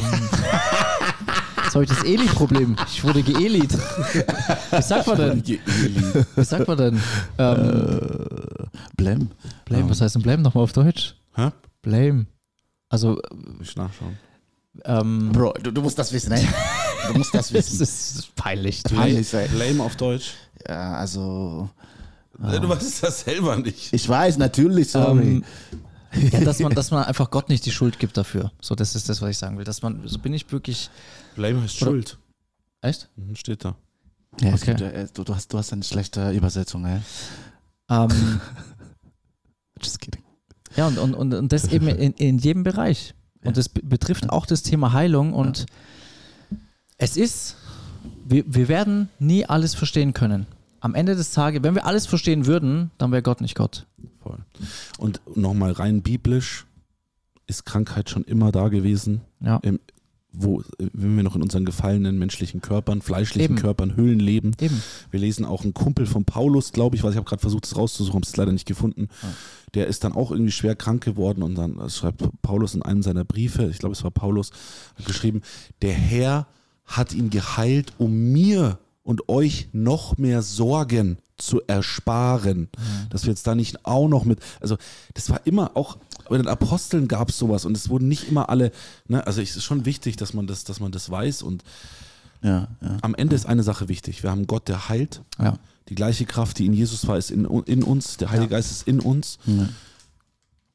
jetzt 1.63 1.73
habe 1.75 1.83
ich 1.83 1.89
das 1.89 2.03
Eli-Problem. 2.03 2.75
Ich 2.87 3.03
wurde 3.03 3.21
geelit. 3.23 3.71
Wie 4.71 4.81
sagt 4.81 5.07
man 5.07 5.17
denn? 5.17 5.43
Wie 6.35 6.43
sagt 6.43 6.67
man 6.67 6.77
denn? 6.77 7.01
Ähm, 7.37 8.67
Blem. 8.95 9.29
blame, 9.65 9.89
was 9.89 10.01
heißt 10.01 10.15
denn 10.15 10.21
blame 10.21 10.41
nochmal 10.43 10.63
auf 10.63 10.73
Deutsch? 10.73 11.15
Hä? 11.35 11.49
Blame. 11.81 12.25
Also, 12.89 13.19
Ich 13.61 13.75
nachschauen. 13.75 14.17
ähm, 14.85 15.31
Bro, 15.31 15.53
du, 15.63 15.71
du 15.71 15.81
musst 15.81 15.97
das 15.99 16.11
wissen, 16.13 16.31
ey. 16.31 16.47
Du 17.07 17.17
musst 17.17 17.33
das 17.33 17.51
wissen. 17.53 17.81
ist 17.81 18.35
peinlich. 18.35 18.83
Peinlich, 18.83 19.33
ey. 19.33 19.47
Blame 19.49 19.83
auf 19.83 19.95
Deutsch. 19.95 20.33
Ja, 20.67 20.93
also, 20.93 21.69
Du 22.39 22.69
weißt 22.69 23.03
das 23.03 23.21
selber 23.21 23.55
nicht. 23.57 23.93
ich 23.93 24.07
weiß 24.09 24.37
natürlich, 24.37 24.89
sorry. 24.91 25.21
Ähm, 25.21 25.43
ja, 26.31 26.39
dass 26.41 26.59
man, 26.59 26.73
dass 26.75 26.91
man 26.91 27.03
einfach 27.05 27.29
Gott 27.31 27.49
nicht 27.49 27.65
die 27.65 27.71
Schuld 27.71 27.99
gibt 27.99 28.17
dafür. 28.17 28.51
So, 28.61 28.75
das 28.75 28.95
ist 28.95 29.09
das, 29.09 29.21
was 29.21 29.29
ich 29.31 29.37
sagen 29.37 29.57
will. 29.57 29.65
Dass 29.65 29.81
man, 29.81 30.01
so 30.07 30.19
bin 30.19 30.33
ich 30.33 30.51
wirklich. 30.51 30.89
Blame 31.35 31.61
heißt 31.61 31.81
Oder- 31.81 31.91
Schuld. 31.91 32.17
Echt? 32.81 33.09
Mhm, 33.15 33.35
Steht 33.35 33.63
da. 33.65 33.75
ja, 34.41 34.53
okay. 34.53 34.65
gibt, 34.75 34.81
äh, 34.81 35.07
du, 35.13 35.23
du, 35.23 35.33
hast, 35.35 35.53
du 35.53 35.57
hast 35.57 35.71
eine 35.73 35.83
schlechte 35.83 36.31
Übersetzung, 36.31 36.85
ey. 36.85 36.99
Ähm, 37.89 38.41
Just 39.81 39.99
kidding. 39.99 40.23
ja, 40.75 40.87
und, 40.87 40.97
und, 40.97 41.13
und, 41.13 41.33
und 41.33 41.51
das 41.51 41.67
eben 41.71 41.87
in, 41.87 42.13
in 42.13 42.37
jedem 42.37 42.63
Bereich. 42.63 43.13
Und 43.43 43.57
das 43.57 43.67
be- 43.69 43.81
betrifft 43.83 44.29
auch 44.29 44.45
das 44.45 44.63
Thema 44.63 44.93
Heilung. 44.93 45.33
Und 45.33 45.65
es 46.97 47.17
ist, 47.17 47.57
wir, 48.25 48.43
wir 48.47 48.67
werden 48.67 49.09
nie 49.19 49.45
alles 49.45 49.75
verstehen 49.75 50.13
können. 50.13 50.45
Am 50.79 50.95
Ende 50.95 51.15
des 51.15 51.31
Tages, 51.31 51.63
wenn 51.63 51.75
wir 51.75 51.85
alles 51.85 52.05
verstehen 52.05 52.45
würden, 52.45 52.91
dann 52.97 53.11
wäre 53.11 53.21
Gott 53.21 53.41
nicht 53.41 53.55
Gott. 53.55 53.85
Voll. 54.23 54.39
Und 54.97 55.21
nochmal 55.35 55.71
rein 55.71 56.01
biblisch 56.01 56.65
ist 57.47 57.65
Krankheit 57.65 58.09
schon 58.09 58.23
immer 58.23 58.51
da 58.51 58.69
gewesen. 58.69 59.21
Ja. 59.41 59.57
Im, 59.57 59.79
wo, 60.33 60.63
wenn 60.79 61.15
wir 61.15 61.23
noch 61.23 61.35
in 61.35 61.43
unseren 61.43 61.63
gefallenen 61.63 62.17
menschlichen 62.17 62.61
Körpern, 62.61 63.01
fleischlichen 63.01 63.55
Eben. 63.55 63.61
Körpern, 63.61 63.95
Hüllen 63.95 64.19
leben. 64.19 64.53
Eben. 64.59 64.81
Wir 65.11 65.19
lesen 65.19 65.45
auch 65.45 65.63
einen 65.63 65.75
Kumpel 65.75 66.07
von 66.07 66.25
Paulus, 66.25 66.71
glaube 66.71 66.95
ich, 66.95 67.03
weil 67.03 67.11
ich 67.11 67.17
habe 67.17 67.27
gerade 67.27 67.41
versucht, 67.41 67.65
es 67.65 67.77
rauszusuchen, 67.77 68.15
habe 68.15 68.25
es 68.25 68.35
leider 68.35 68.51
nicht 68.51 68.65
gefunden. 68.65 69.09
Der 69.75 69.87
ist 69.87 70.03
dann 70.03 70.13
auch 70.13 70.31
irgendwie 70.31 70.51
schwer 70.51 70.75
krank 70.75 71.03
geworden 71.03 71.43
und 71.43 71.55
dann 71.55 71.87
schreibt 71.89 72.23
Paulus 72.41 72.73
in 72.73 72.81
einem 72.81 73.03
seiner 73.03 73.23
Briefe, 73.25 73.69
ich 73.69 73.77
glaube, 73.77 73.93
es 73.93 74.03
war 74.03 74.11
Paulus, 74.11 74.51
hat 74.95 75.05
geschrieben, 75.05 75.41
der 75.81 75.93
Herr 75.93 76.47
hat 76.85 77.13
ihn 77.13 77.29
geheilt, 77.29 77.93
um 77.99 78.31
mir 78.31 78.79
und 79.03 79.29
euch 79.29 79.69
noch 79.71 80.17
mehr 80.17 80.41
Sorgen 80.41 81.17
zu 81.45 81.61
ersparen. 81.67 82.69
Dass 83.09 83.23
wir 83.23 83.31
jetzt 83.31 83.45
da 83.47 83.55
nicht 83.55 83.85
auch 83.85 84.07
noch 84.07 84.25
mit, 84.25 84.39
also 84.61 84.77
das 85.13 85.29
war 85.29 85.41
immer 85.45 85.71
auch, 85.75 85.97
bei 86.29 86.37
den 86.37 86.47
Aposteln 86.47 87.07
gab 87.07 87.29
es 87.29 87.37
sowas 87.37 87.65
und 87.65 87.75
es 87.75 87.89
wurden 87.89 88.07
nicht 88.07 88.27
immer 88.29 88.49
alle, 88.49 88.71
ne, 89.07 89.25
also 89.27 89.41
es 89.41 89.55
ist 89.55 89.63
schon 89.63 89.85
wichtig, 89.85 90.15
dass 90.15 90.33
man 90.33 90.47
das, 90.47 90.63
dass 90.63 90.79
man 90.79 90.91
das 90.91 91.09
weiß 91.09 91.41
und 91.43 91.63
Ja, 92.41 92.67
ja. 92.81 92.97
am 93.01 93.15
Ende 93.15 93.35
ist 93.35 93.45
eine 93.45 93.63
Sache 93.63 93.87
wichtig. 93.87 94.23
Wir 94.23 94.31
haben 94.31 94.47
Gott, 94.47 94.67
der 94.67 94.89
heilt. 94.89 95.21
Die 95.89 95.95
gleiche 95.95 96.25
Kraft, 96.25 96.59
die 96.59 96.65
in 96.65 96.73
Jesus 96.73 97.07
war, 97.07 97.17
ist 97.17 97.29
in, 97.31 97.45
in 97.65 97.83
uns. 97.83 98.17
Der 98.17 98.31
Heilige 98.31 98.51
Geist 98.51 98.71
ist 98.71 98.87
in 98.87 98.99
uns. 98.99 99.37
Ja. 99.45 99.67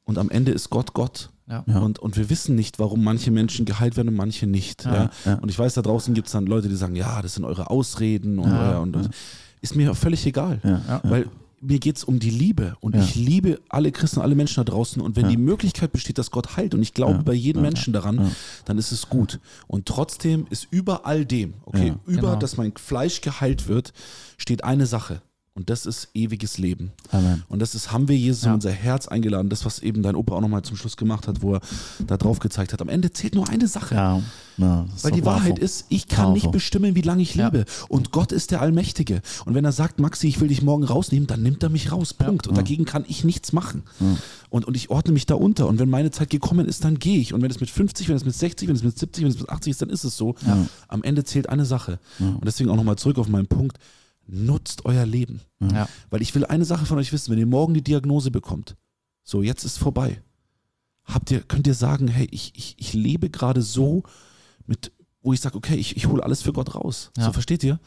Und 0.05 0.19
am 0.19 0.31
Ende 0.31 0.53
ist 0.53 0.71
Gott 0.71 0.93
Gott. 0.95 1.31
Ja. 1.47 1.65
Und, 1.81 1.99
und 1.99 2.17
wir 2.17 2.29
wissen 2.29 2.55
nicht, 2.55 2.79
warum 2.79 3.03
manche 3.03 3.31
Menschen 3.31 3.65
geheilt 3.65 3.97
werden 3.97 4.09
und 4.09 4.17
manche 4.17 4.47
nicht. 4.47 4.85
Ja. 4.85 5.11
ja. 5.25 5.35
Und 5.37 5.49
ich 5.49 5.59
weiß, 5.59 5.75
da 5.75 5.83
draußen 5.83 6.13
gibt 6.13 6.29
es 6.29 6.33
dann 6.33 6.47
Leute, 6.47 6.69
die 6.69 6.77
sagen, 6.77 6.95
ja, 6.95 7.23
das 7.23 7.35
sind 7.35 7.45
eure 7.45 7.71
Ausreden 7.71 8.39
und, 8.39 8.53
euer, 8.53 8.81
und, 8.81 8.97
und 8.97 9.11
ist 9.61 9.77
mir 9.77 9.95
völlig 9.95 10.25
egal. 10.27 10.61
Ja. 10.65 11.01
Weil 11.05 11.27
mir 11.61 11.81
geht 11.81 11.97
es 11.97 12.05
um 12.05 12.21
die 12.21 12.31
Liebe 12.31 12.77
und 12.81 12.95
Ja. 12.95 13.03
ich 13.03 13.17
liebe 13.17 13.59
alle 13.69 13.91
Christen, 13.91 14.21
alle 14.21 14.37
Menschen 14.37 14.65
da 14.65 14.71
draußen 14.71 15.03
und 15.03 15.17
wenn 15.17 15.25
Ja. 15.25 15.31
die 15.31 15.37
Möglichkeit 15.37 15.91
besteht, 15.91 16.17
dass 16.19 16.31
Gott 16.31 16.57
heilt 16.57 16.73
und 16.73 16.83
ich 16.83 16.95
glaube 16.95 17.15
Ja. 17.15 17.23
bei 17.23 17.33
jedem. 17.33 17.63
Menschen 17.63 17.93
daran, 17.93 18.31
dann 18.65 18.79
ist 18.79 18.93
es 18.93 19.09
gut. 19.09 19.41
Und 19.67 19.87
trotzdem 19.87 20.47
ist 20.51 20.69
über 20.71 21.05
all 21.05 21.25
dem, 21.25 21.55
okay, 21.65 21.95
über, 22.07 22.21
Genau. 22.21 22.37
dass 22.37 22.57
mein 22.57 22.73
Fleisch 22.77 23.21
geheilt 23.23 23.67
wird, 23.67 23.93
steht 24.37 24.63
eine 24.63 24.87
Sache 24.87 25.21
und 25.59 25.69
das 25.71 25.87
ist 25.87 26.09
ewiges 26.15 26.57
Leben. 26.57 26.93
Amen. 27.11 27.43
Und 27.49 27.59
das 27.61 27.75
ist, 27.75 27.91
haben 27.91 28.07
wir 28.07 28.17
Jesus 28.17 28.45
in 28.45 28.51
Ja. 28.51 28.55
unser 28.55 28.71
Herz 28.71 29.09
eingeladen, 29.09 29.49
das, 29.49 29.65
was 29.65 29.81
eben 29.81 30.03
dein 30.05 30.15
Opa 30.15 30.37
auch 30.37 30.41
nochmal 30.41 30.63
zum 30.63 30.77
Schluss 30.77 30.97
gemacht 30.97 31.27
hat, 31.27 31.43
wo 31.43 31.55
er 31.55 31.61
da 32.07 32.17
drauf 32.17 32.39
gezeigt 32.39 32.73
hat. 32.73 32.81
Am 32.81 32.89
Ende 32.89 33.13
zählt 33.13 33.35
nur 33.35 33.49
eine 33.49 33.67
Sache. 33.67 33.97
Ja, 33.97 34.23
ja, 34.57 34.87
Weil 35.03 35.13
die 35.13 35.25
Wahrheit 35.25 35.57
powerful. 35.57 35.65
ist, 35.65 35.87
ich 35.89 36.07
kann 36.07 36.33
nicht 36.33 36.43
Powerful. 36.43 36.53
bestimmen, 36.59 36.95
wie 36.95 37.01
lange 37.03 37.23
ich 37.23 37.35
lebe. 37.35 37.65
Und 37.89 38.13
Gott 38.13 38.31
ist 38.33 38.51
der 38.53 38.61
Allmächtige. 38.61 39.21
Und 39.45 39.55
wenn 39.55 39.65
er 39.65 39.73
sagt, 39.73 39.99
Maxi, 40.01 40.29
ich 40.29 40.41
will 40.41 40.49
dich 40.49 40.63
morgen 40.63 40.85
rausnehmen, 40.85 41.27
dann 41.27 41.43
nimmt 41.43 41.63
er 41.65 41.69
mich 41.71 41.91
raus. 41.91 42.15
Punkt. 42.15 42.47
Und 42.47 42.57
dagegen 42.57 42.85
kann 42.85 43.05
ich 43.09 43.25
nichts 43.25 43.53
machen. 43.53 43.83
Und, 44.51 44.65
und 44.65 44.77
ich 44.77 44.91
ordne 44.91 45.13
mich 45.13 45.27
da 45.27 45.35
unter. 45.35 45.67
Und 45.69 45.79
wenn 45.81 45.91
meine 45.91 46.11
Zeit 46.13 46.31
gekommen 46.31 46.67
ist, 46.67 46.85
dann 46.85 46.99
gehe 47.01 47.19
ich. 47.21 47.35
Und 47.35 47.43
wenn 47.43 47.51
es 47.51 47.61
mit 47.61 47.71
50, 47.71 48.09
wenn 48.09 48.17
es 48.17 48.25
mit 48.25 48.35
60, 48.35 48.69
wenn 48.69 48.77
es 48.77 48.83
mit 48.85 48.97
70, 48.99 49.25
wenn 49.25 49.31
es 49.31 49.39
mit 49.41 49.49
80 49.49 49.71
ist, 49.73 49.83
dann 49.83 49.91
ist 49.91 50.05
es 50.05 50.17
so. 50.17 50.35
Am 50.89 51.03
Ende 51.03 51.25
zählt 51.25 51.49
eine 51.49 51.65
Sache. 51.65 51.99
Und 52.21 52.45
deswegen 52.45 52.71
auch 52.71 52.77
nochmal 52.77 52.97
zurück 52.97 53.19
auf 53.19 53.29
meinen 53.29 53.47
Punkt. 53.49 53.79
Nutzt 54.29 54.85
euer 54.85 55.07
Leben. 55.07 55.41
Ja. 55.61 55.89
Weil 56.11 56.23
ich 56.23 56.35
will 56.35 56.45
eine 56.45 56.65
Sache 56.65 56.87
von 56.87 56.99
euch 56.99 57.13
wissen, 57.13 57.33
wenn 57.33 57.39
ihr 57.39 57.47
morgen 57.47 57.75
die 57.75 57.83
Diagnose 57.83 58.31
bekommt, 58.31 58.77
so 59.25 59.43
jetzt 59.43 59.65
ist 59.65 59.79
vorbei. 59.79 60.23
Habt 61.05 61.31
ihr, 61.31 61.41
könnt 61.41 61.67
ihr 61.67 61.75
sagen, 61.75 62.09
hey, 62.09 62.29
ich, 62.31 62.53
ich, 62.55 62.75
ich 62.79 62.93
lebe 62.93 63.31
gerade 63.31 63.63
so 63.63 64.03
mit, 64.67 64.93
wo 65.23 65.33
ich 65.33 65.41
sage, 65.41 65.57
okay, 65.57 65.77
ich, 65.77 65.97
ich 65.97 66.07
hole 66.07 66.23
alles 66.23 66.43
für 66.43 66.53
Gott 66.53 66.75
raus. 66.75 67.11
Ja. 67.17 67.25
So 67.25 67.33
versteht 67.33 67.65
ihr? 67.65 67.81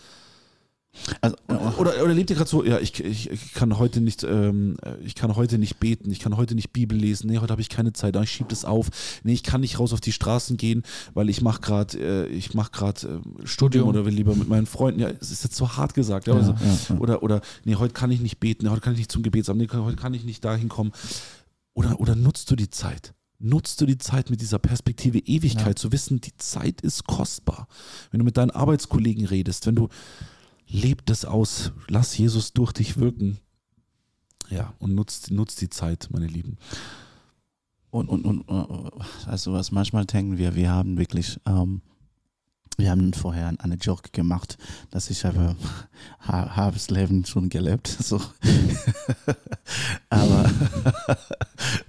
Also, 1.22 1.36
Oder, 1.78 2.04
oder 2.04 2.14
lebt 2.14 2.30
ihr 2.30 2.36
gerade 2.36 2.50
so, 2.50 2.66
ja, 2.66 2.80
ich, 2.80 3.00
ich, 3.04 3.30
ich 3.30 3.54
kann 3.54 3.78
heute 3.78 4.02
nicht, 4.02 4.24
ähm, 4.24 4.76
ich 5.04 5.16
kann 5.16 5.36
heute 5.36 5.58
nicht 5.58 5.80
beten, 5.80 6.12
ich 6.12 6.20
kann 6.20 6.36
heute 6.36 6.54
nicht 6.54 6.74
Bibel 6.74 6.98
lesen, 6.98 7.30
nee, 7.30 7.38
heute 7.38 7.52
habe 7.52 7.62
ich 7.62 7.70
keine 7.70 7.94
Zeit, 7.94 8.16
ah, 8.18 8.24
ich 8.24 8.32
schiebe 8.32 8.50
das 8.50 8.66
auf, 8.66 8.89
nee, 9.24 9.34
ich 9.34 9.44
kann 9.44 9.62
nicht 9.62 9.80
raus 9.80 9.94
auf 9.94 10.02
die 10.02 10.12
Straßen 10.12 10.58
gehen, 10.58 10.84
weil 11.14 11.30
ich 11.30 11.42
mache 11.42 11.62
gerade, 11.62 11.98
äh, 11.98 12.28
ich 12.28 12.54
mache 12.54 12.72
gerade 12.72 13.22
äh, 13.42 13.48
Studium 13.48 13.88
oder 13.88 14.06
will 14.06 14.14
lieber 14.14 14.36
mit 14.36 14.50
meinen 14.50 14.66
Freunden, 14.66 15.00
ja, 15.00 15.10
es 15.10 15.32
ist 15.32 15.44
jetzt 15.44 15.56
so 15.56 15.78
hart 15.78 15.94
gesagt, 15.94 16.28
ja, 16.28 16.34
also, 16.34 16.52
ja, 16.52 16.78
ja. 16.89 16.98
oder, 16.98 17.24
oder, 17.24 17.42
nee, 17.64 17.76
heute 17.76 17.94
kann 17.94 18.12
ich 18.12 18.20
nicht 18.20 18.39
beten, 18.39 18.66
nee, 18.66 18.72
heute 18.72 18.82
kann 18.82 18.94
ich 18.94 19.00
nicht 19.00 19.12
zum 19.12 19.24
Gebetsamt, 19.24 19.60
nee, 19.60 19.68
heute 19.72 19.98
kann 19.98 20.14
ich 20.14 20.26
nicht 20.26 20.44
dahin 20.44 20.68
kommen. 20.68 20.92
Oder, 21.74 22.02
oder 22.02 22.16
nutzt 22.16 22.52
du 22.52 22.58
die 22.58 22.70
Zeit? 22.70 23.14
Nutzt 23.39 23.82
du 23.82 23.86
die 23.86 23.98
Zeit 23.98 24.30
mit 24.30 24.42
dieser 24.42 24.60
Perspektive 24.60 25.18
Ewigkeit, 25.18 25.80
zu 25.80 25.92
wissen, 25.92 26.22
die 26.22 26.36
Zeit 26.38 26.82
ist 26.82 27.06
kostbar. 27.08 27.68
Wenn 28.12 28.20
du 28.20 28.26
mit 28.26 28.38
deinen 28.38 28.52
Arbeitskollegen 28.52 29.26
redest, 29.26 29.66
wenn 29.66 29.76
du 29.76 29.89
leb 30.72 31.05
das 31.05 31.26
aus, 31.26 31.72
lass 31.88 32.17
Jesus 32.17 32.53
durch 32.53 32.72
dich 32.74 32.97
wirken. 32.97 33.39
Ja, 34.49 34.74
und 34.80 34.95
nutzt, 34.95 35.32
nutzt 35.32 35.61
die 35.61 35.69
Zeit, 35.69 36.09
meine 36.11 36.28
Lieben. 36.28 36.57
Und, 37.89 38.09
und, 38.09 38.26
und 38.26 38.49
äh, 38.49 38.99
also 39.30 39.53
was 39.53 39.72
manchmal 39.72 40.05
denken 40.05 40.38
wir, 40.38 40.55
wir 40.55 40.72
haben 40.72 40.97
wirklich, 40.97 41.39
ähm, 41.45 41.82
wir 42.78 42.89
haben 42.91 43.13
vorher 43.13 43.53
eine 43.59 43.76
Joke 43.76 44.09
gemacht, 44.11 44.57
dass 44.89 45.09
ich 45.09 45.24
habe 45.26 45.55
ha- 46.19 46.55
habe 46.55 46.74
das 46.74 46.89
Leben 46.89 47.26
schon 47.26 47.49
gelebt. 47.49 47.88
So. 48.01 48.19
Aber 50.09 50.49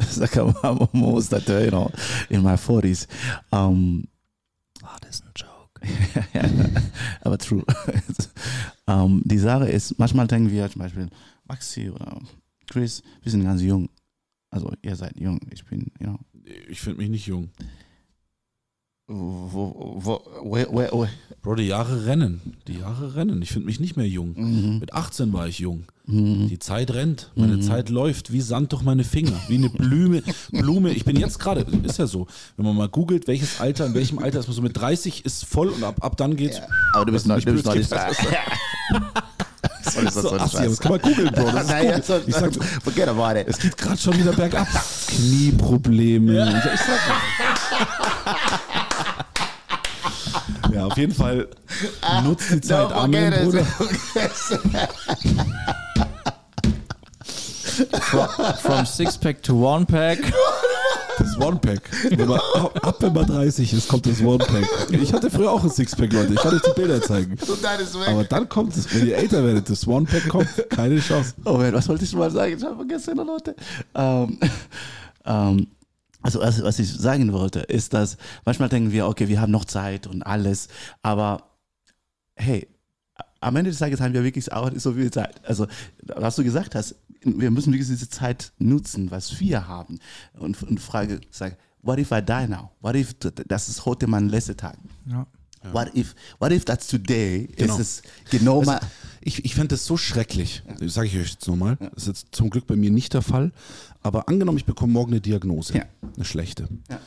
sag 0.08 0.36
mal, 0.36 0.52
I'm 0.62 0.88
almost 0.92 1.30
that, 1.30 1.48
you 1.48 1.70
know, 1.70 1.90
in 2.28 2.42
my 2.42 2.54
40s. 2.54 3.06
Um, 3.50 4.06
War 4.80 4.98
das 5.00 5.22
ein 5.22 5.30
Joke? 5.36 5.71
aber 7.20 7.38
true. 7.38 7.64
ähm, 8.86 9.22
die 9.24 9.38
Sache 9.38 9.68
ist, 9.68 9.98
manchmal 9.98 10.26
denken 10.26 10.50
wir 10.50 10.70
zum 10.70 10.80
Beispiel, 10.80 11.08
Maxi 11.46 11.90
oder 11.90 12.20
Chris, 12.66 13.02
wir 13.22 13.32
sind 13.32 13.44
ganz 13.44 13.62
jung. 13.62 13.88
Also 14.50 14.72
ihr 14.82 14.96
seid 14.96 15.18
jung, 15.18 15.40
ich 15.50 15.64
bin, 15.64 15.90
you 15.98 16.06
know, 16.06 16.18
Ich 16.68 16.80
finde 16.80 16.98
mich 16.98 17.10
nicht 17.10 17.26
jung. 17.26 17.50
Wo, 19.14 19.98
wo, 20.00 20.20
where, 20.50 20.72
where? 20.72 21.08
Bro, 21.42 21.56
die 21.56 21.66
Jahre 21.66 22.06
rennen. 22.06 22.40
Die 22.68 22.78
Jahre 22.78 23.14
rennen. 23.14 23.42
Ich 23.42 23.50
finde 23.50 23.66
mich 23.66 23.80
nicht 23.80 23.96
mehr 23.96 24.08
jung. 24.08 24.34
Mhm. 24.36 24.78
Mit 24.78 24.94
18 24.94 25.32
war 25.32 25.46
ich 25.48 25.58
jung. 25.58 25.84
Die 26.06 26.58
Zeit 26.58 26.92
rennt. 26.92 27.30
Meine 27.34 27.60
Zeit 27.60 27.88
läuft 27.88 28.32
wie 28.32 28.40
Sand 28.40 28.72
durch 28.72 28.82
meine 28.82 29.04
Finger. 29.04 29.38
Wie 29.48 29.54
eine 29.56 29.68
Blume. 29.70 30.22
Blume. 30.50 30.90
Ich 30.92 31.04
bin 31.04 31.16
jetzt 31.16 31.38
gerade, 31.38 31.66
ist 31.84 31.98
ja 31.98 32.06
so, 32.06 32.26
wenn 32.56 32.64
man 32.66 32.76
mal 32.76 32.88
googelt, 32.88 33.28
welches 33.28 33.60
Alter, 33.60 33.86
in 33.86 33.94
welchem 33.94 34.18
Alter 34.18 34.40
ist 34.40 34.46
man 34.48 34.56
so 34.56 34.62
mit 34.62 34.76
30 34.76 35.24
ist 35.24 35.44
voll 35.44 35.68
und 35.68 35.84
ab, 35.84 35.96
ab 36.00 36.16
dann 36.16 36.36
geht's. 36.36 36.60
Aber 36.94 37.04
du 37.04 37.12
bist 37.12 37.26
noch, 37.26 37.36
Nicht 37.36 37.46
du 37.48 37.52
bist 37.52 37.66
noch 37.66 37.74
nicht 37.74 37.90
da. 37.92 38.08
Das 39.84 40.14
So, 40.14 40.32
assi, 40.32 40.56
Scheiß? 40.56 40.70
das 40.70 40.78
kann 40.80 40.92
man 40.92 41.00
googeln, 41.02 41.30
Bro. 41.32 41.50
Das 41.52 41.66
gut. 41.66 41.74
also, 41.74 42.20
Ich 42.26 42.34
sag, 42.34 42.52
forget 42.82 43.08
about 43.08 43.38
it. 43.38 43.46
es 43.48 43.58
geht 43.58 43.76
gerade 43.76 43.98
schon 43.98 44.16
wieder 44.16 44.32
bergab. 44.32 44.66
Knieprobleme. 45.06 46.34
Ja. 46.34 46.58
Ich 46.58 46.80
sag, 46.80 47.00
ja, 50.72 50.86
auf 50.86 50.96
jeden 50.96 51.14
Fall 51.14 51.48
nutzt 52.24 52.50
die 52.50 52.60
Zeit. 52.60 52.88
Don't 52.88 52.92
Amen, 52.92 53.32
it. 53.32 53.42
Bruder. 53.42 53.64
From 58.60 58.84
Sixpack 58.84 59.42
to 59.42 59.54
One 59.54 59.86
Pack. 59.86 60.32
Das 61.18 61.38
One-Pack. 61.38 61.82
Wenn 62.10 62.28
man, 62.28 62.40
ab 62.82 62.96
wenn 63.00 63.12
man 63.12 63.26
30 63.26 63.72
ist, 63.72 63.88
kommt 63.88 64.06
das 64.06 64.20
One-Pack. 64.22 64.64
Ich 64.90 65.12
hatte 65.12 65.30
früher 65.30 65.50
auch 65.50 65.62
ein 65.62 65.70
Sixpack, 65.70 66.12
Leute. 66.12 66.34
Ich 66.34 66.40
kann 66.40 66.54
euch 66.54 66.62
die 66.62 66.72
Bilder 66.74 67.02
zeigen. 67.02 67.32
Und 67.32 67.62
dann 67.62 67.80
ist 67.80 67.94
weg. 67.98 68.08
Aber 68.08 68.24
dann 68.24 68.48
kommt 68.48 68.76
es, 68.76 68.92
wenn 68.94 69.06
ihr 69.06 69.16
älter 69.16 69.44
werdet, 69.44 69.68
das 69.68 69.86
One-Pack 69.86 70.28
kommt, 70.28 70.48
keine 70.70 70.98
Chance. 71.00 71.34
Oh 71.44 71.52
Moment, 71.52 71.74
was 71.74 71.88
wollte 71.88 72.04
ich 72.04 72.14
mal 72.14 72.30
sagen? 72.30 72.56
Ich 72.56 72.64
habe 72.64 72.76
vergessen, 72.76 73.16
Leute. 73.16 73.54
Ähm, 73.94 74.38
ähm, 75.24 75.66
also 76.22 76.40
was, 76.40 76.62
was 76.62 76.78
ich 76.78 76.92
sagen 76.92 77.32
wollte, 77.32 77.60
ist, 77.60 77.92
dass 77.94 78.16
manchmal 78.44 78.68
denken 78.68 78.92
wir, 78.92 79.06
okay, 79.06 79.28
wir 79.28 79.40
haben 79.40 79.52
noch 79.52 79.64
Zeit 79.64 80.06
und 80.06 80.22
alles, 80.22 80.68
aber 81.02 81.50
hey, 82.36 82.68
am 83.40 83.56
Ende 83.56 83.70
des 83.70 83.78
Tages 83.78 84.00
haben 84.00 84.14
wir 84.14 84.24
wirklich 84.24 84.52
auch 84.52 84.70
nicht 84.70 84.82
so 84.82 84.92
viel 84.92 85.10
Zeit. 85.10 85.44
Also, 85.44 85.66
was 86.02 86.36
du 86.36 86.44
gesagt 86.44 86.74
hast, 86.74 86.94
wir 87.24 87.50
müssen 87.50 87.72
wirklich 87.72 87.88
diese 87.88 88.08
Zeit 88.08 88.52
nutzen, 88.58 89.10
was 89.10 89.38
wir 89.40 89.66
haben. 89.66 89.98
Und, 90.34 90.62
und 90.62 90.80
Frage, 90.80 91.20
sag, 91.30 91.56
what 91.82 91.98
if 91.98 92.10
I 92.12 92.22
die 92.22 92.46
now? 92.48 92.70
What 92.80 92.96
if 92.96 93.14
das 93.18 93.68
ist 93.68 93.84
heute 93.84 94.06
mein 94.06 94.28
letzter 94.28 94.56
Tag? 94.56 94.78
Ja. 95.06 95.26
What 95.72 95.94
if, 95.94 96.14
what 96.38 96.50
if 96.52 96.64
that's 96.64 96.88
today? 96.88 97.48
Genau. 97.56 97.74
Ist 97.74 97.80
es 97.80 98.02
genau 98.30 98.62
mal, 98.62 98.80
Ich, 99.24 99.44
ich 99.44 99.54
fände 99.54 99.68
das 99.68 99.86
so 99.86 99.96
schrecklich, 99.96 100.62
das 100.80 100.94
sage 100.94 101.06
ich 101.08 101.16
euch 101.16 101.30
jetzt 101.32 101.46
nochmal. 101.46 101.76
Das 101.94 102.02
ist 102.04 102.06
jetzt 102.08 102.26
zum 102.32 102.50
Glück 102.50 102.66
bei 102.66 102.76
mir 102.76 102.90
nicht 102.90 103.14
der 103.14 103.22
Fall. 103.22 103.52
Aber 104.02 104.28
angenommen, 104.28 104.58
ich 104.58 104.64
bekomme 104.64 104.92
morgen 104.92 105.12
eine 105.12 105.20
Diagnose, 105.20 105.74
Ja. 105.78 105.84
eine 106.16 106.24
schlechte. 106.24 106.68
Ja. 106.90 107.00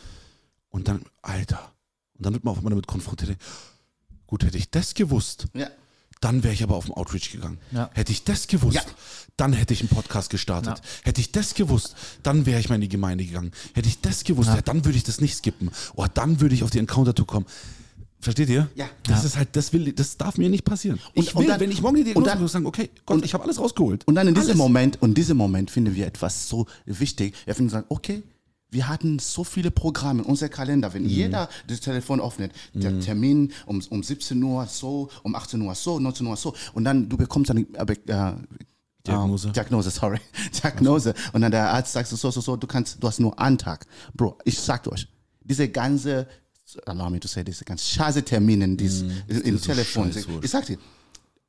Und 0.70 0.88
dann, 0.88 1.02
Alter, 1.22 1.74
und 2.18 2.26
dann 2.26 2.34
wird 2.34 2.44
man 2.44 2.54
auf 2.54 2.58
einmal 2.60 2.72
damit 2.72 2.88
konfrontiert. 2.88 3.38
Gut, 4.28 4.44
hätte 4.44 4.58
ich 4.58 4.70
das 4.72 4.94
gewusst, 4.94 5.48
ja. 5.54 5.68
dann 6.22 6.44
wäre 6.44 6.54
ich 6.54 6.64
aber 6.64 6.76
auf 6.76 6.86
den 6.86 6.94
Outreach 6.94 7.32
gegangen. 7.32 7.58
Ja. 7.72 7.90
Hätte 7.94 8.12
ich 8.12 8.24
das 8.24 8.48
gewusst, 8.48 8.76
Ja. 8.76 8.82
dann 9.38 9.54
hätte 9.54 9.74
ich 9.74 9.82
einen 9.82 9.90
Podcast 9.90 10.30
gestartet. 10.30 10.78
Ja. 10.80 10.84
Hätte 11.04 11.22
ich 11.22 11.32
das 11.32 11.54
gewusst, 11.54 11.96
dann 12.24 12.46
wäre 12.46 12.60
ich 12.60 12.70
mal 12.70 12.76
in 12.76 12.82
die 12.82 12.90
Gemeinde 12.90 13.26
gegangen. 13.26 13.52
Hätte 13.74 13.90
ich 13.90 14.00
das 14.02 14.24
gewusst, 14.24 14.50
ja. 14.50 14.62
dann 14.62 14.86
würde 14.86 14.98
ich 14.98 15.04
das 15.04 15.20
nicht 15.22 15.36
skippen. 15.36 15.70
Oh, 15.96 16.06
dann 16.14 16.40
würde 16.40 16.56
ich 16.56 16.64
auf 16.64 16.72
die 16.72 16.80
Encounter-Tour 16.80 17.28
kommen. 17.28 17.46
Versteht 18.26 18.50
ihr? 18.50 18.68
Ja. 18.76 18.90
Das 19.04 19.24
ist 19.24 19.38
halt, 19.38 19.50
das 19.56 19.72
will, 19.72 19.94
das 19.94 20.18
darf 20.18 20.38
mir 20.38 20.50
nicht 20.50 20.66
passieren. 20.66 21.00
Und- 21.14 21.24
ich 21.24 21.36
und 21.36 21.42
will, 21.44 21.48
dann- 21.48 21.60
wenn 21.60 21.72
ich 21.72 21.82
morgen 21.82 21.96
die 22.04 22.14
und 22.16 22.26
Diagnose 22.26 22.26
dann- 22.26 22.38
bekomme, 22.38 22.50
sagen, 22.50 22.66
okay, 22.66 22.90
Gott, 23.06 23.24
ich 23.24 23.34
habe 23.36 23.44
alles 23.44 23.60
rausgeholt. 23.60 24.08
Und 24.08 24.16
dann 24.16 24.28
in 24.28 24.34
diesem 24.34 24.50
Alles. 24.50 24.58
Moment, 24.58 25.02
und 25.02 25.16
diesem 25.18 25.38
Moment 25.38 25.70
finden 25.72 25.94
wir 25.96 26.08
etwas 26.08 26.50
so 26.50 26.66
wichtig. 26.86 27.36
Wir 27.46 27.54
finden 27.54 27.70
sagen, 27.70 27.86
okay, 27.90 28.24
wir 28.72 28.88
hatten 28.90 29.20
so 29.20 29.44
viele 29.44 29.70
Programme 29.72 30.24
in 30.24 30.28
unserem 30.28 30.52
Kalender. 30.52 30.90
Mhm. 30.90 30.94
Wenn 30.96 31.06
jeder 31.06 31.50
das 31.68 31.80
Telefon 31.82 32.20
öffnet, 32.20 32.52
der 32.74 33.00
Termin 33.00 33.54
um, 33.68 33.82
um 33.90 34.02
17 34.04 34.42
Uhr 34.44 34.66
so, 34.66 35.10
um 35.24 35.36
18 35.36 35.62
Uhr 35.62 35.76
so, 35.76 36.00
19 36.00 36.26
Uhr 36.28 36.36
so, 36.36 36.54
und 36.74 36.84
dann 36.84 37.08
du 37.08 37.16
bekommst 37.16 37.52
eine 37.52 37.62
äh, 37.62 37.94
äh, 38.08 38.34
Diagnose. 39.06 39.48
ähm, 39.50 39.54
Diagnose, 39.54 39.92
sorry. 39.92 40.20
Diagnose. 40.64 41.14
Und 41.32 41.42
dann 41.42 41.52
der 41.52 41.70
Arzt 41.72 41.94
sagt 41.94 42.08
so, 42.08 42.16
so, 42.16 42.32
so, 42.32 42.42
so, 42.42 42.56
du 42.56 42.66
kannst, 42.66 43.02
du 43.02 43.08
hast 43.08 43.20
nur 43.20 43.38
einen 43.40 43.58
Tag. 43.60 43.86
Bro, 44.16 44.40
ich 44.46 44.60
sag 44.60 44.88
euch, 44.88 45.08
diese 45.44 45.70
ganze, 45.70 46.28
allow 46.86 47.10
me 47.10 47.20
to 47.20 47.28
say, 47.28 47.44
diese 47.44 47.64
ganze 47.66 47.86
scheiße 47.86 48.24
Termine 48.24 48.66
in, 48.66 48.78
dies, 48.78 49.04
mm, 49.04 49.12
in, 49.28 49.42
in 49.42 49.58
so 49.58 49.66
Telefon. 49.68 50.12
scheißwurscht. 50.12 50.44
Ich 50.44 50.52
sag 50.52 50.66
dir, 50.66 50.78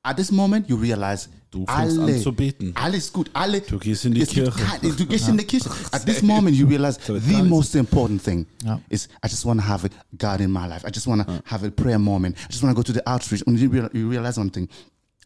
at 0.02 0.16
this 0.16 0.30
moment 0.30 0.68
you 0.68 0.76
realize, 0.76 1.28
Du 1.50 1.64
fängst 1.64 1.98
alle, 1.98 2.14
an 2.16 2.20
zu 2.22 2.32
beten. 2.32 2.72
alles 2.74 3.10
gut, 3.12 3.30
alle. 3.32 3.60
Du 3.62 3.78
gehst 3.78 4.04
in 4.04 4.12
die 4.14 4.20
es 4.20 4.28
gibt 4.30 4.52
Kirche. 4.52 4.64
kein- 4.80 4.96
Du 4.96 5.06
gehst 5.06 5.28
in 5.28 5.38
die 5.38 5.44
Kirche. 5.44 5.70
At 5.92 6.04
this 6.04 6.20
moment 6.22 6.56
you 6.56 6.66
realize 6.66 6.98
the 7.06 7.42
most 7.42 7.74
important 7.74 8.22
thing 8.22 8.46
Ja. 8.64 8.80
is 8.90 9.08
I 9.24 9.28
just 9.28 9.44
want 9.46 9.60
to 9.60 9.66
have 9.66 9.86
a 9.86 9.90
God 10.18 10.40
in 10.40 10.50
my 10.50 10.66
life. 10.68 10.84
I 10.86 10.90
just 10.92 11.06
want 11.06 11.26
to 11.26 11.40
have 11.46 11.64
a 11.66 11.70
prayer 11.70 11.98
moment. 11.98 12.36
I 12.36 12.48
just 12.52 12.62
want 12.62 12.76
to 12.76 12.76
go 12.76 12.82
to 12.82 12.92
the 12.92 13.02
outreach. 13.08 13.42
And 13.46 13.58
you, 13.58 13.70
real, 13.70 13.88
you 13.94 14.10
realize 14.10 14.34
something. 14.34 14.68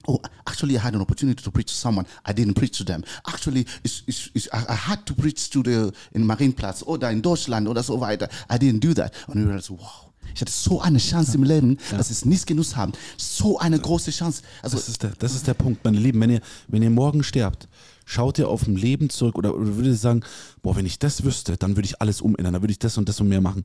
Oh, 0.06 0.18
actually, 0.46 0.76
I 0.76 0.80
had 0.80 0.94
an 0.94 1.02
opportunity 1.02 1.42
to 1.42 1.50
preach 1.50 1.68
to 1.68 1.74
someone. 1.74 2.06
I 2.26 2.32
didn't 2.32 2.54
preach 2.54 2.76
to 2.78 2.84
them. 2.84 3.04
Actually, 3.26 3.66
it's, 3.84 4.02
it's, 4.06 4.30
it's, 4.34 4.48
I, 4.52 4.64
I 4.72 4.74
had 4.74 5.04
to 5.06 5.14
preach 5.14 5.50
to 5.50 5.62
the 5.62 5.92
in 6.12 6.24
Marienplatz 6.24 6.82
oder 6.84 7.10
in 7.10 7.20
Deutschland 7.20 7.68
oder 7.68 7.82
so 7.82 8.00
weiter. 8.00 8.28
I 8.50 8.56
didn't 8.56 8.80
do 8.80 8.94
that. 8.94 9.12
Und 9.28 9.40
you 9.40 9.46
realize, 9.46 9.70
wow. 9.70 10.10
Ich 10.34 10.40
hatte 10.40 10.52
so 10.52 10.80
eine 10.80 10.98
Chance 10.98 11.34
im 11.34 11.42
Leben, 11.42 11.76
dass 11.90 12.10
ich 12.10 12.18
es 12.18 12.24
nicht 12.24 12.46
genutzt 12.46 12.76
haben. 12.76 12.92
So 13.16 13.58
eine 13.58 13.78
große 13.78 14.10
Chance. 14.10 14.42
Also, 14.62 14.76
Das 14.76 14.88
ist, 14.88 15.02
der, 15.02 15.10
das 15.18 15.34
ist 15.34 15.46
der 15.46 15.54
Punkt, 15.54 15.84
meine 15.84 15.98
Lieben. 15.98 16.20
Wenn 16.20 16.30
ihr, 16.30 16.40
wenn 16.68 16.82
ihr 16.82 16.90
morgen 16.90 17.22
sterbt, 17.22 17.68
schaut 18.04 18.38
ihr 18.38 18.48
auf 18.48 18.66
ein 18.66 18.76
Leben 18.76 19.10
zurück 19.10 19.36
oder, 19.36 19.54
oder 19.54 19.66
würdet 19.66 19.92
ihr 19.92 19.96
sagen, 19.96 20.22
boah, 20.62 20.76
wenn 20.76 20.86
ich 20.86 20.98
das 20.98 21.24
wüsste, 21.24 21.56
dann 21.56 21.76
würde 21.76 21.86
ich 21.86 22.00
alles 22.00 22.20
umändern, 22.20 22.52
dann 22.52 22.62
würde 22.62 22.72
ich 22.72 22.78
das 22.78 22.96
und 22.96 23.08
das 23.08 23.20
und 23.20 23.28
mehr 23.28 23.40
machen. 23.40 23.64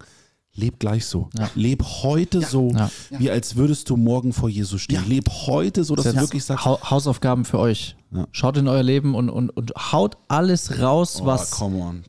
Leb 0.55 0.79
gleich 0.79 1.05
so. 1.05 1.29
Ja. 1.37 1.49
Leb 1.55 1.83
heute 1.83 2.41
so, 2.41 2.71
Ja. 2.73 2.89
wie 3.09 3.29
als 3.29 3.55
würdest 3.57 3.89
du 3.89 3.97
morgen 3.97 4.31
vor 4.31 4.47
Jesus 4.49 4.81
stehen. 4.81 5.01
Ja. 5.01 5.07
Leb 5.07 5.29
heute 5.29 5.83
so, 5.83 5.95
dass 5.95 6.05
Das 6.05 6.13
du 6.13 6.19
ist 6.19 6.25
wirklich 6.27 6.45
sagst, 6.45 6.63
Hau- 6.65 6.79
Hausaufgaben 6.89 7.43
für 7.43 7.59
euch. 7.59 7.95
Ja. 8.11 8.25
Schaut 8.31 8.55
in 8.55 8.67
euer 8.69 8.83
Leben 8.83 9.15
und, 9.15 9.29
und, 9.29 9.49
und 9.49 9.73
haut 9.91 10.15
alles 10.29 10.79
raus, 10.79 11.19
oh, 11.21 11.25
was, 11.25 11.51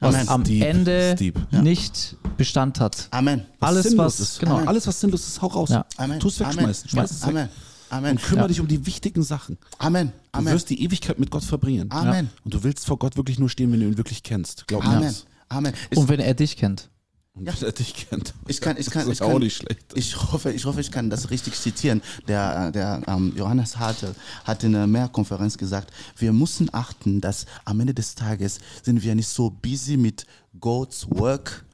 was 0.01 0.29
am 0.29 0.45
deep, 0.45 0.63
Ende 0.63 1.17
nicht 1.51 2.17
Bestand 2.37 2.79
hat. 2.79 3.09
Amen. 3.11 3.43
Alles, 3.59 3.85
sinnlos 3.87 4.05
was, 4.07 4.21
ist. 4.21 4.39
genau. 4.41 4.59
Genau, 4.59 4.69
alles, 4.69 4.87
was 4.87 5.01
sinnlos 5.01 5.27
ist, 5.27 5.43
hau 5.43 5.49
raus. 5.49 5.71
Ja. 5.71 5.85
Amen. 5.97 6.21
Tu 6.21 6.29
es 6.29 6.39
wegschmeißen. 6.39 6.65
Amen. 6.65 6.89
Schmeiß 6.89 7.11
es 7.11 7.23
weg. 7.23 7.29
Amen. 7.31 7.49
Amen. 7.91 8.11
Und 8.13 8.23
kümmere 8.23 8.45
Ja. 8.45 8.49
dich 8.49 8.61
um 8.61 8.69
die 8.69 8.85
wichtigen 8.87 9.23
Sachen. 9.25 9.59
Amen. 9.79 10.13
Du 10.33 10.39
Amen. 10.39 10.53
wirst 10.53 10.71
die 10.71 10.83
Ewigkeit 10.85 11.19
mit 11.19 11.31
Gott 11.31 11.43
verbringen. 11.45 11.91
Amen. 11.91 12.31
Und 12.45 12.55
du 12.55 12.63
willst 12.63 12.87
vor 12.87 12.99
Gott 12.99 13.17
wirklich 13.17 13.39
nur 13.41 13.49
stehen, 13.49 13.73
wenn 13.73 13.81
du 13.81 13.87
ihn 13.87 13.97
wirklich 13.99 14.23
kennst. 14.23 14.67
Glaub 14.69 14.85
mir 14.85 14.91
Amen. 14.91 15.03
das. 15.03 15.27
Amen. 15.49 15.73
Und 15.95 16.09
wenn 16.09 16.21
er 16.21 16.35
dich 16.35 16.57
kennt. 16.57 16.89
Und 17.37 17.47
wenn 17.47 17.69
er 17.69 17.73
dich 17.73 17.95
kennt. 17.95 18.35
ich 18.49 18.61
kann, 18.61 18.77
ich 18.79 18.91
kann, 18.91 19.03
das 19.03 19.09
ich 19.09 19.13
ist 19.13 19.23
auch 19.23 19.33
kann, 19.33 19.43
nicht 19.43 19.57
schlecht. 19.57 19.93
Ich 19.95 20.33
hoffe, 20.33 20.53
ich 20.53 20.65
hoffe, 20.65 20.81
ich 20.81 20.91
kann 20.91 21.11
das 21.11 21.31
richtig 21.31 21.55
zitieren. 21.55 22.01
Der, 22.27 22.69
äh, 22.69 22.73
der 22.73 23.03
ähm, 23.07 23.35
Johannes 23.37 23.79
Hartl 23.79 24.15
hat 24.45 24.65
in 24.65 24.75
einer 24.75 24.87
Mehrkonferenz 24.87 25.59
gesagt, 25.59 25.93
wir 26.17 26.33
müssen 26.33 26.73
achten, 26.73 27.21
dass 27.21 27.45
am 27.67 27.79
Ende 27.81 27.93
des 27.93 28.15
Tages 28.15 28.59
sind 28.83 29.03
wir 29.03 29.15
nicht 29.15 29.29
so 29.29 29.51
busy 29.51 29.99
mit 29.99 30.27
God's 30.59 31.07
work 31.11 31.65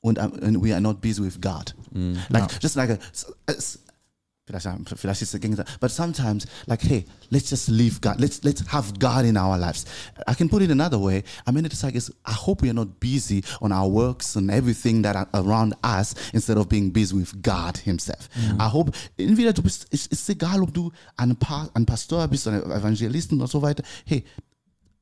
und 0.00 0.18
um, 0.18 0.32
and 0.42 0.62
we 0.62 0.72
are 0.72 0.80
not 0.80 1.00
busy 1.00 1.22
with 1.22 1.40
God. 1.40 1.74
Like 2.30 2.62
just 2.62 2.76
like 2.76 2.90
a, 2.90 2.98
it's- 4.56 4.98
vielleicht 4.98 5.22
ist 5.22 5.34
es 5.34 5.40
Gegenteil. 5.40 5.66
But 5.80 5.90
sometimes, 5.90 6.46
like, 6.66 6.82
hey, 6.86 7.04
let's 7.30 7.50
just 7.50 7.68
leave 7.68 8.00
God. 8.00 8.18
Let's 8.18 8.42
let's 8.42 8.62
have 8.72 8.98
God 8.98 9.24
in 9.24 9.36
our 9.36 9.58
lives. 9.58 9.84
I 10.26 10.34
can 10.34 10.48
put 10.48 10.62
it 10.62 10.70
another 10.70 10.98
way. 10.98 11.22
Am 11.44 11.56
Ende 11.56 11.68
des 11.68 11.80
Tages, 11.80 12.10
I 12.26 12.32
hope 12.32 12.62
we 12.62 12.68
are 12.70 12.74
not 12.74 13.00
busy 13.00 13.42
on 13.60 13.72
our 13.72 13.88
works 13.88 14.36
and 14.36 14.50
everything 14.50 15.02
that 15.02 15.16
are 15.16 15.28
around 15.34 15.74
us 15.82 16.14
instead 16.32 16.56
of 16.56 16.68
being 16.68 16.92
busy 16.92 17.14
with 17.14 17.32
God 17.42 17.78
Himself. 17.78 18.28
Mm. 18.34 18.60
I 18.60 18.68
hope, 18.70 18.92
in 19.16 19.34
du 19.34 19.62
bist, 19.62 19.86
es 19.90 20.06
ist 20.06 20.28
egal, 20.28 20.62
ob 20.62 20.72
du 20.72 20.90
ein, 21.16 21.36
pa 21.36 21.68
ein 21.74 21.86
Pastor 21.86 22.28
bist, 22.28 22.46
ein 22.48 22.62
Evangelisten 22.62 23.38
oder 23.38 23.48
so 23.48 23.62
weiter. 23.62 23.82
Hey, 24.04 24.24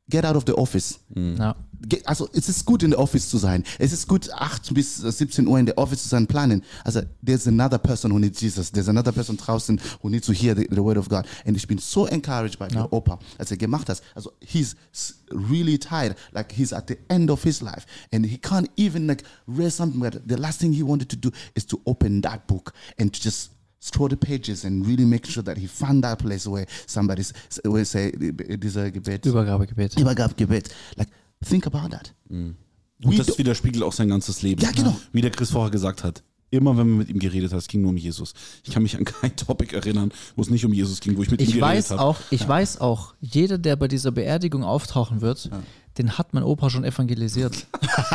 get 0.09 0.24
out 0.24 0.37
of 0.37 0.45
the 0.47 0.53
office. 0.55 1.01
Ja. 1.15 1.57
Ge- 1.89 2.03
Also 2.07 2.28
es 2.33 2.49
ist 2.49 2.65
gut 2.65 2.83
in 2.83 2.91
der 2.91 2.99
Office 2.99 3.28
zu 3.28 3.37
sein. 3.39 3.62
Es 3.78 3.93
ist 3.93 4.07
gut 4.09 4.31
8 4.33 4.73
bis 4.73 4.97
17 4.99 5.47
Uhr 5.47 5.59
in 5.59 5.66
der 5.66 5.77
Office 5.77 6.05
zu 6.05 6.09
sein, 6.09 6.27
planen. 6.27 6.62
Also 6.85 7.03
there's 7.24 7.47
another 7.47 7.77
person 7.78 8.11
who 8.12 8.19
needs 8.19 8.41
Jesus. 8.41 8.70
There's 8.73 8.89
another 8.89 9.12
person 9.12 9.37
draußen 9.37 9.78
who 10.03 10.09
needs 10.09 10.27
to 10.27 10.33
hear 10.33 10.55
the, 10.57 10.66
the 10.70 10.83
word 10.83 10.97
of 10.97 11.09
God. 11.09 11.27
Und 11.45 11.57
ich 11.57 11.66
bin 11.66 11.78
so 11.78 12.07
encouraged 12.07 12.59
by 12.59 12.69
der 12.69 12.91
Opa, 12.93 13.19
als 13.37 13.51
er 13.51 13.57
gemacht 13.59 13.89
hat. 13.89 14.01
Also 14.15 14.33
he's 14.41 14.74
s- 14.93 15.16
really 15.31 15.78
tired. 15.78 16.16
Like 16.33 16.53
he's 16.53 16.73
at 16.73 16.89
the 16.89 16.97
end 17.09 17.31
of 17.31 17.43
his 17.43 17.61
life. 17.61 17.85
And 18.12 18.24
he 18.24 18.39
can't 18.39 18.70
even 18.77 19.07
like 19.07 19.23
read 19.47 19.73
something. 19.73 20.01
But 20.01 20.23
the 20.27 20.37
last 20.37 20.61
thing 20.61 20.73
he 20.73 20.83
wanted 20.83 21.09
to 21.11 21.16
do 21.16 21.31
is 21.55 21.66
to 21.66 21.81
open 21.85 22.23
that 22.23 22.47
book 22.47 22.73
and 22.99 23.12
to 23.12 23.20
just 23.20 23.51
scroll 23.87 24.09
the 24.09 24.17
pages 24.17 24.65
and 24.65 24.87
really 24.87 25.05
make 25.05 25.27
sure 25.27 25.43
that 25.43 25.57
he 25.57 25.69
found 25.69 26.03
that 26.03 26.19
place 26.19 26.47
where 26.47 26.67
somebody's 26.87 27.33
will 27.65 27.85
say 27.85 28.11
dieser 28.13 28.91
Gebet. 28.91 29.25
Übergabegebet. 29.25 29.99
Übergabegebet. 29.99 30.69
Like, 30.97 31.09
think 31.45 31.67
about 31.67 31.91
that. 31.91 32.13
Und 32.29 32.57
We 33.05 33.17
das 33.17 33.39
widerspiegelt 33.39 33.83
auch 33.83 33.93
sein 33.93 34.09
ganzes 34.09 34.43
Leben. 34.43 34.63
Ja, 34.63 34.71
genau. 34.71 34.97
Wie 35.13 35.21
der 35.21 35.31
Chris 35.31 35.51
vorher 35.51 35.71
gesagt 35.71 36.03
hat. 36.03 36.23
Immer 36.57 36.77
wenn 36.77 36.89
man 36.89 36.99
mit 36.99 37.09
ihm 37.09 37.19
geredet 37.19 37.53
hat, 37.53 37.59
es 37.59 37.69
ging 37.69 37.83
nur 37.83 37.91
um 37.91 37.97
Jesus. 37.97 38.33
Ich 38.65 38.73
kann 38.73 38.83
mich 38.83 38.97
an 38.97 39.05
kein 39.05 39.35
Topic 39.37 39.74
erinnern, 39.74 40.11
wo 40.37 40.43
es 40.43 40.51
nicht 40.51 40.65
um 40.65 40.73
Jesus 40.73 41.01
ging, 41.01 41.16
wo 41.16 41.23
ich 41.23 41.31
mit 41.31 41.41
ihm 41.41 41.45
Ich 41.49 41.55
geredet 41.55 41.69
weiß 41.69 41.91
habe. 41.91 42.01
auch, 42.01 42.16
ich 42.31 42.47
weiß 42.49 42.81
auch, 42.81 43.15
jeder, 43.20 43.59
der 43.59 43.77
bei 43.77 43.89
dieser 43.89 44.11
Beerdigung 44.11 44.65
auftauchen 44.65 45.20
wird, 45.20 45.51
den 45.99 46.19
hat 46.19 46.35
mein 46.35 46.43
Opa 46.43 46.69
schon 46.70 46.85
evangelisiert. 46.85 47.66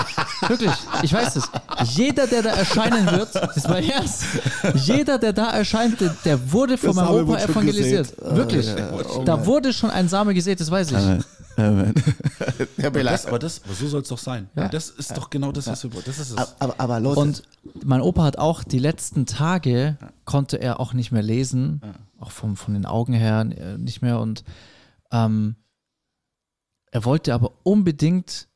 Wirklich, 0.47 0.71
ich 1.01 1.13
weiß 1.13 1.35
es. 1.35 1.49
Jeder, 1.95 2.27
der 2.27 2.43
da 2.43 2.49
erscheinen 2.51 3.05
wird, 3.07 3.33
das 3.33 3.67
war 3.67 3.79
ernst. 3.79 4.23
Jeder, 4.75 5.17
der 5.17 5.33
da 5.33 5.49
erscheint, 5.51 5.99
der, 5.99 6.15
der 6.25 6.51
wurde 6.51 6.77
von 6.77 6.87
Das 6.89 6.95
meinem 6.97 7.27
Opa 7.27 7.39
evangelisiert. 7.39 8.15
gesät. 8.15 8.35
Wirklich. 8.35 8.67
Oh, 9.17 9.23
da 9.23 9.45
wurde 9.45 9.73
schon 9.73 9.89
ein 9.89 10.07
Same 10.09 10.33
gesät, 10.33 10.59
das 10.59 10.69
weiß 10.69 10.91
ich. 10.91 10.97
Bela, 12.89 13.11
Das, 13.11 13.25
aber, 13.25 13.39
das, 13.39 13.63
aber 13.63 13.73
so 13.73 13.87
soll 13.87 14.01
es 14.01 14.09
doch 14.09 14.17
sein. 14.17 14.49
Das 14.55 14.89
ist 14.89 15.15
doch 15.17 15.29
genau 15.29 15.51
das, 15.51 15.67
was 15.67 15.83
wir 15.83 15.93
wollen. 15.93 16.03
Das 16.05 16.19
ist 16.19 16.31
es. 16.31 16.37
aber, 16.37 16.75
aber 16.77 16.99
Leute, 16.99 17.19
Und 17.19 17.43
mein 17.83 18.01
Opa 18.01 18.23
hat 18.23 18.37
auch 18.37 18.63
die 18.63 18.79
letzten 18.79 19.25
Tage, 19.25 19.97
konnte 20.25 20.57
er 20.57 20.79
auch 20.79 20.93
nicht 20.93 21.11
mehr 21.11 21.23
lesen, 21.23 21.81
auch 22.19 22.31
vom, 22.31 22.55
von 22.55 22.73
den 22.73 22.85
Augen 22.85 23.13
her 23.13 23.41
äh, 23.41 23.77
nicht 23.77 24.01
mehr. 24.01 24.19
Und 24.19 24.43
ähm, 25.11 25.55
er 26.91 27.05
wollte 27.05 27.33
aber 27.33 27.51
unbedingt, 27.63 28.47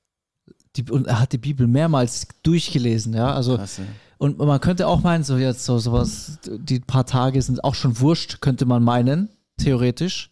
die, 0.75 0.89
und 0.89 1.07
er 1.07 1.19
hat 1.19 1.31
die 1.31 1.37
Bibel 1.37 1.67
mehrmals 1.67 2.27
durchgelesen, 2.43 3.13
ja, 3.13 3.33
also 3.33 3.57
Krass, 3.57 3.77
ja. 3.77 3.85
und 4.17 4.37
man 4.37 4.59
könnte 4.59 4.87
auch 4.87 5.01
meinen, 5.01 5.23
so 5.23 5.37
jetzt 5.37 5.63
so 5.63 5.79
sowas, 5.79 6.39
die 6.45 6.81
paar 6.81 7.05
Tage 7.05 7.41
sind 7.41 7.63
auch 7.63 7.75
schon 7.75 7.99
wurscht, 7.99 8.41
könnte 8.41 8.65
man 8.65 8.83
meinen, 8.83 9.29
theoretisch. 9.57 10.31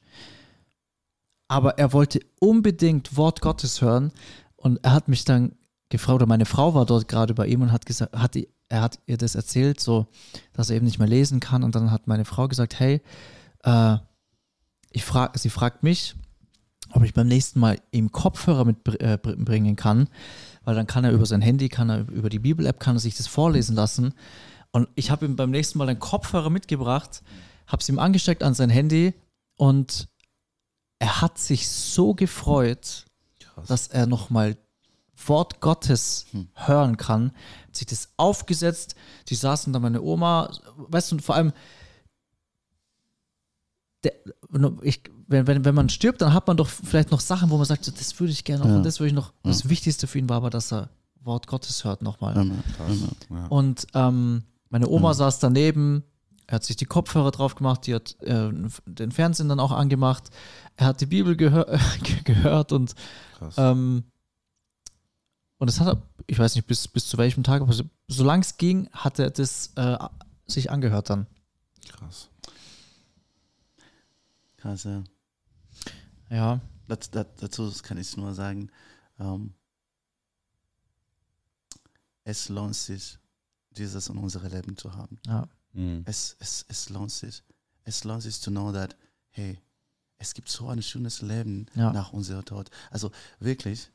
Aber 1.53 1.77
er 1.77 1.93
wollte 1.93 2.19
unbedingt 2.39 3.15
Wort 3.15 3.39
Gottes 3.41 3.79
hören 3.79 4.11
und 4.55 4.83
er 4.83 4.91
hat 4.91 5.07
mich 5.07 5.23
dann 5.23 5.53
gefragt, 5.89 6.15
oder 6.15 6.25
meine 6.25 6.47
Frau 6.47 6.73
war 6.73 6.87
dort 6.87 7.07
gerade 7.07 7.35
bei 7.35 7.45
ihm 7.45 7.61
und 7.61 7.71
hat 7.71 7.85
gesagt, 7.85 8.17
hat 8.17 8.35
er 8.69 8.81
hat 8.81 8.97
ihr 9.05 9.17
das 9.17 9.35
erzählt, 9.35 9.79
so, 9.79 10.07
dass 10.53 10.71
er 10.71 10.77
eben 10.77 10.85
nicht 10.85 10.97
mehr 10.97 11.07
lesen 11.07 11.39
kann. 11.39 11.61
Und 11.61 11.75
dann 11.75 11.91
hat 11.91 12.07
meine 12.07 12.25
Frau 12.25 12.47
gesagt, 12.47 12.79
hey, 12.79 13.01
äh, 13.63 13.97
ich 14.89 15.05
frag, 15.05 15.37
sie 15.37 15.51
fragt 15.51 15.83
mich, 15.83 16.15
ob 16.89 17.03
ich 17.03 17.13
beim 17.13 17.27
nächsten 17.27 17.59
Mal 17.59 17.79
ihm 17.91 18.11
Kopfhörer 18.11 18.65
mitbringen 18.65 19.75
kann, 19.75 20.09
weil 20.63 20.73
dann 20.73 20.87
kann 20.87 21.03
er 21.03 21.11
über 21.11 21.27
sein 21.27 21.43
Handy, 21.43 21.69
kann 21.69 21.91
er 21.91 22.09
über 22.09 22.29
die 22.29 22.39
Bibel-App, 22.39 22.79
kann 22.79 22.95
er 22.95 22.99
sich 22.99 23.15
das 23.15 23.27
vorlesen 23.27 23.75
lassen. 23.75 24.15
Und 24.71 24.87
ich 24.95 25.11
habe 25.11 25.27
ihm 25.27 25.35
beim 25.35 25.51
nächsten 25.51 25.77
Mal 25.77 25.87
einen 25.87 25.99
Kopfhörer 25.99 26.49
mitgebracht, 26.49 27.21
habe 27.67 27.81
es 27.81 27.89
ihm 27.89 27.99
angesteckt 27.99 28.41
an 28.41 28.55
sein 28.55 28.71
Handy 28.71 29.13
und 29.55 30.07
er 31.03 31.19
hat 31.21 31.37
sich 31.37 31.67
so 31.69 32.13
gefreut, 32.13 33.03
dass 33.67 33.87
er 33.87 34.07
nochmal 34.07 34.55
Wort 35.27 35.59
Gottes 35.59 36.27
hören 36.53 36.95
kann. 36.95 37.33
Hat 37.67 37.75
sich 37.75 37.87
das 37.87 38.07
aufgesetzt, 38.15 38.95
die 39.27 39.35
saßen 39.35 39.73
da 39.73 39.79
meine 39.79 40.01
Oma, 40.01 40.49
weißt 40.77 41.11
du, 41.11 41.15
und 41.15 41.21
vor 41.21 41.35
allem, 41.35 41.51
der, 44.05 44.13
ich, 44.81 45.03
wenn, 45.27 45.45
wenn, 45.45 45.65
wenn 45.65 45.75
man 45.75 45.89
stirbt, 45.89 46.21
dann 46.21 46.33
hat 46.33 46.47
man 46.47 46.55
doch 46.55 46.69
vielleicht 46.69 47.11
noch 47.11 47.19
Sachen, 47.19 47.49
wo 47.49 47.57
man 47.57 47.65
sagt, 47.65 47.83
so, 47.83 47.91
das 47.91 48.17
würde 48.21 48.31
ich 48.31 48.45
gerne 48.45 48.63
noch 48.63 48.69
Ja. 48.69 48.77
und 48.77 48.83
das 48.83 49.01
würde 49.01 49.07
ich 49.09 49.13
noch. 49.13 49.33
Das 49.43 49.67
Wichtigste 49.67 50.07
für 50.07 50.19
ihn 50.19 50.29
war 50.29 50.37
aber, 50.37 50.49
dass 50.49 50.71
er 50.71 50.89
Wort 51.19 51.47
Gottes 51.47 51.83
hört 51.83 52.01
nochmal. 52.01 52.37
Amen. 52.37 52.63
Und 53.49 53.87
ähm, 53.93 54.43
meine 54.69 54.87
Oma 54.87 55.13
saß 55.13 55.39
daneben, 55.39 56.03
er 56.47 56.55
hat 56.55 56.63
sich 56.63 56.75
die 56.75 56.85
Kopfhörer 56.85 57.31
drauf 57.31 57.55
gemacht, 57.55 57.87
die 57.87 57.95
hat 57.95 58.21
äh, 58.21 58.51
den 58.85 59.11
Fernsehen 59.11 59.49
dann 59.49 59.59
auch 59.59 59.71
angemacht, 59.71 60.29
er 60.75 60.87
hat 60.87 61.01
die 61.01 61.05
Bibel 61.05 61.35
gehör 61.35 61.65
ge- 62.03 62.21
gehört 62.23 62.71
und 62.71 62.93
Krass. 63.37 63.55
ähm, 63.57 64.03
und 65.57 65.67
das 65.69 65.79
hat 65.79 65.87
er, 65.87 66.01
ich 66.27 66.37
weiß 66.39 66.55
nicht 66.55 66.67
bis, 66.67 66.87
bis 66.87 67.07
zu 67.07 67.17
welchem 67.17 67.43
Tag, 67.43 67.61
aber 67.61 67.71
so, 67.73 67.83
solange 68.07 68.41
es 68.41 68.57
ging, 68.57 68.89
hat 68.91 69.19
er 69.19 69.29
das 69.29 69.71
äh, 69.75 69.97
sich 70.47 70.69
angehört 70.71 71.09
dann. 71.09 71.27
Krass. 71.89 72.29
Krass, 74.57 74.83
ja. 74.85 75.03
Ja, 76.29 76.59
Das, 76.87 77.09
das, 77.11 77.27
dazu 77.37 77.71
kann 77.83 77.97
ich 77.97 78.15
nur 78.17 78.33
sagen, 78.33 78.69
ähm, 79.19 79.53
es 82.23 82.49
lohnt 82.49 82.75
sich, 82.75 83.17
Jesus 83.75 84.07
in 84.07 84.17
unserem 84.17 84.51
Leben 84.51 84.77
zu 84.77 84.93
haben. 84.93 85.19
ja, 85.25 85.47
Mhm. 85.73 86.03
Es, 86.05 86.35
es, 86.39 86.65
es 86.67 86.89
lohnt 86.89 87.11
sich. 87.11 87.43
Es 87.83 88.03
lohnt 88.03 88.23
sich 88.23 88.39
zu 88.39 88.49
know 88.51 88.71
that, 88.71 88.95
hey, 89.31 89.59
es 90.17 90.33
gibt 90.33 90.49
so 90.49 90.67
ein 90.69 90.81
schönes 90.81 91.21
Leben 91.21 91.65
Ja. 91.75 91.91
nach 91.91 92.13
unserem 92.13 92.45
Tod. 92.45 92.69
Also 92.91 93.11
wirklich, 93.39 93.89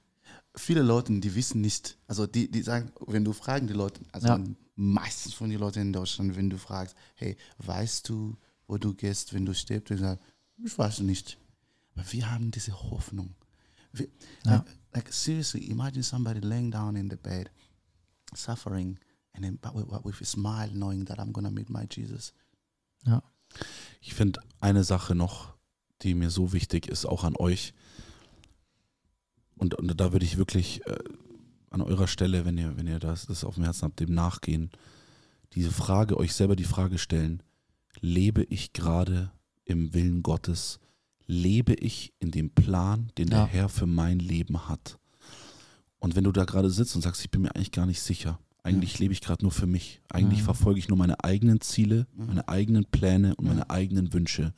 viele 0.56 0.82
Leute, 0.82 1.18
die 1.20 1.34
wissen 1.34 1.60
nicht, 1.60 1.96
also 2.06 2.26
die, 2.26 2.50
die 2.50 2.62
sagen, 2.62 2.92
wenn 3.06 3.24
du 3.24 3.32
fragen 3.32 3.66
die 3.66 3.72
Leute, 3.74 4.00
also 4.12 4.28
Ja. 4.28 4.40
meistens 4.74 5.34
von 5.34 5.48
den 5.50 5.59
Leuten 5.59 5.78
in 5.80 5.92
Deutschland, 5.92 6.36
wenn 6.36 6.50
du 6.50 6.59
fragst, 6.59 6.94
hey, 7.14 7.36
weißt 7.59 8.09
du, 8.09 8.36
wo 8.66 8.76
du 8.76 8.92
gehst, 8.94 9.32
wenn 9.32 9.46
du 9.46 9.55
stirbst, 9.55 9.90
die 9.90 9.96
sagen, 9.96 10.20
ich 10.62 10.76
weiß 10.76 11.00
nicht. 11.00 11.38
Aber 11.94 12.12
wir 12.12 12.30
haben 12.30 12.50
diese 12.50 12.72
Hoffnung. 12.90 13.34
Wir, 13.92 14.09
Ja. 14.44 14.56
like, 14.56 14.64
like 14.92 15.12
seriously, 15.12 15.64
imagine 15.70 16.02
somebody 16.02 16.40
laying 16.40 16.70
down 16.70 16.94
in 16.96 17.09
the 17.09 17.16
bed, 17.16 17.50
suffering, 18.34 18.98
and 19.39 19.44
then 19.44 19.59
but 19.60 19.74
with, 19.74 20.05
with 20.05 20.20
a 20.20 20.24
smile, 20.24 20.69
knowing 20.73 21.06
that 21.06 21.19
I'm 21.19 21.32
gonna 21.32 21.51
meet 21.51 21.70
my 21.70 21.86
Jesus. 21.90 22.32
ja, 23.06 23.23
Ich 24.01 24.15
finde 24.15 24.40
eine 24.60 24.82
Sache 24.85 25.15
noch, 25.15 25.55
die 26.02 26.15
mir 26.15 26.31
so 26.31 26.52
wichtig 26.52 26.86
ist, 26.89 27.06
auch 27.06 27.24
an 27.24 27.35
euch. 27.36 27.73
Und, 29.56 29.74
und 29.74 30.01
da 30.01 30.12
würde 30.12 30.24
ich 30.24 30.36
wirklich 30.36 30.86
äh, 30.86 30.98
an 31.70 31.82
eurer 31.82 32.06
Stelle, 32.06 32.44
wenn 32.44 32.59
ihr, 32.59 32.77
wenn 32.77 32.86
ihr 32.86 32.98
das, 32.98 33.27
das 33.27 33.44
auf 33.44 33.55
dem 33.56 33.65
Herzen 33.65 33.82
habt, 33.82 34.01
dem 34.01 34.12
nachgehen, 34.15 34.70
diese 35.55 35.70
Frage, 35.73 36.16
euch 36.16 36.35
selber 36.35 36.56
die 36.56 36.65
Frage 36.65 36.98
stellen, 36.98 37.43
lebe 38.01 38.43
ich 38.44 38.73
gerade 38.73 39.32
im 39.65 39.94
Willen 39.94 40.23
Gottes? 40.23 40.78
Lebe 41.27 41.74
ich 41.74 42.12
in 42.20 42.31
dem 42.31 42.51
Plan, 42.51 43.10
den 43.19 43.28
der 43.31 43.40
Ja. 43.40 43.47
Herr 43.47 43.69
für 43.69 43.86
mein 43.86 44.19
Leben 44.19 44.69
hat? 44.69 44.98
Und 45.98 46.15
wenn 46.15 46.24
du 46.24 46.32
da 46.32 46.44
gerade 46.44 46.70
sitzt 46.70 46.94
und 46.94 47.02
sagst, 47.02 47.23
ich 47.23 47.31
bin 47.31 47.43
mir 47.43 47.55
eigentlich 47.55 47.73
gar 47.73 47.86
nicht 47.86 48.01
sicher, 48.01 48.39
eigentlich 48.62 48.98
lebe 48.98 49.12
ich 49.12 49.20
gerade 49.20 49.44
nur 49.44 49.52
für 49.52 49.66
mich, 49.66 50.01
eigentlich 50.10 50.40
Mhm. 50.40 50.44
verfolge 50.44 50.78
ich 50.78 50.89
nur 50.89 50.98
meine 50.98 51.22
eigenen 51.24 51.60
Ziele, 51.60 52.06
meine 52.16 52.48
eigenen 52.48 52.85
Pläne 52.85 53.35
und 53.36 53.47
meine 53.47 53.70
eigenen 53.70 54.12
Wünsche, 54.12 54.52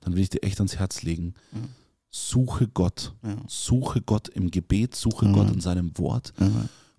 dann 0.00 0.14
will 0.14 0.22
ich 0.22 0.30
dir 0.30 0.42
echt 0.42 0.58
ans 0.60 0.76
Herz 0.76 1.02
legen, 1.02 1.34
Mhm. 1.52 1.68
suche 2.10 2.68
Gott, 2.68 3.14
Ja. 3.22 3.36
suche 3.46 4.00
Gott 4.00 4.28
im 4.28 4.50
Gebet, 4.50 4.94
suche 4.94 5.26
Mhm. 5.26 5.32
Gott 5.32 5.50
in 5.50 5.60
seinem 5.60 5.96
Wort 5.98 6.32
Ja. 6.38 6.50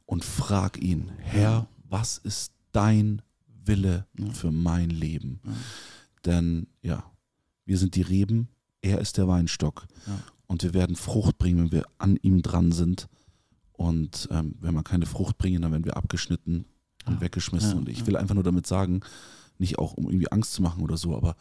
und 0.05 0.23
frag 0.25 0.81
ihn, 0.81 1.11
Herr, 1.19 1.67
was 1.89 2.17
ist 2.17 2.51
dein 2.71 3.21
Wille 3.65 4.05
Ja. 4.19 4.31
für 4.31 4.51
mein 4.51 4.89
Leben? 4.89 5.39
Ja. 5.45 5.51
Denn 6.25 6.67
ja, 6.81 7.03
wir 7.65 7.77
sind 7.77 7.95
die 7.95 8.01
Reben, 8.01 8.49
er 8.81 8.99
ist 8.99 9.17
der 9.17 9.27
Weinstock 9.27 9.87
Ja. 10.05 10.19
und 10.47 10.61
wir 10.63 10.73
werden 10.73 10.95
Frucht 10.95 11.37
bringen, 11.37 11.59
wenn 11.65 11.71
wir 11.71 11.85
an 11.97 12.17
ihm 12.21 12.41
dran 12.41 12.71
sind. 12.71 13.07
Und 13.77 14.27
ähm, 14.31 14.55
wenn 14.59 14.73
wir 14.73 14.83
keine 14.83 15.05
Frucht 15.05 15.37
bringen, 15.37 15.61
dann 15.61 15.71
werden 15.71 15.85
wir 15.85 15.95
abgeschnitten 15.97 16.65
und 17.05 17.21
weggeschmissen. 17.21 17.71
Ja, 17.71 17.77
und 17.77 17.89
ich 17.89 17.99
ja. 17.99 18.07
will 18.07 18.17
einfach 18.17 18.35
nur 18.35 18.43
damit 18.43 18.67
sagen, 18.67 19.01
nicht 19.59 19.79
auch 19.79 19.93
um 19.93 20.05
irgendwie 20.05 20.31
Angst 20.31 20.53
zu 20.53 20.61
machen 20.61 20.81
oder 20.83 20.97
so, 20.97 21.15
aber 21.15 21.35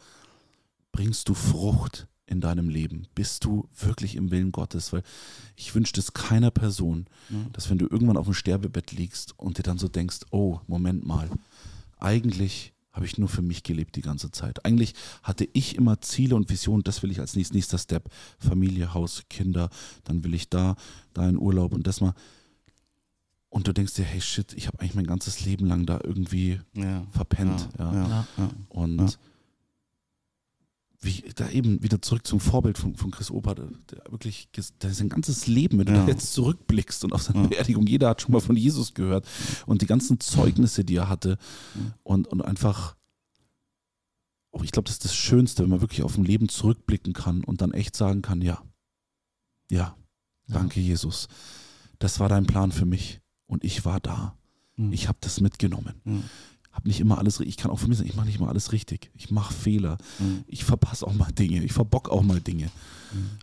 bringst 0.91 1.27
du 1.29 1.33
Frucht 1.33 2.07
in 2.25 2.41
deinem 2.41 2.69
Leben? 2.69 3.07
Bist 3.15 3.43
du 3.43 3.67
wirklich 3.77 4.15
im 4.15 4.31
Willen 4.31 4.51
Gottes? 4.51 4.93
Weil 4.93 5.03
ich 5.55 5.73
wünsche 5.75 5.99
es 5.99 6.13
keiner 6.13 6.51
Person, 6.51 7.05
Ja. 7.29 7.37
dass 7.53 7.69
wenn 7.69 7.77
du 7.77 7.87
irgendwann 7.87 8.17
auf 8.17 8.25
dem 8.25 8.33
Sterbebett 8.33 8.91
liegst 8.91 9.37
und 9.39 9.57
dir 9.57 9.63
dann 9.63 9.77
so 9.77 9.87
denkst, 9.87 10.19
oh, 10.31 10.59
Moment 10.67 11.05
mal, 11.05 11.29
eigentlich 11.99 12.73
habe 12.97 13.05
ich 13.05 13.17
nur 13.17 13.29
für 13.29 13.41
mich 13.41 13.63
gelebt 13.63 13.95
die 13.95 14.01
ganze 14.01 14.29
Zeit. 14.31 14.65
Eigentlich 14.65 14.93
hatte 15.23 15.47
ich 15.53 15.75
immer 15.75 16.01
Ziele 16.01 16.35
und 16.35 16.49
Visionen, 16.49 16.83
das 16.83 17.01
will 17.03 17.11
ich 17.11 17.19
als 17.21 17.35
nächst- 17.35 17.53
nächster 17.53 17.77
Step. 17.77 18.09
Familie, 18.39 18.93
Haus, 18.93 19.23
Kinder, 19.29 19.69
dann 20.03 20.23
will 20.25 20.33
ich 20.33 20.49
da, 20.49 20.75
da 21.13 21.29
in 21.29 21.37
Urlaub 21.39 21.73
und 21.73 21.87
das 21.87 22.01
mal. 22.01 22.13
Und 23.49 23.67
du 23.67 23.73
denkst 23.73 23.93
dir, 23.93 24.03
hey 24.03 24.19
shit, 24.19 24.51
ich 24.53 24.67
habe 24.67 24.79
eigentlich 24.79 24.95
mein 24.95 25.07
ganzes 25.07 25.45
Leben 25.45 25.67
lang 25.67 25.85
da 25.85 25.99
irgendwie 26.03 26.59
Ja. 26.73 27.05
verpennt. 27.11 27.69
Ja, 27.79 27.93
Ja. 27.93 28.27
Und 28.69 28.99
Ja. 28.99 29.07
Wie, 31.07 31.23
da 31.35 31.49
eben 31.49 31.81
wieder 31.81 31.99
zurück 32.01 32.27
zum 32.27 32.39
Vorbild 32.39 32.77
von, 32.77 32.95
von 32.95 33.09
Chris 33.09 33.31
Opa, 33.31 33.55
der, 33.55 33.69
der 33.89 34.03
wirklich, 34.11 34.49
der 34.81 34.93
sein 34.93 35.09
ganzes 35.09 35.47
Leben, 35.47 35.79
wenn 35.79 35.87
du 35.87 35.93
Ja. 35.93 36.03
da 36.03 36.07
jetzt 36.11 36.33
zurückblickst 36.33 37.03
und 37.05 37.13
auf 37.13 37.23
seine 37.23 37.41
Ja. 37.43 37.47
Beerdigung, 37.47 37.87
jeder 37.87 38.09
hat 38.09 38.21
schon 38.21 38.33
mal 38.33 38.41
von 38.41 38.55
Jesus 38.55 38.93
gehört 38.93 39.25
und 39.65 39.81
die 39.81 39.87
ganzen 39.87 40.19
Zeugnisse, 40.19 40.83
die 40.85 40.95
er 40.97 41.09
hatte 41.09 41.37
und, 42.03 42.27
und 42.27 42.41
einfach, 42.43 42.95
oh, 44.51 44.61
ich 44.63 44.71
glaube, 44.71 44.85
das 44.85 44.93
ist 44.95 45.05
das 45.05 45.15
Schönste, 45.15 45.63
wenn 45.63 45.69
man 45.69 45.81
wirklich 45.81 46.03
auf 46.03 46.17
ein 46.17 46.25
Leben 46.25 46.49
zurückblicken 46.49 47.13
kann 47.13 47.43
und 47.43 47.61
dann 47.61 47.71
echt 47.73 47.95
sagen 47.95 48.21
kann, 48.21 48.41
ja, 48.41 48.61
ja, 49.71 49.95
danke 50.47 50.79
Jesus, 50.79 51.27
das 51.99 52.19
war 52.19 52.29
dein 52.29 52.45
Plan 52.45 52.71
für 52.71 52.85
mich 52.85 53.21
und 53.47 53.63
ich 53.63 53.83
war 53.85 53.99
da. 53.99 54.37
Mhm. 54.75 54.93
Ich 54.93 55.07
habe 55.07 55.17
das 55.21 55.41
mitgenommen. 55.41 55.95
Mhm. 56.77 56.81
Habe 56.81 56.87
nicht 56.89 56.99
immer 56.99 57.17
alles, 57.17 57.39
ich 57.39 57.57
kann 57.57 57.71
auch 57.71 57.79
für 57.79 57.87
mich 57.87 57.97
sagen, 57.97 58.09
ich 58.09 58.15
mache 58.15 58.27
nicht 58.27 58.37
immer 58.39 58.49
alles 58.49 58.71
richtig. 58.71 59.09
Ich 59.15 59.31
mache 59.31 59.53
Fehler. 59.53 59.97
Mhm. 60.19 60.43
Ich 60.47 60.63
verpasse 60.63 61.05
auch 61.07 61.13
mal 61.13 61.31
Dinge. 61.31 61.63
Ich 61.63 61.73
verbock 61.73 62.09
auch 62.09 62.23
mal 62.23 62.39
Dinge. 62.39 62.69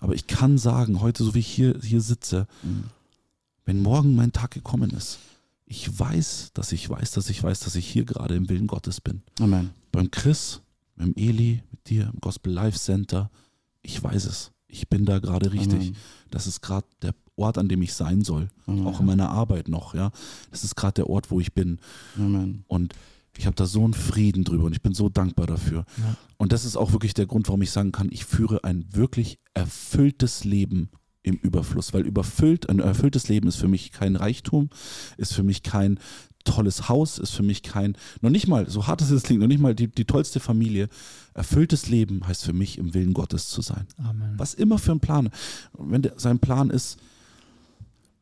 Aber 0.01 0.15
ich 0.15 0.27
kann 0.27 0.59
sagen, 0.59 1.01
heute, 1.01 1.24
so 1.24 1.35
wie 1.35 1.39
ich 1.40 1.47
hier, 1.47 1.78
hier 1.82 2.01
sitze, 2.01 2.47
Mhm. 2.62 2.85
wenn 3.65 3.82
morgen 3.82 4.15
mein 4.15 4.31
Tag 4.32 4.51
gekommen 4.52 4.90
ist, 4.90 5.19
ich 5.66 5.98
weiß, 5.98 6.51
dass 6.55 6.70
ich 6.73 6.89
weiß, 6.89 7.12
dass 7.12 7.31
ich 7.31 7.43
weiß, 7.43 7.61
dass 7.61 7.74
ich 7.74 7.86
hier 7.89 8.05
gerade 8.05 8.35
im 8.36 8.48
Willen 8.51 8.66
Gottes 8.66 9.01
bin. 9.01 9.23
Amen. 9.40 9.70
Beim 9.90 10.11
Chris, 10.11 10.61
dem 10.97 11.15
Eli, 11.16 11.62
mit 11.70 11.89
dir, 11.89 12.11
im 12.12 12.20
Gospel 12.20 12.52
Life 12.52 12.78
Center, 12.78 13.31
ich 13.82 14.02
weiß 14.02 14.27
es. 14.27 14.51
Ich 14.69 14.89
bin 14.89 15.05
da 15.06 15.19
gerade 15.20 15.52
richtig. 15.52 15.73
Amen. 15.81 15.97
Das 16.31 16.47
ist 16.47 16.61
gerade 16.61 16.86
der 17.01 17.15
Ort, 17.36 17.59
an 17.59 17.69
dem 17.69 17.81
ich 17.82 17.94
sein 17.94 18.23
soll. 18.23 18.48
Auch 18.66 19.01
in 19.01 19.06
meiner 19.06 19.31
Arbeit 19.31 19.69
noch, 19.69 19.94
ja. 19.94 20.11
Das 20.51 20.62
ist 20.65 20.77
gerade 20.77 20.94
der 20.94 21.09
Ort, 21.09 21.31
wo 21.31 21.40
ich 21.40 21.52
bin. 21.55 21.78
Amen. 22.16 22.65
Und 22.69 22.94
ich 23.36 23.47
habe 23.47 23.56
da 23.56 23.66
so 23.66 23.85
einen 23.85 23.94
Frieden 23.94 24.44
drüber 24.44 24.65
und 24.65 24.73
ich 24.73 24.82
bin 24.82 24.94
so 24.94 25.09
dankbar 25.09 25.47
dafür. 25.47 25.85
Und 26.36 26.52
das 26.52 26.65
ist 26.65 26.77
auch 26.77 26.93
wirklich 26.93 27.15
der 27.15 27.27
Grund, 27.27 27.48
warum 27.48 27.62
ich 27.62 27.70
sagen 27.70 27.93
kann, 27.93 28.09
ich 28.11 28.24
führe 28.24 28.65
ein 28.65 28.86
wirklich 28.93 29.39
erfülltes 29.55 30.44
Leben 30.44 30.90
im 31.23 31.36
Überfluss. 31.36 31.93
Weil 31.93 32.06
überfüllt, 32.06 32.69
ein 32.69 32.78
erfülltes 32.78 33.28
Leben 33.28 33.48
ist 33.48 33.56
für 33.56 33.69
mich 33.69 33.93
kein 33.93 34.16
Reichtum, 34.16 34.70
ist 35.16 35.35
für 35.35 35.43
mich 35.43 35.62
kein 35.62 35.98
tolles 36.44 36.89
Haus, 36.89 37.19
ist 37.19 37.31
für 37.31 37.43
mich 37.43 37.62
kein, 37.62 37.97
noch 38.20 38.31
nicht 38.31 38.47
mal, 38.47 38.69
so 38.69 38.86
hart 38.86 39.01
es 39.01 39.11
jetzt 39.11 39.24
klingt, 39.24 39.40
noch 39.40 39.48
nicht 39.48 39.61
mal 39.61 39.74
die, 39.74 39.89
die 39.89 40.05
tollste 40.05 40.40
Familie. 40.40 40.89
Erfülltes 41.32 41.89
Leben 41.89 42.27
heißt 42.27 42.44
für 42.44 42.52
mich, 42.52 42.78
im 42.78 42.94
Willen 42.94 43.15
Gottes 43.15 43.48
zu 43.48 43.62
sein. 43.62 43.86
Amen. 43.97 44.35
Was 44.36 44.55
immer 44.55 44.78
für 44.78 44.93
ein 44.93 45.01
Plan. 45.01 45.31
Wenn 45.77 46.02
der, 46.02 46.15
sein 46.19 46.39
Plan 46.39 46.70
ist, 46.70 46.98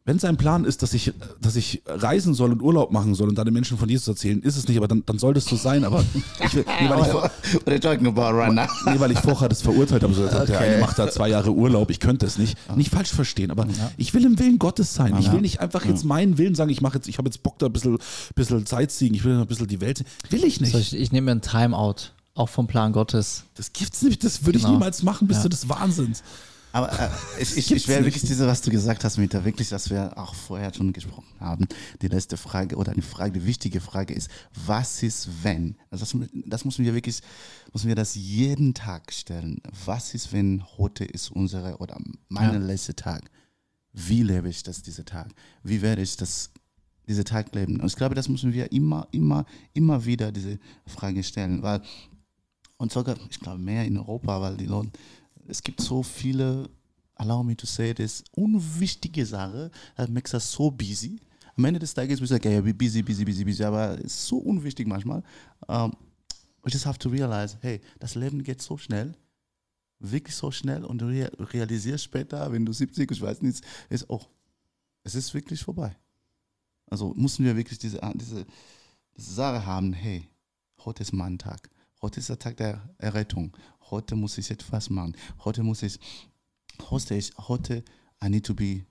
wenn 0.04 0.18
sein 0.18 0.36
Plan 0.36 0.64
ist, 0.64 0.82
dass 0.82 0.94
ich, 0.94 1.12
dass 1.40 1.54
ich 1.54 1.80
reisen 1.86 2.34
soll 2.34 2.50
und 2.50 2.60
Urlaub 2.60 2.90
machen 2.90 3.14
soll 3.14 3.28
und 3.28 3.36
dann 3.36 3.44
den 3.44 3.54
Menschen 3.54 3.78
von 3.78 3.88
Jesus 3.88 4.08
erzählen, 4.08 4.42
ist 4.42 4.56
es 4.56 4.66
nicht, 4.66 4.76
aber 4.76 4.88
dann, 4.88 5.04
dann 5.06 5.18
soll 5.20 5.32
das 5.34 5.44
so 5.44 5.54
sein. 5.54 5.84
Aber 5.84 6.04
ich 6.44 6.54
will, 6.54 6.64
nee, 6.80 6.88
weil 6.88 7.00
ich, 7.02 7.06
vor- 7.06 7.22
What 7.22 7.66
are 7.66 7.74
you 7.74 7.78
talking 7.80 8.06
about 8.08 8.36
right 8.36 8.52
now? 8.52 8.66
nee, 8.86 8.98
weil 8.98 9.12
ich 9.12 9.18
vorher 9.20 9.48
das 9.48 9.62
verurteilt 9.62 10.02
habe. 10.02 10.12
So, 10.12 10.26
der 10.26 10.42
Okay. 10.42 10.56
eine 10.56 10.78
macht 10.80 10.98
da 10.98 11.08
zwei 11.08 11.28
Jahre 11.28 11.52
Urlaub, 11.52 11.88
ich 11.90 12.00
könnte 12.00 12.26
es 12.26 12.36
nicht. 12.36 12.56
Nicht 12.76 12.90
falsch 12.90 13.10
verstehen, 13.12 13.50
aber 13.52 13.66
ich 13.96 14.12
will 14.12 14.24
im 14.24 14.38
Willen 14.40 14.58
Gottes 14.58 14.92
sein. 14.94 15.16
Ich 15.20 15.30
will 15.30 15.40
nicht 15.40 15.60
einfach 15.60 15.84
jetzt 15.84 16.04
meinen 16.04 16.36
Willen 16.36 16.54
sagen, 16.56 16.70
ich 16.70 16.80
mache 16.80 16.96
jetzt, 16.96 17.06
ich 17.08 17.18
habe 17.18 17.28
jetzt 17.28 17.42
Bock 17.44 17.58
da 17.60 17.66
ein 17.66 17.72
bisschen, 17.72 17.98
bisschen 18.34 18.66
Sightseeing, 18.66 19.14
ich 19.14 19.22
will 19.24 19.38
ein 19.40 19.46
bisschen 19.46 19.68
die 19.68 19.80
Welt 19.80 19.98
sehen. 19.98 20.06
Will 20.30 20.42
ich 20.44 20.60
nicht. 20.60 20.72
So, 20.72 20.78
ich, 20.78 20.94
ich 20.96 21.12
nehme 21.12 21.26
mir 21.26 21.30
ein 21.32 21.42
Timeout, 21.42 22.10
auch 22.34 22.48
vom 22.48 22.66
Plan 22.66 22.92
Gottes. 22.92 23.44
Das 23.54 23.72
gibt's 23.72 24.02
nicht, 24.02 24.24
das 24.24 24.44
würde 24.46 24.58
ich 24.58 24.64
Genau. 24.64 24.74
niemals 24.78 25.02
machen, 25.04 25.28
bist 25.28 25.38
Ja. 25.40 25.42
du 25.44 25.48
des 25.50 25.68
Wahnsinns. 25.68 26.22
Aber 26.72 26.90
äh, 26.98 27.08
ich, 27.40 27.56
ich, 27.56 27.70
ich 27.70 27.88
wäre 27.88 28.04
wirklich 28.04 28.22
diese, 28.22 28.46
was 28.46 28.62
du 28.62 28.70
gesagt 28.70 29.04
hast, 29.04 29.18
Mieter, 29.18 29.44
wirklich, 29.44 29.68
dass 29.68 29.90
wir 29.90 30.16
auch 30.16 30.34
vorher 30.34 30.72
schon 30.72 30.92
gesprochen 30.92 31.26
haben. 31.38 31.66
Die 32.00 32.08
letzte 32.08 32.36
Frage 32.36 32.76
oder 32.76 32.92
die 32.94 33.02
Frage, 33.02 33.32
die 33.32 33.46
wichtige 33.46 33.80
Frage 33.80 34.14
ist, 34.14 34.30
was 34.66 35.02
ist 35.02 35.28
wenn? 35.42 35.76
Also 35.90 36.04
das, 36.04 36.30
das 36.46 36.64
müssen 36.64 36.84
wir 36.84 36.94
wirklich, 36.94 37.20
müssen 37.72 37.88
wir 37.88 37.94
das 37.94 38.14
jeden 38.14 38.72
Tag 38.74 39.12
stellen. 39.12 39.60
Was 39.84 40.14
ist, 40.14 40.32
wenn 40.32 40.62
heute 40.78 41.04
ist 41.04 41.30
unsere 41.30 41.76
oder 41.78 41.98
mein 42.28 42.52
Ja. 42.52 42.58
letzter 42.58 42.96
Tag? 42.96 43.30
Wie 43.92 44.22
lebe 44.22 44.48
ich 44.48 44.62
das, 44.62 44.80
diese 44.82 45.04
Tag? 45.04 45.28
Wie 45.62 45.82
werde 45.82 46.00
ich 46.00 46.16
das, 46.16 46.50
diese 47.06 47.24
Tag 47.24 47.54
leben? 47.54 47.80
Und 47.80 47.86
ich 47.86 47.96
glaube, 47.96 48.14
das 48.14 48.28
müssen 48.28 48.54
wir 48.54 48.72
immer, 48.72 49.06
immer, 49.10 49.44
immer 49.74 50.04
wieder 50.06 50.32
diese 50.32 50.58
Frage 50.86 51.22
stellen, 51.22 51.62
weil 51.62 51.82
und 52.78 52.90
sogar, 52.90 53.16
ich 53.30 53.38
glaube, 53.38 53.58
mehr 53.58 53.84
in 53.84 53.96
Europa, 53.96 54.40
weil 54.40 54.56
die 54.56 54.66
Leute, 54.66 54.90
es 55.52 55.62
gibt 55.62 55.82
so 55.82 56.02
viele, 56.02 56.70
allow 57.14 57.42
me 57.42 57.54
to 57.54 57.66
say 57.66 57.92
this, 57.92 58.24
unwichtige 58.32 59.26
Sachen, 59.26 59.70
that 59.96 60.08
makes 60.08 60.32
us 60.32 60.50
so 60.50 60.70
busy. 60.70 61.20
Am 61.54 61.64
Ende 61.66 61.78
des 61.78 61.92
Tages, 61.92 62.20
wir 62.20 62.26
sagen, 62.26 62.40
okay, 62.46 62.54
ja, 62.54 62.72
busy, 62.72 63.02
busy, 63.02 63.22
busy, 63.22 63.44
busy, 63.44 63.62
aber 63.62 63.98
es 63.98 64.14
ist 64.14 64.26
so 64.26 64.38
unwichtig 64.38 64.86
manchmal. 64.86 65.22
Um, 65.68 65.92
we 66.62 66.70
just 66.70 66.86
have 66.86 66.98
to 66.98 67.10
realize, 67.10 67.58
hey, 67.60 67.82
das 67.98 68.14
Leben 68.14 68.42
geht 68.42 68.62
so 68.62 68.78
schnell, 68.78 69.14
wirklich 69.98 70.34
so 70.34 70.50
schnell 70.50 70.84
und 70.84 70.98
du 70.98 71.06
rea 71.06 71.28
realisierst 71.38 72.04
später, 72.04 72.50
wenn 72.50 72.64
du 72.64 72.72
70, 72.72 73.10
ich 73.10 73.20
weiß 73.20 73.42
nicht, 73.42 73.60
ist, 73.90 74.08
oh, 74.08 74.22
es 75.04 75.14
ist 75.14 75.34
wirklich 75.34 75.62
vorbei. 75.62 75.94
Also 76.86 77.12
müssen 77.14 77.44
wir 77.44 77.54
wirklich 77.54 77.78
diese, 77.78 78.00
diese, 78.14 78.46
diese 79.18 79.34
Sache 79.34 79.66
haben, 79.66 79.92
hey, 79.92 80.26
heute 80.78 81.02
ist 81.02 81.12
mein 81.12 81.38
Tag. 81.38 81.68
Heute 82.00 82.20
ist 82.20 82.30
der 82.30 82.38
Tag 82.38 82.56
der 82.56 82.88
Errettung. 82.96 83.54
Heute 83.92 84.16
muss 84.16 84.38
ich 84.38 84.50
etwas 84.50 84.88
machen. 84.88 85.14
Heute 85.44 85.62
muss 85.62 85.82
ich, 85.82 86.00
heute, 86.90 87.14
ich, 87.14 87.30
heute, 87.36 87.84
I 88.24 88.30
need 88.30 88.46
to 88.46 88.54
be 88.54 88.86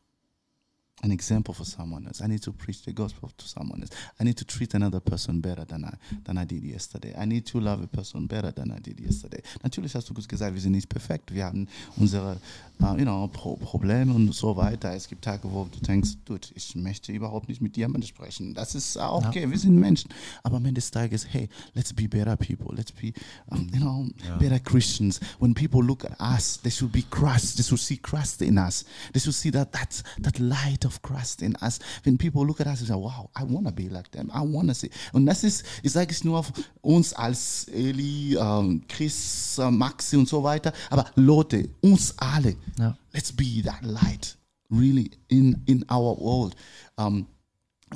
an 1.04 1.12
example 1.12 1.54
for 1.54 1.66
someone 1.66 2.06
else. 2.06 2.22
I 2.22 2.28
need 2.28 2.44
to 2.44 2.52
preach 2.52 2.84
the 2.84 2.94
gospel 2.94 3.32
to 3.36 3.48
someone 3.48 3.82
else. 3.82 3.92
I 4.20 4.24
need 4.24 4.38
to 4.38 4.46
treat 4.46 4.74
another 4.74 5.00
person 5.00 5.42
better 5.42 5.66
than 5.66 5.86
I, 5.86 5.94
than 6.24 6.38
I 6.38 6.46
did 6.46 6.64
yesterday. 6.64 7.14
I 7.18 7.26
need 7.26 7.46
to 7.48 7.60
love 7.60 7.84
a 7.84 7.88
person 7.88 8.28
better 8.28 8.52
than 8.52 8.72
I 8.72 8.80
did 8.80 9.00
yesterday. 9.00 9.42
Natürlich 9.64 9.96
hast 9.96 10.10
du 10.10 10.14
gesagt, 10.14 10.54
wir 10.54 10.62
sind 10.62 10.74
nicht 10.74 10.90
perfekt. 10.90 11.34
Wir 11.34 11.46
haben 11.46 11.68
unsere 11.98 12.38
uh, 12.82 12.96
you 12.98 13.04
know, 13.04 13.28
Pro 13.28 13.56
Probleme 13.56 14.14
und 14.14 14.34
so 14.34 14.56
weiter. 14.56 14.94
Es 14.94 15.08
gibt 15.08 15.24
Tage, 15.24 15.52
wo 15.52 15.66
du 15.66 15.80
denkst, 15.80 16.18
dude, 16.26 16.48
ich 16.56 16.76
möchte 16.76 17.12
überhaupt 17.12 17.50
nicht 17.50 17.62
mit 17.62 17.78
jemandem 17.78 18.08
sprechen. 18.08 18.54
Das 18.54 18.76
ist 18.76 18.98
auch 18.98 19.26
okay, 19.26 19.50
wir 19.50 19.58
sind 19.58 19.76
Menschen. 19.76 20.10
Aber 20.44 20.58
am 20.58 20.66
Ende 20.66 20.82
des 20.82 20.92
Tages, 20.92 21.26
hey, 21.32 21.50
let's 21.74 21.94
be 21.94 22.08
better 22.08 22.36
people. 22.36 22.76
Let's 22.76 22.92
be, 22.92 23.14
um, 23.48 23.70
you 23.74 23.80
know, 23.80 24.08
better 24.40 24.60
Christians. 24.60 25.20
When 25.40 25.54
people 25.54 25.84
look 25.84 26.06
at 26.06 26.20
us, 26.20 26.60
they 26.62 26.72
should 26.72 26.92
be 26.92 27.04
Christ. 27.10 27.58
They 27.58 27.64
should 27.64 27.80
see 27.80 27.98
Christ 27.98 28.42
in 28.42 28.58
us. 28.58 28.86
They 29.14 29.20
should 29.20 29.36
see 29.36 29.52
that 29.52 29.72
that, 29.74 30.02
that 30.20 30.40
light 30.40 30.86
of 30.86 30.91
Christ 31.02 31.42
in 31.42 31.56
us. 31.62 31.80
When 32.04 32.18
people 32.18 32.46
look 32.46 32.60
at 32.60 32.68
us, 32.68 32.80
they 32.80 32.88
say, 32.88 32.96
wow, 32.96 33.30
I 33.38 33.44
want 33.44 33.68
to 33.68 33.72
be 33.74 33.88
like 33.88 34.10
them. 34.12 34.32
I 34.34 34.42
want 34.42 34.68
to 34.70 34.74
see. 34.74 34.90
Und 35.14 35.26
das 35.28 35.44
ist, 35.44 35.64
ich 35.84 35.92
sage 35.92 36.12
es 36.12 36.24
nur 36.24 36.40
auf 36.40 36.52
uns 36.82 37.14
als 37.14 37.68
Eli, 37.68 38.36
ähm, 38.36 38.82
Chris, 38.88 39.58
äh, 39.60 39.70
Maxi 39.70 40.18
und 40.18 40.28
so 40.28 40.44
weiter. 40.44 40.74
Aber 40.90 41.06
Leute, 41.16 41.70
uns 41.82 42.16
alle, 42.18 42.56
Ja. 42.80 42.98
let's 43.14 43.32
be 43.32 43.62
that 43.64 43.84
light, 43.84 44.38
really, 44.72 45.12
in, 45.28 45.62
in 45.66 45.86
our 45.92 46.18
world. 46.20 46.56
Um, 46.98 47.28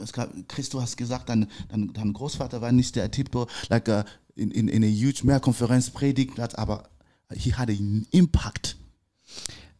es 0.01 0.11
gab, 0.13 0.29
Chris, 0.47 0.69
du 0.69 0.81
hast 0.81 0.97
gesagt, 0.97 1.29
dein, 1.29 1.47
dein, 1.69 1.91
dein 1.93 2.13
Großvater 2.13 2.61
war 2.61 2.71
nicht 2.71 2.95
der 2.95 3.09
Typ, 3.11 3.31
der 3.31 3.47
like, 3.69 3.87
uh, 3.87 4.03
in, 4.35 4.51
in, 4.51 4.67
in 4.67 4.83
a 4.83 4.87
huge 4.87 5.21
Mehrkonferenz 5.23 5.89
predigt 5.89 6.37
hat, 6.39 6.57
aber 6.59 6.89
he 7.33 7.53
had 7.53 7.69
an 7.69 8.05
impact. 8.11 8.75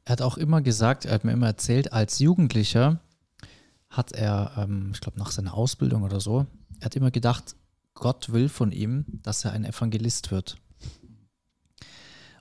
Er 0.05 0.13
hat 0.13 0.21
auch 0.21 0.37
immer 0.37 0.61
gesagt, 0.61 1.05
er 1.05 1.15
hat 1.15 1.25
mir 1.25 1.33
immer 1.33 1.47
erzählt, 1.47 1.91
als 1.91 2.19
Jugendlicher 2.19 2.99
hat 3.95 4.11
er, 4.11 4.51
ähm, 4.57 4.91
ich 4.93 5.01
glaube 5.01 5.19
nach 5.19 5.31
seiner 5.31 5.53
Ausbildung 5.53 6.03
oder 6.03 6.19
so, 6.19 6.45
er 6.80 6.85
hat 6.85 6.95
immer 6.95 7.11
gedacht, 7.11 7.55
Gott 7.93 8.31
will 8.31 8.49
von 8.49 8.72
ihm, 8.72 9.05
dass 9.23 9.45
er 9.45 9.53
ein 9.53 9.63
Evangelist 9.63 10.31
wird. 10.31 10.57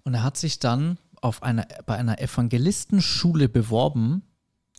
Und 0.02 0.14
er 0.14 0.22
hat 0.22 0.36
sich 0.36 0.58
dann 0.58 0.98
auf 1.20 1.42
einer, 1.42 1.66
bei 1.86 1.96
einer 1.96 2.20
Evangelistenschule 2.20 3.48
beworben. 3.48 4.22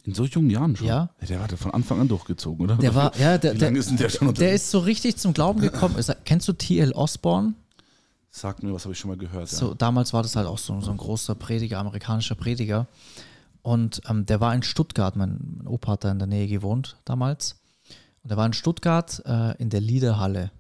In 0.04 0.14
so 0.14 0.26
jungen 0.26 0.52
Jahren 0.52 0.76
schon. 0.76 0.86
Ja. 0.86 1.10
Der 1.28 1.40
war 1.40 1.48
von 1.50 1.72
Anfang 1.72 2.00
an 2.00 2.08
durchgezogen, 2.08 2.66
oder? 2.66 2.76
Der 2.76 2.94
war, 2.94 3.18
ja, 3.18 3.40
der, 3.40 3.56
Wie 3.56 3.58
der, 3.58 3.70
lange 3.70 3.80
ist 3.80 3.90
denn 3.90 3.98
der 3.98 4.10
schon 4.10 4.20
der 4.20 4.30
unterwegs? 4.30 4.64
ist 4.64 4.72
so 4.72 4.80
richtig 4.80 5.18
zum 5.18 5.34
Glauben 5.34 5.62
gekommen. 5.62 5.96
Kennst 6.26 6.48
du 6.48 6.54
T.L. 6.54 6.92
Osborne? 6.92 7.56
Sagt 8.30 8.62
mir, 8.62 8.74
was 8.74 8.84
habe 8.84 8.94
ich 8.94 9.00
schon 9.00 9.10
mal 9.10 9.18
gehört. 9.18 9.48
So, 9.48 9.70
ja. 9.70 9.76
damals 9.76 10.14
war 10.14 10.22
das 10.22 10.36
halt 10.36 10.46
auch 10.46 10.60
so, 10.60 10.80
so 10.82 10.92
ein 10.92 10.98
großer 10.98 11.34
Prediger, 11.36 11.80
amerikanischer 11.80 12.36
Prediger. 12.36 12.86
Und 13.66 14.00
ähm, 14.08 14.28
der 14.28 14.42
war 14.42 14.54
in 14.54 14.62
Stuttgart, 14.62 15.16
mein, 15.16 15.64
Opa 15.66 15.94
hat 15.94 16.04
da 16.04 16.12
in 16.12 16.20
der 16.20 16.28
Nähe 16.28 16.48
gewohnt 16.48 16.98
damals. 17.04 17.60
Und 18.22 18.30
der 18.30 18.38
war 18.38 18.46
in 18.46 18.54
Stuttgart 18.54 19.24
äh, 19.26 19.58
in 19.58 19.72
der 19.72 19.82
Liederhalle. 19.82 20.52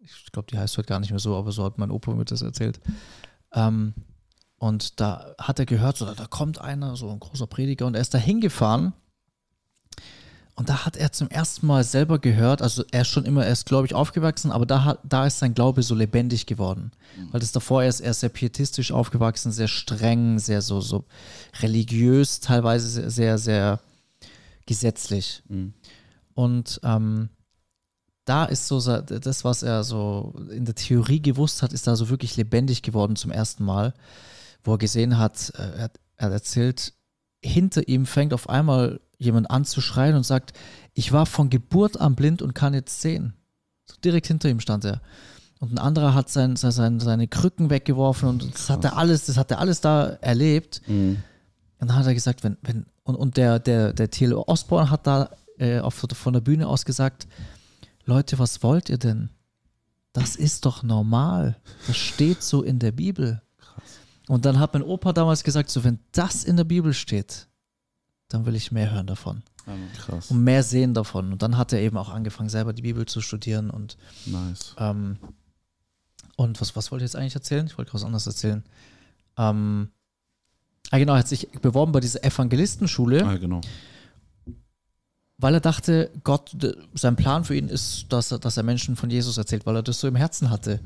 Ich 0.00 0.32
glaube, 0.32 0.48
die 0.50 0.58
heißt 0.58 0.76
heute 0.78 0.88
gar 0.88 0.98
nicht 0.98 1.10
mehr 1.10 1.20
so, 1.20 1.36
aber 1.36 1.52
so 1.52 1.62
hat 1.62 1.78
mein 1.78 1.92
Opa 1.92 2.12
mir 2.12 2.24
das 2.24 2.42
erzählt. 2.42 2.80
Ähm, 3.52 3.94
und 4.56 4.98
da 4.98 5.36
hat 5.38 5.60
er 5.60 5.64
gehört, 5.64 5.96
so, 5.96 6.12
da 6.12 6.26
kommt 6.26 6.60
einer, 6.60 6.96
so 6.96 7.08
ein 7.08 7.20
großer 7.20 7.46
Prediger, 7.46 7.86
und 7.86 7.94
er 7.94 8.00
ist 8.00 8.14
da 8.14 8.18
hingefahren. 8.18 8.94
Und 10.54 10.68
da 10.68 10.84
hat 10.84 10.96
er 10.98 11.10
zum 11.12 11.28
ersten 11.30 11.66
Mal 11.66 11.82
selber 11.82 12.18
gehört, 12.18 12.60
also 12.60 12.84
er 12.92 13.02
ist 13.02 13.08
schon 13.08 13.24
immer, 13.24 13.44
er 13.46 13.52
ist 13.52 13.64
glaube 13.66 13.86
ich 13.86 13.94
aufgewachsen, 13.94 14.52
aber 14.52 14.66
da, 14.66 14.84
hat, 14.84 14.98
da 15.02 15.26
ist 15.26 15.38
sein 15.38 15.54
Glaube 15.54 15.82
so 15.82 15.94
lebendig 15.94 16.44
geworden. 16.46 16.92
Weil 17.30 17.40
das 17.40 17.52
davor 17.52 17.82
er 17.82 17.88
ist, 17.88 18.00
er 18.00 18.10
ist 18.10 18.20
sehr 18.20 18.28
pietistisch 18.28 18.92
aufgewachsen, 18.92 19.50
sehr 19.50 19.68
streng, 19.68 20.38
sehr 20.38 20.60
so, 20.60 20.80
so 20.82 21.04
religiös, 21.60 22.40
teilweise 22.40 22.88
sehr, 22.88 23.10
sehr, 23.10 23.38
sehr 23.38 23.80
gesetzlich. 24.66 25.42
Und 26.34 26.80
ähm, 26.84 27.28
da 28.24 28.44
ist 28.44 28.68
so 28.68 28.78
das, 28.80 29.44
was 29.44 29.62
er 29.62 29.84
so 29.84 30.34
in 30.50 30.64
der 30.64 30.74
Theorie 30.74 31.20
gewusst 31.20 31.62
hat, 31.62 31.72
ist 31.72 31.86
da 31.86 31.96
so 31.96 32.08
wirklich 32.08 32.36
lebendig 32.36 32.82
geworden 32.82 33.16
zum 33.16 33.30
ersten 33.30 33.64
Mal, 33.64 33.94
wo 34.64 34.74
er 34.74 34.78
gesehen 34.78 35.18
hat, 35.18 35.50
äh, 35.56 35.62
er, 35.76 35.82
hat- 35.84 36.00
er 36.16 36.26
hat 36.26 36.32
erzählt, 36.32 36.92
hinter 37.42 37.88
ihm 37.88 38.06
fängt 38.06 38.32
auf 38.32 38.48
einmal 38.48 39.00
jemand 39.24 39.50
an 39.50 39.64
zu 39.64 39.80
schreien 39.80 40.14
und 40.14 40.24
sagt, 40.24 40.52
ich 40.94 41.12
war 41.12 41.26
von 41.26 41.50
Geburt 41.50 42.00
an 42.00 42.14
blind 42.14 42.42
und 42.42 42.54
kann 42.54 42.74
jetzt 42.74 43.00
sehen. 43.00 43.34
So 43.86 43.96
direkt 44.04 44.26
hinter 44.26 44.48
ihm 44.48 44.60
stand 44.60 44.84
er. 44.84 45.00
Und 45.60 45.72
ein 45.72 45.78
anderer 45.78 46.14
hat 46.14 46.28
sein, 46.28 46.56
sein, 46.56 46.72
sein, 46.72 47.00
seine 47.00 47.28
Krücken 47.28 47.70
weggeworfen 47.70 48.28
und 48.28 48.54
das 48.54 48.68
hat 48.68 48.84
er 48.84 48.96
alles, 48.96 49.26
das 49.26 49.36
hat 49.36 49.50
er 49.50 49.60
alles 49.60 49.80
da 49.80 50.06
erlebt. 50.20 50.82
Und 51.78 51.88
dann 51.88 51.96
hat 51.96 52.06
er 52.06 52.14
gesagt, 52.14 52.42
wenn, 52.42 52.56
wenn, 52.62 52.86
und, 53.04 53.14
und 53.16 53.36
der, 53.36 53.58
der, 53.58 53.92
der 53.92 54.10
Thiel 54.10 54.34
Osborne 54.34 54.90
hat 54.90 55.06
da 55.06 55.30
äh, 55.58 55.78
auf, 55.78 55.94
von 55.94 56.32
der 56.32 56.40
Bühne 56.40 56.66
aus 56.66 56.84
gesagt, 56.84 57.28
Leute, 58.04 58.38
was 58.38 58.62
wollt 58.62 58.88
ihr 58.88 58.98
denn? 58.98 59.30
Das 60.12 60.36
ist 60.36 60.66
doch 60.66 60.82
normal. 60.82 61.56
Das 61.86 61.96
steht 61.96 62.42
so 62.42 62.62
in 62.62 62.78
der 62.78 62.92
Bibel. 62.92 63.40
Und 64.28 64.44
dann 64.44 64.58
hat 64.58 64.74
mein 64.74 64.82
Opa 64.82 65.12
damals 65.12 65.44
gesagt, 65.44 65.70
so 65.70 65.84
wenn 65.84 65.98
das 66.12 66.44
in 66.44 66.56
der 66.56 66.64
Bibel 66.64 66.92
steht, 66.92 67.48
dann 68.32 68.46
will 68.46 68.54
ich 68.54 68.72
mehr 68.72 68.90
hören 68.90 69.06
davon 69.06 69.42
Krass. 69.96 70.30
und 70.30 70.42
mehr 70.42 70.62
sehen 70.62 70.94
davon. 70.94 71.32
Und 71.32 71.42
dann 71.42 71.56
hat 71.56 71.72
er 71.72 71.80
eben 71.80 71.96
auch 71.96 72.08
angefangen, 72.08 72.48
selber 72.48 72.72
die 72.72 72.82
Bibel 72.82 73.06
zu 73.06 73.20
studieren 73.20 73.70
und 73.70 73.96
Nice. 74.26 74.74
ähm, 74.78 75.18
und 76.36 76.60
was, 76.60 76.74
was 76.76 76.90
wollte 76.90 77.04
ich 77.04 77.10
jetzt 77.12 77.16
eigentlich 77.16 77.34
erzählen? 77.34 77.66
Ich 77.66 77.76
wollte 77.78 77.92
was 77.94 78.04
anderes 78.04 78.26
erzählen. 78.26 78.62
Ähm, 79.36 79.88
Ah, 80.90 80.98
genau, 80.98 81.14
er 81.14 81.20
hat 81.20 81.28
sich 81.28 81.48
beworben 81.62 81.90
bei 81.92 82.00
dieser 82.00 82.22
Evangelistenschule, 82.22 83.24
Ah, 83.24 83.36
genau. 83.38 83.62
weil 85.38 85.54
er 85.54 85.60
dachte, 85.60 86.10
Gott, 86.22 86.54
sein 86.92 87.16
Plan 87.16 87.44
für 87.44 87.56
ihn 87.56 87.68
ist, 87.68 88.06
dass 88.12 88.30
er, 88.30 88.38
dass 88.38 88.58
er 88.58 88.62
Menschen 88.62 88.94
von 88.96 89.08
Jesus 89.08 89.38
erzählt, 89.38 89.64
weil 89.64 89.76
er 89.76 89.82
das 89.82 90.00
so 90.00 90.06
im 90.06 90.16
Herzen 90.16 90.50
hatte. 90.50 90.80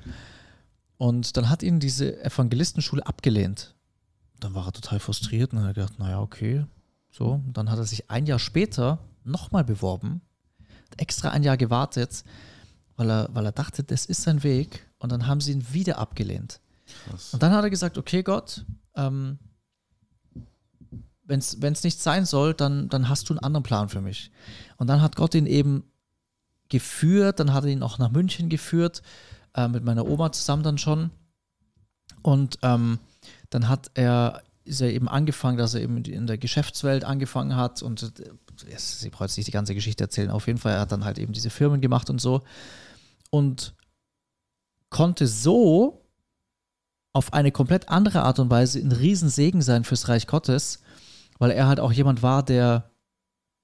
Und 0.97 1.37
dann 1.37 1.51
hat 1.51 1.63
ihn 1.65 1.81
diese 1.81 2.23
Evangelistenschule 2.25 3.05
abgelehnt. 3.05 3.75
Dann 4.39 4.55
war 4.55 4.67
er 4.67 4.73
total 4.73 5.01
frustriert 5.01 5.53
und 5.53 5.63
hat 5.65 5.75
gedacht, 5.75 5.99
naja, 5.99 6.21
okay. 6.21 6.65
So, 7.17 7.41
dann 7.47 7.71
hat 7.71 7.79
er 7.79 7.87
sich 7.87 8.11
ein 8.11 8.27
Jahr 8.27 8.39
später 8.39 8.99
nochmal 9.25 9.65
beworben, 9.65 10.21
extra 10.99 11.31
ein 11.31 11.43
Jahr 11.43 11.57
gewartet, 11.57 12.25
weil 12.97 13.11
er, 13.11 13.31
weil 13.33 13.47
er 13.47 13.53
dachte, 13.53 13.83
das 13.83 14.05
ist 14.05 14.21
sein 14.21 14.43
Weg. 14.43 14.87
Und 14.99 15.13
dann 15.13 15.27
haben 15.27 15.41
sie 15.41 15.53
ihn 15.53 15.73
wieder 15.73 15.97
abgelehnt. 15.97 16.61
Und 17.33 17.43
dann 17.43 17.53
hat 17.53 17.65
er 17.65 17.71
gesagt, 17.71 17.97
okay, 17.97 18.23
Gott, 18.23 18.67
ähm, 18.95 19.39
wenn 21.25 21.41
es 21.41 21.85
nicht 21.85 22.03
sein 22.03 22.27
soll, 22.27 22.53
dann, 22.53 22.91
dann 22.91 23.09
hast 23.09 23.31
du 23.31 23.33
einen 23.33 23.41
anderen 23.41 23.63
Plan 23.65 23.89
für 23.89 24.03
mich. 24.03 24.31
Und 24.77 24.89
dann 24.89 25.01
hat 25.01 25.17
Gott 25.17 25.35
ihn 25.35 25.47
eben 25.47 25.85
geführt, 26.69 27.41
dann 27.41 27.55
hat 27.55 27.65
er 27.65 27.71
ihn 27.71 27.83
auch 27.83 27.97
nach 27.97 28.11
München 28.11 28.51
geführt, 28.51 29.01
äh, 29.55 29.69
mit 29.69 29.85
meiner 29.85 30.07
Oma 30.07 30.33
zusammen 30.33 30.63
dann 30.63 30.77
schon. 30.77 31.11
Und 32.21 32.59
ähm, 32.61 32.99
dann 33.49 33.71
hat 33.71 33.91
er, 33.95 34.43
ist 34.67 34.81
er 34.81 34.93
eben 34.93 35.09
angefangen, 35.09 35.57
dass 35.59 35.75
er 35.75 35.81
eben 35.83 36.05
in 36.05 36.27
der 36.27 36.39
Geschäftswelt 36.39 37.05
angefangen 37.05 37.57
hat 37.57 37.83
und 37.83 38.03
äh, 38.03 38.71
es- 38.71 39.01
sie 39.01 39.11
braucht 39.11 39.29
jetzt 39.29 39.37
nicht 39.37 39.47
die 39.47 39.53
ganze 39.53 39.75
Geschichte 39.75 40.05
erzählen, 40.05 40.31
auf 40.31 40.47
jeden 40.47 40.59
Fall, 40.59 40.73
er 40.75 40.81
hat 40.81 40.93
dann 40.93 41.05
halt 41.05 41.19
eben 41.19 41.33
diese 41.33 41.51
Firmen 41.51 41.81
gemacht 41.81 42.11
und 42.11 42.21
so 42.21 42.43
und 43.31 43.75
konnte 44.91 45.27
so 45.27 46.03
auf 47.13 47.33
eine 47.33 47.51
komplett 47.53 47.89
andere 47.89 48.23
Art 48.23 48.39
und 48.39 48.51
Weise 48.51 48.79
ein 48.79 48.93
Riesensegen 48.93 49.63
sein 49.63 49.85
fürs 49.85 50.09
Reich 50.09 50.27
Gottes, 50.27 50.81
weil 51.39 51.51
er 51.51 51.67
halt 51.67 51.81
auch 51.81 51.93
jemand 51.93 52.23
war, 52.23 52.43
der, 52.45 52.91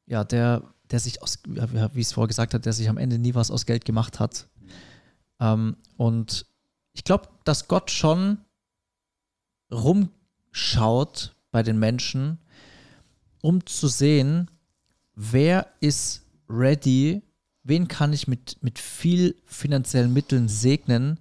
ja, 0.06 0.24
der, 0.24 0.62
der 0.90 1.00
sich 1.00 1.22
aus, 1.22 1.38
wie 1.44 2.00
es 2.00 2.12
vorher 2.12 2.28
gesagt 2.28 2.54
hat, 2.54 2.64
der 2.64 2.72
sich 2.72 2.88
am 2.88 2.96
Ende 2.98 3.18
nie 3.18 3.34
was 3.34 3.50
aus 3.50 3.66
Geld 3.66 3.84
gemacht 3.84 4.20
hat. 4.20 4.48
Ähm, 5.40 5.76
und 5.96 6.46
ich 6.94 7.04
glaube, 7.04 7.28
dass 7.44 7.68
Gott 7.68 7.90
schon 7.90 8.38
rumschaut 10.52 11.34
bei 11.50 11.62
den 11.62 11.78
Menschen, 11.78 12.38
um 13.40 13.64
zu 13.66 13.88
sehen, 13.88 14.50
wer 15.14 15.66
ist 15.80 16.22
ready, 16.48 17.22
wen 17.64 17.88
kann 17.88 18.12
ich 18.12 18.28
mit, 18.28 18.58
mit 18.62 18.78
viel 18.78 19.36
finanziellen 19.46 20.12
Mitteln 20.12 20.48
segnen, 20.48 21.18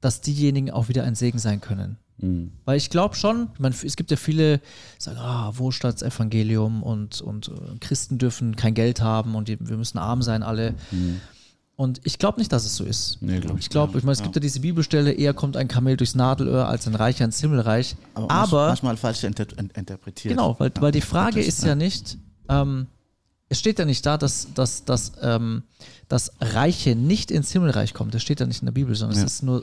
dass 0.00 0.20
diejenigen 0.20 0.70
auch 0.70 0.88
wieder 0.88 1.04
ein 1.04 1.14
Segen 1.14 1.38
sein 1.38 1.60
können. 1.60 1.98
Mhm. 2.18 2.52
Weil 2.64 2.76
ich 2.76 2.90
glaube 2.90 3.14
schon, 3.14 3.50
meine, 3.58 3.74
es 3.74 3.96
gibt 3.96 4.10
ja 4.10 4.16
viele, 4.16 4.58
die 4.58 5.02
sagen, 5.02 5.18
ah, 5.18 5.52
Wohlstandsevangelium 5.56 6.82
und, 6.82 7.20
und 7.20 7.48
äh, 7.48 7.78
Christen 7.80 8.18
dürfen 8.18 8.56
kein 8.56 8.74
Geld 8.74 9.00
haben 9.00 9.34
und 9.34 9.48
die, 9.48 9.58
wir 9.60 9.76
müssen 9.76 9.98
arm 9.98 10.22
sein 10.22 10.42
alle. 10.42 10.74
Und 11.80 11.98
ich 12.04 12.18
glaube 12.18 12.38
nicht, 12.38 12.52
dass 12.52 12.66
es 12.66 12.76
so 12.76 12.84
ist. 12.84 13.16
Nee, 13.22 13.40
glaub 13.40 13.56
ich 13.56 13.64
ich 13.64 13.70
glaube, 13.70 13.96
ich 13.96 14.04
meine, 14.04 14.12
es 14.12 14.22
gibt 14.22 14.36
ja 14.36 14.40
diese 14.40 14.60
Bibelstelle, 14.60 15.12
eher 15.12 15.32
kommt 15.32 15.56
ein 15.56 15.66
Kamel 15.66 15.96
durchs 15.96 16.14
Nadelöhr 16.14 16.68
als 16.68 16.86
ein 16.86 16.94
Reicher 16.94 17.24
ins 17.24 17.40
Himmelreich. 17.40 17.96
Aber, 18.12 18.30
Aber, 18.30 18.66
manchmal 18.68 18.98
falsch 18.98 19.24
inter 19.24 19.46
in- 19.58 19.70
interpretiert. 19.70 20.34
genau, 20.34 20.56
weil, 20.58 20.70
weil 20.78 20.92
die 20.92 21.00
Frage 21.00 21.40
ist 21.42 21.64
ja 21.64 21.74
nicht, 21.74 22.18
ähm, 22.50 22.86
es 23.48 23.58
steht 23.60 23.78
ja 23.78 23.86
nicht 23.86 24.04
da, 24.04 24.18
dass, 24.18 24.48
dass, 24.52 24.84
dass, 24.84 25.12
ähm, 25.22 25.62
dass 26.08 26.32
Reiche 26.38 26.94
nicht 26.96 27.30
ins 27.30 27.50
Himmelreich 27.50 27.94
kommen. 27.94 28.10
Das 28.10 28.20
steht 28.20 28.40
ja 28.40 28.46
nicht 28.46 28.60
in 28.60 28.66
der 28.66 28.72
Bibel, 28.72 28.94
sondern 28.94 29.16
Ja. 29.18 29.24
es 29.24 29.32
ist 29.36 29.42
nur 29.42 29.62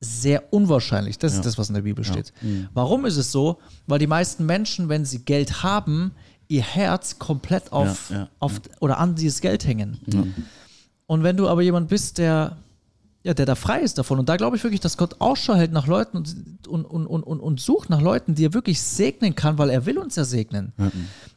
sehr 0.00 0.52
unwahrscheinlich. 0.52 1.16
Das 1.16 1.32
Ja. 1.32 1.38
ist 1.38 1.46
das, 1.46 1.56
was 1.56 1.68
in 1.70 1.74
der 1.76 1.80
Bibel 1.82 2.04
steht. 2.04 2.34
Mhm. 2.42 2.68
Warum 2.74 3.06
ist 3.06 3.16
es 3.16 3.32
so? 3.32 3.58
Weil 3.86 4.00
die 4.00 4.06
meisten 4.06 4.44
Menschen, 4.44 4.90
wenn 4.90 5.06
sie 5.06 5.20
Geld 5.20 5.62
haben, 5.62 6.12
ihr 6.48 6.60
Herz 6.62 7.18
komplett 7.18 7.72
auf, 7.72 8.10
Ja, 8.10 8.16
ja, 8.16 8.28
auf 8.38 8.60
oder 8.80 8.98
an 8.98 9.14
dieses 9.14 9.40
Geld 9.40 9.66
hängen. 9.66 9.98
Und 11.12 11.24
wenn 11.24 11.36
du 11.36 11.46
aber 11.46 11.60
jemand 11.60 11.90
bist, 11.90 12.16
der, 12.16 12.56
ja, 13.22 13.34
der 13.34 13.44
da 13.44 13.54
frei 13.54 13.80
ist 13.80 13.98
davon, 13.98 14.18
und 14.18 14.30
da 14.30 14.38
glaube 14.38 14.56
ich 14.56 14.64
wirklich, 14.64 14.80
dass 14.80 14.96
Gott 14.96 15.16
Ausschau 15.18 15.54
hält 15.54 15.70
nach 15.70 15.86
Leuten 15.86 16.16
und, 16.16 16.66
und, 16.66 16.86
und, 16.86 17.06
und, 17.06 17.38
und, 17.38 17.60
sucht 17.60 17.90
nach 17.90 18.00
Leuten, 18.00 18.34
die 18.34 18.46
er 18.46 18.54
wirklich 18.54 18.80
segnen 18.80 19.34
kann, 19.34 19.58
weil 19.58 19.68
er 19.68 19.84
will 19.84 19.98
uns 19.98 20.16
ja 20.16 20.24
segnen. 20.24 20.72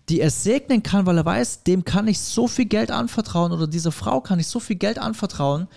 Die 0.07 0.21
er 0.21 0.29
segnen 0.29 0.81
kann, 0.81 1.05
weil 1.05 1.17
er 1.17 1.25
weiß, 1.25 1.63
dem 1.63 1.83
kann 1.83 2.07
ich 2.07 2.21
so 2.21 2.47
viel 2.47 2.67
Geld 2.67 2.89
anvertrauen 2.89 3.51
oder 3.51 3.67
dieser 3.67 3.91
Frau 3.91 4.21
kann 4.21 4.39
ich 4.39 4.47
so 4.47 4.61
viel 4.61 4.77
Geld 4.77 4.97
anvertrauen, 4.97 5.67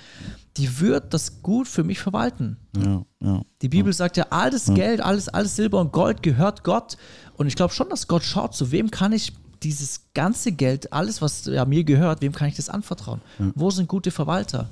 die 0.59 0.79
wird 0.79 1.13
das 1.13 1.43
gut 1.43 1.67
für 1.67 1.83
mich 1.83 1.99
verwalten. 1.99 2.57
Ja, 2.77 3.05
ja. 3.19 3.43
Die 3.63 3.69
Bibel 3.69 3.93
sagt 3.93 4.17
ja, 4.17 4.27
alles 4.31 4.67
Geld, 4.75 5.01
alles, 5.01 5.29
alles 5.29 5.57
Silber 5.57 5.81
und 5.81 5.91
Gold 5.91 6.23
gehört 6.23 6.63
Gott. 6.63 6.99
Und 7.37 7.49
ich 7.49 7.57
glaube 7.57 7.75
schon, 7.75 7.89
dass 7.89 8.07
Gott 8.07 8.23
schaut, 8.23 8.55
zu 8.55 8.71
wem 8.71 8.93
kann 8.93 9.11
ich 9.11 9.33
dieses 9.63 10.03
ganze 10.15 10.53
Geld, 10.53 10.93
alles, 10.93 11.23
was 11.23 11.45
ja, 11.47 11.65
mir 11.65 11.85
gehört, 11.85 12.23
wem 12.23 12.33
kann 12.33 12.49
ich 12.49 12.57
das 12.57 12.69
anvertrauen? 12.69 13.21
Wo 13.55 13.71
sind 13.71 13.89
gute 13.89 14.11
Verwalter? 14.11 14.69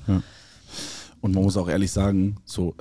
Und 1.21 1.35
man 1.35 1.43
muss 1.43 1.57
auch 1.57 1.69
ehrlich 1.69 1.91
sagen, 1.91 2.37
so 2.45 2.75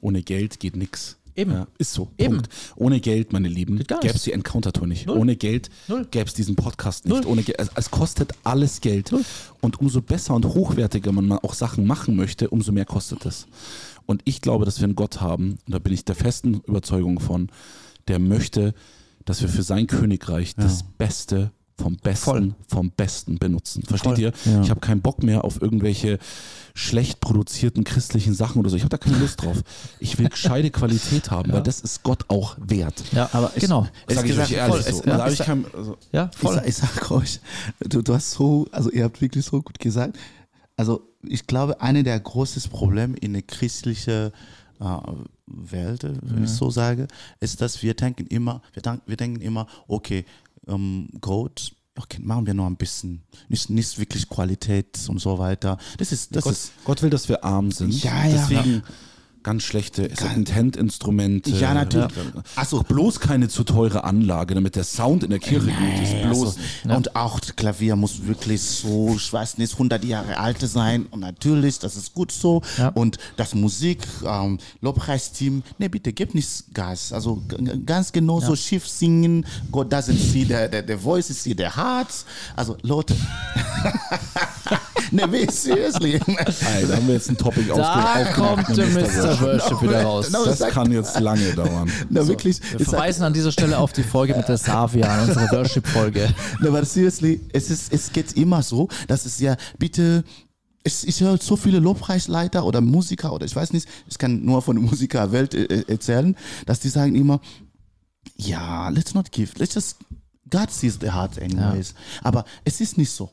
ohne 0.00 0.22
Geld 0.22 0.60
geht 0.60 0.76
nix. 0.76 1.16
Eben. 1.36 1.52
Ja, 1.52 1.66
ist 1.78 1.92
so. 1.92 2.10
Eben. 2.16 2.34
Punkt. 2.34 2.48
Ohne 2.76 3.00
Geld, 3.00 3.32
meine 3.32 3.48
Lieben, 3.48 3.76
gäbe 3.76 3.96
es 4.02 4.04
nichts. 4.04 4.22
die 4.22 4.32
Encounter-Tour 4.32 4.86
nicht. 4.86 5.06
Null. 5.06 5.18
Ohne 5.18 5.36
Geld 5.36 5.68
Null. 5.88 6.06
gäbe 6.10 6.26
es 6.26 6.34
diesen 6.34 6.54
Podcast 6.54 7.04
nicht. 7.06 7.14
Null. 7.14 7.26
Ohne 7.26 7.42
Geld, 7.42 7.58
es, 7.58 7.70
es 7.74 7.90
kostet 7.90 8.32
alles 8.44 8.80
Geld. 8.80 9.12
Und 9.60 9.80
umso 9.80 10.00
besser 10.00 10.34
und 10.34 10.44
hochwertiger 10.46 11.10
man 11.10 11.32
auch 11.32 11.54
Sachen 11.54 11.86
machen 11.86 12.14
möchte, 12.14 12.50
umso 12.50 12.70
mehr 12.70 12.84
kostet 12.84 13.26
es. 13.26 13.46
Und 14.06 14.22
ich 14.24 14.42
glaube, 14.42 14.64
dass 14.64 14.78
wir 14.78 14.84
einen 14.84 14.94
Gott 14.94 15.20
haben, 15.20 15.58
und 15.66 15.74
da 15.74 15.78
bin 15.78 15.92
ich 15.92 16.04
der 16.04 16.14
festen 16.14 16.60
Überzeugung 16.66 17.18
von, 17.18 17.48
der 18.06 18.18
möchte, 18.18 18.74
dass 19.24 19.40
wir 19.42 19.48
für 19.48 19.62
sein 19.62 19.86
Königreich 19.86 20.54
das 20.54 20.82
Beste 20.98 21.50
vom 21.76 21.96
Besten, 21.96 22.24
Voll. 22.24 22.54
vom 22.68 22.90
Besten 22.92 23.38
benutzen. 23.38 23.82
Versteht 23.82 24.12
Voll. 24.12 24.20
ihr? 24.20 24.32
Ja. 24.44 24.62
Ich 24.62 24.70
habe 24.70 24.78
keinen 24.78 25.00
Bock 25.02 25.24
mehr 25.24 25.44
auf 25.44 25.60
irgendwelche 25.60 26.20
schlecht 26.72 27.18
produzierten 27.20 27.82
christlichen 27.82 28.32
Sachen 28.32 28.60
oder 28.60 28.70
so. 28.70 28.76
Ich 28.76 28.82
habe 28.82 28.90
da 28.90 28.96
keine 28.98 29.16
Lust 29.18 29.42
drauf. 29.42 29.60
Ich 29.98 30.16
will 30.18 30.28
gescheite 30.28 30.70
Qualität 30.70 31.32
haben, 31.32 31.52
weil 31.52 31.62
das 31.64 31.80
ist 31.80 32.04
Gott 32.04 32.26
auch 32.28 32.56
wert. 32.60 33.02
Ja, 33.10 33.28
Aber 33.32 33.50
ich- 33.56 33.62
genau. 33.62 33.88
Es 34.06 34.14
Sag 34.14 34.24
ich 34.24 34.30
gesagt, 34.30 34.50
euch 34.50 34.56
ehrlich 34.56 34.74
voll, 34.84 34.92
so. 34.92 35.00
es- 35.00 35.04
ja, 35.06 35.28
ich 35.28 35.38
kein, 35.40 35.64
also, 35.74 35.96
Ja, 36.12 36.30
Ich, 36.32 36.38
voll. 36.38 36.54
sag- 36.54 36.68
ich 36.68 36.76
sag 36.76 37.10
euch, 37.10 37.40
du, 37.80 38.02
du 38.02 38.14
hast 38.14 38.30
so, 38.30 38.66
also 38.70 38.90
ihr 38.92 39.02
habt 39.02 39.20
wirklich 39.20 39.44
so 39.44 39.60
gut 39.60 39.78
gesagt. 39.80 40.16
Also 40.76 41.02
ich 41.26 41.46
glaube, 41.48 41.80
eine 41.80 42.04
der 42.04 42.20
großen 42.20 42.62
Probleme 42.70 43.16
in 43.16 43.32
der 43.32 43.42
christlichen 43.42 44.30
äh, 44.80 44.84
Welt, 45.46 46.04
wenn 46.22 46.44
ich 46.44 46.50
so 46.50 46.70
sage, 46.70 47.06
ist, 47.40 47.60
dass 47.60 47.82
wir 47.82 47.94
denken 47.94 48.26
immer, 48.26 48.62
wir, 48.72 48.82
denk, 48.82 49.02
wir 49.06 49.16
denken 49.16 49.40
immer, 49.40 49.66
okay, 49.88 50.24
ähm, 50.66 51.08
Gott, 51.20 51.74
okay, 51.98 52.20
machen 52.22 52.46
wir 52.46 52.54
noch 52.54 52.66
ein 52.66 52.76
bisschen, 52.76 53.22
nicht, 53.48 53.70
nicht 53.70 53.98
wirklich 53.98 54.28
Qualität 54.28 54.98
und 55.08 55.20
so 55.20 55.38
weiter. 55.38 55.78
Das 55.98 56.12
ist, 56.12 56.34
das 56.34 56.44
Gott, 56.44 56.52
ist, 56.52 56.72
Gott 56.84 57.02
will, 57.02 57.10
dass 57.10 57.28
wir 57.28 57.44
arm 57.44 57.70
sind. 57.70 58.02
Ja, 58.02 58.26
ja. 58.26 58.32
Deswegen 58.32 58.82
ganz 59.44 59.62
schlechte 59.62 60.08
Second-Hand-Instrumente. 60.08 61.50
Ja, 61.50 61.74
natürlich. 61.74 62.10
Achso, 62.56 62.82
bloß 62.82 63.20
keine 63.20 63.48
zu 63.48 63.62
teure 63.62 64.02
Anlage, 64.02 64.54
damit 64.54 64.74
der 64.74 64.84
Sound 64.84 65.22
in 65.22 65.30
der 65.30 65.38
Kirche 65.38 65.66
gut 65.66 66.02
ist. 66.02 66.22
Bloß. 66.22 66.56
Also, 66.84 66.96
Und 66.96 67.14
auch 67.14 67.38
das 67.38 67.54
Klavier 67.54 67.94
muss 67.94 68.26
wirklich 68.26 68.60
so, 68.60 69.14
ich 69.16 69.32
weiß 69.32 69.58
nicht, 69.58 69.72
100 69.74 70.04
Jahre 70.04 70.38
alt 70.38 70.60
sein. 70.60 71.06
Und 71.10 71.20
natürlich, 71.20 71.78
das 71.78 71.96
ist 71.96 72.14
gut 72.14 72.32
so. 72.32 72.62
Ja. 72.78 72.88
Und 72.88 73.18
das 73.36 73.54
Musik, 73.54 73.98
ähm, 74.26 74.58
Lobpreisteam, 74.80 75.62
ne, 75.78 75.90
bitte, 75.90 76.12
gib 76.12 76.34
nicht 76.34 76.74
Gas. 76.74 77.12
Also 77.12 77.42
ganz 77.84 78.10
genau 78.12 78.40
so 78.40 78.56
schief 78.56 78.88
singen. 78.88 79.46
God 79.70 79.92
doesn't 79.92 80.16
see 80.16 80.44
the, 80.44 80.66
the, 80.72 80.82
the 80.86 80.96
voice, 80.96 81.30
is 81.30 81.42
see 81.42 81.54
the 81.56 81.68
hearts. 81.68 82.24
Also 82.56 82.76
Leute. 82.82 83.14
ne, 85.10 85.30
wait, 85.30 85.50
seriously. 85.50 86.18
Da 86.18 86.96
haben 86.96 87.06
wir 87.06 87.14
jetzt 87.14 87.28
ein 87.30 87.36
Topic 87.36 87.66
Da 87.68 88.24
kommt 88.34 88.76
der 88.76 88.86
Mr. 88.86 89.40
Worship 89.40 89.82
wieder 89.82 90.02
raus. 90.02 90.30
No, 90.30 90.44
Das 90.44 90.58
sag- 90.58 90.72
kann 90.72 90.90
jetzt 90.92 91.18
lange 91.20 91.52
dauern. 91.54 91.90
Na, 92.10 92.26
wirklich. 92.26 92.60
Wir 92.76 92.84
verweisen 92.86 93.22
an 93.24 93.32
dieser 93.32 93.52
Stelle 93.52 93.78
auf 93.78 93.92
die 93.92 94.02
Folge 94.02 94.34
mit 94.34 94.48
der 94.48 94.58
Savia, 94.58 95.22
unsere 95.22 95.50
Worship-Folge. 95.50 96.32
No, 96.60 96.68
aber 96.68 96.84
seriously, 96.84 97.40
es, 97.52 97.70
ist, 97.70 97.92
es 97.92 98.12
geht 98.12 98.36
immer 98.36 98.62
so, 98.62 98.88
dass 99.08 99.26
es 99.26 99.38
ja, 99.40 99.56
bitte, 99.78 100.24
es, 100.82 101.04
ich 101.04 101.20
höre 101.20 101.38
so 101.38 101.56
viele 101.56 101.78
Lobpreisleiter 101.78 102.64
oder 102.64 102.80
Musiker 102.80 103.32
oder 103.32 103.46
ich 103.46 103.54
weiß 103.56 103.72
nicht, 103.72 103.88
ich 104.08 104.18
kann 104.18 104.44
nur 104.44 104.62
von 104.62 104.76
der 104.76 104.84
Musikerwelt 104.84 105.54
äh, 105.54 105.64
äh, 105.64 105.84
erzählen, 105.90 106.36
dass 106.66 106.80
die 106.80 106.88
sagen 106.88 107.14
immer, 107.14 107.40
ja, 108.36 108.88
let's 108.90 109.14
not 109.14 109.30
give, 109.32 109.52
let's 109.58 109.74
just, 109.74 109.96
God 110.50 110.70
sees 110.70 110.98
the 111.00 111.10
heart 111.10 111.40
anyways. 111.40 111.94
Aber 112.22 112.44
es 112.64 112.80
ist 112.80 112.98
nicht 112.98 113.10
so. 113.10 113.30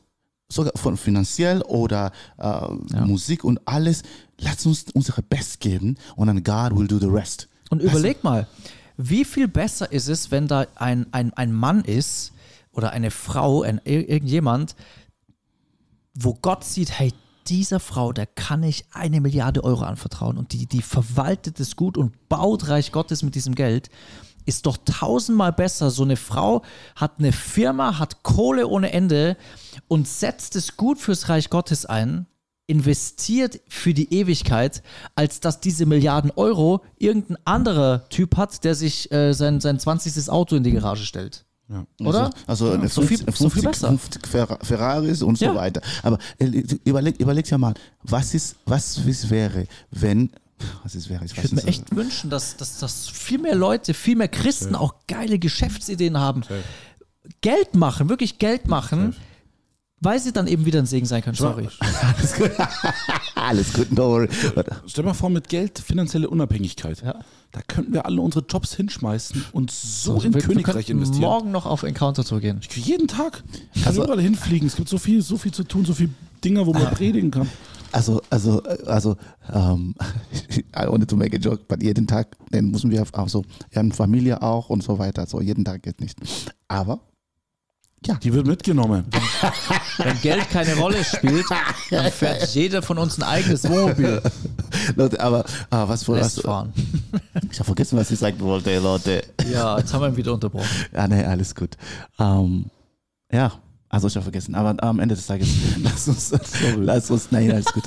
Sogar 0.52 0.72
von 0.76 0.96
finanziell 0.96 1.62
oder 1.62 2.12
äh, 2.38 2.68
Musik 3.04 3.42
und 3.44 3.60
alles, 3.66 4.02
lass 4.38 4.66
uns 4.66 4.84
unsere 4.92 5.22
Best 5.22 5.60
geben 5.60 5.96
und 6.16 6.26
dann 6.26 6.42
God 6.44 6.78
will 6.78 6.86
do 6.86 6.98
the 6.98 7.06
rest. 7.06 7.48
Und 7.70 7.80
überleg 7.80 8.22
mal, 8.22 8.46
wie 8.98 9.24
viel 9.24 9.48
besser 9.48 9.90
ist 9.90 10.08
es, 10.08 10.30
wenn 10.30 10.46
da 10.46 10.66
ein, 10.76 11.06
ein, 11.12 11.32
ein 11.32 11.52
Mann 11.52 11.82
ist 11.84 12.32
oder 12.72 12.90
eine 12.90 13.10
Frau, 13.10 13.62
ein, 13.62 13.78
ir- 13.80 14.08
irgendjemand, 14.08 14.76
wo 16.14 16.34
Gott 16.34 16.64
sieht, 16.64 16.98
hey, 16.98 17.12
dieser 17.48 17.80
Frau, 17.80 18.12
der 18.12 18.26
kann 18.26 18.62
ich 18.62 18.84
eine 18.92 19.20
Milliarde 19.20 19.64
Euro 19.64 19.82
anvertrauen 19.84 20.36
und 20.36 20.52
die, 20.52 20.66
die 20.66 20.82
verwaltet 20.82 21.58
es 21.58 21.74
gut 21.74 21.96
und 21.96 22.28
baut 22.28 22.68
Reich 22.68 22.92
Gottes 22.92 23.22
mit 23.22 23.34
diesem 23.34 23.54
Geld. 23.54 23.88
Ist 24.44 24.66
doch 24.66 24.76
tausendmal 24.84 25.52
besser. 25.52 25.90
So 25.90 26.02
eine 26.02 26.16
Frau 26.16 26.62
hat 26.96 27.12
eine 27.18 27.32
Firma, 27.32 27.98
hat 27.98 28.22
Kohle 28.22 28.66
ohne 28.68 28.92
Ende 28.92 29.36
und 29.88 30.08
setzt 30.08 30.56
es 30.56 30.76
gut 30.76 30.98
fürs 30.98 31.28
Reich 31.28 31.50
Gottes 31.50 31.86
ein, 31.86 32.26
investiert 32.66 33.60
für 33.68 33.92
die 33.94 34.12
Ewigkeit, 34.14 34.82
als 35.14 35.40
dass 35.40 35.60
diese 35.60 35.84
Milliarden 35.86 36.30
Euro 36.36 36.82
irgendein 36.98 37.36
anderer 37.44 38.08
Typ 38.08 38.36
hat, 38.36 38.64
der 38.64 38.74
sich 38.74 39.10
äh, 39.12 39.32
sein, 39.34 39.60
sein 39.60 39.78
20. 39.78 40.28
Auto 40.30 40.56
in 40.56 40.62
die 40.62 40.72
Garage 40.72 41.04
stellt. 41.04 41.44
Oder? 42.00 42.30
Also, 42.46 42.66
also 42.66 42.70
eine 42.72 42.88
so 42.88 43.00
viel- 43.02 43.16
50, 43.18 43.36
so 43.36 43.48
viel 43.48 43.62
50, 43.62 43.70
besser. 43.70 43.88
50 43.88 44.22
Fer- 44.26 44.58
Ferraris 44.64 45.22
und 45.22 45.38
so 45.38 45.46
Ja. 45.46 45.54
weiter. 45.54 45.80
Aber 46.02 46.18
äh, 46.38 46.44
überleg, 46.84 47.18
überleg 47.18 47.48
ja 47.50 47.56
mal, 47.56 47.72
was 48.02 48.34
ist, 48.34 48.56
was 48.66 48.98
es 48.98 49.30
wäre, 49.30 49.66
wenn, 49.90 50.30
was 50.82 50.94
es 50.94 51.08
wäre, 51.08 51.24
ich 51.24 51.36
würde 51.36 51.54
mir 51.54 51.64
echt 51.64 51.94
wünschen, 51.94 52.30
dass, 52.30 52.56
dass, 52.56 52.78
dass 52.78 53.08
viel 53.08 53.38
mehr 53.38 53.54
Leute, 53.54 53.94
viel 53.94 54.16
mehr 54.16 54.28
Christen 54.28 54.74
auch 54.74 54.94
geile 55.06 55.38
Geschäftsideen 55.38 56.18
haben. 56.18 56.42
Geld 57.40 57.74
machen, 57.74 58.08
wirklich 58.08 58.38
Geld 58.38 58.66
machen, 58.68 59.14
weil 60.00 60.18
sie 60.18 60.32
dann 60.32 60.48
eben 60.48 60.64
wieder 60.66 60.80
ein 60.80 60.86
Segen 60.86 61.06
sein 61.06 61.22
können. 61.22 61.36
Sorry. 61.36 61.68
alles 62.16 62.34
gut, 62.34 62.50
alles 63.36 63.72
gut, 63.72 63.86
don't 63.92 63.98
worry. 63.98 64.28
Stell 64.86 65.04
mal 65.04 65.14
vor, 65.14 65.30
mit 65.30 65.48
Geld 65.48 65.78
finanzielle 65.78 66.28
Unabhängigkeit. 66.28 67.02
Da 67.52 67.60
könnten 67.68 67.92
wir 67.92 68.06
alle 68.06 68.20
unsere 68.20 68.44
Jobs 68.48 68.74
hinschmeißen 68.74 69.44
und 69.52 69.70
so 69.70 70.20
in 70.20 70.34
wir, 70.34 70.40
Königreich 70.42 70.88
wir 70.88 70.94
investieren. 70.96 71.20
morgen 71.22 71.50
noch 71.52 71.66
auf 71.66 71.82
Encounter 71.84 72.24
Tour 72.24 72.40
gehen. 72.40 72.58
Ich 72.62 72.68
krieg 72.68 72.84
jeden 72.86 73.06
Tag. 73.08 73.44
Ich 73.74 73.82
kann 73.82 73.90
Also- 73.90 74.02
überall 74.04 74.20
hinfliegen. 74.20 74.66
Es 74.66 74.74
gibt 74.76 74.88
so 74.88 74.98
viel, 74.98 75.22
so 75.22 75.36
viel 75.36 75.52
zu 75.52 75.62
tun, 75.62 75.84
so 75.84 75.94
viele 75.94 76.10
Dinge, 76.42 76.66
wo 76.66 76.72
man 76.72 76.90
predigen 76.94 77.30
kann. 77.30 77.48
Also, 77.92 78.22
also, 78.30 78.62
also, 78.86 79.16
ähm, 79.52 79.94
I 80.74 80.86
wanted 80.86 81.08
to 81.10 81.16
make 81.16 81.36
a 81.36 81.38
joke, 81.38 81.64
but 81.68 81.82
jeden 81.82 82.06
Tag, 82.06 82.36
den 82.50 82.70
müssen 82.70 82.90
wir 82.90 83.04
auch 83.12 83.28
so, 83.28 83.44
wir 83.70 83.78
haben 83.78 83.92
Familie 83.92 84.42
auch 84.42 84.70
und 84.70 84.82
so 84.82 84.98
weiter, 84.98 85.26
so 85.26 85.40
jeden 85.40 85.64
Tag 85.64 85.82
geht 85.82 86.00
nicht. 86.00 86.18
Aber, 86.68 87.00
Die 88.22 88.32
wird 88.32 88.46
mitgenommen. 88.46 89.04
Wenn 89.98 90.20
Geld 90.20 90.50
keine 90.50 90.74
Rolle 90.74 91.04
spielt, 91.04 91.44
dann 91.90 92.10
fährt 92.10 92.48
jeder 92.54 92.82
von 92.82 92.98
uns 92.98 93.16
ein 93.18 93.22
eigenes 93.22 93.68
Wohnmobil. 93.68 94.20
Leute, 94.96 95.20
aber, 95.20 95.44
ah, 95.70 95.86
was, 95.88 96.08
was, 96.08 96.18
Lässt 96.18 96.42
fahren. 96.42 96.72
ich 97.50 97.58
habe 97.58 97.66
vergessen, 97.66 97.96
was 97.98 98.10
ich 98.10 98.18
sagen 98.18 98.40
wollte, 98.40 98.76
Leute. 98.78 99.22
Ja, 99.52 99.78
jetzt 99.78 99.92
haben 99.92 100.00
wir 100.00 100.08
ihn 100.08 100.16
wieder 100.16 100.32
unterbrochen. 100.32 100.66
Ja, 100.92 101.06
nee, 101.06 101.24
alles 101.24 101.54
gut. 101.54 101.76
Ähm, 102.18 102.66
ja, 103.30 103.52
also 103.92 104.08
ich 104.08 104.16
habe 104.16 104.24
vergessen. 104.24 104.56
Aber 104.56 104.82
am 104.82 104.98
Ende 104.98 105.14
des 105.14 105.26
Tages, 105.26 105.48
lass 105.82 106.08
uns, 106.08 106.32
lass 106.76 107.10
uns, 107.10 107.30
nein, 107.30 107.52
alles 107.52 107.66
gut. 107.66 107.84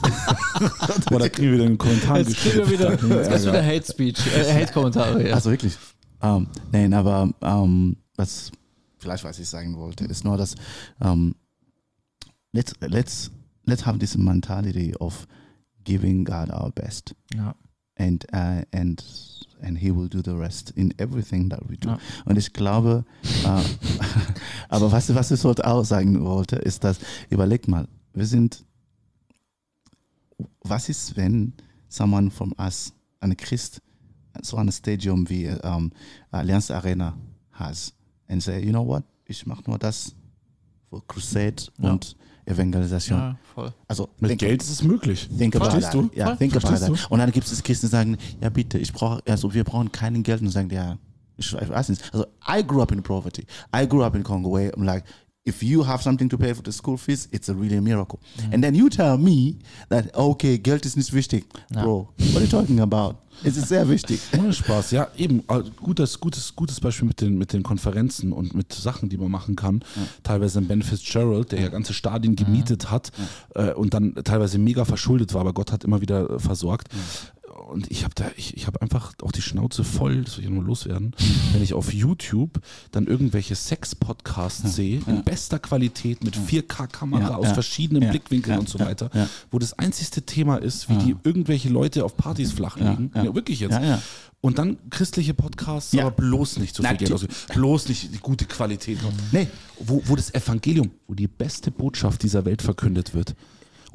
Oder 1.12 1.30
kriegen 1.30 1.48
wir 1.48 1.54
wieder 1.56 1.66
einen 1.66 1.78
Kommentar 1.78 2.20
Jetzt 2.20 2.38
kriegen 2.38 2.58
wir 2.58 2.70
wieder, 2.70 2.92
jetzt 2.92 3.46
wieder 3.46 3.66
Hate 3.66 3.86
Speech, 3.86 4.20
äh, 4.28 4.54
Hate-Kommentare. 4.54 5.28
Ja. 5.28 5.36
Also 5.36 5.52
wirklich. 5.52 5.78
Ähm, 6.22 6.48
nein, 6.72 6.94
aber 6.94 7.30
ähm, 7.42 7.98
was 8.16 8.52
vielleicht 8.98 9.24
was 9.26 9.38
ich 9.40 9.50
sagen 9.50 9.76
wollte, 9.78 10.06
ist 10.06 10.24
nur, 10.24 10.38
dass 10.38 10.56
ähm, 11.02 11.36
let's, 12.54 12.74
let's, 12.80 13.32
let's 13.66 13.86
have 13.86 14.00
this 14.00 14.16
mentality 14.16 14.96
of 15.00 15.28
giving 15.84 16.24
God 16.24 16.50
our 16.50 16.72
best. 16.72 17.14
Ja. 17.36 17.56
and 17.98 18.26
uh, 18.34 18.62
and 18.74 19.04
and 19.62 19.78
he 19.78 19.92
will 19.92 20.08
do 20.10 20.22
the 20.24 20.32
rest 20.38 20.72
in 20.72 20.94
everything 21.00 21.50
that 21.50 21.62
we 21.70 21.78
do. 21.78 21.90
Ja. 21.90 22.00
Und 22.26 22.38
ich 22.38 22.52
glaube, 22.54 23.06
äh, 23.44 23.62
aber 24.70 24.92
was, 24.92 25.14
was 25.14 25.32
ich 25.32 25.44
heute 25.44 25.66
auch 25.66 25.84
sagen 25.84 26.24
wollte, 26.24 26.58
ist, 26.58 26.84
dass, 26.84 27.00
überleg 27.30 27.68
mal, 27.68 27.88
wir 28.14 28.26
sind, 28.26 28.64
was 30.62 30.90
ist, 30.90 31.16
wenn 31.16 31.54
someone 31.90 32.30
from 32.32 32.54
us, 32.58 32.94
ein 33.20 33.36
Christ, 33.38 33.82
so 34.42 34.58
ein 34.58 34.72
Stadium 34.72 35.30
wie 35.30 35.46
ähm, 35.46 35.92
Allianz 36.32 36.70
Arena 36.72 37.16
has 37.54 37.94
and 38.28 38.42
say, 38.44 38.60
you 38.64 38.72
know 38.72 38.86
what, 38.86 39.04
ich 39.26 39.46
mache 39.46 39.64
nur 39.68 39.80
das 39.80 40.14
für 40.90 41.02
Crusade 41.08 41.64
Ja. 41.80 41.92
und 41.92 42.16
Evangelisation. 42.46 43.20
ja, 43.20 43.38
voll. 43.54 43.74
Also 43.88 44.10
Mit 44.20 44.32
denk- 44.32 44.40
Geld 44.42 44.62
ist 44.62 44.70
es 44.70 44.84
möglich. 44.84 45.28
Think 45.38 45.56
about 45.56 45.66
Verstehst 45.72 45.94
that. 45.94 46.02
du? 46.02 46.10
Ja, 46.14 46.26
Voll. 46.28 46.38
think 46.38 46.56
about 46.56 46.68
Verstehst 46.68 47.02
that. 47.04 47.12
Und 47.12 47.20
dann 47.20 47.32
gibt 47.32 47.48
es 47.52 47.64
Christen, 47.64 47.88
die 47.88 47.92
sagen, 47.92 48.18
ja 48.42 48.50
bitte, 48.50 48.78
ich 48.78 48.94
brauche, 48.94 49.22
also 49.28 49.54
wir 49.54 49.64
brauchen 49.64 49.92
kein 49.92 50.22
Geld 50.24 50.42
und 50.42 50.50
sagen, 50.50 50.70
ja, 50.70 50.98
ich, 51.38 51.54
ich 51.54 51.70
weiß 51.70 51.90
nicht. 51.90 52.02
Also 52.14 52.26
I 52.48 52.66
grew 52.66 52.82
up 52.82 52.92
in 52.92 53.02
poverty. 53.04 53.46
I 53.76 53.88
grew 53.88 54.04
up 54.04 54.16
in 54.16 54.24
Congo 54.24 54.54
where 54.54 54.72
I'm 54.74 54.84
like, 54.86 55.04
if 55.46 55.62
you 55.62 55.84
have 55.84 56.02
something 56.02 56.28
to 56.28 56.38
pay 56.38 56.54
for 56.54 56.64
the 56.64 56.72
school 56.72 56.98
fees, 56.98 57.28
it's 57.32 57.50
a 57.50 57.54
really 57.54 57.78
a 57.78 57.82
miracle. 57.82 58.20
And 58.52 58.64
then 58.64 58.74
you 58.74 58.90
tell 58.90 59.18
me 59.18 59.58
that, 59.90 60.14
okay, 60.16 60.58
Geld 60.58 60.86
ist 60.86 60.98
nicht 60.98 61.14
wichtig. 61.14 61.46
Bro, 61.72 62.10
what 62.18 62.38
are 62.38 62.42
you 62.42 62.48
talking 62.48 62.80
about? 62.80 63.16
Es 63.44 63.58
ist 63.58 63.68
sehr 63.68 63.88
wichtig. 63.90 64.22
Ohne 64.40 64.54
Spaß, 64.54 64.92
ja, 64.92 65.08
eben. 65.18 65.44
äh, 65.50 65.62
Gutes, 65.82 66.20
gutes, 66.20 66.56
gutes 66.56 66.80
Beispiel 66.80 67.08
mit 67.08 67.20
den, 67.22 67.38
mit 67.38 67.52
den 67.54 67.64
Konferenzen 67.64 68.32
und 68.32 68.56
mit 68.56 68.72
Sachen, 68.74 69.10
die 69.10 69.18
man 69.18 69.30
machen 69.30 69.56
kann. 69.58 69.84
Teilweise 70.24 70.60
ein 70.60 70.68
Ben 70.68 70.82
Fitzgerald, 70.82 71.52
der 71.52 71.60
ja 71.60 71.68
ganze 71.68 71.94
Stadien 71.94 72.36
gemietet 72.38 72.90
hat 72.90 73.12
äh, 73.54 73.72
und 73.74 73.94
dann 73.94 74.16
teilweise 74.24 74.58
mega 74.58 74.86
verschuldet 74.86 75.34
war, 75.34 75.42
aber 75.42 75.54
Gott 75.54 75.72
hat 75.74 75.84
immer 75.84 76.00
wieder 76.02 76.30
äh, 76.30 76.40
versorgt. 76.40 76.88
Und 77.56 77.90
ich 77.90 78.04
habe 78.04 78.14
da, 78.16 78.26
ich, 78.36 78.56
ich 78.58 78.68
habe 78.68 78.82
einfach 78.82 79.14
auch 79.22 79.32
die 79.32 79.42
Schnauze 79.42 79.84
voll, 79.84 80.24
das 80.24 80.38
will 80.38 80.44
ich 80.44 80.50
nur 80.50 80.64
loswerden, 80.64 81.16
wenn 81.54 81.64
ich 81.64 81.74
auf 81.74 81.94
YouTube 81.94 82.60
dann 82.92 83.08
irgendwelche 83.08 83.56
Sex-Podcasts 83.56 84.76
sehe, 84.76 85.02
in 85.08 85.24
bester 85.24 85.58
Qualität 85.60 86.24
mit 86.24 86.36
4K-Kamera 86.38 87.22
Ja, 87.30 87.36
aus 87.36 87.48
ja. 87.48 87.54
verschiedenen 87.54 88.04
Ja, 88.04 88.10
Blickwinkeln 88.12 88.56
ja, 88.56 88.60
und 88.60 88.70
so 88.70 88.78
ja, 88.78 88.86
weiter, 88.88 89.10
ja. 89.14 89.28
wo 89.52 89.60
das 89.60 89.74
einzigste 89.80 90.24
Thema 90.24 90.58
ist, 90.58 90.90
wie 90.90 90.98
die 90.98 91.16
irgendwelche 91.24 91.70
Leute 91.70 92.04
auf 92.06 92.18
Partys 92.18 92.52
flachlegen. 92.52 93.12
ja. 93.16 93.24
Ja, 93.24 93.36
wirklich 93.36 93.60
jetzt. 93.62 93.72
Ja, 93.74 93.84
ja. 93.84 94.02
Und 94.42 94.60
dann 94.60 94.78
christliche 94.92 95.34
Podcasts, 95.34 95.92
Ja. 95.94 96.02
aber 96.06 96.12
bloß 96.12 96.60
nicht 96.60 96.76
so 96.76 96.84
viel 96.84 96.98
Geld 96.98 97.12
ausgeben. 97.12 97.34
Bloß 97.54 97.88
nicht 97.90 98.14
die 98.14 98.20
gute 98.20 98.46
Qualität. 98.46 99.00
Nee. 99.32 99.48
Wo, 99.80 100.04
wo 100.06 100.16
das 100.16 100.32
Evangelium, 100.34 100.92
wo 101.08 101.16
die 101.16 101.28
beste 101.28 101.72
Botschaft 101.72 102.22
dieser 102.22 102.46
Welt 102.46 102.62
verkündet 102.62 103.16
wird. 103.16 103.34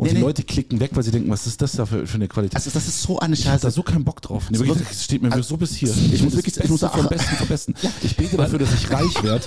Und 0.00 0.06
Nee, 0.06 0.12
die 0.14 0.20
nee. 0.20 0.24
Leute 0.24 0.42
klicken 0.44 0.80
weg, 0.80 0.92
weil 0.94 1.02
sie 1.02 1.10
denken, 1.10 1.28
was 1.30 1.46
ist 1.46 1.60
das 1.60 1.72
da 1.72 1.84
für, 1.84 2.06
für 2.06 2.14
eine 2.14 2.26
Qualität? 2.26 2.56
Also 2.56 2.70
das 2.72 2.88
ist 2.88 3.02
so 3.02 3.18
eine 3.18 3.34
ich 3.34 3.46
habe 3.46 3.58
da 3.58 3.64
Scheiße. 3.66 3.74
so 3.76 3.82
keinen 3.82 4.02
Bock 4.02 4.22
drauf. 4.22 4.44
Nee, 4.50 4.56
Also 4.56 4.60
wirklich, 4.64 4.78
wirklich- 4.78 4.96
das 4.96 5.04
steht 5.04 5.20
mir 5.22 5.30
also 5.30 5.42
so 5.46 5.56
bis 5.58 5.74
hier. 5.74 5.90
ich 5.90 6.22
muss 6.22 6.32
Das 6.32 6.36
wirklich- 6.36 6.56
ich 6.56 6.70
muss 6.70 6.80
vom 6.80 7.06
Besten 7.06 7.36
vom 7.36 7.48
Besten. 7.48 7.74
Ich 8.02 8.16
bete 8.16 8.38
dafür, 8.38 8.58
dass 8.60 8.72
ich 8.72 8.90
reich 8.90 9.22
werde. 9.22 9.44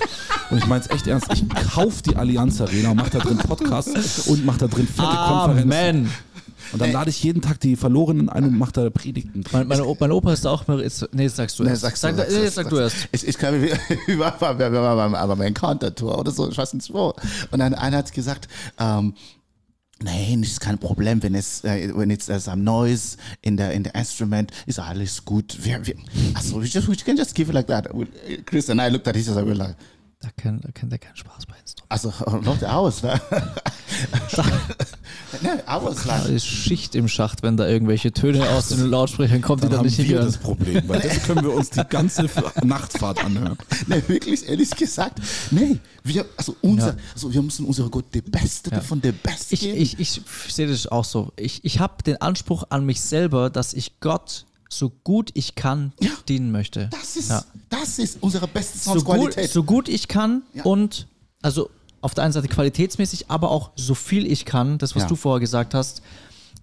Und 0.50 0.58
ich 0.58 0.66
meine 0.68 0.84
es 0.84 0.90
echt 0.90 1.08
ernst. 1.08 1.26
Ich 1.32 1.42
kaufe 1.74 2.04
die 2.04 2.14
Allianz 2.14 2.60
Arena 2.60 2.90
und 2.90 2.98
mache 2.98 3.10
da 3.10 3.18
drin 3.18 3.38
Podcasts 3.38 4.28
und 4.28 4.46
mache 4.46 4.58
da 4.58 4.66
drin 4.68 4.86
fette 4.86 5.08
Konferenzen. 5.08 5.72
Amen. 5.72 6.10
Und 6.72 6.80
dann 6.80 6.92
lade 6.92 7.10
ich 7.10 7.22
jeden 7.22 7.42
Tag 7.42 7.60
die 7.60 7.76
Verlorenen 7.76 8.28
ein 8.30 8.44
und 8.44 8.56
mache 8.58 8.72
da 8.72 8.88
Predigten 8.90 9.42
drin. 9.42 9.66
Mein, 9.68 9.68
meine, 9.80 9.96
mein 10.00 10.12
Opa 10.12 10.32
ist 10.32 10.44
da 10.44 10.50
auch 10.50 10.66
mal. 10.66 10.80
Jetzt, 10.80 11.06
nee, 11.12 11.24
jetzt 11.24 11.36
sagst 11.36 11.58
du 11.58 11.64
Nee, 11.64 11.70
erst. 11.70 11.82
sagst 11.82 12.02
du, 12.02 12.06
sag, 12.08 12.16
sagst 12.16 12.30
nee, 12.32 12.44
sag 12.44 12.52
sagst 12.54 12.72
du 12.72 12.76
erst. 12.78 12.96
Ich, 13.12 13.26
ich 13.28 13.38
kann, 13.38 13.60
wir 13.60 13.70
waren 14.18 14.58
wir 14.58 14.72
waren 14.72 14.96
beim, 14.96 15.14
aber 15.14 15.36
beim 15.36 15.46
Encounter-Tour 15.48 16.16
oder 16.18 16.30
so, 16.30 16.48
ich 16.48 16.56
weiß 16.56 16.74
nicht 16.74 16.92
wo. 16.94 17.12
Und 17.50 17.58
dann 17.58 17.74
einer 17.74 17.98
hat 17.98 18.12
gesagt, 18.12 18.48
ähm, 18.78 19.14
Nein, 20.04 20.42
ist 20.42 20.60
kein 20.60 20.76
Problem, 20.76 21.22
wenn 21.22 21.34
es, 21.34 21.64
äh, 21.64 21.90
wenn 21.94 22.10
it's 22.10 22.26
there's 22.26 22.44
some 22.44 22.62
noise 22.62 23.16
in 23.40 23.56
the 23.56 23.72
in 23.72 23.84
the 23.84 23.90
instrument, 23.94 24.52
ist 24.66 24.78
alles 24.78 25.24
gut. 25.24 25.56
Wir, 25.62 25.86
wir, 25.86 25.94
also 26.34 26.60
we 26.60 26.66
just 26.66 26.88
we 26.88 26.94
can 26.94 27.16
just 27.16 27.34
give 27.34 27.48
it 27.48 27.54
like 27.54 27.68
that. 27.68 27.88
Chris 28.44 28.68
and 28.68 28.82
I 28.82 28.90
looked 28.90 29.08
at 29.08 29.16
each 29.16 29.30
other, 29.30 29.42
we 29.42 29.52
were 29.52 29.54
like, 29.54 29.76
Da, 30.24 30.30
kann, 30.42 30.58
da 30.62 30.70
kennt 30.70 30.90
er 30.90 30.98
keinen 30.98 31.16
Spaß 31.16 31.44
bei 31.44 31.54
Instrument. 31.60 31.90
also 31.92 32.10
Leute, 32.40 32.64
I 32.64 32.68
was 32.82 33.02
like, 33.02 33.20
no, 35.42 35.50
I 35.68 35.84
was 35.84 36.04
Da 36.04 36.16
like, 36.22 36.28
ist 36.30 36.46
Schicht 36.46 36.94
im 36.94 37.08
Schacht, 37.08 37.42
wenn 37.42 37.58
da 37.58 37.68
irgendwelche 37.68 38.10
Töne 38.12 38.48
aus 38.48 38.68
den 38.68 38.86
Lautsprechern 38.88 39.42
kommen, 39.42 39.60
die 39.60 39.64
Dann 39.64 39.70
dann 39.72 39.78
haben 39.80 39.84
nicht 39.86 39.98
wir 39.98 40.04
hingehören. 40.04 40.26
das 40.26 40.38
Problem, 40.38 40.88
weil 40.88 41.00
das 41.00 41.22
können 41.24 41.42
wir 41.44 41.52
uns 41.52 41.70
die 41.70 41.82
ganze 41.88 42.24
Nachtfahrt 42.64 43.22
anhören. 43.22 43.58
nee, 43.86 44.02
wirklich 44.06 44.48
ehrlich 44.48 44.70
gesagt, 44.70 45.20
nee, 45.50 45.78
wir, 46.04 46.24
also 46.36 46.56
unser, 46.62 46.88
Ja. 46.92 46.96
also 47.12 47.32
wir 47.32 47.42
müssen 47.42 47.66
unsere 47.66 47.90
Gott 47.90 48.06
die 48.14 48.22
Beste 48.22 48.70
Ja. 48.70 48.80
von 48.80 49.00
der 49.02 49.12
Beste 49.12 49.54
Ich, 49.54 49.60
geben. 49.60 49.78
ich, 49.78 49.98
ich 50.00 50.22
sehe 50.48 50.66
das 50.66 50.86
auch 50.86 51.04
so. 51.04 51.32
Ich, 51.36 51.62
ich 51.64 51.80
habe 51.80 52.02
den 52.02 52.20
Anspruch 52.20 52.64
an 52.70 52.86
mich 52.86 53.00
selber, 53.02 53.50
dass 53.50 53.74
ich 53.74 54.00
Gott 54.00 54.46
so 54.68 54.90
gut 55.04 55.30
ich 55.34 55.54
kann 55.54 55.92
Ja. 56.00 56.10
dienen 56.28 56.50
möchte. 56.52 56.88
das 56.88 57.16
ist, 57.16 57.30
Ja. 57.30 57.44
das 57.70 57.98
ist 57.98 58.18
unsere 58.22 58.46
beste 58.48 58.78
so, 58.78 58.92
gut, 58.94 59.00
Soundqualität. 59.04 59.50
so 59.50 59.62
gut 59.64 59.88
ich 59.88 60.08
kann 60.08 60.42
Ja. 60.52 60.64
und 60.64 61.06
also 61.42 61.70
auf 62.00 62.14
der 62.14 62.24
einen 62.24 62.32
Seite 62.32 62.48
qualitätsmäßig, 62.48 63.30
aber 63.30 63.50
auch 63.50 63.70
so 63.76 63.94
viel 63.94 64.30
ich 64.30 64.44
kann, 64.44 64.78
das, 64.78 64.94
was 64.96 65.06
du 65.06 65.16
vorher 65.16 65.40
gesagt 65.40 65.74
hast, 65.74 66.02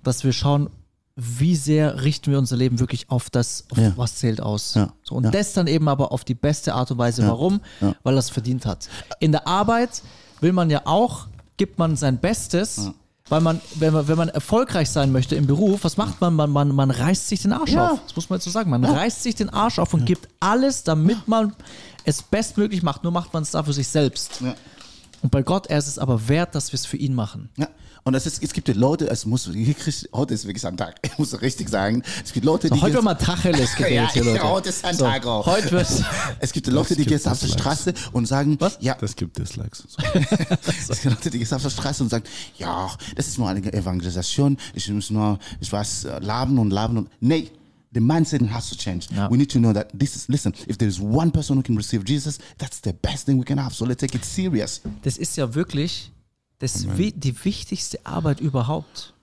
dass 0.03 0.23
wir 0.23 0.33
schauen, 0.33 0.69
wie 1.15 1.55
sehr 1.55 2.03
richten 2.03 2.31
wir 2.31 2.37
unser 2.39 2.55
Leben 2.57 2.79
wirklich 2.79 3.09
auf 3.09 3.29
das, 3.29 3.65
auf 3.69 3.77
Ja. 3.77 3.93
was 3.97 4.15
zählt 4.15 4.39
aus. 4.41 4.75
Ja. 4.75 4.93
So, 5.03 5.15
und 5.15 5.25
Ja. 5.25 5.31
das 5.31 5.53
dann 5.53 5.67
eben 5.67 5.87
aber 5.89 6.11
auf 6.11 6.23
die 6.23 6.33
beste 6.35 6.73
Art 6.73 6.89
und 6.91 6.97
Weise. 6.97 7.27
Warum? 7.27 7.59
Weil 8.03 8.15
er 8.15 8.19
es 8.19 8.29
verdient 8.29 8.65
hat. 8.65 8.87
In 9.19 9.31
der 9.31 9.45
Arbeit 9.47 10.01
will 10.39 10.53
man 10.53 10.69
ja 10.69 10.81
auch, 10.85 11.27
gibt 11.57 11.77
man 11.79 11.95
sein 11.95 12.17
Bestes. 12.19 12.89
Weil 13.31 13.39
man, 13.39 13.61
wenn 13.75 13.93
man, 13.93 14.09
wenn 14.09 14.17
man 14.17 14.27
erfolgreich 14.27 14.89
sein 14.89 15.13
möchte 15.13 15.37
im 15.37 15.47
Beruf, 15.47 15.85
was 15.85 15.95
macht 15.95 16.19
man? 16.19 16.33
Man, 16.35 16.49
man, 16.49 16.75
man 16.75 16.91
reißt 16.91 17.29
sich 17.29 17.41
den 17.41 17.53
Arsch 17.53 17.71
Ja. 17.71 17.91
auf. 17.91 17.99
Das 18.03 18.13
muss 18.17 18.29
man 18.29 18.35
jetzt 18.39 18.43
so 18.43 18.51
sagen. 18.51 18.69
Man 18.69 18.83
reißt 18.83 19.23
sich 19.23 19.35
den 19.35 19.49
Arsch 19.49 19.79
auf 19.79 19.93
und 19.93 20.05
gibt 20.05 20.27
alles, 20.41 20.83
damit 20.83 21.29
man 21.29 21.53
es 22.03 22.21
bestmöglich 22.23 22.83
macht. 22.83 23.03
Nur 23.03 23.13
macht 23.13 23.33
man 23.33 23.43
es 23.43 23.51
da 23.51 23.63
für 23.63 23.71
sich 23.71 23.87
selbst. 23.87 24.41
Ja. 24.41 24.53
Und 25.21 25.31
bei 25.31 25.43
Gott, 25.43 25.67
er 25.67 25.77
ist 25.77 25.87
es 25.87 25.97
aber 25.97 26.27
wert, 26.27 26.55
dass 26.55 26.73
wir 26.73 26.75
es 26.75 26.85
für 26.85 26.97
ihn 26.97 27.13
machen. 27.15 27.47
Ja. 27.55 27.69
Und 28.03 28.15
es, 28.15 28.25
ist, 28.25 28.41
es 28.43 28.51
gibt 28.53 28.67
Leute, 28.75 29.07
es 29.09 29.25
muss, 29.25 29.47
heute 30.13 30.33
ist 30.33 30.45
wirklich 30.47 30.65
ein 30.65 30.75
Tag, 30.75 30.95
ich 31.03 31.17
muss 31.19 31.39
richtig 31.41 31.69
sagen, 31.69 32.01
es 32.23 32.33
gibt 32.33 32.45
Leute, 32.45 32.67
So, 32.69 32.75
die 32.75 32.81
heute 32.81 32.95
wird 32.95 33.03
mal 33.03 33.13
Tacheles 33.15 33.75
geredet 33.77 33.95
Ja, 33.95 34.11
hier, 34.11 34.23
Leute. 34.23 34.43
heute 34.49 34.69
ist 34.69 34.83
ein 34.83 34.95
so, 34.97 35.05
Tag 35.05 35.25
auch. 35.25 35.45
Heute 35.45 35.71
wird, 35.71 35.87
Es 36.39 36.51
gibt 36.51 36.65
Leute, 36.67 36.95
die 36.95 37.05
gehen 37.05 37.17
auf 37.17 37.23
der 37.23 37.33
Dislikes. 37.33 37.53
Straße 37.61 37.93
und 38.11 38.25
sagen, 38.27 38.55
was? 38.59 38.77
Ja, 38.81 38.95
Das 38.99 39.15
gibt 39.15 39.37
Dislikes. 39.37 39.83
So. 39.87 39.97
es 40.89 41.01
gibt 41.01 41.05
Leute, 41.15 41.29
die 41.29 41.39
gehen 41.39 41.53
auf 41.53 41.61
der 41.61 41.69
Straße 41.69 42.03
und 42.03 42.09
sagen, 42.09 42.23
ja, 42.57 42.89
das 43.15 43.27
ist 43.27 43.37
nur 43.37 43.47
eine 43.49 43.61
Evangelisation, 43.71 44.57
ich 44.73 44.89
muss 44.89 45.09
nur, 45.11 45.37
ich 45.59 45.71
weiß, 45.71 46.05
äh, 46.05 46.19
laben 46.19 46.57
und 46.59 46.71
laben 46.71 46.97
und, 46.97 47.09
nee. 47.19 47.51
The 47.93 47.99
mindset 47.99 48.41
has 48.49 48.69
to 48.69 48.75
change. 48.77 49.07
Ja. 49.13 49.29
We 49.29 49.35
need 49.35 49.51
to 49.51 49.59
know 49.59 49.73
that 49.73 49.89
this 49.99 50.15
is, 50.15 50.29
listen, 50.29 50.53
if 50.65 50.77
there 50.77 50.87
is 50.89 50.97
one 51.01 51.29
person 51.29 51.57
who 51.57 51.61
can 51.61 51.75
receive 51.75 52.05
Jesus, 52.07 52.37
that's 52.57 52.79
the 52.81 52.93
best 52.93 53.25
thing 53.25 53.37
we 53.37 53.43
can 53.43 53.61
have. 53.61 53.75
So 53.75 53.83
let's 53.85 53.99
take 53.99 54.15
it 54.17 54.23
serious. 54.23 54.79
das 55.03 55.17
ist 55.17 55.35
ja 55.35 55.53
wirklich 55.53 56.09
das, 56.61 56.97
wi- 56.97 57.11
die 57.11 57.43
wichtigste 57.45 57.99
Arbeit 58.05 58.39
überhaupt. 58.39 59.13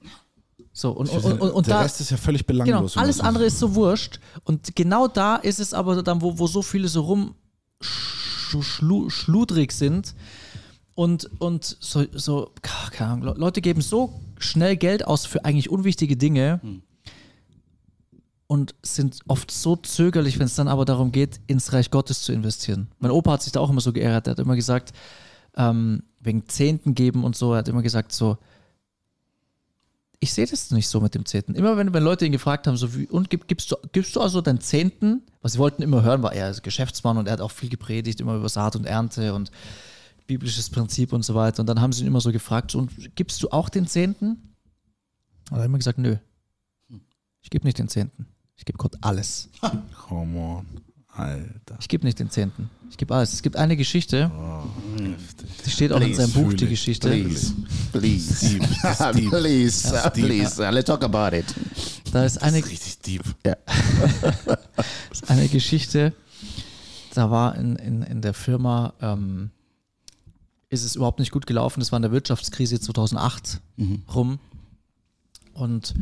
So, 0.73 0.91
und, 0.93 1.09
und, 1.11 1.25
und, 1.41 1.51
und 1.51 1.67
Der 1.67 1.75
da, 1.77 1.83
Rest 1.83 2.01
ist 2.01 2.11
ja 2.11 2.17
völlig 2.17 2.47
Genau, 2.47 2.65
belanglos. 2.65 2.95
wenn 2.95 3.03
alles 3.03 3.21
andere 3.21 3.47
ist 3.47 3.59
so 3.59 3.75
wurscht. 3.75 4.21
Und 4.45 4.77
genau 4.77 5.09
da 5.09 5.37
ist 5.37 5.59
es 5.59 5.75
aber 5.75 6.03
dann, 6.03 6.23
wo, 6.23 6.39
wo 6.39 6.47
so 6.47 6.63
viele 6.63 6.87
so 6.89 7.01
rum 7.01 7.35
sch- 7.83 8.63
schlu, 8.63 9.11
schludrig 9.11 9.73
sind 9.73 10.15
und, 10.95 11.29
und 11.41 11.77
so, 11.81 12.05
so, 12.13 12.53
keine 12.63 13.11
Ahnung, 13.11 13.25
Le- 13.27 13.35
Leute 13.37 13.61
geben 13.61 13.81
so 13.81 14.21
schnell 14.39 14.77
Geld 14.77 15.05
aus 15.05 15.27
für 15.27 15.45
eigentlich 15.45 15.69
unwichtige 15.71 16.17
Dinge 16.17 16.61
und 18.47 18.75
sind 18.83 19.19
oft 19.27 19.51
so 19.51 19.77
zögerlich, 19.77 20.39
wenn 20.39 20.47
es 20.47 20.55
dann 20.55 20.69
aber 20.69 20.85
darum 20.85 21.13
geht, 21.13 21.41
ins 21.47 21.73
Reich 21.73 21.91
Gottes 21.91 22.23
zu 22.23 22.33
investieren. 22.33 22.89
Mein 22.99 23.11
Opa 23.11 23.33
hat 23.33 23.43
sich 23.43 23.53
da 23.53 23.61
auch 23.61 23.69
immer 23.71 23.81
so 23.81 23.93
geärgert. 23.93 24.27
Er 24.27 24.31
hat 24.33 24.39
immer 24.39 24.57
gesagt, 24.57 24.93
ähm, 25.57 26.03
wegen 26.29 26.49
Zehnten 26.49 26.95
geben 26.95 27.25
und 27.25 27.35
so, 27.35 27.53
er 27.53 27.59
hat 27.59 27.69
immer 27.69 27.83
gesagt 27.83 28.13
so, 28.13 28.39
ich 30.21 30.33
sehe 30.33 30.47
das 30.47 30.71
nicht 30.71 30.89
so 30.89 31.01
mit 31.01 31.15
dem 31.15 31.25
Zehnten. 31.25 31.55
Immer 31.55 31.77
wenn, 31.77 31.95
wenn 31.95 32.03
Leute 32.03 32.27
ihn 32.27 32.33
gefragt 32.33 32.67
haben, 32.67 32.77
so 32.77 32.95
wie, 32.95 33.07
und 33.07 33.31
gib, 33.31 33.49
gibst, 33.49 33.71
du, 33.71 33.77
gibst 33.93 34.15
du 34.17 34.21
also 34.21 34.41
deinen 34.41 34.61
Zehnten? 34.61 35.23
Was 35.43 35.53
sie 35.53 35.59
wollten 35.59 35.83
immer 35.83 36.03
hören, 36.03 36.23
war 36.23 36.33
er 36.33 36.51
ist 36.51 36.63
Geschäftsmann 36.63 37.19
und 37.19 37.27
er 37.27 37.35
hat 37.35 37.41
auch 37.41 37.53
viel 37.53 37.69
gepredigt, 37.69 38.21
immer 38.21 38.35
über 38.35 38.49
Saat 38.49 38.75
und 38.77 38.85
Ernte 38.85 39.33
und 39.35 39.51
biblisches 40.27 40.71
Prinzip 40.71 41.13
und 41.13 41.25
so 41.25 41.35
weiter. 41.35 41.61
Und 41.61 41.67
dann 41.67 41.81
haben 41.81 41.93
sie 41.93 42.03
ihn 42.03 42.09
immer 42.09 42.21
so 42.21 42.33
gefragt, 42.33 42.73
so, 42.73 42.79
und 42.79 43.15
gibst 43.15 43.43
du 43.43 43.51
auch 43.51 43.69
den 43.69 43.87
Zehnten? 43.87 44.55
Und 45.51 45.57
er 45.57 45.59
hat 45.59 45.67
immer 45.67 45.79
gesagt, 45.79 45.99
nö. 45.99 46.17
Ich 47.41 47.51
gebe 47.51 47.65
nicht 47.65 47.79
den 47.79 47.89
Zehnten. 47.89 48.27
Ich 48.57 48.65
gebe 48.65 48.77
Gott 48.77 48.97
alles. 49.01 49.49
Come 50.09 50.39
on. 50.39 50.67
Alter. 51.09 51.77
Ich 51.81 51.89
gebe 51.89 52.05
nicht 52.05 52.19
den 52.19 52.31
Zehnten. 52.31 52.71
Ich 52.91 52.97
gebe 52.97 53.15
alles. 53.15 53.33
Es 53.33 53.43
gibt 53.43 53.57
eine 53.57 53.77
Geschichte, 53.77 54.31
Heftig. 54.97 55.47
die 55.67 55.71
steht 55.71 55.93
auch 55.93 56.01
in 56.01 56.13
Please, 56.13 56.27
seinem 56.27 56.33
Buch, 56.45 56.53
die 56.55 56.65
ich. 56.65 56.71
Geschichte. 56.71 57.09
Please, 57.11 57.55
please, 57.93 58.49
Deep, 58.49 58.69
das 58.83 59.01
ist 59.01 59.15
deep. 59.15 59.31
please, 59.31 59.91
Das 59.91 60.05
ist 60.07 60.17
deep. 60.17 60.25
please, 60.27 60.71
let's 60.71 60.87
talk 60.87 61.05
about 61.05 61.37
it. 61.37 61.45
Da 62.13 62.25
ist 62.25 62.39
eine, 62.43 62.57
Richtig 62.65 62.99
deep. 63.01 63.23
ist 65.13 65.31
eine 65.31 65.49
Geschichte, 65.49 66.13
da 67.15 67.31
war 67.31 67.55
in, 67.57 67.77
in, 67.77 68.03
in 68.03 68.23
der 68.23 68.35
Firma, 68.35 68.95
ähm, 69.01 69.51
ist 70.71 70.85
es 70.85 70.97
überhaupt 70.97 71.19
nicht 71.19 71.31
gut 71.31 71.47
gelaufen. 71.47 71.81
Das 71.81 71.93
war 71.93 71.97
in 71.99 72.03
der 72.03 72.13
Wirtschaftskrise 72.13 72.81
2008 72.81 73.61
rum. 74.15 74.39
Und 75.55 75.95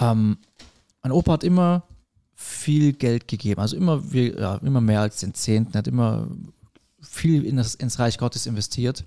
ähm, 0.00 0.38
mein 1.02 1.12
Opa 1.12 1.32
hat 1.32 1.44
immer 1.44 1.82
viel 2.42 2.94
Geld 2.94 3.28
gegeben, 3.28 3.60
also 3.60 3.76
immer, 3.76 4.12
wir, 4.12 4.40
ja, 4.40 4.54
immer 4.56 4.80
mehr 4.80 5.02
als 5.02 5.20
den 5.20 5.34
Zehnten, 5.34 5.76
hat 5.76 5.86
immer 5.86 6.26
viel 7.02 7.44
in 7.44 7.58
das, 7.58 7.74
ins 7.74 7.98
Reich 7.98 8.16
Gottes 8.16 8.46
investiert. 8.46 9.04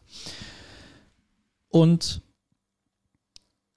Und 1.70 2.22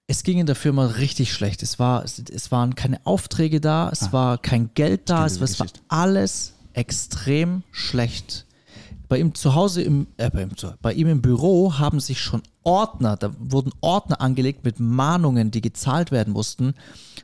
es 0.07 0.23
ging 0.24 0.39
in 0.39 0.47
der 0.47 0.57
Firma 0.57 0.85
richtig 0.85 1.33
schlecht. 1.33 1.62
Es, 1.62 1.78
war, 1.78 2.05
es, 2.05 2.19
es 2.19 2.53
waren 2.53 2.74
keine 2.74 3.05
Aufträge 3.07 3.62
da, 3.62 3.89
es 3.91 4.12
war 4.12 4.37
kein 4.37 4.74
Geld 4.74 5.09
da, 5.09 5.24
es, 5.24 5.41
es 5.41 5.59
war 5.59 5.69
alles 5.89 6.53
extrem 6.74 7.62
schlecht. 7.73 8.45
Bei 9.09 9.19
ihm 9.19 9.35
zu 9.35 9.55
Hause, 9.55 9.81
im, 9.83 10.07
äh, 10.19 10.28
bei, 10.28 10.43
ihm, 10.43 10.51
bei 10.83 10.93
ihm 10.93 11.09
im 11.09 11.23
Büro 11.23 11.78
haben 11.78 12.01
sich 12.01 12.20
schon 12.20 12.43
Ordner, 12.66 13.16
da 13.16 13.30
wurden 13.38 13.72
Ordner 13.80 14.20
angelegt 14.20 14.64
mit 14.64 14.80
Mahnungen, 14.80 15.52
die 15.52 15.60
gezahlt 15.60 16.10
werden 16.10 16.32
mussten, 16.32 16.74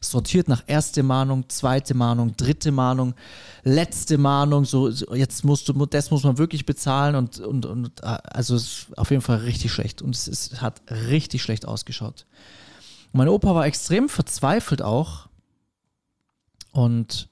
sortiert 0.01 0.47
nach 0.47 0.63
erste 0.69 1.03
Mahnung, 1.03 1.49
zweite 1.49 1.95
Mahnung, 1.95 2.37
dritte 2.37 2.71
Mahnung, 2.71 3.15
letzte 3.65 4.19
Mahnung, 4.19 4.65
so, 4.65 4.89
jetzt 4.89 5.45
musst 5.45 5.69
du, 5.69 5.87
das 5.87 6.13
muss 6.13 6.23
man 6.23 6.39
wirklich 6.39 6.65
bezahlen 6.65 7.17
und, 7.17 7.41
und, 7.41 7.67
und 7.67 8.01
äh, 8.03 8.19
also 8.23 8.55
es 8.55 8.63
ist 8.63 8.99
auf 8.99 9.11
jeden 9.11 9.23
Fall 9.23 9.39
richtig 9.39 9.73
schlecht 9.73 10.01
und 10.01 10.15
es 10.15 10.29
ist, 10.29 10.63
hat 10.63 10.81
richtig 10.91 11.43
schlecht 11.43 11.67
ausgeschaut. 11.67 12.25
Mein 13.13 13.29
Opa 13.29 13.53
war 13.53 13.67
extrem 13.67 14.09
verzweifelt 14.09 14.81
auch 14.81 15.29
und 16.71 17.29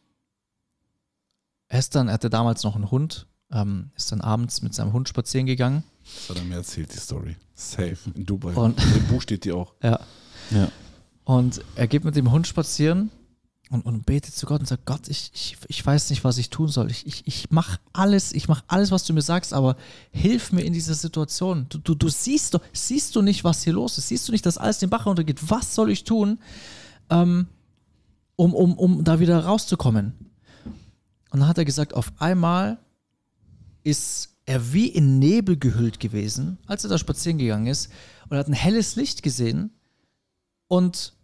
er 1.69 1.79
ist 1.79 1.95
dann, 1.95 2.09
er 2.09 2.15
hatte 2.15 2.29
damals 2.29 2.65
noch 2.65 2.75
einen 2.75 2.91
Hund, 2.91 3.29
ähm, 3.53 3.91
ist 3.97 4.13
dann 4.13 4.21
abends 4.21 4.63
mit 4.63 4.75
seinem 4.75 4.93
Hund 4.93 5.09
spazieren 5.09 5.47
gegangen 5.47 5.83
Das 6.05 6.31
hat 6.31 6.37
er 6.39 6.45
mir 6.45 6.57
erzählt, 6.57 6.93
die 6.95 6.99
Story. 6.99 7.37
Safe. 7.55 7.97
In 8.15 8.25
Dubai. 8.27 8.55
Und- 8.55 8.79
Im 8.97 9.07
Buch 9.09 9.23
steht 9.23 9.45
die 9.45 9.53
auch. 9.53 9.75
Ja. 9.83 10.01
Ja. 10.51 10.69
Und 11.25 11.61
er 11.77 11.87
geht 11.87 12.05
mit 12.05 12.17
dem 12.17 12.31
Hund 12.33 12.47
spazieren 12.47 13.11
und, 13.71 13.83
und 13.83 14.05
betet 14.07 14.35
zu 14.35 14.47
Gott 14.47 14.61
und 14.61 14.67
sagt, 14.67 14.85
Gott, 14.87 15.07
ich, 15.09 15.31
ich, 15.33 15.57
ich 15.69 15.85
weiß 15.87 16.11
nicht, 16.11 16.25
was 16.25 16.39
ich 16.39 16.51
tun 16.51 16.67
soll. 16.69 16.91
Ich, 16.91 17.07
ich, 17.07 17.25
ich 17.27 17.51
mache 17.51 17.79
alles, 17.93 18.33
ich 18.33 18.49
mache 18.49 18.65
alles, 18.67 18.91
was 18.91 19.05
du 19.05 19.13
mir 19.13 19.23
sagst, 19.23 19.53
aber 19.53 19.77
hilf 20.11 20.51
mir 20.51 20.63
in 20.63 20.73
dieser 20.73 20.95
Situation. 20.95 21.67
Du, 21.69 21.79
du, 21.79 21.95
du 21.95 22.09
siehst 22.09 22.55
doch, 22.55 22.61
siehst 22.73 23.15
du 23.15 23.23
nicht, 23.23 23.45
was 23.45 23.63
hier 23.63 23.75
los 23.75 23.97
ist? 23.99 24.09
Siehst 24.09 24.27
du 24.27 24.33
nicht, 24.33 24.45
dass 24.47 24.59
alles 24.59 24.79
den 24.79 24.91
Bach 24.91 25.07
runtergeht? 25.07 25.39
Was 25.51 25.75
soll 25.75 25.91
ich 25.93 26.03
tun, 26.03 26.39
ähm, 27.11 27.47
um, 28.37 28.55
um, 28.55 28.73
um 28.77 29.05
da 29.05 29.21
wieder 29.21 29.45
rauszukommen? 29.45 30.15
Und 31.31 31.39
dann 31.41 31.47
hat 31.49 31.59
er 31.59 31.65
gesagt, 31.65 31.95
auf 31.95 32.13
einmal 32.19 32.79
ist 33.83 34.31
er 34.47 34.73
wie 34.73 34.89
in 34.89 35.19
Nebel 35.19 35.57
gehüllt 35.57 36.01
gewesen, 36.01 36.59
als 36.67 36.85
er 36.85 36.91
da 36.91 36.99
spazieren 36.99 37.39
gegangen 37.39 37.67
ist 37.67 37.91
und 38.25 38.33
er 38.33 38.41
hat 38.41 38.49
ein 38.49 38.53
helles 38.53 38.97
Licht 38.97 39.23
gesehen 39.23 39.71
und 40.69 41.15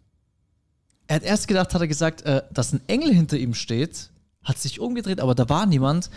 er 1.07 1.17
hat 1.17 1.23
erst 1.23 1.47
gedacht, 1.47 1.73
hat 1.73 1.81
er 1.81 1.87
gesagt, 1.87 2.21
äh, 2.23 2.43
dass 2.51 2.73
ein 2.73 2.81
Engel 2.87 3.13
hinter 3.13 3.37
ihm 3.37 3.53
steht, 3.53 4.09
hat 4.43 4.57
sich 4.59 4.79
umgedreht, 4.79 5.19
aber 5.19 5.35
da 5.35 5.49
war 5.49 5.65
niemand. 5.65 6.07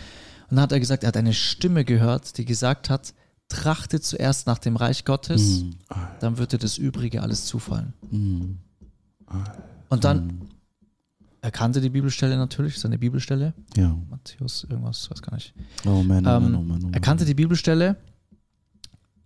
Und 0.49 0.57
dann 0.57 0.61
hat 0.61 0.71
er 0.73 0.79
gesagt, 0.81 1.03
er 1.03 1.07
hat 1.07 1.17
eine 1.17 1.33
Stimme 1.33 1.85
gehört, 1.85 2.37
die 2.37 2.45
gesagt 2.45 2.89
hat, 2.89 3.13
trachte 3.47 4.01
zuerst 4.01 4.47
nach 4.47 4.59
dem 4.59 4.75
Reich 4.75 5.05
Gottes, 5.05 5.63
dann 6.19 6.37
wird 6.37 6.51
dir 6.53 6.57
das 6.57 6.77
Übrige 6.77 7.21
alles 7.21 7.45
zufallen. 7.45 7.93
Und 9.89 10.03
dann, 10.03 10.49
er 11.41 11.51
kannte 11.51 11.81
die 11.81 11.89
Bibelstelle 11.89 12.37
natürlich, 12.37 12.79
seine 12.79 12.97
Bibelstelle, 12.99 13.53
Ja. 13.75 13.97
Matthäus, 14.09 14.63
irgendwas, 14.69 15.09
weiß 15.09 15.21
gar 15.21 15.33
nicht. 15.33 15.53
Oh 15.85 16.03
man, 16.03 16.25
oh 16.25 16.29
man, 16.29 16.43
Ähm, 16.43 16.55
oh 16.55 16.61
man, 16.61 16.77
oh 16.77 16.83
man. 16.85 16.93
Er 16.93 16.99
kannte 16.99 17.25
die 17.25 17.33
Bibelstelle 17.33 17.97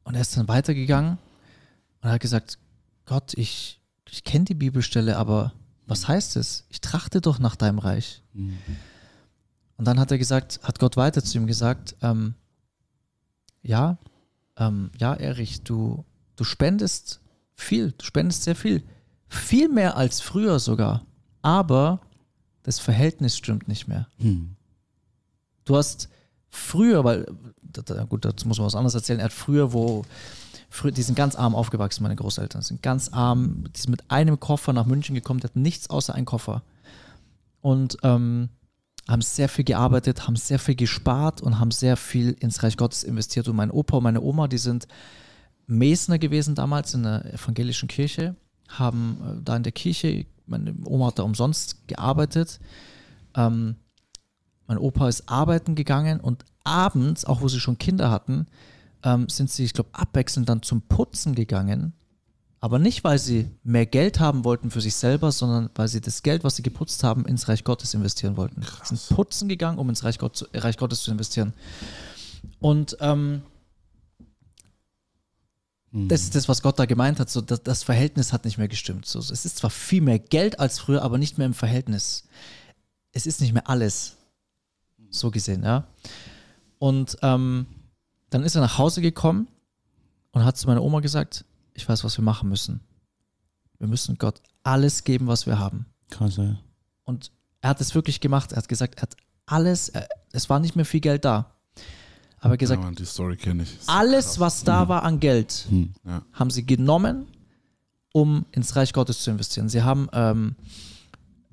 und 0.03 0.15
er 0.15 0.21
ist 0.21 0.35
dann 0.37 0.47
weitergegangen 0.47 1.17
und 2.01 2.09
hat 2.09 2.21
gesagt, 2.21 2.57
Gott, 3.05 3.33
ich, 3.35 3.81
ich 4.09 4.23
kenne 4.23 4.45
die 4.45 4.53
Bibelstelle, 4.53 5.17
aber 5.17 5.53
was 5.87 6.07
heißt 6.07 6.37
es? 6.37 6.65
Ich 6.69 6.81
trachte 6.81 7.21
doch 7.21 7.37
nach 7.39 7.55
deinem 7.55 7.79
Reich. 7.79 8.23
Und 8.33 9.85
dann 9.85 9.99
hat 9.99 10.11
er 10.11 10.17
gesagt, 10.17 10.59
hat 10.63 10.79
Gott 10.79 10.95
weiter 10.97 11.23
zu 11.23 11.37
ihm 11.37 11.47
gesagt, 11.47 11.95
ähm, 12.01 12.33
ja, 13.61 13.97
ähm, 14.57 14.89
ja, 14.97 15.13
Erich, 15.13 15.63
du, 15.63 16.05
du 16.37 16.43
spendest 16.43 17.19
viel, 17.55 17.91
du 17.91 18.05
spendest 18.05 18.43
sehr 18.43 18.55
viel. 18.55 18.83
Viel 19.27 19.69
mehr 19.69 19.97
als 19.97 20.21
früher 20.21 20.59
sogar. 20.59 21.05
Aber 21.41 21.99
das 22.65 22.79
Verhältnis 22.79 23.37
stimmt 23.37 23.67
nicht 23.67 23.87
mehr. 23.87 24.07
Du 25.65 25.75
hast 25.75 26.09
früher, 26.49 27.03
weil, 27.03 27.25
gut, 28.09 28.25
dazu 28.25 28.47
muss 28.47 28.57
man 28.57 28.65
was 28.65 28.75
anderes 28.75 28.95
erzählen, 28.95 29.19
er 29.19 29.25
hat 29.25 29.33
früher, 29.33 29.71
wo, 29.71 30.03
früher, 30.69 30.91
die 30.91 31.03
sind 31.03 31.15
ganz 31.15 31.35
arm 31.35 31.53
aufgewachsen, 31.53 32.01
meine 32.01 32.15
Großeltern, 32.15 32.63
sind 32.63 32.81
ganz 32.81 33.09
arm, 33.09 33.65
die 33.75 33.79
sind 33.79 33.91
mit 33.91 34.09
einem 34.09 34.39
Koffer 34.39 34.73
nach 34.73 34.87
München 34.87 35.13
gekommen, 35.13 35.41
die 35.41 35.45
hatten 35.45 35.61
nichts 35.61 35.89
außer 35.91 36.15
einen 36.15 36.25
Koffer. 36.25 36.63
Und 37.61 37.97
ähm, 38.03 38.49
haben 39.07 39.21
sehr 39.21 39.49
viel 39.49 39.65
gearbeitet, 39.65 40.27
haben 40.27 40.35
sehr 40.35 40.57
viel 40.57 40.75
gespart 40.75 41.41
und 41.41 41.59
haben 41.59 41.71
sehr 41.71 41.97
viel 41.97 42.31
ins 42.39 42.63
Reich 42.63 42.77
Gottes 42.77 43.03
investiert. 43.03 43.47
Und 43.47 43.55
mein 43.55 43.69
Opa 43.69 43.97
und 43.97 44.03
meine 44.03 44.21
Oma, 44.21 44.47
die 44.47 44.57
sind 44.57 44.87
Mesner 45.67 46.17
gewesen 46.17 46.55
damals 46.55 46.95
in 46.95 47.03
der 47.03 47.31
evangelischen 47.33 47.87
Kirche, 47.87 48.35
haben 48.69 49.17
äh, 49.21 49.41
da 49.43 49.55
in 49.55 49.63
der 49.63 49.71
Kirche, 49.71 50.25
meine 50.47 50.75
Oma 50.85 51.07
hat 51.07 51.19
da 51.19 51.23
umsonst 51.23 51.87
gearbeitet. 51.87 52.59
Ähm, 53.35 53.75
mein 54.67 54.77
Opa 54.77 55.07
ist 55.07 55.29
arbeiten 55.29 55.75
gegangen 55.75 56.19
und 56.19 56.43
abends, 56.63 57.25
auch 57.25 57.41
wo 57.41 57.47
sie 57.47 57.59
schon 57.59 57.77
Kinder 57.77 58.09
hatten, 58.09 58.47
ähm, 59.03 59.29
sind 59.29 59.51
sie, 59.51 59.63
ich 59.65 59.73
glaube, 59.73 59.91
abwechselnd 59.93 60.49
dann 60.49 60.63
zum 60.63 60.81
Putzen 60.81 61.35
gegangen. 61.35 61.93
Aber 62.61 62.79
nicht, 62.79 63.03
weil 63.03 63.19
sie 63.19 63.51
mehr 63.63 63.85
Geld 63.85 64.19
haben 64.19 64.43
wollten 64.43 64.71
für 64.71 64.81
sich 64.81 64.95
selber, 64.95 65.31
sondern 65.31 65.69
weil 65.75 65.87
sie 65.87 66.01
das 66.01 66.23
Geld, 66.23 66.43
was 66.43 66.55
sie 66.55 66.63
geputzt 66.63 67.03
haben, 67.03 67.25
ins 67.25 67.47
Reich 67.47 67.63
Gottes 67.63 67.93
investieren 67.93 68.37
wollten. 68.37 68.63
Sie 68.83 68.95
sind 68.95 69.15
putzen 69.15 69.47
gegangen, 69.47 69.77
um 69.77 69.87
ins 69.89 70.03
Reich, 70.03 70.17
Gott, 70.17 70.35
zu- 70.35 70.47
Reich 70.51 70.77
Gottes 70.77 71.03
zu 71.03 71.11
investieren. 71.11 71.53
Und 72.59 72.97
ähm, 73.01 73.43
das 75.95 76.23
ist 76.23 76.35
das, 76.35 76.49
was 76.49 76.61
Gott 76.61 76.77
da 76.77 76.85
gemeint 76.85 77.19
hat. 77.21 77.29
So, 77.29 77.39
das, 77.39 77.63
das 77.63 77.83
Verhältnis 77.83 78.33
hat 78.33 78.43
nicht 78.43 78.57
mehr 78.57 78.67
gestimmt. 78.67 79.05
So, 79.05 79.19
es 79.19 79.45
ist 79.45 79.57
zwar 79.57 79.69
viel 79.69 80.01
mehr 80.01 80.19
Geld 80.19 80.59
als 80.59 80.77
früher, 80.77 81.01
aber 81.01 81.17
nicht 81.17 81.37
mehr 81.37 81.47
im 81.47 81.53
Verhältnis. 81.53 82.27
Es 83.13 83.25
ist 83.25 83.39
nicht 83.39 83.53
mehr 83.53 83.69
alles. 83.69 84.17
So 85.09 85.31
gesehen, 85.31 85.63
ja. 85.63 85.87
Und 86.79 87.17
ähm, 87.21 87.65
dann 88.29 88.43
ist 88.43 88.55
er 88.55 88.61
nach 88.61 88.77
Hause 88.77 89.01
gekommen 89.01 89.47
und 90.31 90.43
hat 90.43 90.57
zu 90.57 90.67
meiner 90.67 90.83
Oma 90.83 90.99
gesagt, 90.99 91.45
ich 91.73 91.87
weiß, 91.87 92.03
was 92.03 92.17
wir 92.17 92.23
machen 92.23 92.49
müssen. 92.49 92.81
Wir 93.79 93.87
müssen 93.87 94.17
Gott 94.17 94.41
alles 94.63 95.05
geben, 95.05 95.27
was 95.27 95.45
wir 95.45 95.59
haben. 95.59 95.85
Krass, 96.09 96.37
ey. 96.37 96.55
Und 97.05 97.31
er 97.61 97.69
hat 97.69 97.79
es 97.79 97.95
wirklich 97.95 98.19
gemacht. 98.19 98.51
Er 98.51 98.57
hat 98.57 98.67
gesagt, 98.67 98.95
er 98.95 99.03
hat 99.03 99.15
alles, 99.45 99.93
es 100.33 100.49
war 100.49 100.59
nicht 100.59 100.75
mehr 100.75 100.85
viel 100.85 100.99
Geld 100.99 101.23
da. 101.23 101.54
Aber 102.45 102.53
er 102.53 102.57
gesagt, 102.57 102.83
Ja, 102.83 102.91
die 102.91 103.05
Story 103.05 103.35
kenne 103.37 103.63
ich. 103.63 103.75
Ist 103.75 103.89
alles, 103.89 104.39
was 104.39 104.63
da 104.63 104.87
war 104.87 105.01
an 105.03 105.19
Geld, 105.19 105.65
Ja. 106.05 106.21
haben 106.33 106.51
sie 106.51 106.63
genommen, 106.65 107.25
um 108.13 108.45
ins 108.51 108.75
Reich 108.75 108.93
Gottes 108.93 109.23
zu 109.23 109.31
investieren. 109.31 109.67
Sie 109.67 109.81
haben, 109.81 110.07
ähm, 110.13 110.55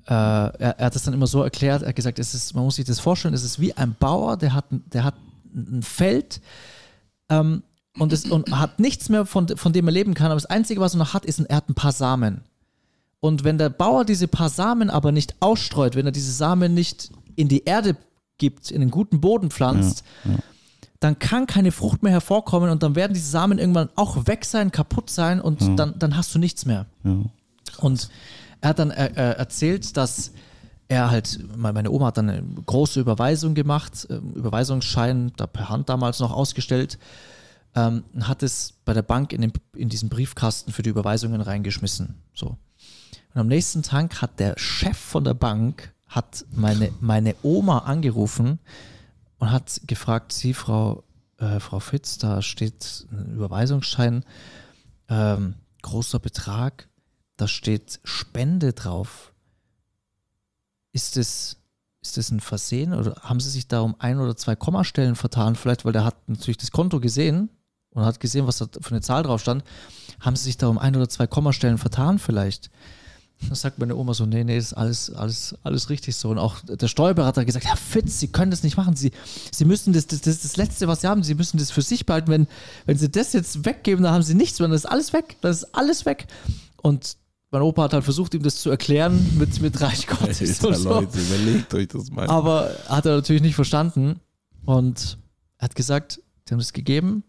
äh, 0.05 0.11
er, 0.13 0.59
er 0.79 0.85
hat 0.85 0.95
es 0.95 1.01
dann 1.03 1.13
immer 1.15 1.25
so 1.27 1.41
erklärt, 1.41 1.81
er 1.81 1.89
hat 1.89 1.95
gesagt, 1.95 2.19
es 2.19 2.35
ist, 2.35 2.53
man 2.53 2.63
muss 2.63 2.75
sich 2.75 2.85
das 2.85 2.99
vorstellen, 2.99 3.33
es 3.33 3.43
ist 3.43 3.59
wie 3.59 3.73
ein 3.75 3.95
Bauer, 3.99 4.37
der 4.37 4.53
hat, 4.53 4.71
ein- 4.71 4.83
der 4.93 5.03
hat 5.03 5.15
ein 5.55 5.81
Feld 5.81 6.41
ähm, 7.29 7.63
und, 7.97 8.13
es, 8.13 8.25
und 8.25 8.51
hat 8.59 8.79
nichts 8.79 9.09
mehr, 9.09 9.25
von, 9.25 9.47
von 9.57 9.73
dem 9.73 9.87
er 9.87 9.91
leben 9.93 10.13
kann, 10.13 10.27
aber 10.27 10.35
das 10.35 10.45
Einzige, 10.45 10.79
was 10.79 10.93
er 10.93 10.99
noch 10.99 11.13
hat, 11.15 11.25
ist, 11.25 11.39
ein, 11.39 11.47
er 11.47 11.55
hat 11.57 11.69
ein 11.69 11.73
paar 11.75 11.91
Samen. 11.91 12.41
Und 13.19 13.43
wenn 13.43 13.57
der 13.57 13.69
Bauer 13.69 14.05
diese 14.05 14.27
paar 14.27 14.49
Samen 14.49 14.89
aber 14.91 15.11
nicht 15.11 15.35
ausstreut, 15.39 15.95
wenn 15.95 16.05
er 16.05 16.11
diese 16.11 16.31
Samen 16.33 16.73
nicht 16.75 17.09
in 17.35 17.47
die 17.47 17.63
Erde 17.63 17.95
gibt, 18.37 18.69
in 18.69 18.81
den 18.81 18.91
guten 18.91 19.21
Boden 19.21 19.49
pflanzt, 19.49 20.03
dann 21.03 21.19
kann 21.19 21.47
keine 21.47 21.71
Frucht 21.71 22.01
mehr 22.03 22.11
hervorkommen 22.11 22.69
und 22.69 22.81
dann 22.81 22.95
werden 22.95 23.13
diese 23.13 23.29
Samen 23.29 23.59
irgendwann 23.59 23.89
auch 23.95 24.25
weg 24.27 24.45
sein, 24.45 24.71
kaputt 24.71 25.09
sein 25.09 25.41
und 25.41 25.77
dann, 25.77 25.99
dann 25.99 26.15
hast 26.15 26.33
du 26.33 26.39
nichts 26.39 26.65
mehr. 26.65 26.85
Ja. 27.03 27.17
Und 27.79 28.09
er 28.61 28.69
hat 28.69 28.79
dann 28.79 28.91
äh, 28.91 29.07
äh, 29.07 29.37
erzählt, 29.37 29.97
dass 29.97 30.31
er 30.87 31.09
halt, 31.09 31.39
me- 31.57 31.73
meine 31.73 31.91
Oma 31.91 32.07
hat 32.07 32.17
dann 32.17 32.29
eine 32.29 32.43
große 32.65 32.99
Überweisung 32.99 33.53
gemacht, 33.53 34.07
ähm, 34.09 34.31
Überweisungsschein, 34.33 35.33
da 35.35 35.47
per 35.47 35.69
Hand 35.69 35.89
damals 35.89 36.19
noch 36.19 36.31
ausgestellt, 36.31 36.99
ähm, 37.75 38.03
hat 38.21 38.43
es 38.43 38.75
bei 38.85 38.93
der 38.93 39.01
Bank 39.01 39.33
in, 39.33 39.41
den, 39.41 39.53
in 39.75 39.89
diesen 39.89 40.09
Briefkasten 40.09 40.71
für 40.71 40.83
die 40.83 40.91
Überweisungen 40.91 41.41
reingeschmissen. 41.41 42.15
So. 42.33 42.57
Und 43.33 43.41
am 43.41 43.47
nächsten 43.47 43.81
Tag 43.81 44.21
hat 44.21 44.39
der 44.39 44.53
Chef 44.57 44.97
von 44.97 45.23
der 45.23 45.33
Bank 45.33 45.91
hat 46.07 46.45
meine, 46.51 46.91
meine 47.01 47.35
Oma 47.41 47.79
angerufen 47.79 48.59
und 49.43 49.51
hat 49.51 49.81
gefragt, 49.87 50.31
Sie, 50.31 50.53
Frau, 50.53 51.03
äh, 51.37 51.59
Frau 51.59 51.81
Fitz, 51.81 52.17
da 52.17 52.41
steht 52.41 53.05
ein 53.11 53.33
Überweisungsschein, 53.33 54.23
ähm, 55.09 55.55
großer 55.81 56.19
Betrag, 56.19 56.87
da 57.35 57.49
steht 57.49 57.99
Spende 58.05 58.71
drauf. 58.71 59.33
Ist 60.93 61.17
das, 61.17 61.57
ist 62.01 62.15
das 62.15 62.31
ein 62.31 62.39
Versehen 62.39 62.93
oder 62.93 63.15
haben 63.15 63.41
Sie 63.41 63.49
sich 63.49 63.67
da 63.67 63.81
um 63.81 63.97
ein 63.99 64.17
oder 64.17 64.37
zwei 64.37 64.55
Kommastellen 64.55 65.17
vertan? 65.17 65.57
Vielleicht, 65.57 65.83
weil 65.83 65.91
der 65.91 66.05
hat 66.05 66.29
natürlich 66.29 66.55
das 66.55 66.71
Konto 66.71 67.01
gesehen 67.01 67.49
und 67.89 68.05
hat 68.05 68.21
gesehen, 68.21 68.47
was 68.47 68.59
da 68.59 68.67
für 68.79 68.91
eine 68.91 69.01
Zahl 69.01 69.23
drauf 69.23 69.41
stand. 69.41 69.65
Haben 70.21 70.37
Sie 70.37 70.45
sich 70.45 70.55
da 70.55 70.67
um 70.69 70.77
ein 70.77 70.95
oder 70.95 71.09
zwei 71.09 71.27
Kommastellen 71.27 71.79
vertan 71.79 72.17
vielleicht? 72.17 72.71
Da 73.49 73.55
sagt 73.55 73.79
meine 73.79 73.95
Oma 73.95 74.13
so, 74.13 74.25
nee, 74.25 74.43
nee, 74.43 74.55
das 74.55 74.67
ist 74.67 74.73
alles, 74.73 75.13
alles, 75.13 75.55
alles 75.63 75.89
richtig 75.89 76.15
so. 76.15 76.29
Und 76.29 76.37
auch 76.37 76.57
der 76.61 76.87
Steuerberater 76.87 77.41
hat 77.41 77.45
gesagt, 77.45 77.65
Herr 77.65 77.77
Fitz, 77.77 78.19
Sie 78.19 78.27
können 78.27 78.51
das 78.51 78.63
nicht 78.63 78.77
machen. 78.77 78.95
Sie, 78.95 79.11
Sie 79.51 79.65
müssen 79.65 79.93
das, 79.93 80.07
das, 80.07 80.21
das 80.21 80.35
ist 80.35 80.45
das 80.45 80.57
Letzte, 80.57 80.87
was 80.87 81.01
Sie 81.01 81.07
haben. 81.07 81.23
Sie 81.23 81.35
müssen 81.35 81.57
das 81.57 81.71
für 81.71 81.81
sich 81.81 82.05
behalten. 82.05 82.31
Wenn, 82.31 82.47
wenn 82.85 82.97
Sie 82.97 83.09
das 83.09 83.33
jetzt 83.33 83.65
weggeben, 83.65 84.03
dann 84.03 84.13
haben 84.13 84.23
Sie 84.23 84.33
nichts, 84.33 84.57
das 84.57 84.71
ist 84.71 84.85
alles 84.85 85.13
weg. 85.13 85.37
Das 85.41 85.57
ist 85.63 85.75
alles 85.75 86.05
weg. 86.05 86.27
Und 86.81 87.17
mein 87.51 87.61
Opa 87.61 87.83
hat 87.83 87.93
halt 87.93 88.03
versucht, 88.03 88.33
ihm 88.33 88.41
das 88.41 88.55
zu 88.57 88.71
erklären 88.71 89.37
mit, 89.37 89.61
mit 89.61 89.79
Reich 89.79 90.07
Gottes 90.07 90.59
und 90.63 90.75
so. 90.75 90.89
Leute, 90.89 91.19
überlegt 91.19 91.73
euch 91.75 91.87
das 91.87 92.09
mal. 92.09 92.27
Aber 92.27 92.75
hat 92.87 93.05
er 93.05 93.15
natürlich 93.15 93.43
nicht 93.43 93.55
verstanden. 93.55 94.19
Und 94.65 95.19
er 95.59 95.65
hat 95.65 95.75
gesagt, 95.75 96.19
sie 96.47 96.53
haben 96.53 96.59
es 96.59 96.73
gegeben. 96.73 97.23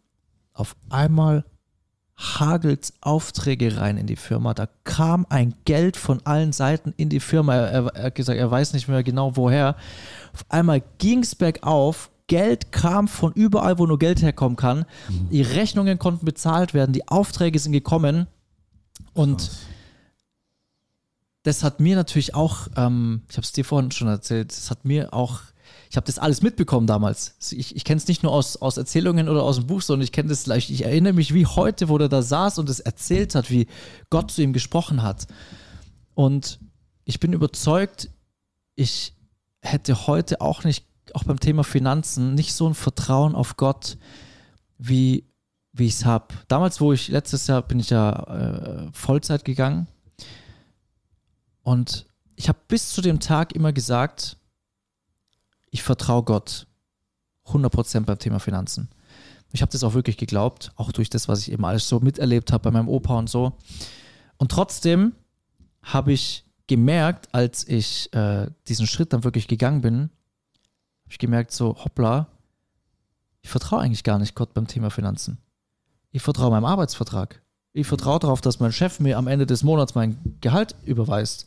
Auf 0.54 0.76
einmal 0.88 1.44
hagelt 2.16 2.92
Aufträge 3.00 3.76
rein 3.76 3.96
in 3.96 4.06
die 4.06 4.16
Firma. 4.16 4.54
Da 4.54 4.68
kam 4.84 5.26
ein 5.28 5.54
Geld 5.64 5.96
von 5.96 6.20
allen 6.24 6.52
Seiten 6.52 6.94
in 6.96 7.08
die 7.08 7.20
Firma. 7.20 7.54
Er, 7.54 7.86
er, 7.86 8.04
hat 8.04 8.14
gesagt, 8.14 8.38
er 8.38 8.50
weiß 8.50 8.72
nicht 8.72 8.88
mehr 8.88 9.02
genau 9.02 9.36
woher. 9.36 9.76
Auf 10.32 10.44
einmal 10.48 10.82
ging 10.98 11.20
es 11.20 11.34
bergauf. 11.34 12.10
Geld 12.26 12.72
kam 12.72 13.08
von 13.08 13.32
überall, 13.32 13.78
wo 13.78 13.86
nur 13.86 13.98
Geld 13.98 14.22
herkommen 14.22 14.56
kann. 14.56 14.86
Die 15.30 15.42
Rechnungen 15.42 15.98
konnten 15.98 16.24
bezahlt 16.24 16.72
werden. 16.72 16.92
Die 16.92 17.06
Aufträge 17.08 17.58
sind 17.58 17.72
gekommen. 17.72 18.26
Und 19.12 19.50
das 21.42 21.62
hat 21.62 21.80
mir 21.80 21.94
natürlich 21.94 22.34
auch, 22.34 22.68
ähm, 22.76 23.22
ich 23.28 23.36
habe 23.36 23.44
es 23.44 23.52
dir 23.52 23.64
vorhin 23.64 23.90
schon 23.90 24.08
erzählt, 24.08 24.50
das 24.50 24.70
hat 24.70 24.84
mir 24.84 25.12
auch, 25.12 25.40
ich 25.94 25.96
habe 25.96 26.06
das 26.06 26.18
alles 26.18 26.42
mitbekommen 26.42 26.88
damals. 26.88 27.36
Ich, 27.52 27.76
ich 27.76 27.84
kenne 27.84 27.98
es 27.98 28.08
nicht 28.08 28.24
nur 28.24 28.32
aus, 28.32 28.56
aus 28.56 28.78
Erzählungen 28.78 29.28
oder 29.28 29.44
aus 29.44 29.58
dem 29.58 29.68
Buch, 29.68 29.80
sondern 29.80 30.02
ich 30.02 30.10
kenne 30.10 30.28
das 30.28 30.44
leicht. 30.44 30.68
Ich 30.70 30.84
erinnere 30.84 31.12
mich 31.12 31.32
wie 31.32 31.46
heute, 31.46 31.88
wo 31.88 31.98
der 31.98 32.08
da 32.08 32.20
saß 32.20 32.58
und 32.58 32.68
es 32.68 32.80
erzählt 32.80 33.36
hat, 33.36 33.48
wie 33.48 33.68
Gott 34.10 34.32
zu 34.32 34.42
ihm 34.42 34.52
gesprochen 34.52 35.04
hat. 35.04 35.28
Und 36.14 36.58
ich 37.04 37.20
bin 37.20 37.32
überzeugt, 37.32 38.10
ich 38.74 39.14
hätte 39.60 40.08
heute 40.08 40.40
auch 40.40 40.64
nicht, 40.64 40.84
auch 41.12 41.22
beim 41.22 41.38
Thema 41.38 41.62
Finanzen, 41.62 42.34
nicht 42.34 42.54
so 42.54 42.68
ein 42.68 42.74
Vertrauen 42.74 43.36
auf 43.36 43.56
Gott, 43.56 43.96
wie, 44.78 45.30
wie 45.70 45.86
ich 45.86 45.92
es 45.94 46.04
habe. 46.04 46.34
Damals, 46.48 46.80
wo 46.80 46.92
ich 46.92 47.06
letztes 47.06 47.46
Jahr 47.46 47.62
bin 47.62 47.78
ich 47.78 47.90
ja 47.90 48.88
äh, 48.88 48.90
Vollzeit 48.92 49.44
gegangen 49.44 49.86
und 51.62 52.06
ich 52.34 52.48
habe 52.48 52.58
bis 52.66 52.90
zu 52.90 53.00
dem 53.00 53.20
Tag 53.20 53.54
immer 53.54 53.72
gesagt, 53.72 54.38
ich 55.74 55.82
vertraue 55.82 56.22
Gott 56.22 56.68
100% 57.46 58.02
beim 58.02 58.18
Thema 58.20 58.38
Finanzen. 58.38 58.88
Ich 59.52 59.60
habe 59.60 59.72
das 59.72 59.82
auch 59.82 59.94
wirklich 59.94 60.16
geglaubt, 60.16 60.70
auch 60.76 60.92
durch 60.92 61.10
das, 61.10 61.26
was 61.26 61.40
ich 61.40 61.51
eben 61.51 61.64
alles 61.64 61.88
so 61.88 61.98
miterlebt 61.98 62.52
habe 62.52 62.62
bei 62.62 62.70
meinem 62.70 62.88
Opa 62.88 63.18
und 63.18 63.28
so. 63.28 63.55
Und 64.36 64.52
trotzdem 64.52 65.14
habe 65.82 66.12
ich 66.12 66.44
gemerkt, 66.68 67.28
als 67.34 67.66
ich 67.66 68.12
äh, 68.14 68.46
diesen 68.68 68.86
Schritt 68.86 69.12
dann 69.12 69.24
wirklich 69.24 69.48
gegangen 69.48 69.80
bin, 69.80 70.02
habe 70.02 71.10
ich 71.10 71.18
gemerkt, 71.18 71.51
so, 71.51 71.74
hoppla, 71.84 72.28
ich 73.42 73.51
vertraue 73.51 73.80
eigentlich 73.80 74.05
gar 74.05 74.20
nicht 74.20 74.36
Gott 74.36 74.55
beim 74.55 74.68
Thema 74.68 74.90
Finanzen. 74.90 75.38
Ich 76.12 76.22
vertraue 76.22 76.52
meinem 76.52 76.66
Arbeitsvertrag. 76.66 77.42
Ich 77.72 77.88
vertraue 77.88 78.20
darauf, 78.20 78.40
dass 78.40 78.60
mein 78.60 78.70
Chef 78.70 79.01
mir 79.01 79.18
am 79.18 79.26
Ende 79.26 79.44
des 79.44 79.64
Monats 79.64 79.96
mein 79.96 80.36
Gehalt 80.40 80.76
überweist 80.84 81.46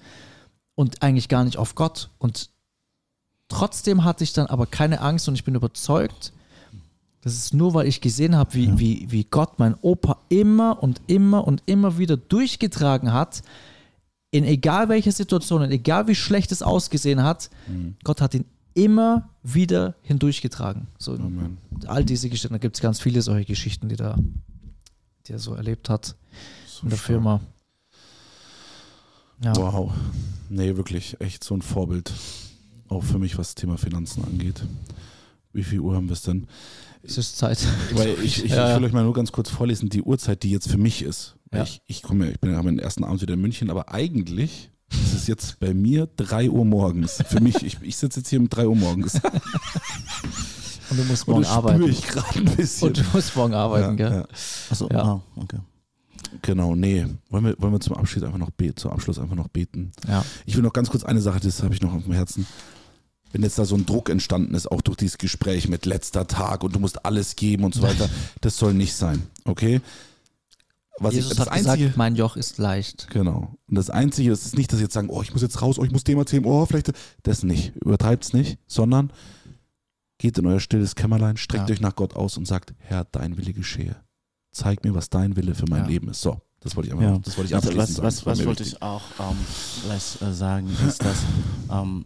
und 0.75 1.01
eigentlich 1.01 1.29
gar 1.29 1.45
nicht 1.45 1.55
auf 1.55 1.75
Gott. 1.75 2.09
Und 2.17 2.49
trotzdem 3.49 4.03
hatte 4.03 4.23
ich 4.23 4.33
dann 4.33 4.47
aber 4.47 4.65
keine 4.65 5.01
Angst 5.01 5.27
und 5.27 5.35
ich 5.35 5.43
bin 5.43 5.55
überzeugt, 5.55 6.33
das 7.21 7.33
ist 7.35 7.53
nur, 7.53 7.73
weil 7.73 7.87
ich 7.87 7.99
gesehen 7.99 8.35
habe, 8.35 8.53
wie, 8.53 8.79
wie, 8.79 9.07
wie 9.09 9.23
Gott 9.25 9.59
mein 9.59 9.75
Opa 9.81 10.17
immer 10.29 10.81
und 10.81 11.01
immer 11.07 11.45
und 11.45 11.61
immer 11.65 11.97
wieder 11.97 12.15
durchgetragen 12.15 13.11
hat, 13.11 13.41
in 14.31 14.43
egal 14.43 14.87
welcher 14.87 15.11
Situation, 15.11 15.61
in 15.63 15.71
egal 15.71 16.07
wie 16.07 16.15
schlecht 16.15 16.51
es 16.51 16.61
ausgesehen 16.61 17.23
hat, 17.23 17.49
Gott 18.03 18.21
hat 18.21 18.33
ihn 18.33 18.45
immer 18.73 19.29
wieder 19.41 19.95
hindurchgetragen. 20.03 20.87
So, 20.99 21.15
Amen. 21.15 21.57
all 21.87 22.05
diese 22.05 22.29
Geschichten, 22.29 22.53
da 22.53 22.59
gibt 22.59 22.75
es 22.75 22.81
ganz 22.81 22.99
viele 22.99 23.21
solche 23.21 23.45
Geschichten, 23.45 23.89
die, 23.89 23.95
da, 23.95 24.15
die 25.25 25.33
er 25.33 25.39
so 25.39 25.55
erlebt 25.55 25.89
hat 25.89 26.15
in 26.83 26.89
der 26.89 26.97
stark. 26.97 27.07
Firma. 27.07 27.41
Ja. 29.43 29.55
Wow. 29.55 29.91
Nee, 30.49 30.77
wirklich 30.77 31.19
echt 31.19 31.43
so 31.43 31.55
ein 31.55 31.61
Vorbild. 31.61 32.13
Auch 32.89 33.03
für 33.03 33.19
mich, 33.19 33.37
was 33.37 33.49
das 33.49 33.55
Thema 33.55 33.77
Finanzen 33.77 34.23
angeht. 34.23 34.61
Wie 35.53 35.63
viel 35.63 35.79
Uhr 35.79 35.95
haben 35.95 36.07
wir 36.07 36.13
es 36.13 36.21
denn? 36.21 36.47
Es 37.03 37.17
ist 37.17 37.37
Zeit. 37.37 37.59
Weil 37.93 38.09
ich, 38.23 38.43
ich, 38.45 38.51
Ja, 38.51 38.71
ich 38.73 38.79
will 38.79 38.85
euch 38.87 38.93
mal 38.93 39.03
nur 39.03 39.13
ganz 39.13 39.31
kurz 39.31 39.49
vorlesen, 39.49 39.89
die 39.89 40.01
Uhrzeit, 40.01 40.43
die 40.43 40.51
jetzt 40.51 40.69
für 40.69 40.77
mich 40.77 41.01
ist. 41.01 41.35
Ja. 41.53 41.63
Ich, 41.63 41.81
ich 41.87 42.01
komme 42.01 42.31
ich 42.31 42.39
bin 42.39 42.51
ja 42.51 42.61
meinen 42.61 42.79
ersten 42.79 43.03
Abend 43.03 43.21
wieder 43.21 43.33
in 43.35 43.41
München, 43.41 43.69
aber 43.69 43.93
eigentlich 43.93 44.69
ist 44.91 45.13
es 45.13 45.27
jetzt 45.27 45.59
bei 45.59 45.73
mir 45.73 46.07
3 46.17 46.49
Uhr 46.49 46.65
morgens. 46.65 47.23
Für 47.27 47.41
mich, 47.41 47.61
ich, 47.63 47.77
ich 47.81 47.97
sitze 47.97 48.19
jetzt 48.21 48.29
hier 48.29 48.39
um 48.39 48.49
3 48.49 48.67
Uhr 48.67 48.75
morgens. 48.75 49.15
Und 50.89 50.97
du 50.97 51.03
musst 51.03 51.27
Und 51.27 51.33
morgen 51.33 51.43
spüre 51.45 51.57
arbeiten. 51.57 51.83
ich 51.89 52.07
gerade 52.07 52.39
ein 52.39 52.45
bisschen. 52.55 52.87
Und 52.87 52.97
du 52.97 53.03
musst 53.13 53.35
morgen 53.35 53.53
arbeiten, 53.53 53.97
ja, 53.97 54.09
gell? 54.09 54.17
ja. 54.19 54.27
Achso, 54.69 54.89
Ja. 54.89 55.05
wow, 55.05 55.21
okay. 55.35 55.57
Genau, 56.41 56.75
nee. 56.75 57.05
Wollen 57.29 57.45
wir, 57.45 57.55
wollen 57.59 57.73
wir 57.73 57.79
zum 57.79 57.95
Abschluss 57.95 58.23
einfach 58.23 58.37
noch 58.37 58.51
beten, 58.51 58.77
zum 58.77 58.91
Abschluss 58.91 59.19
einfach 59.19 59.35
noch 59.35 59.47
beten? 59.49 59.91
Ja. 60.07 60.23
Ich 60.45 60.55
will 60.55 60.63
noch 60.63 60.73
ganz 60.73 60.89
kurz 60.89 61.03
eine 61.03 61.21
Sache, 61.21 61.39
das 61.39 61.63
habe 61.63 61.73
ich 61.73 61.81
noch 61.81 61.93
auf 61.93 62.03
dem 62.03 62.13
Herzen. 62.13 62.45
Wenn 63.31 63.43
jetzt 63.43 63.59
da 63.59 63.65
so 63.65 63.75
ein 63.75 63.85
Druck 63.85 64.09
entstanden 64.09 64.53
ist, 64.55 64.71
auch 64.71 64.81
durch 64.81 64.97
dieses 64.97 65.17
Gespräch 65.17 65.67
mit 65.67 65.85
letzter 65.85 66.27
Tag 66.27 66.63
und 66.63 66.73
du 66.75 66.79
musst 66.79 67.05
alles 67.05 67.35
geben 67.35 67.63
und 67.65 67.73
so 67.75 67.81
weiter, 67.81 68.09
das 68.41 68.57
soll 68.57 68.73
nicht 68.73 68.93
sein, 68.93 69.23
okay? 69.45 69.81
Was 70.99 71.13
Jesus 71.13 71.31
ich, 71.33 71.37
das 71.37 71.45
hat 71.47 71.53
Einzige, 71.53 71.77
gesagt, 71.77 71.97
mein 71.97 72.15
Joch 72.15 72.37
ist 72.37 72.57
leicht. 72.57 73.07
Genau. 73.11 73.55
Und 73.67 73.75
das 73.75 73.91
Einzige, 73.91 74.31
das 74.31 74.45
ist 74.45 74.57
nicht, 74.57 74.71
dass 74.71 74.79
sie 74.79 74.85
jetzt 74.85 74.93
sagen, 74.95 75.09
oh, 75.09 75.21
ich 75.21 75.31
muss 75.31 75.43
jetzt 75.43 75.61
raus, 75.61 75.77
oh, 75.77 75.83
ich 75.83 75.91
muss 75.91 76.03
dem 76.03 76.17
erzählen, 76.17 76.43
oh, 76.45 76.65
vielleicht. 76.65 76.91
Das 77.21 77.43
nicht. 77.43 77.75
Übertreibt 77.75 78.23
es 78.23 78.33
nicht, 78.33 78.57
sondern 78.65 79.11
geht 80.17 80.39
in 80.39 80.47
euer 80.47 80.59
stilles 80.59 80.95
Kämmerlein, 80.95 81.37
streckt 81.37 81.69
Ja. 81.69 81.73
euch 81.75 81.81
nach 81.81 81.95
Gott 81.95 82.15
aus 82.15 82.35
und 82.37 82.47
sagt, 82.47 82.73
Herr, 82.79 83.05
dein 83.11 83.37
Wille 83.37 83.53
geschehe. 83.53 83.95
zeig 84.51 84.83
mir, 84.83 84.95
was 84.95 85.11
dein 85.11 85.35
Wille 85.35 85.53
für 85.53 85.65
mein 85.69 85.83
Ja. 85.83 85.87
Leben 85.87 86.09
ist. 86.09 86.21
So, 86.21 86.41
das 86.61 86.75
wollte 86.75 86.87
ich 86.87 86.93
einfach, 86.95 87.05
Ja. 87.07 87.19
das 87.19 87.37
wollte 87.37 87.49
ich 87.49 87.55
Also 87.55 87.77
was, 87.77 87.89
sagen. 87.93 88.07
was, 88.07 88.25
was 88.25 88.45
wollte 88.45 88.63
wichtig. 88.63 88.77
ich 88.77 88.81
auch 88.81 89.03
ähm, 89.19 89.91
äh, 90.27 90.33
sagen, 90.33 90.67
ist, 90.87 91.03
dass 91.05 91.17
ähm, 91.69 92.05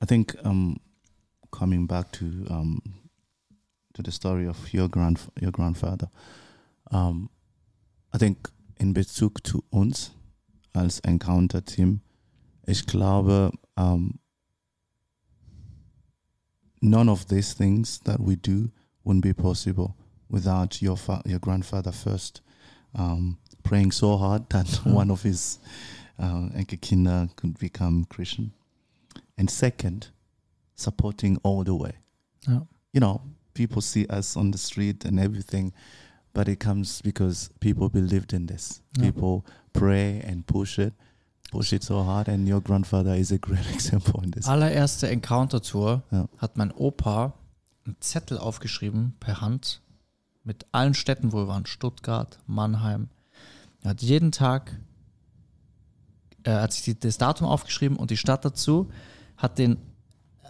I 0.00 0.06
think 0.06 0.34
um, 0.44 0.76
coming 1.50 1.86
back 1.86 2.10
to 2.12 2.24
um, 2.48 2.80
to 3.94 4.02
the 4.02 4.12
story 4.12 4.46
of 4.46 4.72
your 4.72 4.88
grand 4.88 5.18
your 5.40 5.50
grandfather, 5.52 6.08
um, 6.90 7.28
I 8.12 8.18
think 8.18 8.48
in 8.78 8.94
Bezug 8.94 9.44
zu 9.46 9.62
uns 9.70 10.12
als 10.72 11.00
Encounter 11.00 11.60
Team, 11.64 12.00
ich 12.66 12.86
glaube, 12.86 13.50
um, 13.76 14.18
none 16.80 17.08
of 17.10 17.26
these 17.28 17.52
things 17.52 18.00
that 18.04 18.20
we 18.20 18.36
do 18.36 18.70
wouldn't 19.04 19.22
be 19.22 19.34
possible 19.34 19.96
without 20.28 20.80
your 20.80 20.96
fa- 20.96 21.22
your 21.26 21.40
grandfather 21.40 21.92
first 21.92 22.42
um, 22.94 23.38
praying 23.62 23.92
so 23.92 24.16
hard 24.16 24.48
that 24.50 24.68
one 24.84 25.10
of 25.10 25.22
his 25.22 25.58
uh, 26.18 26.48
Enkelkinder 26.54 27.34
could 27.36 27.58
become 27.58 28.04
Christian, 28.04 28.52
and 29.40 29.50
second, 29.50 30.12
supporting 30.76 31.38
all 31.42 31.64
the 31.64 31.72
way. 31.72 31.94
Ja. 32.46 32.66
You 32.92 33.00
know, 33.00 33.20
people 33.54 33.80
see 33.82 34.06
us 34.08 34.36
on 34.36 34.52
the 34.52 34.58
street 34.58 35.04
and 35.04 35.18
everything, 35.18 35.72
but 36.32 36.46
it 36.48 36.60
comes 36.60 37.00
because 37.02 37.50
people 37.60 37.88
believed 37.88 38.32
in 38.32 38.46
this. 38.46 38.82
Yeah. 38.96 39.06
People 39.10 39.44
pray 39.72 40.20
and 40.26 40.44
push 40.46 40.78
it, 40.78 40.92
push 41.50 41.72
it 41.72 41.82
so 41.82 42.04
hard, 42.04 42.28
and 42.28 42.46
your 42.48 42.60
grandfather 42.60 43.14
is 43.16 43.32
a 43.32 43.38
great 43.38 43.66
example 43.74 44.22
in 44.22 44.30
this. 44.32 44.46
Allererste 44.46 45.08
Encounter-Tour 45.08 46.02
Ja. 46.10 46.28
hat 46.38 46.56
mein 46.56 46.70
Opa 46.72 47.32
einen 47.86 47.96
Zettel 48.00 48.38
aufgeschrieben 48.38 49.14
per 49.20 49.40
Hand 49.40 49.80
mit 50.44 50.66
allen 50.72 50.94
Städten, 50.94 51.32
wo 51.32 51.38
wir 51.38 51.48
waren. 51.48 51.66
Stuttgart, 51.66 52.38
Mannheim. 52.46 53.08
Er 53.82 53.90
hat 53.90 54.02
jeden 54.02 54.30
Tag, 54.32 54.76
er 56.42 56.62
hat 56.62 56.72
sich 56.72 56.98
das 56.98 57.18
Datum 57.18 57.46
aufgeschrieben 57.46 57.96
und 57.96 58.10
die 58.10 58.16
Stadt 58.16 58.44
dazu, 58.44 58.90
hat 59.40 59.58
den 59.58 59.78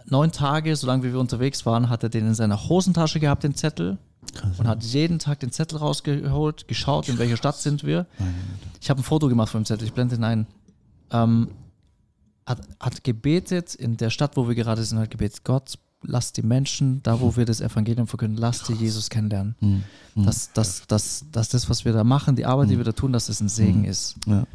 neun 0.05 0.31
Tage, 0.31 0.75
solange 0.75 1.03
wir 1.03 1.19
unterwegs 1.19 1.65
waren, 1.65 1.89
hat 1.89 2.03
er 2.03 2.09
den 2.09 2.27
in 2.27 2.33
seiner 2.35 2.69
Hosentasche 2.69 3.19
gehabt, 3.19 3.43
den 3.43 3.55
Zettel. 3.55 3.97
Krass, 4.35 4.59
Und 4.59 4.67
hat 4.67 4.83
jeden 4.83 5.17
Tag 5.17 5.39
den 5.39 5.51
Zettel 5.51 5.79
rausgeholt, 5.79 6.67
geschaut, 6.67 7.09
in 7.09 7.17
welcher 7.17 7.37
Stadt 7.37 7.57
sind 7.57 7.83
wir. 7.83 8.05
Ich 8.79 8.89
habe 8.89 9.01
ein 9.01 9.03
Foto 9.03 9.27
gemacht 9.29 9.49
von 9.49 9.61
dem 9.61 9.65
Zettel, 9.65 9.87
ich 9.87 9.93
blende 9.93 10.15
ihn 10.15 10.23
ein. 10.23 10.47
Ähm, 11.11 11.49
hat, 12.45 12.61
hat 12.79 13.03
gebetet 13.03 13.73
in 13.73 13.97
der 13.97 14.09
Stadt, 14.09 14.37
wo 14.37 14.47
wir 14.47 14.55
gerade 14.55 14.83
sind, 14.83 14.99
hat 14.99 15.09
gebetet, 15.09 15.43
Gott, 15.43 15.77
lass 16.03 16.33
die 16.33 16.41
Menschen, 16.41 17.01
da 17.03 17.19
wo 17.19 17.35
wir 17.35 17.45
das 17.45 17.61
Evangelium 17.61 18.07
verkünden, 18.07 18.37
lass 18.37 18.63
die 18.63 18.73
Jesus 18.73 19.09
kennenlernen. 19.09 19.55
Mhm. 19.59 19.83
Dass, 20.15 20.51
dass, 20.51 20.85
dass, 20.87 21.25
dass 21.31 21.49
das, 21.49 21.69
was 21.69 21.85
wir 21.85 21.93
da 21.93 22.03
machen, 22.03 22.35
die 22.35 22.45
Arbeit, 22.45 22.69
die 22.69 22.77
wir 22.77 22.83
da 22.83 22.91
tun, 22.91 23.13
dass 23.13 23.27
das 23.27 23.39
ein 23.39 23.47
Segen 23.47 23.85
ist. 23.85 24.15
Ja. 24.25 24.45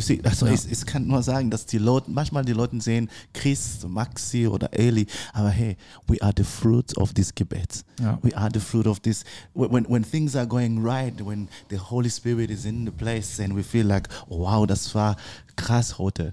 See, 0.00 0.20
also 0.24 0.46
Ja. 0.46 0.54
ich, 0.54 0.70
ich 0.70 0.86
kann 0.86 1.06
nur 1.06 1.22
sagen, 1.22 1.50
dass 1.50 1.66
die 1.66 1.76
Leute, 1.76 2.10
manchmal 2.10 2.46
die 2.46 2.54
Leute 2.54 2.80
sehen 2.80 3.10
Chris, 3.34 3.86
Maxi 3.86 4.46
oder 4.46 4.72
Eli, 4.72 5.06
aber 5.34 5.50
hey, 5.50 5.76
we 6.06 6.16
are 6.22 6.32
the 6.34 6.44
fruit 6.44 6.96
of 6.96 7.12
this 7.12 7.34
Gebet. 7.34 7.84
Ja. 8.00 8.18
We 8.22 8.34
are 8.34 8.48
the 8.52 8.60
fruit 8.60 8.86
of 8.86 9.00
this. 9.00 9.24
When, 9.52 9.84
when, 9.86 10.02
things 10.02 10.34
are 10.34 10.46
going 10.46 10.82
right, 10.82 11.14
when 11.20 11.48
the 11.68 11.78
Holy 11.78 12.08
Spirit 12.08 12.50
is 12.50 12.64
in 12.64 12.86
the 12.86 12.92
place 12.92 13.38
and 13.38 13.54
we 13.54 13.62
feel 13.62 13.86
like, 13.86 14.08
wow, 14.28 14.64
das 14.64 14.94
war 14.94 15.16
krass 15.56 15.98
heute. 15.98 16.32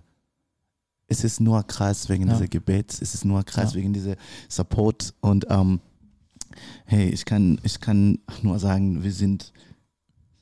Es 1.08 1.24
ist 1.24 1.40
nur 1.40 1.64
krass 1.64 2.10
wegen 2.10 2.28
Ja. 2.28 2.34
dieser 2.34 2.48
Gebet, 2.48 2.92
es 3.02 3.14
ist 3.14 3.24
nur 3.26 3.44
krass 3.44 3.72
Ja. 3.74 3.80
wegen 3.80 3.94
dieser 3.94 4.16
Support 4.50 5.14
und 5.22 5.46
ähm, 5.50 5.80
hey, 6.86 7.10
ich 7.10 7.24
kann, 7.26 7.60
ich 7.64 7.80
kann 7.80 8.20
nur 8.42 8.60
sagen, 8.60 9.04
wir 9.04 9.12
sind 9.14 9.54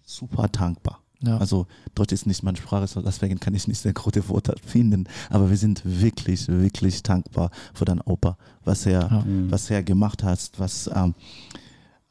super 0.04 0.48
dankbar. 0.48 1.02
Ja. 1.22 1.38
Also 1.38 1.66
Deutsch 1.96 2.12
ist 2.14 2.26
nicht 2.28 2.44
meine 2.44 2.58
Sprache, 2.58 2.88
so 2.88 3.02
deswegen 3.02 3.40
kann 3.40 3.54
ich 3.56 3.68
nicht 3.68 3.80
sehr 3.80 3.94
gute 3.94 4.28
Worte 4.30 4.56
finden. 4.66 5.06
Aber 5.30 5.50
wir 5.50 5.58
sind 5.58 5.82
wirklich, 5.86 6.48
wirklich 6.48 7.02
dankbar 7.04 7.52
für 7.74 7.86
deinen 7.86 8.02
Opa, 8.02 8.38
was 8.64 8.86
er, 8.86 9.02
Ja. 9.02 9.24
was 9.50 9.70
er 9.70 9.82
gemacht 9.84 10.24
hat, 10.24 10.52
was 10.58 10.90
ähm, 10.94 11.16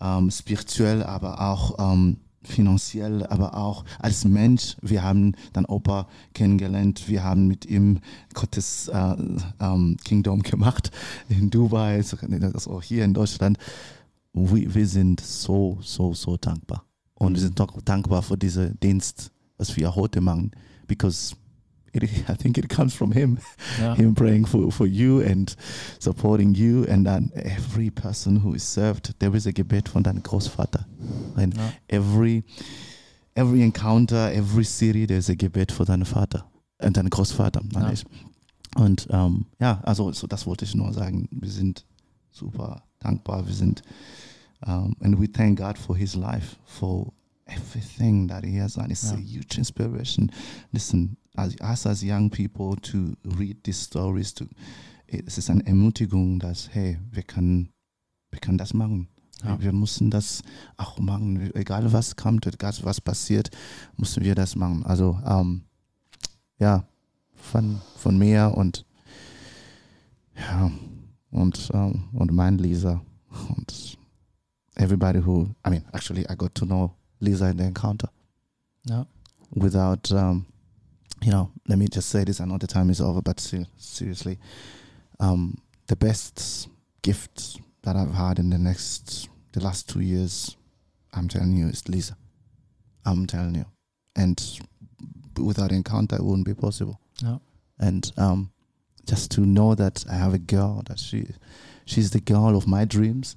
ähm, 0.01 0.31
spirituell, 0.31 1.03
aber 1.03 1.41
auch 1.41 1.93
ähm, 1.93 2.17
finanziell, 2.47 3.27
aber 3.27 3.57
auch 3.57 3.85
als 3.99 4.25
Mensch. 4.25 4.77
Wir 4.83 5.03
haben 5.03 5.33
deinen 5.53 5.66
Opa 5.66 6.07
kennengelernt, 6.35 7.09
wir 7.09 7.23
haben 7.25 7.47
mit 7.47 7.66
ihm 7.66 8.01
Gottes 8.35 8.89
äh, 8.89 9.16
ähm, 9.61 9.97
Kingdom 10.05 10.43
gemacht 10.43 10.91
in 11.29 11.51
Dubai, 11.51 12.03
so- 12.03 12.16
das 12.21 12.69
auch 12.69 12.83
hier 12.83 13.05
in 13.05 13.15
Deutschland. 13.15 13.59
Wir, 14.33 14.75
wir 14.75 14.87
sind 14.87 15.21
so, 15.21 15.79
so, 15.81 16.15
so 16.15 16.37
dankbar. 16.37 16.85
Und 17.15 17.35
wir 17.35 17.41
sind 17.41 17.61
auch 17.61 17.81
dankbar 17.83 18.23
für 18.23 18.37
diesen 18.37 18.79
Dienst, 18.81 19.31
was 19.57 19.77
wir 19.77 19.95
heute 19.95 20.21
machen, 20.21 20.51
because 20.89 21.37
it, 22.03 22.11
I 22.29 22.35
think 22.35 22.59
it 22.59 22.69
comes 22.69 22.95
from 22.95 23.12
him, 23.12 23.39
Ja. 23.81 23.95
him 23.95 24.15
praying 24.15 24.47
for, 24.47 24.73
for 24.73 24.87
you 24.87 25.21
and 25.21 25.55
supporting 26.01 26.55
you 26.55 26.85
and 26.89 27.07
then 27.07 27.31
every 27.35 27.91
person 27.91 28.37
who 28.43 28.55
is 28.55 28.62
served. 28.65 29.15
There 29.21 29.37
is 29.37 29.47
a 29.47 29.53
Gebet 29.53 29.89
von 29.89 30.03
deinem 30.03 30.23
Großvater. 30.23 30.87
And 31.37 31.55
Ja. 31.57 31.73
every, 31.89 32.45
every 33.35 33.62
encounter, 33.62 34.31
every 34.33 34.65
city, 34.65 35.07
there's 35.07 35.29
a 35.29 35.35
Gebet 35.35 35.73
für 35.73 35.85
deinen 35.85 36.05
Vater, 36.05 36.45
äh, 36.79 36.91
deinen 36.91 37.11
Großvater, 37.11 37.61
Ja. 37.73 37.93
Und 38.77 39.07
ähm, 39.11 39.47
ja, 39.61 39.81
also 39.85 40.11
so, 40.12 40.27
das 40.27 40.47
wollte 40.47 40.65
ich 40.65 40.75
nur 40.75 40.93
sagen. 40.93 41.29
Wir 41.31 41.49
sind 41.51 41.85
super 42.33 42.83
dankbar. 42.99 43.47
Wir 43.47 43.55
sind 43.55 43.83
um, 44.66 44.97
and 45.01 45.21
we 45.21 45.31
thank 45.31 45.59
God 45.61 45.79
for 45.79 45.95
his 45.97 46.15
life, 46.16 46.57
for 46.65 47.12
everything 47.47 48.27
that 48.29 48.43
he 48.45 48.57
has 48.59 48.75
done. 48.75 48.91
It's 48.91 49.12
a 49.12 49.16
Yeah. 49.16 49.41
huge 49.41 49.59
inspiration. 49.59 50.33
Listen, 50.73 51.16
as 51.36 51.55
us 51.61 51.86
as 51.86 52.02
young 52.02 52.31
people 52.31 52.77
to 52.82 53.15
read 53.39 53.62
these 53.65 53.85
stories, 53.85 54.35
to 54.35 54.47
es 55.06 55.39
ist 55.39 55.51
eine 55.51 55.65
Ermutigung, 55.66 56.39
dass 56.39 56.69
hey, 56.73 56.98
wir 57.11 57.23
können, 57.23 57.69
wir 58.31 58.40
können 58.40 58.59
das 58.59 58.74
machen. 58.74 59.09
Ja. 59.44 59.61
Wir, 59.61 59.73
müssen 59.73 60.11
das 60.11 60.43
auch 60.77 60.98
machen, 60.98 61.55
egal 61.55 61.93
was 61.93 62.16
kommt, 62.16 62.47
egal 62.47 62.73
was 62.82 63.01
passiert, 63.01 63.51
müssen 63.97 64.24
wir 64.24 64.35
das 64.35 64.56
machen. 64.56 64.85
Also 64.85 65.20
ähm, 65.27 65.62
ja, 66.59 66.86
von 67.35 67.81
von 67.97 68.16
mir 68.16 68.55
und 68.56 68.86
ja 70.36 70.70
und 71.31 71.70
ähm, 71.74 72.05
und 72.12 72.32
mein 72.32 72.59
Lisa 72.59 73.02
und 73.56 73.98
everybody 74.77 75.24
who 75.24 75.48
I 75.66 75.70
mean 75.70 75.85
actually 75.93 76.23
I 76.31 76.36
got 76.36 76.55
to 76.55 76.65
know 76.65 76.94
Lisa 77.20 77.51
in 77.51 77.59
the 77.59 77.65
encounter 77.65 78.11
Ja. 78.86 79.06
without 79.51 80.11
um, 80.12 80.47
you 81.25 81.31
know 81.31 81.51
let 81.69 81.79
me 81.79 81.87
just 81.89 82.11
say 82.11 82.23
this 82.25 82.41
I 82.41 82.45
know 82.45 82.59
the 82.59 82.67
time 82.67 82.91
is 82.91 83.01
over 83.01 83.23
but 83.23 83.41
seriously 83.41 84.39
um, 85.21 85.59
the 85.87 85.97
best 85.97 86.69
gift 87.03 87.61
that 87.83 87.97
I've 87.97 88.15
had 88.15 88.39
in 88.39 88.51
the 88.51 88.59
next 88.59 89.29
the 89.53 89.61
last 89.61 89.89
two 89.89 90.01
years 90.01 90.57
I'm 91.15 91.29
telling 91.29 91.57
you 91.57 91.69
is 91.69 91.89
Lisa 91.89 92.17
I'm 93.07 93.27
telling 93.27 93.55
you 93.55 93.65
and 94.17 94.61
without 95.39 95.73
encounter 95.73 96.17
it 96.17 96.23
wouldn't 96.25 96.47
be 96.47 96.55
possible 96.55 97.01
Ja. 97.23 97.39
and 97.79 98.13
um, 98.17 98.51
just 99.07 99.31
to 99.33 99.41
know 99.41 99.75
that 99.75 100.05
I 100.11 100.17
have 100.17 100.35
a 100.35 100.39
girl 100.39 100.83
that 100.87 100.99
she 100.99 101.27
she's 101.87 102.11
the 102.11 102.21
girl 102.21 102.57
of 102.57 102.67
my 102.67 102.85
dreams. 102.85 103.37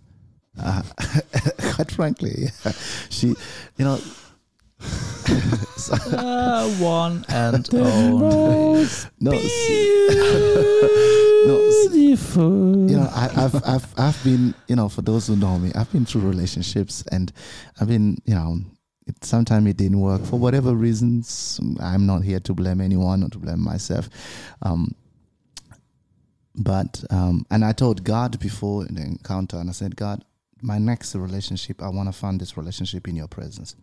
Uh, 0.59 0.81
quite 1.75 1.91
frankly, 1.91 2.47
she, 3.09 3.27
you 3.27 3.85
know, 3.85 3.99
so- 5.77 5.95
Uh, 6.17 6.67
one 6.79 7.25
and 7.29 7.67
only. 7.73 8.85
no, 9.19 9.31
no, 9.31 9.37
see- 9.37 9.97
you 12.89 12.95
know, 12.95 13.09
I, 13.11 13.29
I've 13.35 13.55
I've 13.67 13.93
I've 13.97 14.23
been, 14.23 14.53
you 14.67 14.75
know, 14.75 14.89
for 14.89 15.01
those 15.01 15.27
who 15.27 15.35
know 15.35 15.57
me, 15.57 15.71
I've 15.75 15.91
been 15.91 16.05
through 16.05 16.21
relationships, 16.21 17.03
and 17.11 17.31
I've 17.79 17.87
been, 17.87 18.17
you 18.25 18.35
know. 18.35 18.59
It, 19.07 19.23
sometimes 19.23 19.65
it 19.67 19.77
didn't 19.77 20.01
work 20.01 20.21
for 20.25 20.37
whatever 20.37 20.73
reasons. 20.73 21.61
I'm 21.79 22.05
not 22.05 22.23
here 22.23 22.41
to 22.41 22.53
blame 22.53 22.81
anyone 22.81 23.23
or 23.23 23.29
to 23.29 23.37
blame 23.37 23.61
myself. 23.61 24.09
Um, 24.61 24.93
but 26.55 27.03
um, 27.09 27.45
and 27.49 27.63
I 27.63 27.71
told 27.71 28.03
God 28.03 28.37
before 28.39 28.83
the 28.83 29.01
encounter, 29.01 29.57
and 29.57 29.69
I 29.69 29.73
said, 29.73 29.95
God, 29.95 30.25
my 30.61 30.77
next 30.77 31.15
relationship, 31.15 31.81
I 31.81 31.87
want 31.87 32.09
to 32.09 32.13
find 32.13 32.37
this 32.41 32.57
relationship 32.57 33.07
in 33.07 33.15
Your 33.15 33.27
presence. 33.29 33.75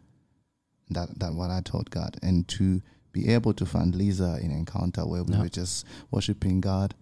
That 0.90 1.18
that 1.20 1.34
what 1.34 1.50
I 1.50 1.60
told 1.60 1.90
God, 1.90 2.16
and 2.22 2.46
to 2.48 2.82
be 3.12 3.28
able 3.28 3.54
to 3.54 3.64
find 3.66 3.94
Lisa 3.94 4.38
in 4.42 4.50
encounter 4.50 5.06
where 5.06 5.22
we 5.24 5.32
Yeah. 5.34 5.42
were 5.42 5.48
just 5.48 5.86
worshiping 6.10 6.60
God. 6.60 6.94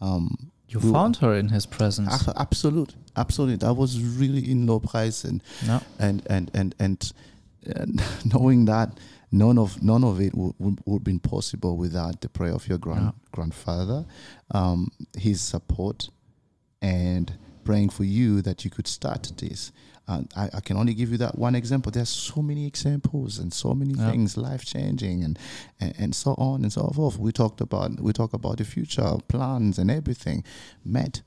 Um, 0.00 0.50
You 0.68 0.80
we- 0.80 0.92
found 0.92 1.16
her 1.16 1.34
in 1.34 1.48
his 1.50 1.66
presence. 1.66 2.28
Absolute, 2.36 2.94
absolute. 3.16 3.62
I 3.64 3.70
was 3.70 4.00
really 4.00 4.50
in 4.50 4.66
low 4.66 4.80
price 4.80 5.24
and 5.24 5.42
and 5.98 6.22
and 6.28 6.50
and 6.52 6.74
and, 6.78 7.12
and 7.64 8.02
knowing 8.34 8.64
that 8.66 8.98
none 9.30 9.56
of 9.58 9.82
none 9.82 10.04
of 10.04 10.20
it 10.20 10.34
would, 10.34 10.54
would, 10.58 10.80
would 10.84 11.04
been 11.04 11.20
possible 11.20 11.76
without 11.76 12.20
the 12.20 12.28
prayer 12.28 12.52
of 12.54 12.68
your 12.68 12.78
grand, 12.78 13.04
Yeah. 13.04 13.10
grandfather, 13.32 14.04
um, 14.50 14.90
his 15.16 15.40
support, 15.40 16.10
and 16.80 17.32
praying 17.64 17.90
for 17.90 18.04
you 18.04 18.42
that 18.42 18.64
you 18.64 18.70
could 18.70 18.88
start 18.88 19.32
this. 19.38 19.72
Uh, 20.08 20.22
I, 20.36 20.50
I 20.54 20.60
can 20.60 20.76
only 20.76 20.94
give 20.94 21.12
you 21.12 21.18
that 21.18 21.38
one 21.38 21.54
example. 21.54 21.92
There's 21.92 22.08
so 22.08 22.42
many 22.42 22.66
examples 22.66 23.38
and 23.38 23.52
so 23.52 23.72
many 23.74 23.94
Yeah. 23.94 24.10
things, 24.10 24.36
life 24.36 24.64
changing, 24.64 25.22
and, 25.24 25.38
and 25.80 25.94
and 25.98 26.14
so 26.14 26.34
on 26.38 26.62
and 26.64 26.72
so 26.72 26.90
forth. 26.94 27.18
We 27.18 27.30
talked 27.32 27.60
about 27.60 28.00
we 28.00 28.12
talk 28.12 28.32
about 28.34 28.56
the 28.58 28.64
future 28.64 29.16
plans 29.28 29.78
and 29.78 29.90
everything. 29.90 30.42
Matt, 30.84 31.22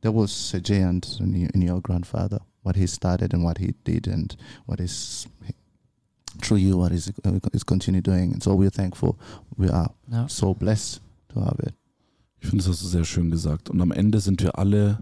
there 0.00 0.12
was 0.12 0.54
a 0.54 0.60
giant 0.60 1.18
in, 1.20 1.34
your- 1.34 1.50
in 1.54 1.62
your 1.62 1.80
grandfather, 1.82 2.40
what 2.62 2.76
he 2.76 2.86
started 2.86 3.34
and 3.34 3.44
what 3.44 3.58
he 3.58 3.74
did, 3.84 4.06
and 4.08 4.34
what 4.66 4.80
is 4.80 5.26
through 6.40 6.56
you, 6.60 6.78
what 6.78 6.92
is 6.92 7.12
uh, 7.24 7.38
is 7.52 7.64
continue 7.64 8.00
doing. 8.00 8.32
And 8.32 8.42
so 8.42 8.54
we're 8.54 8.70
thankful. 8.70 9.18
We 9.58 9.68
are 9.68 9.90
Ja. 10.10 10.26
so 10.28 10.54
blessed 10.54 11.00
to 11.34 11.40
have 11.40 11.60
it. 11.66 11.74
Ich 12.40 12.48
finde, 12.48 12.64
das 12.64 12.68
hast 12.72 12.82
du 12.82 12.88
sehr 12.88 13.04
schön 13.04 13.30
gesagt. 13.30 13.68
Und 13.70 13.80
am 13.82 13.92
Ende 13.92 14.20
sind 14.20 14.42
wir 14.42 14.58
alle 14.58 14.98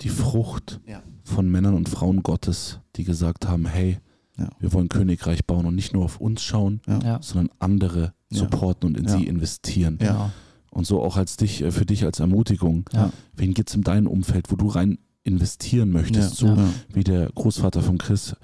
die 0.00 0.10
Frucht 0.10 0.80
Ja. 0.86 1.00
Von 1.24 1.50
Männern 1.50 1.74
und 1.74 1.88
Frauen 1.88 2.22
Gottes, 2.22 2.80
die 2.96 3.04
gesagt 3.04 3.48
haben, 3.48 3.66
hey, 3.66 3.98
Ja. 4.38 4.50
wir 4.58 4.72
wollen 4.72 4.88
Königreich 4.88 5.44
bauen 5.46 5.64
und 5.66 5.74
nicht 5.74 5.92
nur 5.94 6.04
auf 6.04 6.20
uns 6.20 6.42
schauen, 6.42 6.80
Ja. 6.86 7.20
sondern 7.22 7.50
andere 7.58 8.12
Ja. 8.30 8.38
supporten 8.40 8.88
und 8.88 8.96
in 8.98 9.04
Ja. 9.04 9.16
sie 9.16 9.26
investieren. 9.26 9.98
Und 10.70 10.86
so 10.86 11.00
auch 11.02 11.16
als 11.16 11.36
dich, 11.36 11.62
äh, 11.62 11.70
für 11.70 11.86
dich 11.86 12.04
als 12.04 12.18
Ermutigung. 12.20 12.84
Ja. 12.92 13.12
Wen 13.36 13.54
gibt 13.54 13.68
es 13.70 13.76
in 13.76 13.82
deinem 13.82 14.08
Umfeld, 14.08 14.50
wo 14.50 14.56
du 14.56 14.66
rein 14.66 14.98
investieren 15.22 15.90
möchtest? 15.90 16.40
Ja. 16.42 16.48
So 16.48 16.54
Ja. 16.60 16.68
wie 16.92 17.04
der 17.04 17.30
Großvater 17.32 17.80
von 17.80 17.96
Chris, 17.96 18.34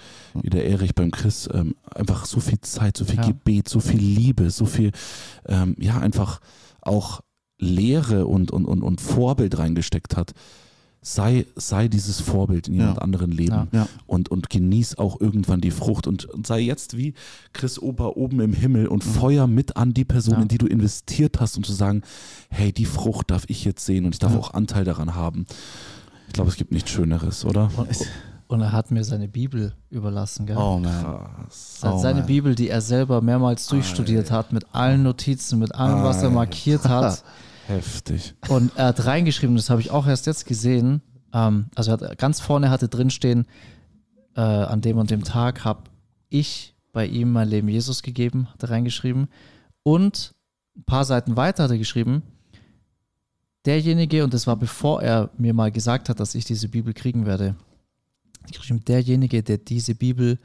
wie 0.41 0.49
der 0.49 0.65
Erich 0.67 0.95
beim 0.95 1.11
Chris, 1.11 1.49
ähm, 1.53 1.75
einfach 1.93 2.25
so 2.27 2.39
viel 2.41 2.61
Zeit, 2.61 2.97
so 2.97 3.05
viel 3.05 3.17
Ja. 3.17 3.27
Gebet, 3.27 3.69
so 3.69 3.81
viel 3.81 3.99
Liebe, 4.01 4.51
so 4.51 4.65
viel, 4.67 4.93
ähm, 5.47 5.75
ja, 5.81 5.99
einfach 5.99 6.41
auch 6.83 7.21
Lehre 7.59 8.27
und, 8.27 8.53
und, 8.53 8.65
und, 8.65 8.83
und 8.83 9.01
Vorbild 9.01 9.59
reingesteckt 9.59 10.17
hat. 10.17 10.33
Sei, 11.03 11.47
sei 11.57 11.89
dieses 11.89 12.21
Vorbild 12.21 12.69
in 12.69 12.75
jemand 12.75 12.97
Ja. 12.97 13.03
anderen 13.03 13.31
Leben 13.31 13.69
Ja. 13.73 13.81
Ja. 13.81 13.89
und, 14.07 14.29
und 14.31 14.51
genieß 14.51 14.99
auch 14.99 15.19
irgendwann 15.19 15.63
die 15.63 15.71
Frucht 15.71 16.07
und, 16.07 16.27
und 16.27 16.47
sei 16.47 16.61
jetzt 16.61 16.95
wie 16.97 17.15
Chris 17.55 17.79
Ober 17.79 18.19
oben 18.19 18.41
im 18.41 18.53
Himmel 18.53 18.87
und 18.87 19.03
feuer 19.03 19.47
mit 19.47 19.79
an 19.79 19.95
die 19.95 20.05
Person, 20.05 20.35
Ja. 20.35 20.43
in 20.43 20.49
die 20.49 20.59
du 20.59 20.67
investiert 20.67 21.41
hast, 21.41 21.57
um 21.57 21.65
zu 21.65 21.73
sagen, 21.73 22.03
hey, 22.51 22.71
die 22.71 22.85
Frucht 22.85 23.31
darf 23.31 23.45
ich 23.49 23.65
jetzt 23.65 23.87
sehen 23.87 24.05
und 24.05 24.15
ich 24.15 24.19
darf 24.19 24.33
Ja. 24.35 24.39
auch 24.39 24.53
Anteil 24.53 24.85
daran 24.85 25.15
haben. 25.15 25.47
Ich 26.27 26.35
glaube, 26.35 26.51
es 26.51 26.57
gibt 26.57 26.71
nichts 26.71 26.91
Schöneres, 26.91 27.47
oder? 27.47 27.71
Und, 28.49 28.61
er 28.61 28.73
hat 28.73 28.91
mir 28.91 29.03
seine 29.05 29.27
Bibel 29.29 29.73
überlassen, 29.91 30.45
gell? 30.45 30.57
Oh 30.59 30.79
man. 30.79 31.07
Oh, 31.83 31.99
seine 31.99 32.19
man. 32.21 32.27
Bibel, 32.27 32.55
die 32.55 32.69
er 32.69 32.81
selber 32.83 33.23
mehrmals 33.23 33.67
durchstudiert 33.69 34.31
hat, 34.31 34.53
mit 34.53 34.67
allen 34.75 35.03
Notizen, 35.05 35.61
mit 35.61 35.75
allem, 35.75 36.03
was 36.03 36.17
er 36.19 36.25
Alter. 36.25 36.35
markiert 36.35 36.85
hat. 36.87 37.25
Heftig. 37.71 38.35
Und 38.49 38.73
er 38.77 38.87
hat 38.87 39.07
reingeschrieben, 39.07 39.55
das 39.55 39.71
habe 39.71 39.81
ich 39.81 39.93
auch 39.93 40.09
erst 40.09 40.27
jetzt 40.27 40.45
gesehen. 40.45 41.03
Ähm, 41.33 41.67
also 41.77 41.93
hat, 41.93 42.19
ganz 42.19 42.41
vorne 42.41 42.69
hatte 42.69 42.89
drinstehen, 42.89 43.47
äh, 44.35 44.41
an 44.41 44.81
dem 44.81 44.99
und 44.99 45.11
dem 45.11 45.23
Tag 45.23 45.65
habe 45.65 45.85
ich 46.29 46.75
bei 46.93 47.07
ihm 47.07 47.31
mein 47.31 47.49
Leben 47.49 47.69
Jesus 47.69 48.03
gegeben, 48.03 48.49
hat 48.53 48.65
er 48.65 48.71
reingeschrieben. 48.71 49.29
Und 49.85 50.35
ein 50.77 50.85
paar 50.85 51.05
Seiten 51.05 51.37
weiter 51.37 51.65
hat 51.65 51.71
er 51.71 51.79
geschrieben, 51.79 52.23
derjenige, 53.65 54.25
und 54.25 54.35
das 54.35 54.49
war 54.49 54.57
bevor 54.57 55.01
er 55.01 55.31
mir 55.39 55.55
mal 55.55 55.71
gesagt 55.71 56.09
hat, 56.09 56.19
dass 56.19 56.35
ich 56.35 56.45
diese 56.45 56.69
Bibel 56.69 56.93
kriegen 56.93 57.25
werde, 57.25 57.55
derjenige, 58.89 59.45
der 59.45 59.59
diese 59.59 59.95
Bibel 59.95 60.41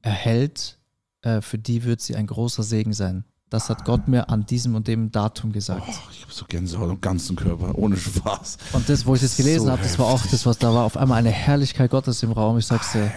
erhält, 0.00 0.78
äh, 1.22 1.40
für 1.40 1.58
die 1.58 1.82
wird 1.82 2.00
sie 2.00 2.14
ein 2.14 2.28
großer 2.28 2.62
Segen 2.62 2.92
sein. 2.92 3.24
Das 3.50 3.68
hat 3.68 3.84
Gott 3.84 4.06
mir 4.06 4.30
an 4.30 4.46
diesem 4.46 4.76
und 4.76 4.86
dem 4.86 5.10
Datum 5.10 5.50
gesagt. 5.52 5.82
Oh, 5.84 5.92
ich 6.12 6.22
habe 6.22 6.32
so 6.32 6.44
Gänsehaut 6.48 6.88
am 6.88 7.00
ganzen 7.00 7.34
Körper, 7.34 7.74
ohne 7.74 7.96
Spaß. 7.96 8.58
Und 8.72 8.88
das, 8.88 9.04
wo 9.06 9.16
ich 9.16 9.20
das 9.20 9.36
gelesen 9.36 9.66
So 9.66 9.72
habe, 9.72 9.82
das 9.82 9.98
war 9.98 10.06
auch 10.06 10.24
das, 10.30 10.46
was 10.46 10.58
da 10.58 10.72
war. 10.72 10.84
Auf 10.84 10.96
einmal 10.96 11.18
eine 11.18 11.30
Herrlichkeit 11.30 11.90
Gottes 11.90 12.22
im 12.22 12.30
Raum. 12.30 12.58
Ich 12.58 12.66
sag's 12.66 12.92
dir. 12.92 13.10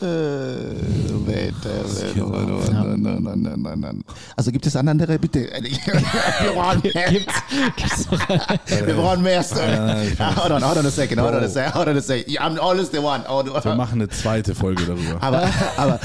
Äh, 0.00 0.74
äh. 1.28 1.52
Also 4.36 4.52
gibt 4.52 4.66
es 4.66 4.76
andere, 4.76 5.18
bitte? 5.18 5.40
Wir 6.42 6.52
brauchen 6.52 6.82
mehr. 6.82 7.10
Wir 8.86 8.94
brauchen 8.94 9.22
mehr. 9.22 9.44
Hold 10.36 10.50
on, 10.50 10.62
hold 10.62 10.78
on 10.78 10.86
a 10.86 10.90
second, 10.90 11.20
hold 11.20 11.34
on 11.34 11.44
a 11.44 11.48
second, 11.48 11.74
hold 11.74 11.88
on 11.88 11.96
a 11.96 12.00
second. 12.00 12.38
I'm 12.38 12.58
always 12.58 12.90
the 12.90 12.98
one. 12.98 13.24
Oh, 13.28 13.44
Wir 13.44 13.74
machen 13.74 14.00
eine 14.00 14.08
zweite 14.08 14.54
Folge 14.54 14.84
darüber. 14.84 15.18
Aber, 15.28 15.48
aber, 15.76 16.00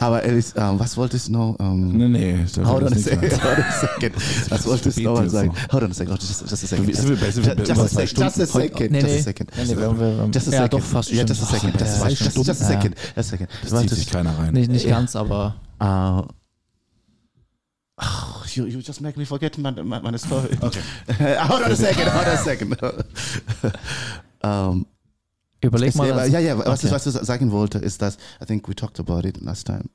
aber, 0.00 0.22
Alice, 0.22 0.54
ähm, 0.56 0.78
was 0.78 0.96
wolltest 0.96 1.28
du 1.28 1.32
noch? 1.32 1.56
Ähm, 1.60 1.92
Nee, 1.92 2.08
nee. 2.08 2.38
Hold 2.64 2.84
on 2.84 2.92
a 2.92 2.96
second, 2.96 3.32
hold 3.42 3.58
on 3.58 3.64
a 3.64 3.72
second. 3.72 4.14
Was 4.50 4.66
wolltest 4.66 4.98
du 4.98 5.02
noch 5.02 5.28
sagen? 5.28 5.52
Hold 5.70 5.84
on 5.84 5.90
a 5.90 5.94
second, 5.94 6.18
just, 6.20 6.42
a 6.42 6.56
second. 6.56 6.88
Just 6.88 7.04
a 7.04 7.16
second, 7.16 7.66
just 7.66 7.80
a 7.80 7.88
second, 7.88 8.22
just 8.22 8.38
a 8.38 9.22
second. 9.22 10.52
Ja, 10.52 10.68
doch, 10.68 10.80
fast 10.80 11.10
Ja, 11.10 11.24
just 11.24 11.42
a 11.42 11.46
second, 11.46 11.78
just 11.78 12.02
a 12.02 12.10
second, 12.10 12.36
just 12.36 13.16
a 13.16 13.22
second, 13.22 13.48
sich 14.04 14.12
keiner 14.12 14.38
rein. 14.38 14.52
Nicht, 14.52 14.70
nicht 14.70 14.86
ganz, 14.86 15.16
aber 15.16 15.54
Uh, 15.82 16.22
oh, 17.98 18.44
you, 18.54 18.66
you 18.66 18.80
just 18.80 19.00
make 19.00 19.16
me 19.16 19.24
forget 19.24 19.58
my, 19.58 19.70
my, 19.70 20.00
my 20.00 20.16
story. 20.16 20.56
Okay. 20.62 20.82
hold 21.48 21.62
on 21.62 21.72
a 21.72 21.76
second, 21.76 22.08
hold 22.08 22.26
on 22.26 22.34
a 22.34 22.36
second. 22.36 22.76
um, 24.44 24.86
überleg 25.60 25.96
mal. 25.96 26.28
ja, 26.30 26.38
ja, 26.38 26.56
was, 26.56 26.84
Okay. 26.84 26.86
ich, 26.86 26.92
was 26.92 27.06
ich 27.06 27.14
sagen 27.14 27.50
wollte, 27.50 27.78
ist, 27.78 28.00
dass, 28.00 28.16
I 28.40 28.46
think 28.46 28.68
we 28.68 28.74
talked 28.76 29.00
about 29.00 29.26
it 29.26 29.40
last 29.40 29.66
time, 29.66 29.90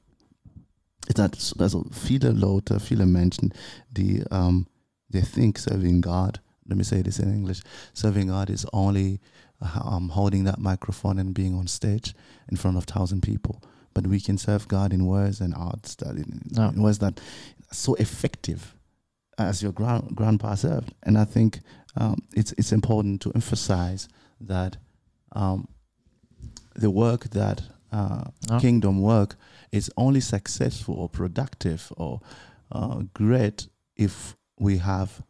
also 1.58 1.86
viele 1.92 2.32
Leute, 2.32 2.82
viele 2.82 3.06
Menschen, 3.06 3.54
die, 3.90 4.26
um, 4.30 4.68
they 5.10 5.22
think 5.22 5.58
serving 5.58 6.02
God, 6.02 6.42
let 6.66 6.78
me 6.78 6.84
say 6.84 7.02
this 7.02 7.20
in 7.20 7.34
English, 7.34 7.62
serving 7.94 8.28
God 8.28 8.50
is 8.50 8.66
only 8.74 9.22
um, 9.62 10.10
holding 10.10 10.44
that 10.44 10.60
microphone 10.60 11.18
and 11.18 11.34
being 11.34 11.56
on 11.56 11.68
stage 11.68 12.14
in 12.52 12.58
front 12.58 12.76
of 12.76 12.86
thousand 12.86 13.22
people. 13.22 13.62
But 13.98 14.06
we 14.06 14.19
can 14.19 14.38
serve 14.38 14.68
God 14.68 14.94
in 14.94 15.07
words 15.07 15.41
and 15.41 15.56
arts 15.56 15.95
that 15.95 16.15
in, 16.18 16.41
in 16.56 16.84
ways 16.84 16.99
that 16.99 17.19
so 17.72 17.95
effective 17.95 18.76
as 19.40 19.64
your 19.64 19.72
grand, 19.72 20.15
grandpa 20.15 20.53
served. 20.53 20.94
And 21.02 21.18
I 21.18 21.26
think 21.26 21.61
um, 21.95 22.18
it's 22.36 22.52
it's 22.60 22.72
important 22.72 23.22
to 23.22 23.32
emphasize 23.34 24.07
that 24.40 24.78
um, 25.32 25.68
the 26.76 26.91
work 26.91 27.32
that 27.32 27.64
uh, 27.91 28.26
kingdom 28.60 29.02
work 29.02 29.36
is 29.72 29.90
only 29.98 30.22
successful 30.22 30.94
or 30.94 31.10
productive 31.10 31.91
or 31.98 32.22
uh, 32.72 33.02
great 33.15 33.68
if 33.95 34.36
we 34.60 34.78
have 34.78 35.24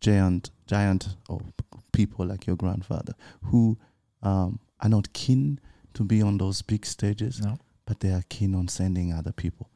giant 0.00 0.50
giant 0.66 1.16
or 1.26 1.40
people 1.92 2.26
like 2.26 2.46
your 2.46 2.56
grandfather 2.56 3.14
who 3.44 3.78
um, 4.22 4.58
are 4.80 4.90
not 4.90 5.10
keen 5.14 5.58
to 5.94 6.04
be 6.04 6.22
on 6.22 6.38
those 6.38 6.62
big 6.62 6.84
stages 6.86 7.40
Ja. 7.40 7.56
But 7.86 8.00
they 8.00 8.10
are 8.10 8.24
keen 8.28 8.54
on 8.54 8.68
sending 8.68 9.12
other 9.12 9.32
people, 9.32 9.70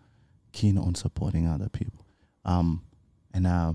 keen 0.52 0.78
on 0.78 0.94
supporting 0.94 1.46
other 1.46 1.68
people. 1.68 2.04
Um, 2.44 2.82
and 3.34 3.46
uh, 3.46 3.72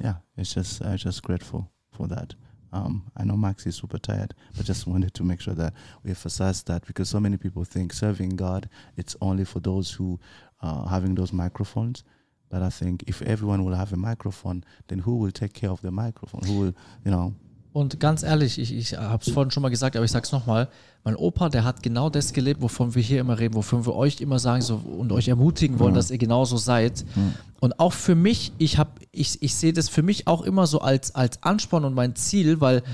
yeah, 0.00 0.14
it's 0.36 0.54
just 0.54 0.84
I'm 0.84 0.96
just 0.96 1.22
grateful 1.22 1.70
for 1.92 2.06
that. 2.08 2.34
Um, 2.72 3.04
I 3.16 3.22
know 3.22 3.36
Max 3.36 3.66
is 3.66 3.76
super 3.76 3.98
tired, 3.98 4.34
but 4.56 4.66
just 4.66 4.86
wanted 4.88 5.14
to 5.14 5.22
make 5.22 5.40
sure 5.40 5.54
that 5.54 5.74
we 6.02 6.10
emphasize 6.10 6.62
that 6.64 6.84
because 6.86 7.08
so 7.08 7.20
many 7.20 7.36
people 7.36 7.64
think 7.64 7.92
serving 7.92 8.30
God 8.30 8.68
it's 8.96 9.16
only 9.20 9.44
for 9.44 9.60
those 9.60 9.92
who 9.92 10.18
are 10.60 10.88
having 10.88 11.14
those 11.14 11.32
microphones. 11.32 12.02
But 12.50 12.62
I 12.62 12.70
think 12.70 13.04
if 13.06 13.22
everyone 13.22 13.64
will 13.64 13.74
have 13.74 13.92
a 13.92 13.96
microphone, 13.96 14.64
then 14.88 15.00
who 15.00 15.16
will 15.16 15.30
take 15.30 15.54
care 15.54 15.70
of 15.70 15.80
the 15.80 15.90
microphone? 15.90 16.42
Who 16.46 16.58
will, 16.60 16.74
you 17.04 17.10
know? 17.10 17.34
Und 17.74 17.98
ganz 17.98 18.22
ehrlich, 18.22 18.60
ich, 18.60 18.72
ich 18.72 18.96
habe 18.96 19.20
es 19.26 19.32
vorhin 19.32 19.50
schon 19.50 19.60
mal 19.60 19.68
gesagt, 19.68 19.96
aber 19.96 20.04
ich 20.04 20.12
sage 20.12 20.24
es 20.24 20.30
nochmal. 20.30 20.68
Mein 21.02 21.16
Opa, 21.16 21.48
der 21.48 21.64
hat 21.64 21.82
genau 21.82 22.08
das 22.08 22.32
gelebt, 22.32 22.62
wovon 22.62 22.94
wir 22.94 23.02
hier 23.02 23.18
immer 23.20 23.36
reden, 23.36 23.54
wovon 23.54 23.84
wir 23.84 23.96
euch 23.96 24.20
immer 24.20 24.38
sagen 24.38 24.62
so, 24.62 24.76
und 24.76 25.10
euch 25.10 25.26
ermutigen 25.26 25.80
wollen, 25.80 25.92
dass 25.92 26.12
ihr 26.12 26.18
genauso 26.18 26.56
seid. 26.56 27.04
Und 27.58 27.80
auch 27.80 27.92
für 27.92 28.14
mich, 28.14 28.52
ich, 28.58 28.78
hab, 28.78 29.00
ich, 29.10 29.42
ich 29.42 29.56
sehe 29.56 29.72
das 29.72 29.88
für 29.88 30.04
mich 30.04 30.28
auch 30.28 30.42
immer 30.42 30.68
so 30.68 30.82
als, 30.82 31.16
als 31.16 31.42
Ansporn 31.42 31.84
und 31.84 31.94
mein 31.94 32.14
Ziel, 32.14 32.60
weil 32.60 32.84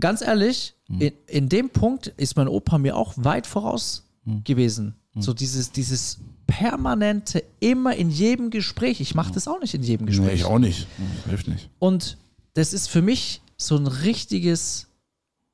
ganz 0.00 0.20
ehrlich, 0.20 0.74
in, 0.88 1.12
in 1.28 1.48
dem 1.48 1.70
Punkt 1.70 2.08
ist 2.16 2.36
mein 2.36 2.48
Opa 2.48 2.78
mir 2.78 2.96
auch 2.96 3.14
weit 3.16 3.46
voraus 3.46 4.02
gewesen. 4.42 4.96
So 5.18 5.32
dieses, 5.32 5.70
dieses 5.70 6.18
permanente, 6.48 7.44
immer 7.60 7.94
in 7.94 8.10
jedem 8.10 8.50
Gespräch. 8.50 9.00
Ich 9.00 9.14
mache 9.14 9.32
das 9.32 9.46
auch 9.46 9.60
nicht 9.60 9.74
in 9.74 9.84
jedem 9.84 10.06
Nee, 10.06 10.10
Gespräch. 10.10 10.34
ich 10.40 10.44
auch 10.44 10.58
nicht. 10.58 10.88
Hilft 11.28 11.46
nicht. 11.46 11.70
Und 11.78 12.18
das 12.54 12.72
ist 12.72 12.88
für 12.88 13.00
mich 13.00 13.42
so 13.56 13.76
ein 13.76 13.86
richtiges, 13.86 14.86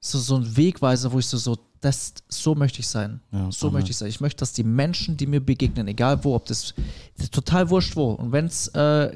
so, 0.01 0.19
so 0.19 0.37
ein 0.37 0.57
Wegweiser, 0.57 1.13
wo 1.13 1.19
ich 1.19 1.27
so, 1.27 1.37
so, 1.39 1.57
das, 1.81 2.15
so 2.29 2.55
möchte 2.55 2.81
ich 2.81 2.89
sein. 2.89 3.21
Ja, 3.33 3.51
so 3.51 3.67
Amen. 3.69 3.75
möchte 3.75 3.91
ich 3.91 3.97
sein. 3.97 4.09
Ich 4.09 4.21
möchte, 4.21 4.39
dass 4.41 4.53
die 4.53 4.65
Menschen, 4.65 5.17
die 5.17 5.27
mir 5.27 5.41
begegnen, 5.41 5.89
egal 5.89 6.23
wo, 6.25 6.35
ob 6.35 6.47
das, 6.47 6.75
das 7.17 7.31
total 7.31 7.71
wurscht 7.71 7.97
wo, 7.97 8.13
und 8.13 8.33
wenn 8.33 8.47
es 8.47 8.69
äh, 8.69 9.13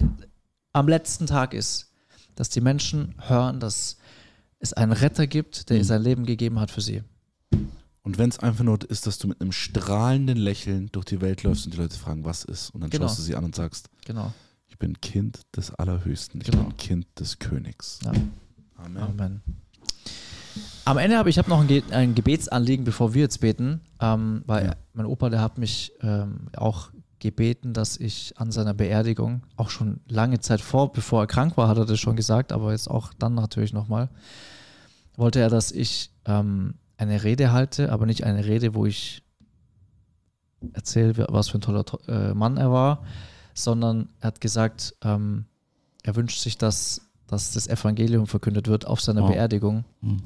am 0.72 0.88
letzten 0.88 1.26
Tag 1.26 1.54
ist, 1.54 1.90
dass 2.34 2.48
die 2.50 2.60
Menschen 2.60 3.14
hören, 3.18 3.60
dass 3.60 3.96
es 4.58 4.72
einen 4.72 4.92
Retter 4.92 5.26
gibt, 5.26 5.70
der 5.70 5.84
sein 5.84 6.02
Leben 6.02 6.26
gegeben 6.26 6.58
hat 6.60 6.70
für 6.70 6.80
sie. 6.80 7.02
Und 8.02 8.18
wenn 8.18 8.28
es 8.30 8.38
einfach 8.38 8.62
nur 8.64 8.78
ist, 8.88 9.06
dass 9.06 9.18
du 9.18 9.26
mit 9.26 9.40
einem 9.40 9.52
strahlenden 9.52 10.36
Lächeln 10.38 10.88
durch 10.92 11.06
die 11.06 11.20
Welt 11.20 11.42
läufst 11.42 11.64
und 11.66 11.74
die 11.74 11.78
Leute 11.78 11.96
fragen, 11.98 12.24
was 12.24 12.44
ist, 12.44 12.70
und 12.70 12.80
dann 12.82 12.90
Genau. 12.90 13.06
schaust 13.08 13.18
du 13.18 13.22
sie 13.22 13.34
an 13.34 13.44
und 13.44 13.54
sagst, 13.54 13.88
Genau. 14.04 14.32
Ich 14.68 14.78
bin 14.78 15.00
Kind 15.00 15.40
des 15.56 15.70
Allerhöchsten. 15.74 16.40
Ich 16.42 16.50
Genau. 16.50 16.64
bin 16.64 16.76
Kind 16.76 17.06
des 17.18 17.38
Königs. 17.38 17.98
Ja. 18.04 18.12
Amen. 18.76 19.02
Amen. 19.02 19.42
Am 20.84 20.98
Ende 20.98 21.18
habe 21.18 21.30
ich 21.30 21.38
habe 21.38 21.48
noch 21.50 21.60
ein, 21.60 21.66
Ge 21.66 21.82
ein 21.90 22.14
Gebetsanliegen, 22.14 22.84
bevor 22.84 23.12
wir 23.14 23.22
jetzt 23.22 23.40
beten, 23.40 23.80
ähm, 24.00 24.42
weil 24.46 24.66
Ja. 24.66 24.76
mein 24.92 25.06
Opa, 25.06 25.30
der 25.30 25.40
hat 25.40 25.58
mich 25.58 25.92
ähm, 26.00 26.48
auch 26.56 26.90
gebeten, 27.18 27.72
dass 27.72 27.96
ich 27.96 28.34
an 28.36 28.52
seiner 28.52 28.74
Beerdigung, 28.74 29.42
auch 29.56 29.70
schon 29.70 30.00
lange 30.06 30.38
Zeit 30.40 30.60
vor, 30.60 30.92
bevor 30.92 31.22
er 31.22 31.26
krank 31.26 31.56
war, 31.56 31.66
hat 31.68 31.78
er 31.78 31.86
das 31.86 31.98
schon 31.98 32.14
gesagt, 32.14 32.52
aber 32.52 32.72
jetzt 32.72 32.88
auch 32.88 33.12
dann 33.14 33.34
natürlich 33.34 33.72
nochmal, 33.72 34.10
wollte 35.16 35.40
er, 35.40 35.48
dass 35.48 35.72
ich 35.72 36.10
ähm, 36.26 36.74
eine 36.98 37.24
Rede 37.24 37.52
halte, 37.52 37.90
aber 37.90 38.06
nicht 38.06 38.24
eine 38.24 38.44
Rede, 38.44 38.74
wo 38.74 38.86
ich 38.86 39.22
erzähle, 40.72 41.26
was 41.30 41.48
für 41.48 41.58
ein 41.58 41.62
toller 41.62 41.84
To- 41.84 42.00
äh, 42.06 42.32
Mann 42.34 42.56
er 42.58 42.70
war, 42.70 43.02
sondern 43.54 44.08
er 44.20 44.28
hat 44.28 44.40
gesagt, 44.40 44.94
ähm, 45.02 45.46
er 46.02 46.16
wünscht 46.16 46.40
sich, 46.40 46.58
dass, 46.58 47.00
dass 47.26 47.52
das 47.52 47.66
Evangelium 47.66 48.26
verkündet 48.26 48.68
wird 48.68 48.86
auf 48.86 49.00
seiner 49.00 49.22
Wow. 49.22 49.30
Beerdigung. 49.30 49.84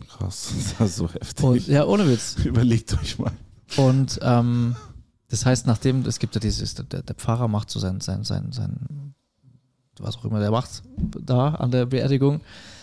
Krass, 0.09 0.53
das 0.79 0.91
ist 0.91 0.97
so 0.97 1.09
heftig. 1.09 1.45
Und, 1.45 1.67
ja, 1.67 1.85
ohne 1.87 2.09
Witz. 2.09 2.37
Überlegt 2.45 2.93
euch 3.01 3.19
mal. 3.19 3.33
Und 3.77 4.19
ähm, 4.23 4.77
das 5.29 5.47
heißt, 5.47 5.67
nachdem, 5.67 6.05
es 6.07 6.19
gibt 6.19 6.35
ja 6.35 6.41
dieses, 6.41 6.75
der, 6.75 7.03
der 7.03 7.15
Pfarrer 7.15 7.49
macht 7.49 7.71
so 7.71 7.79
sein, 7.79 8.01
sein, 8.01 8.25
sein, 8.25 8.53
sein, 8.53 9.15
was 9.99 10.17
auch 10.17 10.25
immer 10.25 10.41
der 10.41 10.51
macht, 10.51 10.83
da 10.97 11.55
an 11.55 11.71
der 11.71 11.87
Beerdigung, 11.87 12.41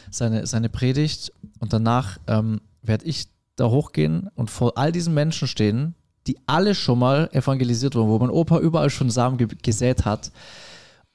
seine, 0.09 0.47
seine 0.47 0.69
Predigt. 0.69 1.33
Und 1.59 1.73
danach 1.73 2.17
ähm, 2.27 2.61
werde 2.81 3.05
ich 3.05 3.27
da 3.55 3.65
hochgehen 3.65 4.29
und 4.35 4.49
vor 4.49 4.77
all 4.77 4.91
diesen 4.91 5.13
Menschen 5.13 5.47
stehen, 5.47 5.95
die 6.27 6.37
alle 6.45 6.75
schon 6.75 6.99
mal 6.99 7.29
evangelisiert 7.33 7.95
wurden, 7.95 8.09
wo 8.09 8.19
mein 8.19 8.29
Opa 8.29 8.59
überall 8.59 8.89
schon 8.89 9.09
Samen 9.09 9.37
ge 9.37 9.47
gesät 9.61 10.05
hat. 10.05 10.31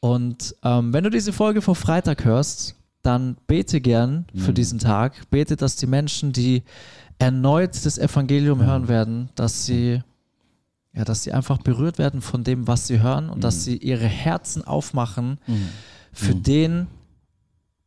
Und 0.00 0.54
ähm, 0.64 0.92
wenn 0.92 1.04
du 1.04 1.10
diese 1.10 1.32
Folge 1.32 1.62
vor 1.62 1.76
Freitag 1.76 2.24
hörst, 2.24 2.74
dann 3.02 3.36
bete 3.46 3.80
gern 3.80 4.26
für 4.34 4.52
diesen 4.52 4.78
Tag. 4.78 5.28
Bete, 5.30 5.56
dass 5.56 5.76
die 5.76 5.86
Menschen, 5.86 6.32
die 6.32 6.62
erneut 7.18 7.84
das 7.84 7.98
Evangelium 7.98 8.64
hören 8.64 8.88
werden, 8.88 9.28
dass 9.34 9.66
sie, 9.66 10.02
ja, 10.92 11.04
dass 11.04 11.22
sie 11.22 11.32
einfach 11.32 11.58
berührt 11.58 11.98
werden 11.98 12.20
von 12.20 12.44
dem, 12.44 12.66
was 12.66 12.86
sie 12.86 13.00
hören 13.00 13.28
und 13.28 13.44
dass 13.44 13.64
sie 13.64 13.76
ihre 13.76 14.06
Herzen 14.06 14.64
aufmachen 14.64 15.38
für 16.12 16.34
den, 16.34 16.86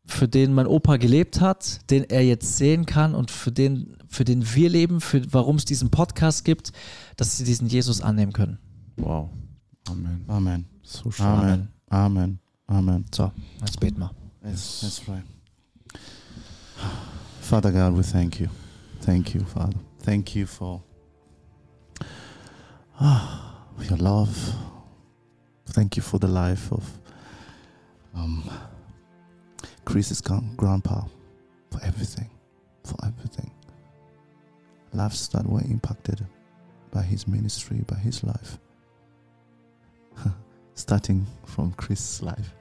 für 0.05 0.27
den 0.27 0.53
mein 0.53 0.67
Opa 0.67 0.97
gelebt 0.97 1.41
hat, 1.41 1.89
den 1.89 2.03
er 2.03 2.23
jetzt 2.25 2.57
sehen 2.57 2.85
kann 2.85 3.15
und 3.15 3.31
für 3.31 3.51
den, 3.51 3.97
für 4.07 4.25
den 4.25 4.53
wir 4.53 4.69
leben, 4.69 5.01
für 5.01 5.21
warum 5.33 5.55
es 5.55 5.65
diesen 5.65 5.89
Podcast 5.89 6.45
gibt, 6.45 6.71
dass 7.17 7.37
sie 7.37 7.43
diesen 7.43 7.67
Jesus 7.67 8.01
annehmen 8.01 8.33
können. 8.33 8.59
Wow. 8.97 9.29
Amen. 9.87 10.23
Amen. 10.27 10.65
So 10.83 11.11
schön. 11.11 11.25
Amen. 11.25 11.67
Amen. 11.89 12.39
Amen. 12.67 13.05
So, 13.13 13.31
jetzt 13.61 13.79
beten 13.79 13.99
wir. 13.99 14.24
Let's, 14.45 14.83
let's. 14.83 15.01
Father 17.41 17.71
God, 17.71 17.93
we 17.93 18.03
thank 18.03 18.39
you. 18.39 18.47
Thank 19.01 19.33
you, 19.33 19.39
Father. 19.39 19.77
Thank 20.01 20.35
you 20.35 20.45
for 20.45 20.83
ah, 23.01 23.65
your 23.89 23.97
love. 23.97 24.53
Thank 25.65 25.97
you 25.97 26.03
for 26.03 26.19
the 26.19 26.27
life 26.27 26.71
of 26.71 26.87
um, 28.13 28.47
Chris's 29.83 30.21
grandpa, 30.21 31.05
for 31.71 31.83
everything, 31.83 32.29
for 32.83 32.97
everything. 33.03 33.49
Lives 34.93 35.27
that 35.29 35.47
were 35.47 35.61
impacted 35.61 36.23
by 36.91 37.01
his 37.01 37.27
ministry, 37.27 37.83
by 37.87 37.97
his 37.97 38.23
life. 38.23 38.59
Starting 40.75 41.25
from 41.47 41.71
Chris's 41.73 42.21
life. 42.21 42.53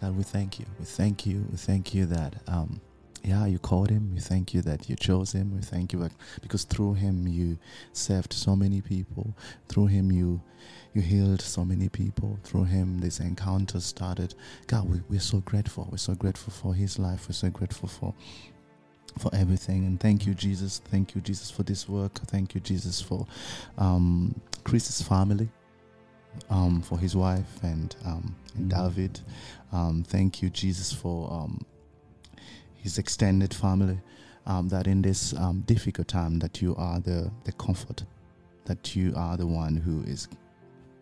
God, 0.00 0.16
we 0.16 0.22
thank 0.22 0.58
you. 0.58 0.66
We 0.78 0.84
thank 0.84 1.26
you. 1.26 1.46
We 1.50 1.56
thank 1.56 1.94
you 1.94 2.06
that, 2.06 2.36
um, 2.48 2.80
yeah, 3.24 3.46
you 3.46 3.58
called 3.58 3.90
him. 3.90 4.12
We 4.14 4.20
thank 4.20 4.54
you 4.54 4.62
that 4.62 4.88
you 4.88 4.96
chose 4.96 5.32
him. 5.32 5.54
We 5.56 5.62
thank 5.62 5.92
you 5.92 6.08
because 6.42 6.64
through 6.64 6.94
him 6.94 7.26
you 7.26 7.58
saved 7.92 8.32
so 8.32 8.54
many 8.56 8.80
people. 8.80 9.36
Through 9.68 9.86
him 9.86 10.12
you 10.12 10.40
you 10.94 11.02
healed 11.02 11.40
so 11.42 11.64
many 11.64 11.88
people. 11.88 12.38
Through 12.44 12.64
him 12.64 12.98
this 13.00 13.20
encounter 13.20 13.80
started. 13.80 14.34
God, 14.66 14.88
we, 14.88 15.00
we're 15.08 15.20
so 15.20 15.40
grateful. 15.40 15.88
We're 15.90 15.98
so 15.98 16.14
grateful 16.14 16.52
for 16.52 16.74
his 16.74 16.98
life. 16.98 17.28
We're 17.28 17.34
so 17.34 17.50
grateful 17.50 17.88
for 17.88 18.14
for 19.18 19.34
everything. 19.34 19.86
And 19.86 19.98
thank 20.00 20.26
you, 20.26 20.34
Jesus. 20.34 20.80
Thank 20.90 21.14
you, 21.14 21.20
Jesus, 21.20 21.50
for 21.50 21.62
this 21.62 21.88
work. 21.88 22.14
Thank 22.26 22.54
you, 22.54 22.60
Jesus, 22.60 23.00
for 23.00 23.26
um, 23.78 24.34
Chris's 24.64 25.02
family, 25.06 25.48
um, 26.50 26.82
for 26.82 26.98
his 26.98 27.14
wife 27.16 27.62
and, 27.62 27.94
um, 28.04 28.34
and 28.56 28.70
David. 28.70 29.20
Um, 29.72 30.04
thank 30.06 30.42
you, 30.42 30.50
Jesus, 30.50 30.92
for 30.92 31.32
um, 31.32 31.64
his 32.76 32.98
extended 32.98 33.54
family. 33.54 34.00
Um, 34.48 34.68
that 34.68 34.86
in 34.86 35.02
this 35.02 35.34
um, 35.34 35.64
difficult 35.66 36.06
time, 36.06 36.38
that 36.38 36.62
you 36.62 36.76
are 36.76 37.00
the, 37.00 37.32
the 37.42 37.50
comfort, 37.50 38.04
that 38.66 38.94
you 38.94 39.12
are 39.16 39.36
the 39.36 39.46
one 39.46 39.76
who 39.76 40.04
is 40.04 40.28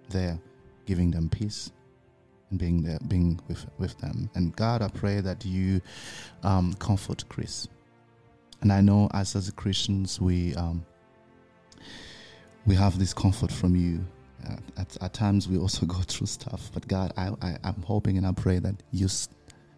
there, 0.08 0.38
giving 0.86 1.10
them 1.10 1.28
peace 1.28 1.70
and 2.48 2.58
being 2.58 2.82
there, 2.82 2.98
being 3.08 3.38
with 3.48 3.66
with 3.78 3.98
them. 3.98 4.30
And 4.34 4.54
God, 4.56 4.80
I 4.80 4.88
pray 4.88 5.20
that 5.20 5.44
you 5.44 5.80
um, 6.42 6.72
comfort 6.74 7.24
Chris. 7.28 7.68
And 8.62 8.72
I 8.72 8.80
know, 8.80 9.10
as 9.12 9.36
as 9.36 9.50
Christians, 9.50 10.20
we 10.20 10.54
um, 10.54 10.86
we 12.66 12.74
have 12.76 12.98
this 12.98 13.12
comfort 13.12 13.52
from 13.52 13.76
you. 13.76 14.06
Uh, 14.46 14.56
at, 14.80 14.96
at 15.00 15.12
times, 15.12 15.48
we 15.48 15.58
also 15.58 15.86
go 15.96 15.98
through 16.00 16.26
stuff. 16.26 16.70
But 16.72 16.86
God, 16.88 17.12
I, 17.16 17.30
I 17.42 17.58
I'm 17.64 17.82
hoping 17.82 18.18
and 18.18 18.26
I 18.26 18.32
pray 18.32 18.58
that 18.58 18.76
you. 18.90 19.08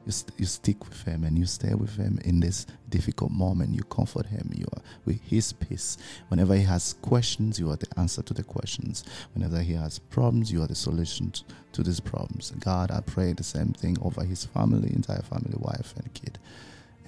you, 0.07 0.13
you 0.39 0.47
stick 0.47 0.89
with 0.89 1.03
him 1.03 1.25
and 1.25 1.37
you 1.37 1.47
stay 1.47 1.75
with 1.75 1.97
him 1.97 2.21
in 2.25 2.39
this 2.39 2.65
difficult 2.89 3.33
moment. 3.33 3.75
You 3.75 3.83
comfort 3.83 4.27
him. 4.27 4.53
You 4.55 4.67
are 4.73 4.83
with 5.05 5.21
his 5.23 5.53
peace. 5.53 5.99
Whenever 6.29 6.55
he 6.55 6.63
has 6.63 6.95
questions, 7.03 7.59
you 7.59 7.71
are 7.73 7.77
the 7.77 7.89
answer 7.97 8.23
to 8.23 8.33
the 8.33 8.45
questions. 8.45 9.05
Whenever 9.35 9.61
he 9.61 9.73
has 9.75 9.99
problems, 9.99 10.53
you 10.53 10.63
are 10.63 10.69
the 10.69 10.77
solution 10.77 11.33
to 11.73 11.83
these 11.83 11.99
problems. 11.99 12.53
God, 12.61 12.93
I 12.93 13.01
pray 13.01 13.33
the 13.33 13.43
same 13.43 13.73
thing 13.73 13.97
over 14.01 14.23
his 14.25 14.45
family, 14.45 14.93
entire 14.95 15.23
family, 15.23 15.57
wife, 15.59 15.95
and 15.97 16.15
kid 16.15 16.39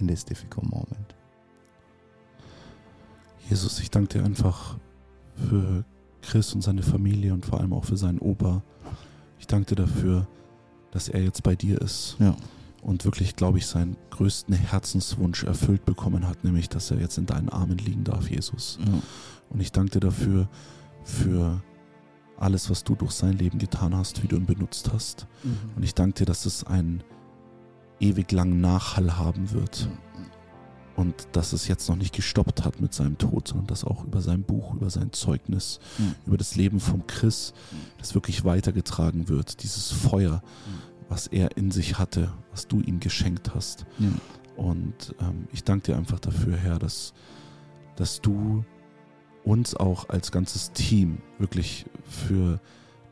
in 0.01 0.07
this 0.09 0.25
difficult 0.25 0.65
moment. 0.71 1.15
Jesus, 3.49 3.81
ich 3.81 3.91
danke 3.91 4.19
dir 4.19 4.25
einfach 4.25 4.77
für 5.37 5.85
Chris 6.23 6.53
und 6.55 6.63
seine 6.63 6.83
Familie 6.83 7.33
und 7.35 7.47
vor 7.47 7.61
allem 7.61 7.73
auch 7.73 7.85
für 7.85 7.97
seinen 7.97 8.19
Opa. 8.19 8.63
Ich 9.39 9.47
danke 9.47 9.75
dir 9.75 9.83
dafür, 9.83 10.27
dass 10.91 11.09
er 11.09 11.23
jetzt 11.23 11.43
bei 11.43 11.55
dir 11.55 11.81
ist 11.81 12.17
Ja. 12.19 12.35
und 12.83 13.05
wirklich, 13.05 13.37
glaube 13.37 13.59
ich, 13.59 13.67
seinen 13.67 13.97
größten 14.11 14.55
Herzenswunsch 14.55 15.45
erfüllt 15.45 15.85
bekommen 15.85 16.27
hat, 16.27 16.45
nämlich, 16.45 16.69
dass 16.69 16.91
er 16.91 16.99
jetzt 17.01 17.19
in 17.19 17.27
deinen 17.27 17.49
Armen 17.49 17.79
liegen 17.79 18.05
darf, 18.05 18.31
Jesus. 18.31 18.79
Ja. 18.85 19.01
Und 19.51 19.61
ich 19.61 19.73
danke 19.73 19.93
dir 19.93 20.01
dafür, 20.01 20.49
für 21.05 21.63
alles, 22.37 22.69
was 22.71 22.85
du 22.85 22.95
durch 22.95 23.13
sein 23.13 23.33
Leben 23.33 23.59
getan 23.59 23.97
hast, 23.97 24.23
wie 24.23 24.29
du 24.29 24.37
ihn 24.37 24.47
benutzt 24.47 24.93
hast. 24.93 25.27
Und 25.75 25.83
ich 25.83 25.95
danke 25.95 26.19
dir, 26.19 26.25
dass 26.27 26.45
es 26.47 26.65
einen 26.65 27.03
ewig 28.01 28.31
langen 28.31 28.61
Nachhall 28.61 29.17
haben 29.17 29.51
wird. 29.53 29.89
Und 30.99 31.29
dass 31.33 31.53
es 31.53 31.69
jetzt 31.69 31.89
noch 31.89 31.95
nicht 31.95 32.13
gestoppt 32.13 32.65
hat 32.65 32.81
mit 32.81 32.93
seinem 32.93 33.19
Tod, 33.19 33.47
sondern 33.47 33.69
dass 33.69 33.85
auch 33.85 34.03
über 34.05 34.21
sein 34.21 34.43
Buch, 34.43 34.75
über 34.75 34.91
sein 34.91 35.13
Zeugnis, 35.13 35.79
Mhm. 35.97 36.15
über 36.27 36.37
das 36.37 36.57
Leben 36.57 36.81
vom 36.81 37.07
Chris, 37.07 37.53
das 37.99 38.15
wirklich 38.17 38.45
weitergetragen 38.45 39.29
wird. 39.29 39.63
Dieses 39.63 39.93
Feuer, 39.93 40.43
was 41.09 41.29
er 41.29 41.57
in 41.57 41.71
sich 41.71 41.99
hatte, 42.01 42.33
was 42.51 42.67
du 42.67 42.81
ihm 42.81 42.99
geschenkt 42.99 43.55
hast. 43.55 43.87
Ja. 44.01 44.09
Und 44.57 45.15
ähm, 45.21 45.47
ich 45.53 45.63
danke 45.63 45.93
dir 45.93 45.97
einfach 45.97 46.19
dafür, 46.19 46.57
Herr, 46.57 46.81
dass, 46.81 47.13
dass 47.95 48.21
du 48.21 48.65
uns 49.45 49.77
auch 49.77 50.09
als 50.09 50.33
ganzes 50.33 50.73
Team 50.73 51.19
wirklich 51.39 51.87
für 52.03 52.61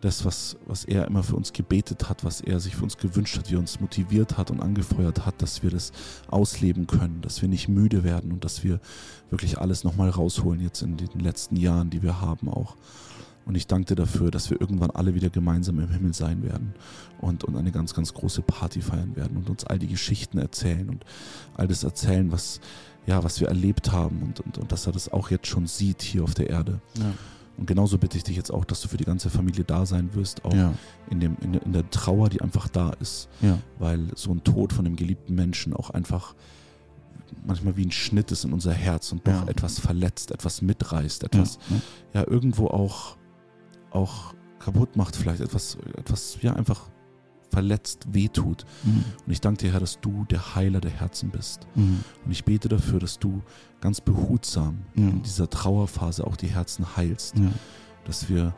das, 0.07 0.25
was, 0.25 0.57
was 0.67 0.85
er 0.85 1.07
immer 1.07 1.25
für 1.25 1.35
uns 1.35 1.53
gebetet 1.53 2.09
hat, 2.09 2.25
was 2.25 2.41
er 2.41 2.61
sich 2.61 2.77
für 2.77 2.85
uns 2.85 2.97
gewünscht 2.97 3.37
hat, 3.37 3.51
wie 3.51 3.57
er 3.57 3.59
uns 3.59 3.81
motiviert 3.81 4.39
hat 4.39 4.53
und 4.53 4.61
angefeuert 4.61 5.27
hat, 5.27 5.43
dass 5.43 5.65
wir 5.65 5.71
das 5.71 5.91
ausleben 6.29 6.87
können, 6.87 7.21
dass 7.23 7.43
wir 7.43 7.49
nicht 7.49 7.69
müde 7.69 8.05
werden 8.05 8.31
und 8.31 8.45
dass 8.45 8.63
wir 8.63 8.81
wirklich 9.31 9.59
alles 9.59 9.83
nochmal 9.83 10.09
rausholen 10.09 10.61
jetzt 10.61 10.83
in 10.83 10.97
den 10.97 11.19
letzten 11.19 11.57
Jahren, 11.57 11.91
die 11.91 12.03
wir 12.03 12.21
haben 12.21 12.49
auch. 12.49 12.77
Und 13.47 13.57
ich 13.57 13.67
danke 13.67 13.87
dir 13.87 13.95
dafür, 13.97 14.31
dass 14.31 14.49
wir 14.49 14.61
irgendwann 14.61 14.91
alle 14.93 15.15
wieder 15.15 15.29
gemeinsam 15.29 15.81
im 15.81 15.91
Himmel 15.91 16.15
sein 16.15 16.43
werden 16.45 16.75
und, 17.21 17.43
und 17.43 17.57
eine 17.57 17.73
ganz, 17.73 17.93
ganz 17.93 18.15
große 18.15 18.43
Party 18.43 18.83
feiern 18.83 19.17
werden 19.17 19.37
und 19.37 19.51
uns 19.51 19.65
all 19.65 19.79
die 19.79 19.89
Geschichten 19.89 20.39
erzählen 20.39 20.89
und 20.89 21.05
all 21.55 21.67
das 21.67 21.83
erzählen, 21.83 22.31
was, 22.31 22.61
ja, 23.07 23.25
was 23.25 23.41
wir 23.41 23.49
erlebt 23.49 23.91
haben 23.91 24.23
und, 24.23 24.41
und, 24.41 24.59
und 24.59 24.71
dass 24.71 24.87
er 24.87 24.93
das 24.93 25.13
auch 25.13 25.31
jetzt 25.31 25.49
schon 25.49 25.67
sieht 25.67 26.03
hier 26.03 26.23
auf 26.23 26.35
der 26.35 26.49
Erde. 26.49 26.81
Ja. 26.97 27.13
Und 27.57 27.67
genauso 27.67 27.97
bitte 27.99 28.19
ich 28.19 28.25
dich 28.25 28.37
jetzt 28.37 28.51
auch, 28.53 28.65
dass 28.67 28.81
du 28.83 28.89
für 28.89 28.99
die 28.99 29.05
ganze 29.05 29.31
Familie 29.31 29.65
da 29.65 29.87
sein 29.87 30.15
wirst, 30.15 30.45
auch 30.45 30.53
Ja. 30.53 30.75
in, 31.11 31.21
dem, 31.21 31.37
in, 31.41 31.53
der- 31.55 31.63
in 31.63 31.73
der 31.73 31.89
Trauer, 31.91 32.29
die 32.29 32.41
einfach 32.43 32.69
da 32.69 32.91
ist, 33.01 33.29
Ja. 33.41 33.59
weil 33.79 34.09
so 34.15 34.31
ein 34.31 34.45
Tod 34.45 34.73
von 34.75 34.85
einem 34.87 34.97
geliebten 34.97 35.35
Menschen 35.35 35.73
auch 35.73 35.89
einfach 35.91 36.35
manchmal 37.47 37.77
wie 37.77 37.85
ein 37.87 37.91
Schnitt 37.93 38.31
ist 38.31 38.45
in 38.45 38.53
unser 38.53 38.73
Herz 38.73 39.11
und 39.13 39.27
doch 39.27 39.33
Ja. 39.45 39.49
etwas 39.49 39.79
verletzt, 39.81 40.31
etwas 40.33 40.63
mitreißt, 40.63 41.25
etwas 41.25 41.59
Ja. 42.13 42.21
ja 42.21 42.29
irgendwo 42.29 42.67
auch, 42.69 43.17
auch 43.91 44.35
kaputt 44.59 44.97
macht, 44.97 45.17
vielleicht 45.17 45.41
etwas, 45.41 45.77
etwas, 45.97 46.39
ja, 46.43 46.53
einfach 46.55 46.89
verletzt, 47.51 48.07
wehtut. 48.13 48.65
Mhm. 48.85 49.05
Und 49.27 49.33
ich 49.33 49.41
danke 49.41 49.65
dir, 49.65 49.73
Herr, 49.73 49.81
dass 49.81 50.01
du 50.01 50.25
der 50.31 50.55
Heiler 50.55 50.81
der 50.81 50.91
Herzen 50.91 51.31
bist. 51.31 51.67
Mhm. 51.75 52.01
Und 52.25 52.31
ich 52.33 52.45
bete 52.45 52.69
dafür, 52.69 52.99
dass 52.99 53.19
du 53.19 53.43
ganz 53.81 54.01
behutsam 54.01 54.83
Ja. 54.95 55.09
in 55.09 55.23
dieser 55.23 55.49
Trauerphase 55.49 56.27
auch 56.27 56.37
die 56.37 56.49
Herzen 56.49 56.97
heilst. 56.97 57.39
Ja. 57.39 57.51
Dass 58.05 58.29
wir 58.29 58.55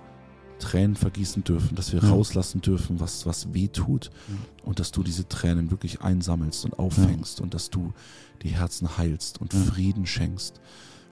Tränen 0.58 0.96
vergießen 0.96 1.44
dürfen, 1.44 1.76
dass 1.76 1.92
wir 1.92 2.02
Ja. 2.02 2.08
rauslassen 2.10 2.60
dürfen, 2.60 2.98
was, 2.98 3.24
was 3.26 3.54
weh 3.54 3.68
tut. 3.68 4.10
Und 4.64 4.80
dass 4.80 4.90
du 4.90 5.02
diese 5.04 5.28
Tränen 5.28 5.70
wirklich 5.70 6.00
einsammelst 6.02 6.64
und 6.64 6.78
auffängst 6.78 7.40
und 7.40 7.54
dass 7.54 7.70
du 7.70 7.92
die 8.42 8.48
Herzen 8.50 8.98
heilst 8.98 9.40
und 9.40 9.52
Ja. 9.54 9.60
Frieden 9.60 10.06
schenkst 10.06 10.60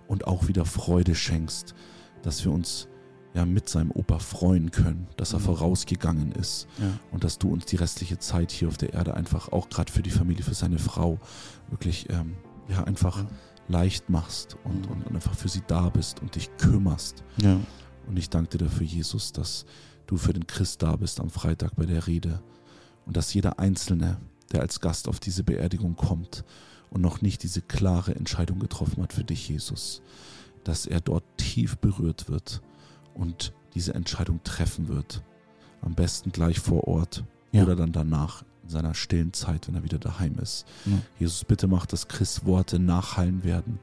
und 0.08 0.26
auch 0.26 0.48
wieder 0.48 0.64
Freude 0.64 1.14
schenkst, 1.14 1.74
dass 2.22 2.44
wir 2.44 2.50
uns 2.52 2.88
ja 3.36 3.44
mit 3.44 3.68
seinem 3.68 3.90
Opa 3.92 4.18
freuen 4.18 4.70
können, 4.72 5.06
dass 5.16 5.32
er 5.34 5.38
Mhm. 5.40 5.44
vorausgegangen 5.44 6.32
ist 6.32 6.66
Ja. 6.80 6.98
und 7.12 7.22
dass 7.22 7.38
du 7.38 7.50
uns 7.52 7.66
die 7.66 7.76
restliche 7.76 8.18
Zeit 8.18 8.50
hier 8.50 8.66
auf 8.68 8.78
der 8.78 8.94
Erde 8.94 9.14
einfach 9.14 9.52
auch 9.52 9.68
gerade 9.68 9.92
für 9.92 10.02
die 10.02 10.10
Familie, 10.10 10.42
für 10.42 10.54
seine 10.54 10.78
Frau 10.78 11.18
wirklich 11.70 12.08
ähm, 12.10 12.34
ja 12.68 12.82
einfach 12.84 13.18
Ja. 13.18 13.26
leicht 13.68 14.08
machst 14.10 14.56
und, 14.64 14.86
und, 14.88 15.06
und 15.06 15.14
einfach 15.14 15.34
für 15.34 15.48
sie 15.48 15.62
da 15.66 15.90
bist 15.90 16.20
und 16.22 16.34
dich 16.34 16.50
kümmerst. 16.56 17.22
Ja. 17.42 17.58
Und 18.08 18.16
ich 18.16 18.30
danke 18.30 18.56
dir 18.56 18.64
dafür, 18.64 18.86
Jesus, 18.86 19.32
dass 19.32 19.66
du 20.06 20.16
für 20.16 20.32
den 20.32 20.46
Christ 20.46 20.82
da 20.82 20.96
bist 20.96 21.20
am 21.20 21.30
Freitag 21.30 21.76
bei 21.76 21.84
der 21.84 22.06
Rede 22.06 22.40
und 23.04 23.16
dass 23.16 23.34
jeder 23.34 23.58
Einzelne, 23.58 24.16
der 24.52 24.62
als 24.62 24.80
Gast 24.80 25.08
auf 25.08 25.20
diese 25.20 25.42
Beerdigung 25.44 25.94
kommt 25.96 26.44
und 26.90 27.00
noch 27.02 27.20
nicht 27.20 27.42
diese 27.42 27.60
klare 27.60 28.14
Entscheidung 28.14 28.60
getroffen 28.60 29.02
hat 29.02 29.12
für 29.12 29.24
dich, 29.24 29.48
Jesus, 29.48 30.00
dass 30.64 30.86
er 30.86 31.00
dort 31.00 31.24
tief 31.36 31.76
berührt 31.78 32.28
wird 32.28 32.62
und 33.16 33.52
diese 33.74 33.94
Entscheidung 33.94 34.40
treffen 34.44 34.88
wird. 34.88 35.22
Am 35.82 35.94
besten 35.94 36.32
gleich 36.32 36.58
vor 36.60 36.86
Ort 36.88 37.24
Ja. 37.52 37.62
oder 37.64 37.76
dann 37.76 37.92
danach 37.92 38.42
in 38.62 38.70
seiner 38.70 38.94
stillen 38.94 39.32
Zeit, 39.32 39.68
wenn 39.68 39.74
er 39.76 39.84
wieder 39.84 39.98
daheim 39.98 40.38
ist. 40.40 40.66
Ja. 40.86 40.98
Jesus, 41.18 41.44
bitte 41.44 41.66
mach, 41.68 41.86
dass 41.86 42.08
Chris 42.08 42.44
Worte 42.44 42.78
nachhallen 42.78 43.44
werden, 43.44 43.78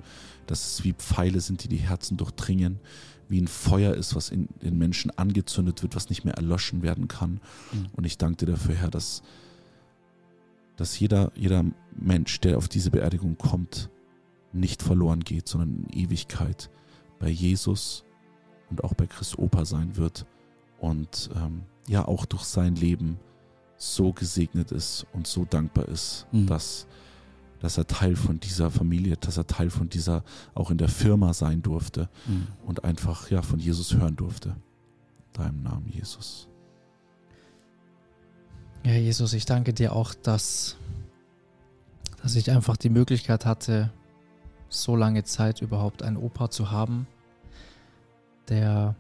dass 0.47 0.65
es 0.65 0.84
wie 0.84 0.93
Pfeile 0.93 1.39
sind, 1.39 1.64
die 1.64 1.69
die 1.69 1.77
Herzen 1.77 2.18
durchdringen, 2.18 2.80
wie 3.30 3.39
ein 3.39 3.47
Feuer 3.47 3.93
ist, 3.93 4.15
was 4.15 4.30
in 4.30 4.49
den 4.61 4.77
Menschen 4.77 5.10
angezündet 5.18 5.81
wird, 5.84 5.95
was 5.95 6.10
nicht 6.10 6.26
mehr 6.26 6.34
erloschen 6.34 6.81
werden 6.84 7.07
kann. 7.07 7.39
Mhm. 7.72 7.88
Und 7.93 8.03
ich 8.03 8.18
danke 8.18 8.45
dir 8.45 8.51
dafür, 8.51 8.76
Herr, 8.76 8.89
dass, 8.91 9.23
dass 10.76 10.99
jeder, 10.99 11.31
jeder 11.35 11.64
Mensch, 11.95 12.39
der 12.41 12.57
auf 12.57 12.68
diese 12.68 12.91
Beerdigung 12.91 13.38
kommt, 13.38 13.89
nicht 14.51 14.84
verloren 14.84 15.22
geht, 15.22 15.47
sondern 15.47 15.85
in 15.89 15.97
Ewigkeit 15.97 16.69
bei 17.19 17.30
Jesus 17.30 18.03
und 18.69 18.84
auch 18.84 18.94
bei 18.94 19.07
Chris 19.07 19.38
Opa 19.38 19.65
sein 19.65 19.95
wird 19.98 20.26
und 20.80 21.30
ähm, 21.35 21.64
ja 21.88 22.06
auch 22.07 22.26
durch 22.26 22.44
sein 22.44 22.76
Leben 22.76 23.19
so 23.77 24.14
gesegnet 24.14 24.72
ist 24.72 25.06
und 25.14 25.27
so 25.27 25.45
dankbar 25.45 25.88
ist, 25.90 26.26
Mhm. 26.31 26.48
dass, 26.48 26.88
dass 27.60 27.77
er 27.77 27.88
Teil 27.88 28.15
von 28.15 28.40
dieser 28.40 28.72
Familie, 28.72 29.18
dass 29.18 29.38
er 29.38 29.48
Teil 29.48 29.69
von 29.69 29.90
dieser, 29.90 30.23
auch 30.56 30.72
in 30.72 30.77
der 30.77 30.90
Firma 30.90 31.34
sein 31.34 31.61
durfte 31.61 32.10
Mhm. 32.26 32.48
und 32.65 32.84
einfach 32.85 33.30
ja 33.30 33.41
von 33.41 33.60
Jesus 33.60 33.94
hören 33.94 34.15
durfte. 34.15 34.49
In 34.49 35.41
deinem 35.41 35.64
Namen, 35.64 35.88
Jesus. 35.90 36.48
Ja, 38.85 38.94
Jesus, 38.94 39.34
ich 39.34 39.45
danke 39.45 39.73
dir 39.73 39.94
auch, 39.94 40.14
dass, 40.14 40.76
dass 42.22 42.35
ich 42.35 42.52
einfach 42.52 42.76
die 42.77 42.90
Möglichkeit 42.90 43.45
hatte, 43.45 43.91
so 44.69 44.95
lange 44.95 45.23
Zeit 45.23 45.61
überhaupt 45.61 46.03
einen 46.03 46.18
Opa 46.18 46.49
zu 46.49 46.72
haben, 46.72 47.07
der, 48.49 48.95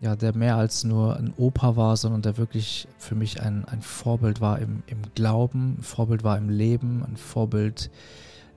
ja, 0.00 0.16
der 0.16 0.36
mehr 0.36 0.56
als 0.56 0.84
nur 0.84 1.16
ein 1.16 1.32
Opa 1.36 1.76
war, 1.76 1.96
sondern 1.96 2.22
der 2.22 2.36
wirklich 2.36 2.88
für 2.98 3.14
mich 3.14 3.40
ein, 3.40 3.64
ein 3.64 3.82
Vorbild 3.82 4.40
war 4.40 4.58
im, 4.58 4.82
im 4.86 5.02
Glauben, 5.14 5.76
ein 5.78 5.82
Vorbild 5.82 6.24
war 6.24 6.36
im 6.36 6.48
Leben, 6.48 7.04
ein 7.04 7.16
Vorbild, 7.16 7.90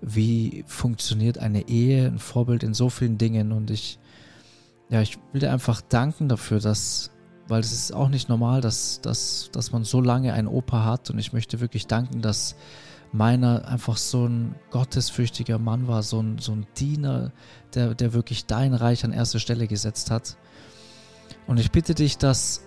wie 0.02 0.64
funktioniert 0.68 1.38
eine 1.38 1.68
Ehe, 1.68 2.08
ein 2.08 2.20
Vorbild 2.20 2.64
in 2.64 2.74
so 2.74 2.90
vielen 2.90 3.18
Dingen. 3.18 3.52
Und 3.52 3.72
ich, 3.72 4.00
ja, 4.90 5.02
ich 5.02 5.18
will 5.32 5.42
dir 5.42 5.52
einfach 5.52 5.82
danken 5.82 6.30
dafür, 6.30 6.60
dass, 6.60 7.12
weil 7.48 7.62
es 7.62 7.72
ist 7.72 7.94
auch 7.94 8.10
nicht 8.10 8.30
normal, 8.30 8.62
dass, 8.62 9.02
dass, 9.02 9.50
dass 9.52 9.72
man 9.72 9.84
so 9.84 10.02
lange 10.02 10.34
einen 10.34 10.48
Opa 10.48 10.84
hat. 10.84 11.10
Und 11.10 11.20
ich 11.20 11.34
möchte 11.34 11.60
wirklich 11.60 11.88
danken, 11.88 12.22
dass 12.22 12.56
meiner 13.16 13.68
einfach 13.68 13.98
so 13.98 14.28
ein 14.28 14.56
gottesfürchtiger 14.72 15.58
Mann 15.58 15.88
war, 15.88 16.04
so 16.04 16.22
ein, 16.22 16.38
so 16.40 16.52
ein 16.52 16.66
Diener, 16.78 17.32
der, 17.74 17.96
der 17.96 18.14
wirklich 18.14 18.46
dein 18.46 18.74
Reich 18.74 19.06
an 19.06 19.14
erste 19.14 19.40
Stelle 19.40 19.68
gesetzt 19.68 20.12
hat. 20.12 20.38
Und 21.48 21.60
ich 21.60 21.72
bitte 21.72 21.96
dich, 21.96 22.18
dass, 22.18 22.62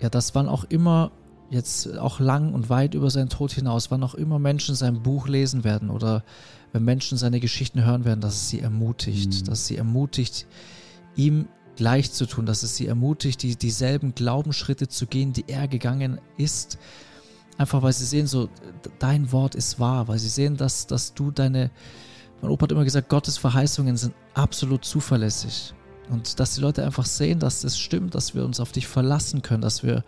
ja, 0.00 0.08
dass 0.08 0.34
wann 0.34 0.48
auch 0.48 0.64
immer, 0.64 1.12
jetzt 1.50 1.96
auch 1.98 2.18
lang 2.18 2.54
und 2.54 2.70
weit 2.70 2.94
über 2.94 3.10
seinen 3.10 3.28
Tod 3.28 3.52
hinaus, 3.52 3.90
wann 3.90 4.02
auch 4.02 4.14
immer 4.14 4.38
Menschen 4.38 4.74
sein 4.74 5.02
Buch 5.02 5.28
lesen 5.28 5.62
werden 5.64 5.90
oder 5.90 6.24
wenn 6.72 6.84
Menschen 6.84 7.18
seine 7.18 7.38
Geschichten 7.38 7.84
hören 7.84 8.04
werden, 8.04 8.20
dass 8.20 8.34
es 8.34 8.48
sie 8.48 8.60
ermutigt, 8.60 9.42
Mhm. 9.42 9.44
dass 9.44 9.60
es 9.60 9.66
sie 9.66 9.76
ermutigt, 9.76 10.46
ihm 11.14 11.46
gleich 11.76 12.10
zu 12.10 12.26
tun, 12.26 12.46
dass 12.46 12.62
es 12.62 12.76
sie 12.76 12.86
ermutigt, 12.86 13.42
die, 13.42 13.54
dieselben 13.56 14.14
Glaubensschritte 14.14 14.88
zu 14.88 15.06
gehen, 15.06 15.32
die 15.32 15.44
er 15.46 15.68
gegangen 15.68 16.20
ist. 16.36 16.78
Einfach 17.58 17.82
weil 17.82 17.92
sie 17.92 18.04
sehen, 18.04 18.26
so, 18.26 18.48
dein 18.98 19.32
Wort 19.32 19.54
ist 19.54 19.80
wahr, 19.80 20.08
weil 20.08 20.18
sie 20.18 20.28
sehen, 20.28 20.56
dass, 20.56 20.86
dass 20.86 21.14
du 21.14 21.30
deine, 21.30 21.70
mein 22.42 22.50
Opa 22.50 22.64
hat 22.64 22.72
immer 22.72 22.84
gesagt, 22.84 23.08
Gottes 23.08 23.38
Verheißungen 23.38 23.96
sind 23.96 24.14
absolut 24.34 24.84
zuverlässig. 24.84 25.72
Und 26.10 26.38
dass 26.38 26.54
die 26.54 26.60
Leute 26.60 26.84
einfach 26.84 27.06
sehen, 27.06 27.38
dass 27.40 27.64
es 27.64 27.78
stimmt, 27.78 28.14
dass 28.14 28.34
wir 28.34 28.44
uns 28.44 28.60
auf 28.60 28.72
dich 28.72 28.86
verlassen 28.86 29.42
können, 29.42 29.62
dass 29.62 29.82
wir, 29.82 30.04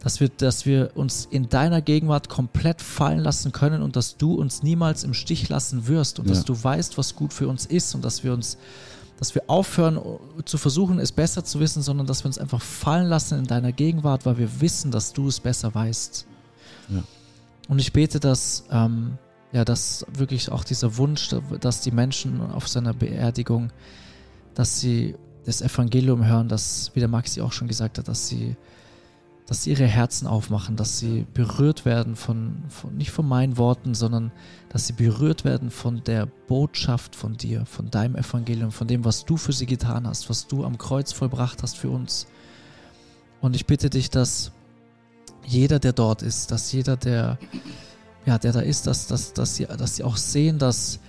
dass 0.00 0.18
wir, 0.20 0.28
dass 0.28 0.66
wir 0.66 0.90
uns 0.96 1.26
in 1.30 1.48
deiner 1.48 1.80
Gegenwart 1.80 2.28
komplett 2.28 2.82
fallen 2.82 3.20
lassen 3.20 3.52
können 3.52 3.80
und 3.80 3.94
dass 3.94 4.16
du 4.16 4.34
uns 4.34 4.62
niemals 4.64 5.04
im 5.04 5.14
Stich 5.14 5.48
lassen 5.48 5.86
wirst 5.86 6.18
und 6.18 6.26
Ja. 6.28 6.34
dass 6.34 6.44
du 6.44 6.60
weißt, 6.62 6.98
was 6.98 7.14
gut 7.14 7.32
für 7.32 7.46
uns 7.48 7.64
ist 7.64 7.94
und 7.94 8.04
dass 8.04 8.24
wir 8.24 8.32
uns, 8.34 8.58
dass 9.18 9.34
wir 9.36 9.44
aufhören 9.46 10.00
zu 10.44 10.58
versuchen, 10.58 10.98
es 10.98 11.12
besser 11.12 11.44
zu 11.44 11.60
wissen, 11.60 11.80
sondern 11.80 12.08
dass 12.08 12.24
wir 12.24 12.26
uns 12.26 12.38
einfach 12.38 12.60
fallen 12.60 13.06
lassen 13.06 13.38
in 13.38 13.46
deiner 13.46 13.70
Gegenwart, 13.70 14.26
weil 14.26 14.36
wir 14.36 14.60
wissen, 14.60 14.90
dass 14.90 15.12
du 15.12 15.28
es 15.28 15.38
besser 15.38 15.72
weißt. 15.72 16.26
Ja. 16.92 17.02
Und 17.68 17.78
ich 17.78 17.92
bete, 17.92 18.20
dass, 18.20 18.64
ähm, 18.70 19.18
ja, 19.52 19.64
dass 19.64 20.06
wirklich 20.12 20.50
auch 20.50 20.64
dieser 20.64 20.96
Wunsch, 20.96 21.30
dass 21.60 21.80
die 21.80 21.90
Menschen 21.90 22.40
auf 22.40 22.68
seiner 22.68 22.92
Beerdigung, 22.92 23.70
dass 24.54 24.80
sie 24.80 25.14
das 25.44 25.62
Evangelium 25.62 26.26
hören, 26.26 26.48
dass, 26.48 26.90
wie 26.94 27.00
der 27.00 27.08
Maxi 27.08 27.40
auch 27.40 27.52
schon 27.52 27.68
gesagt 27.68 27.98
hat, 27.98 28.08
dass 28.08 28.28
sie, 28.28 28.56
dass 29.46 29.64
sie 29.64 29.70
ihre 29.70 29.86
Herzen 29.86 30.26
aufmachen, 30.26 30.76
dass 30.76 30.98
sie 30.98 31.26
berührt 31.34 31.84
werden 31.84 32.14
von, 32.16 32.62
von, 32.68 32.96
nicht 32.96 33.10
von 33.10 33.26
meinen 33.26 33.58
Worten, 33.58 33.94
sondern 33.94 34.30
dass 34.68 34.86
sie 34.86 34.92
berührt 34.92 35.44
werden 35.44 35.70
von 35.70 36.04
der 36.04 36.26
Botschaft 36.26 37.16
von 37.16 37.36
dir, 37.36 37.66
von 37.66 37.90
deinem 37.90 38.16
Evangelium, 38.16 38.70
von 38.70 38.86
dem, 38.86 39.04
was 39.04 39.24
du 39.24 39.36
für 39.36 39.52
sie 39.52 39.66
getan 39.66 40.06
hast, 40.06 40.30
was 40.30 40.46
du 40.46 40.64
am 40.64 40.78
Kreuz 40.78 41.12
vollbracht 41.12 41.62
hast 41.62 41.76
für 41.76 41.90
uns. 41.90 42.26
Und 43.40 43.56
ich 43.56 43.66
bitte 43.66 43.90
dich, 43.90 44.10
dass 44.10 44.52
jeder, 45.46 45.78
der 45.78 45.92
dort 45.92 46.22
ist, 46.22 46.50
dass 46.50 46.72
jeder, 46.72 46.96
der, 46.96 47.38
ja, 48.26 48.38
der 48.38 48.52
da 48.52 48.60
ist, 48.60 48.86
dass, 48.86 49.06
dass, 49.06 49.32
dass, 49.32 49.56
sie, 49.56 49.66
dass 49.66 49.96
sie 49.96 50.04
auch 50.04 50.16
sehen, 50.16 50.58
dass, 50.58 51.00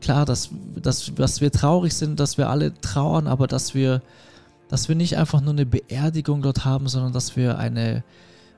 klar, 0.00 0.24
dass, 0.24 0.50
dass, 0.76 1.12
dass 1.14 1.40
wir 1.40 1.50
traurig 1.50 1.94
sind, 1.94 2.20
dass 2.20 2.38
wir 2.38 2.48
alle 2.48 2.78
trauern, 2.80 3.26
aber 3.26 3.46
dass 3.46 3.74
wir, 3.74 4.02
dass 4.68 4.88
wir 4.88 4.96
nicht 4.96 5.16
einfach 5.16 5.40
nur 5.40 5.52
eine 5.52 5.66
Beerdigung 5.66 6.42
dort 6.42 6.64
haben, 6.64 6.88
sondern 6.88 7.12
dass 7.12 7.36
wir 7.36 7.58
eine, 7.58 8.02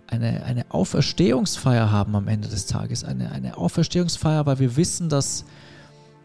eine, 0.06 0.44
eine 0.44 0.64
Auferstehungsfeier 0.70 1.90
haben 1.90 2.16
am 2.16 2.28
Ende 2.28 2.48
des 2.48 2.66
Tages. 2.66 3.04
Eine, 3.04 3.30
eine 3.30 3.56
Auferstehungsfeier, 3.56 4.46
weil 4.46 4.58
wir 4.58 4.76
wissen, 4.76 5.08
dass, 5.08 5.44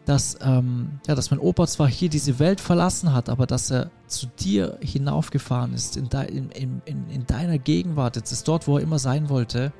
dass, 0.04 0.36
ähm, 0.42 1.00
ja, 1.06 1.14
dass 1.14 1.30
mein 1.30 1.40
Opa 1.40 1.66
zwar 1.66 1.88
hier 1.88 2.08
diese 2.08 2.38
Welt 2.38 2.60
verlassen 2.60 3.12
hat, 3.12 3.28
aber 3.28 3.46
dass 3.46 3.70
er 3.70 3.90
zu 4.06 4.26
dir 4.26 4.78
hinaufgefahren 4.80 5.72
ist, 5.72 5.96
in, 5.96 6.08
de, 6.08 6.28
in, 6.28 6.50
in, 6.50 6.82
in, 6.84 7.10
in 7.10 7.26
deiner 7.26 7.58
Gegenwart, 7.58 8.16
jetzt 8.16 8.30
ist 8.30 8.46
dort, 8.46 8.68
wo 8.68 8.76
er 8.76 8.82
immer 8.82 8.98
sein 8.98 9.28
wollte. 9.28 9.72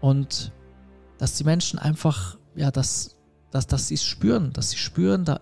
Und 0.00 0.50
dass 1.18 1.36
die 1.36 1.44
Menschen 1.44 1.78
einfach, 1.78 2.36
ja, 2.56 2.72
dass, 2.72 3.16
dass, 3.52 3.68
dass 3.68 3.88
sie 3.88 3.94
es 3.94 4.04
spüren, 4.04 4.52
dass 4.52 4.70
sie 4.70 4.78
spüren, 4.78 5.24
da, 5.24 5.40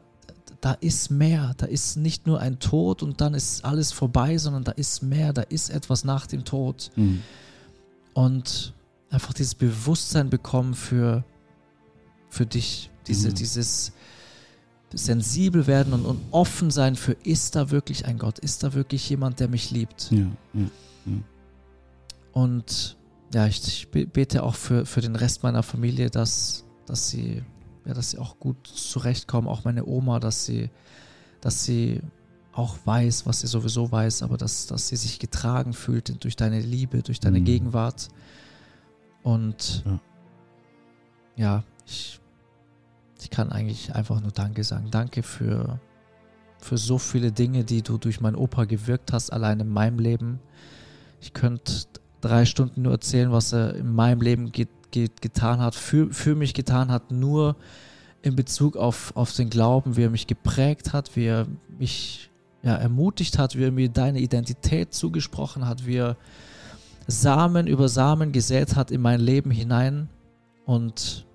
da 0.61 0.73
ist 0.73 1.11
mehr, 1.11 1.55
da 1.57 1.65
ist 1.65 1.97
nicht 1.97 2.27
nur 2.27 2.40
ein 2.40 2.59
Tod 2.59 3.02
und 3.02 3.23
dann 3.23 3.32
ist 3.32 3.65
alles 3.65 3.93
vorbei, 3.93 4.36
sondern 4.36 4.65
da 4.65 4.73
ist 4.73 5.02
mehr, 5.02 5.32
da 5.32 5.40
ist 5.40 5.70
etwas 5.70 6.05
nach 6.05 6.27
dem 6.27 6.44
Tod. 6.44 6.90
Mhm. 6.97 7.23
Und 8.12 8.74
einfach 9.09 9.32
dieses 9.32 9.55
Bewusstsein 9.55 10.28
bekommen 10.28 10.74
für, 10.74 11.24
für 12.28 12.44
dich, 12.44 12.89
diese, 13.06 13.31
Mhm. 13.31 13.35
dieses 13.35 13.93
sensibel 14.93 15.66
werden 15.66 15.93
und, 15.93 16.05
und 16.05 16.20
offen 16.32 16.70
sein 16.70 16.97
für, 16.97 17.12
ist 17.12 17.55
da 17.56 17.70
wirklich 17.70 18.06
ein 18.06 18.18
Gott, 18.18 18.39
ist 18.40 18.62
da 18.64 18.74
wirklich 18.74 19.09
jemand, 19.09 19.39
der 19.40 19.48
mich 19.48 19.70
liebt? 19.70 20.10
Ja, 20.10 20.27
ja. 20.55 20.66
Und 22.32 22.97
ja, 23.35 23.47
ich, 23.47 23.66
ich 23.66 23.89
be- 23.89 24.06
bete 24.06 24.43
auch 24.43 24.55
für, 24.55 24.86
für 24.86 25.01
den 25.01 25.16
Rest 25.16 25.43
meiner 25.43 25.62
Familie, 25.62 26.10
dass, 26.10 26.64
dass 26.86 27.09
sie, 27.10 27.43
ja, 27.85 27.94
dass 27.94 28.10
sie 28.10 28.18
auch 28.18 28.39
gut 28.39 28.66
zurechtkommen, 28.66 29.48
auch 29.48 29.64
meine 29.64 29.85
Oma, 29.86 30.20
dass 30.20 30.47
sie, 30.47 30.70
dass 31.40 31.64
sie 31.64 32.01
auch 32.52 32.77
weiß, 32.85 33.27
was 33.27 33.40
sie 33.40 33.47
sowieso 33.47 33.90
weiß, 33.90 34.22
aber 34.22 34.36
dass, 34.36 34.66
dass 34.66 34.89
sie 34.89 34.97
sich 34.97 35.18
getragen 35.20 35.72
fühlt 35.72 36.22
durch 36.24 36.35
deine 36.36 36.60
Liebe, 36.60 37.02
durch 37.02 37.20
deine 37.20 37.40
Mhm. 37.40 37.44
Gegenwart. 37.44 38.09
Und 39.22 39.85
Ja. 39.86 40.01
ja, 41.36 41.64
ich, 41.86 42.20
ich 43.22 43.30
kann 43.30 43.52
eigentlich 43.52 43.94
einfach 43.94 44.20
nur 44.20 44.32
Danke 44.32 44.64
sagen. 44.64 44.90
Danke 44.90 45.22
für, 45.22 45.80
für 46.59 46.78
so 46.78 46.98
viele 46.98 47.32
Dinge, 47.32 47.64
die 47.64 47.82
du 47.82 47.98
durch 47.98 48.20
meinen 48.20 48.36
Opa 48.36 48.64
gewirkt 48.64 49.12
hast, 49.12 49.32
allein 49.32 49.60
in 49.60 49.68
meinem 49.68 49.98
Leben. 49.98 50.40
Ich 51.20 51.32
könnte 51.32 51.72
drei 52.20 52.44
Stunden 52.44 52.82
nur 52.82 52.92
erzählen, 52.92 53.32
was 53.32 53.52
er 53.52 53.74
in 53.74 53.92
meinem 53.92 54.20
Leben 54.20 54.52
ge 54.52 54.66
ge 54.90 55.09
getan 55.20 55.60
hat, 55.60 55.76
für, 55.76 56.12
für 56.12 56.34
mich 56.34 56.52
getan 56.52 56.90
hat, 56.90 57.12
nur 57.12 57.55
in 58.22 58.34
Bezug 58.36 58.76
auf, 58.76 59.16
auf 59.16 59.32
den 59.32 59.48
Glauben, 59.48 59.97
wie 59.97 60.02
er 60.02 60.10
mich 60.10 60.26
geprägt 60.26 60.92
hat, 60.92 61.14
wie 61.16 61.26
er 61.26 61.47
mich 61.78 62.30
ja, 62.62 62.74
ermutigt 62.74 63.38
hat, 63.38 63.56
wie 63.56 63.64
er 63.64 63.72
mir 63.72 63.88
deine 63.88 64.18
Identität 64.18 64.92
zugesprochen 64.92 65.66
hat, 65.66 65.86
wie 65.86 65.97
er 65.97 66.16
Samen 67.06 67.66
über 67.66 67.88
Samen 67.88 68.32
gesät 68.32 68.76
hat 68.76 68.90
in 68.90 69.01
mein 69.01 69.20
Leben 69.20 69.51
hinein 69.51 70.09
und 70.66 71.26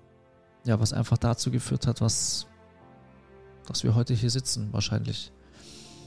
ja, 0.66 0.78
was 0.80 0.92
einfach 0.92 1.18
dazu 1.18 1.50
geführt 1.50 1.86
hat, 1.86 2.00
was, 2.00 2.46
dass 3.66 3.84
wir 3.84 3.94
heute 3.94 4.14
hier 4.14 4.30
sitzen, 4.30 4.72
wahrscheinlich. 4.72 5.32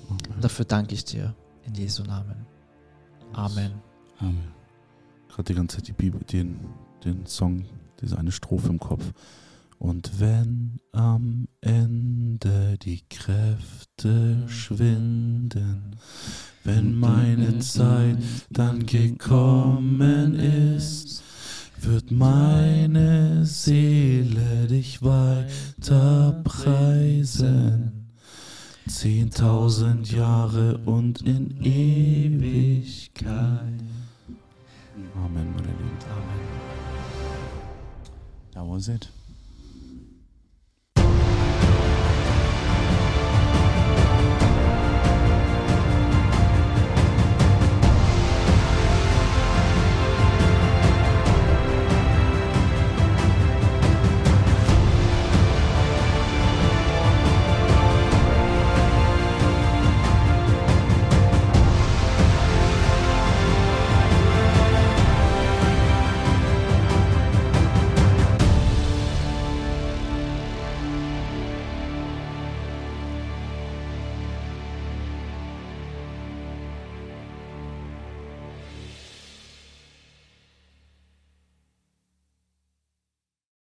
Und 0.10 0.44
dafür 0.44 0.66
danke 0.66 0.94
ich 0.94 1.06
dir 1.06 1.36
in 1.66 1.76
Jesu 1.76 2.04
Namen. 2.04 2.46
Amen. 3.34 3.74
Amen. 4.20 4.52
Gerade 5.30 5.44
die 5.44 5.54
ganze 5.54 5.78
Zeit 5.78 5.88
die 5.88 5.94
Bibel, 5.94 6.22
den, 6.22 6.60
den 7.06 7.26
Song, 7.26 7.66
diese 8.02 8.18
eine 8.18 8.32
Strophe 8.32 8.70
im 8.70 8.80
Kopf. 8.80 9.04
Und 9.78 10.20
wenn 10.20 10.82
am 10.92 11.48
Ende 11.62 12.78
die 12.80 13.02
Kräfte 13.10 14.44
schwinden, 14.50 15.96
wenn 16.66 17.00
meine 17.00 17.60
Zeit 17.60 18.18
dann 18.50 18.86
gekommen 18.86 20.36
ist, 20.36 21.24
wird 21.84 22.12
meine 22.12 23.46
Seele 23.46 24.68
dich 24.68 25.02
weiter 25.04 26.42
preisen. 26.44 28.10
Zehntausend 28.88 30.12
Jahre 30.12 30.78
und 30.86 31.22
in 31.22 31.64
Ewigkeit. 31.64 33.30
Amen, 35.16 35.52
meine 35.56 35.68
Lieben. 35.68 35.98
Amen. 36.10 36.40
That 38.54 38.66
was 38.66 38.88
it. 38.88 39.10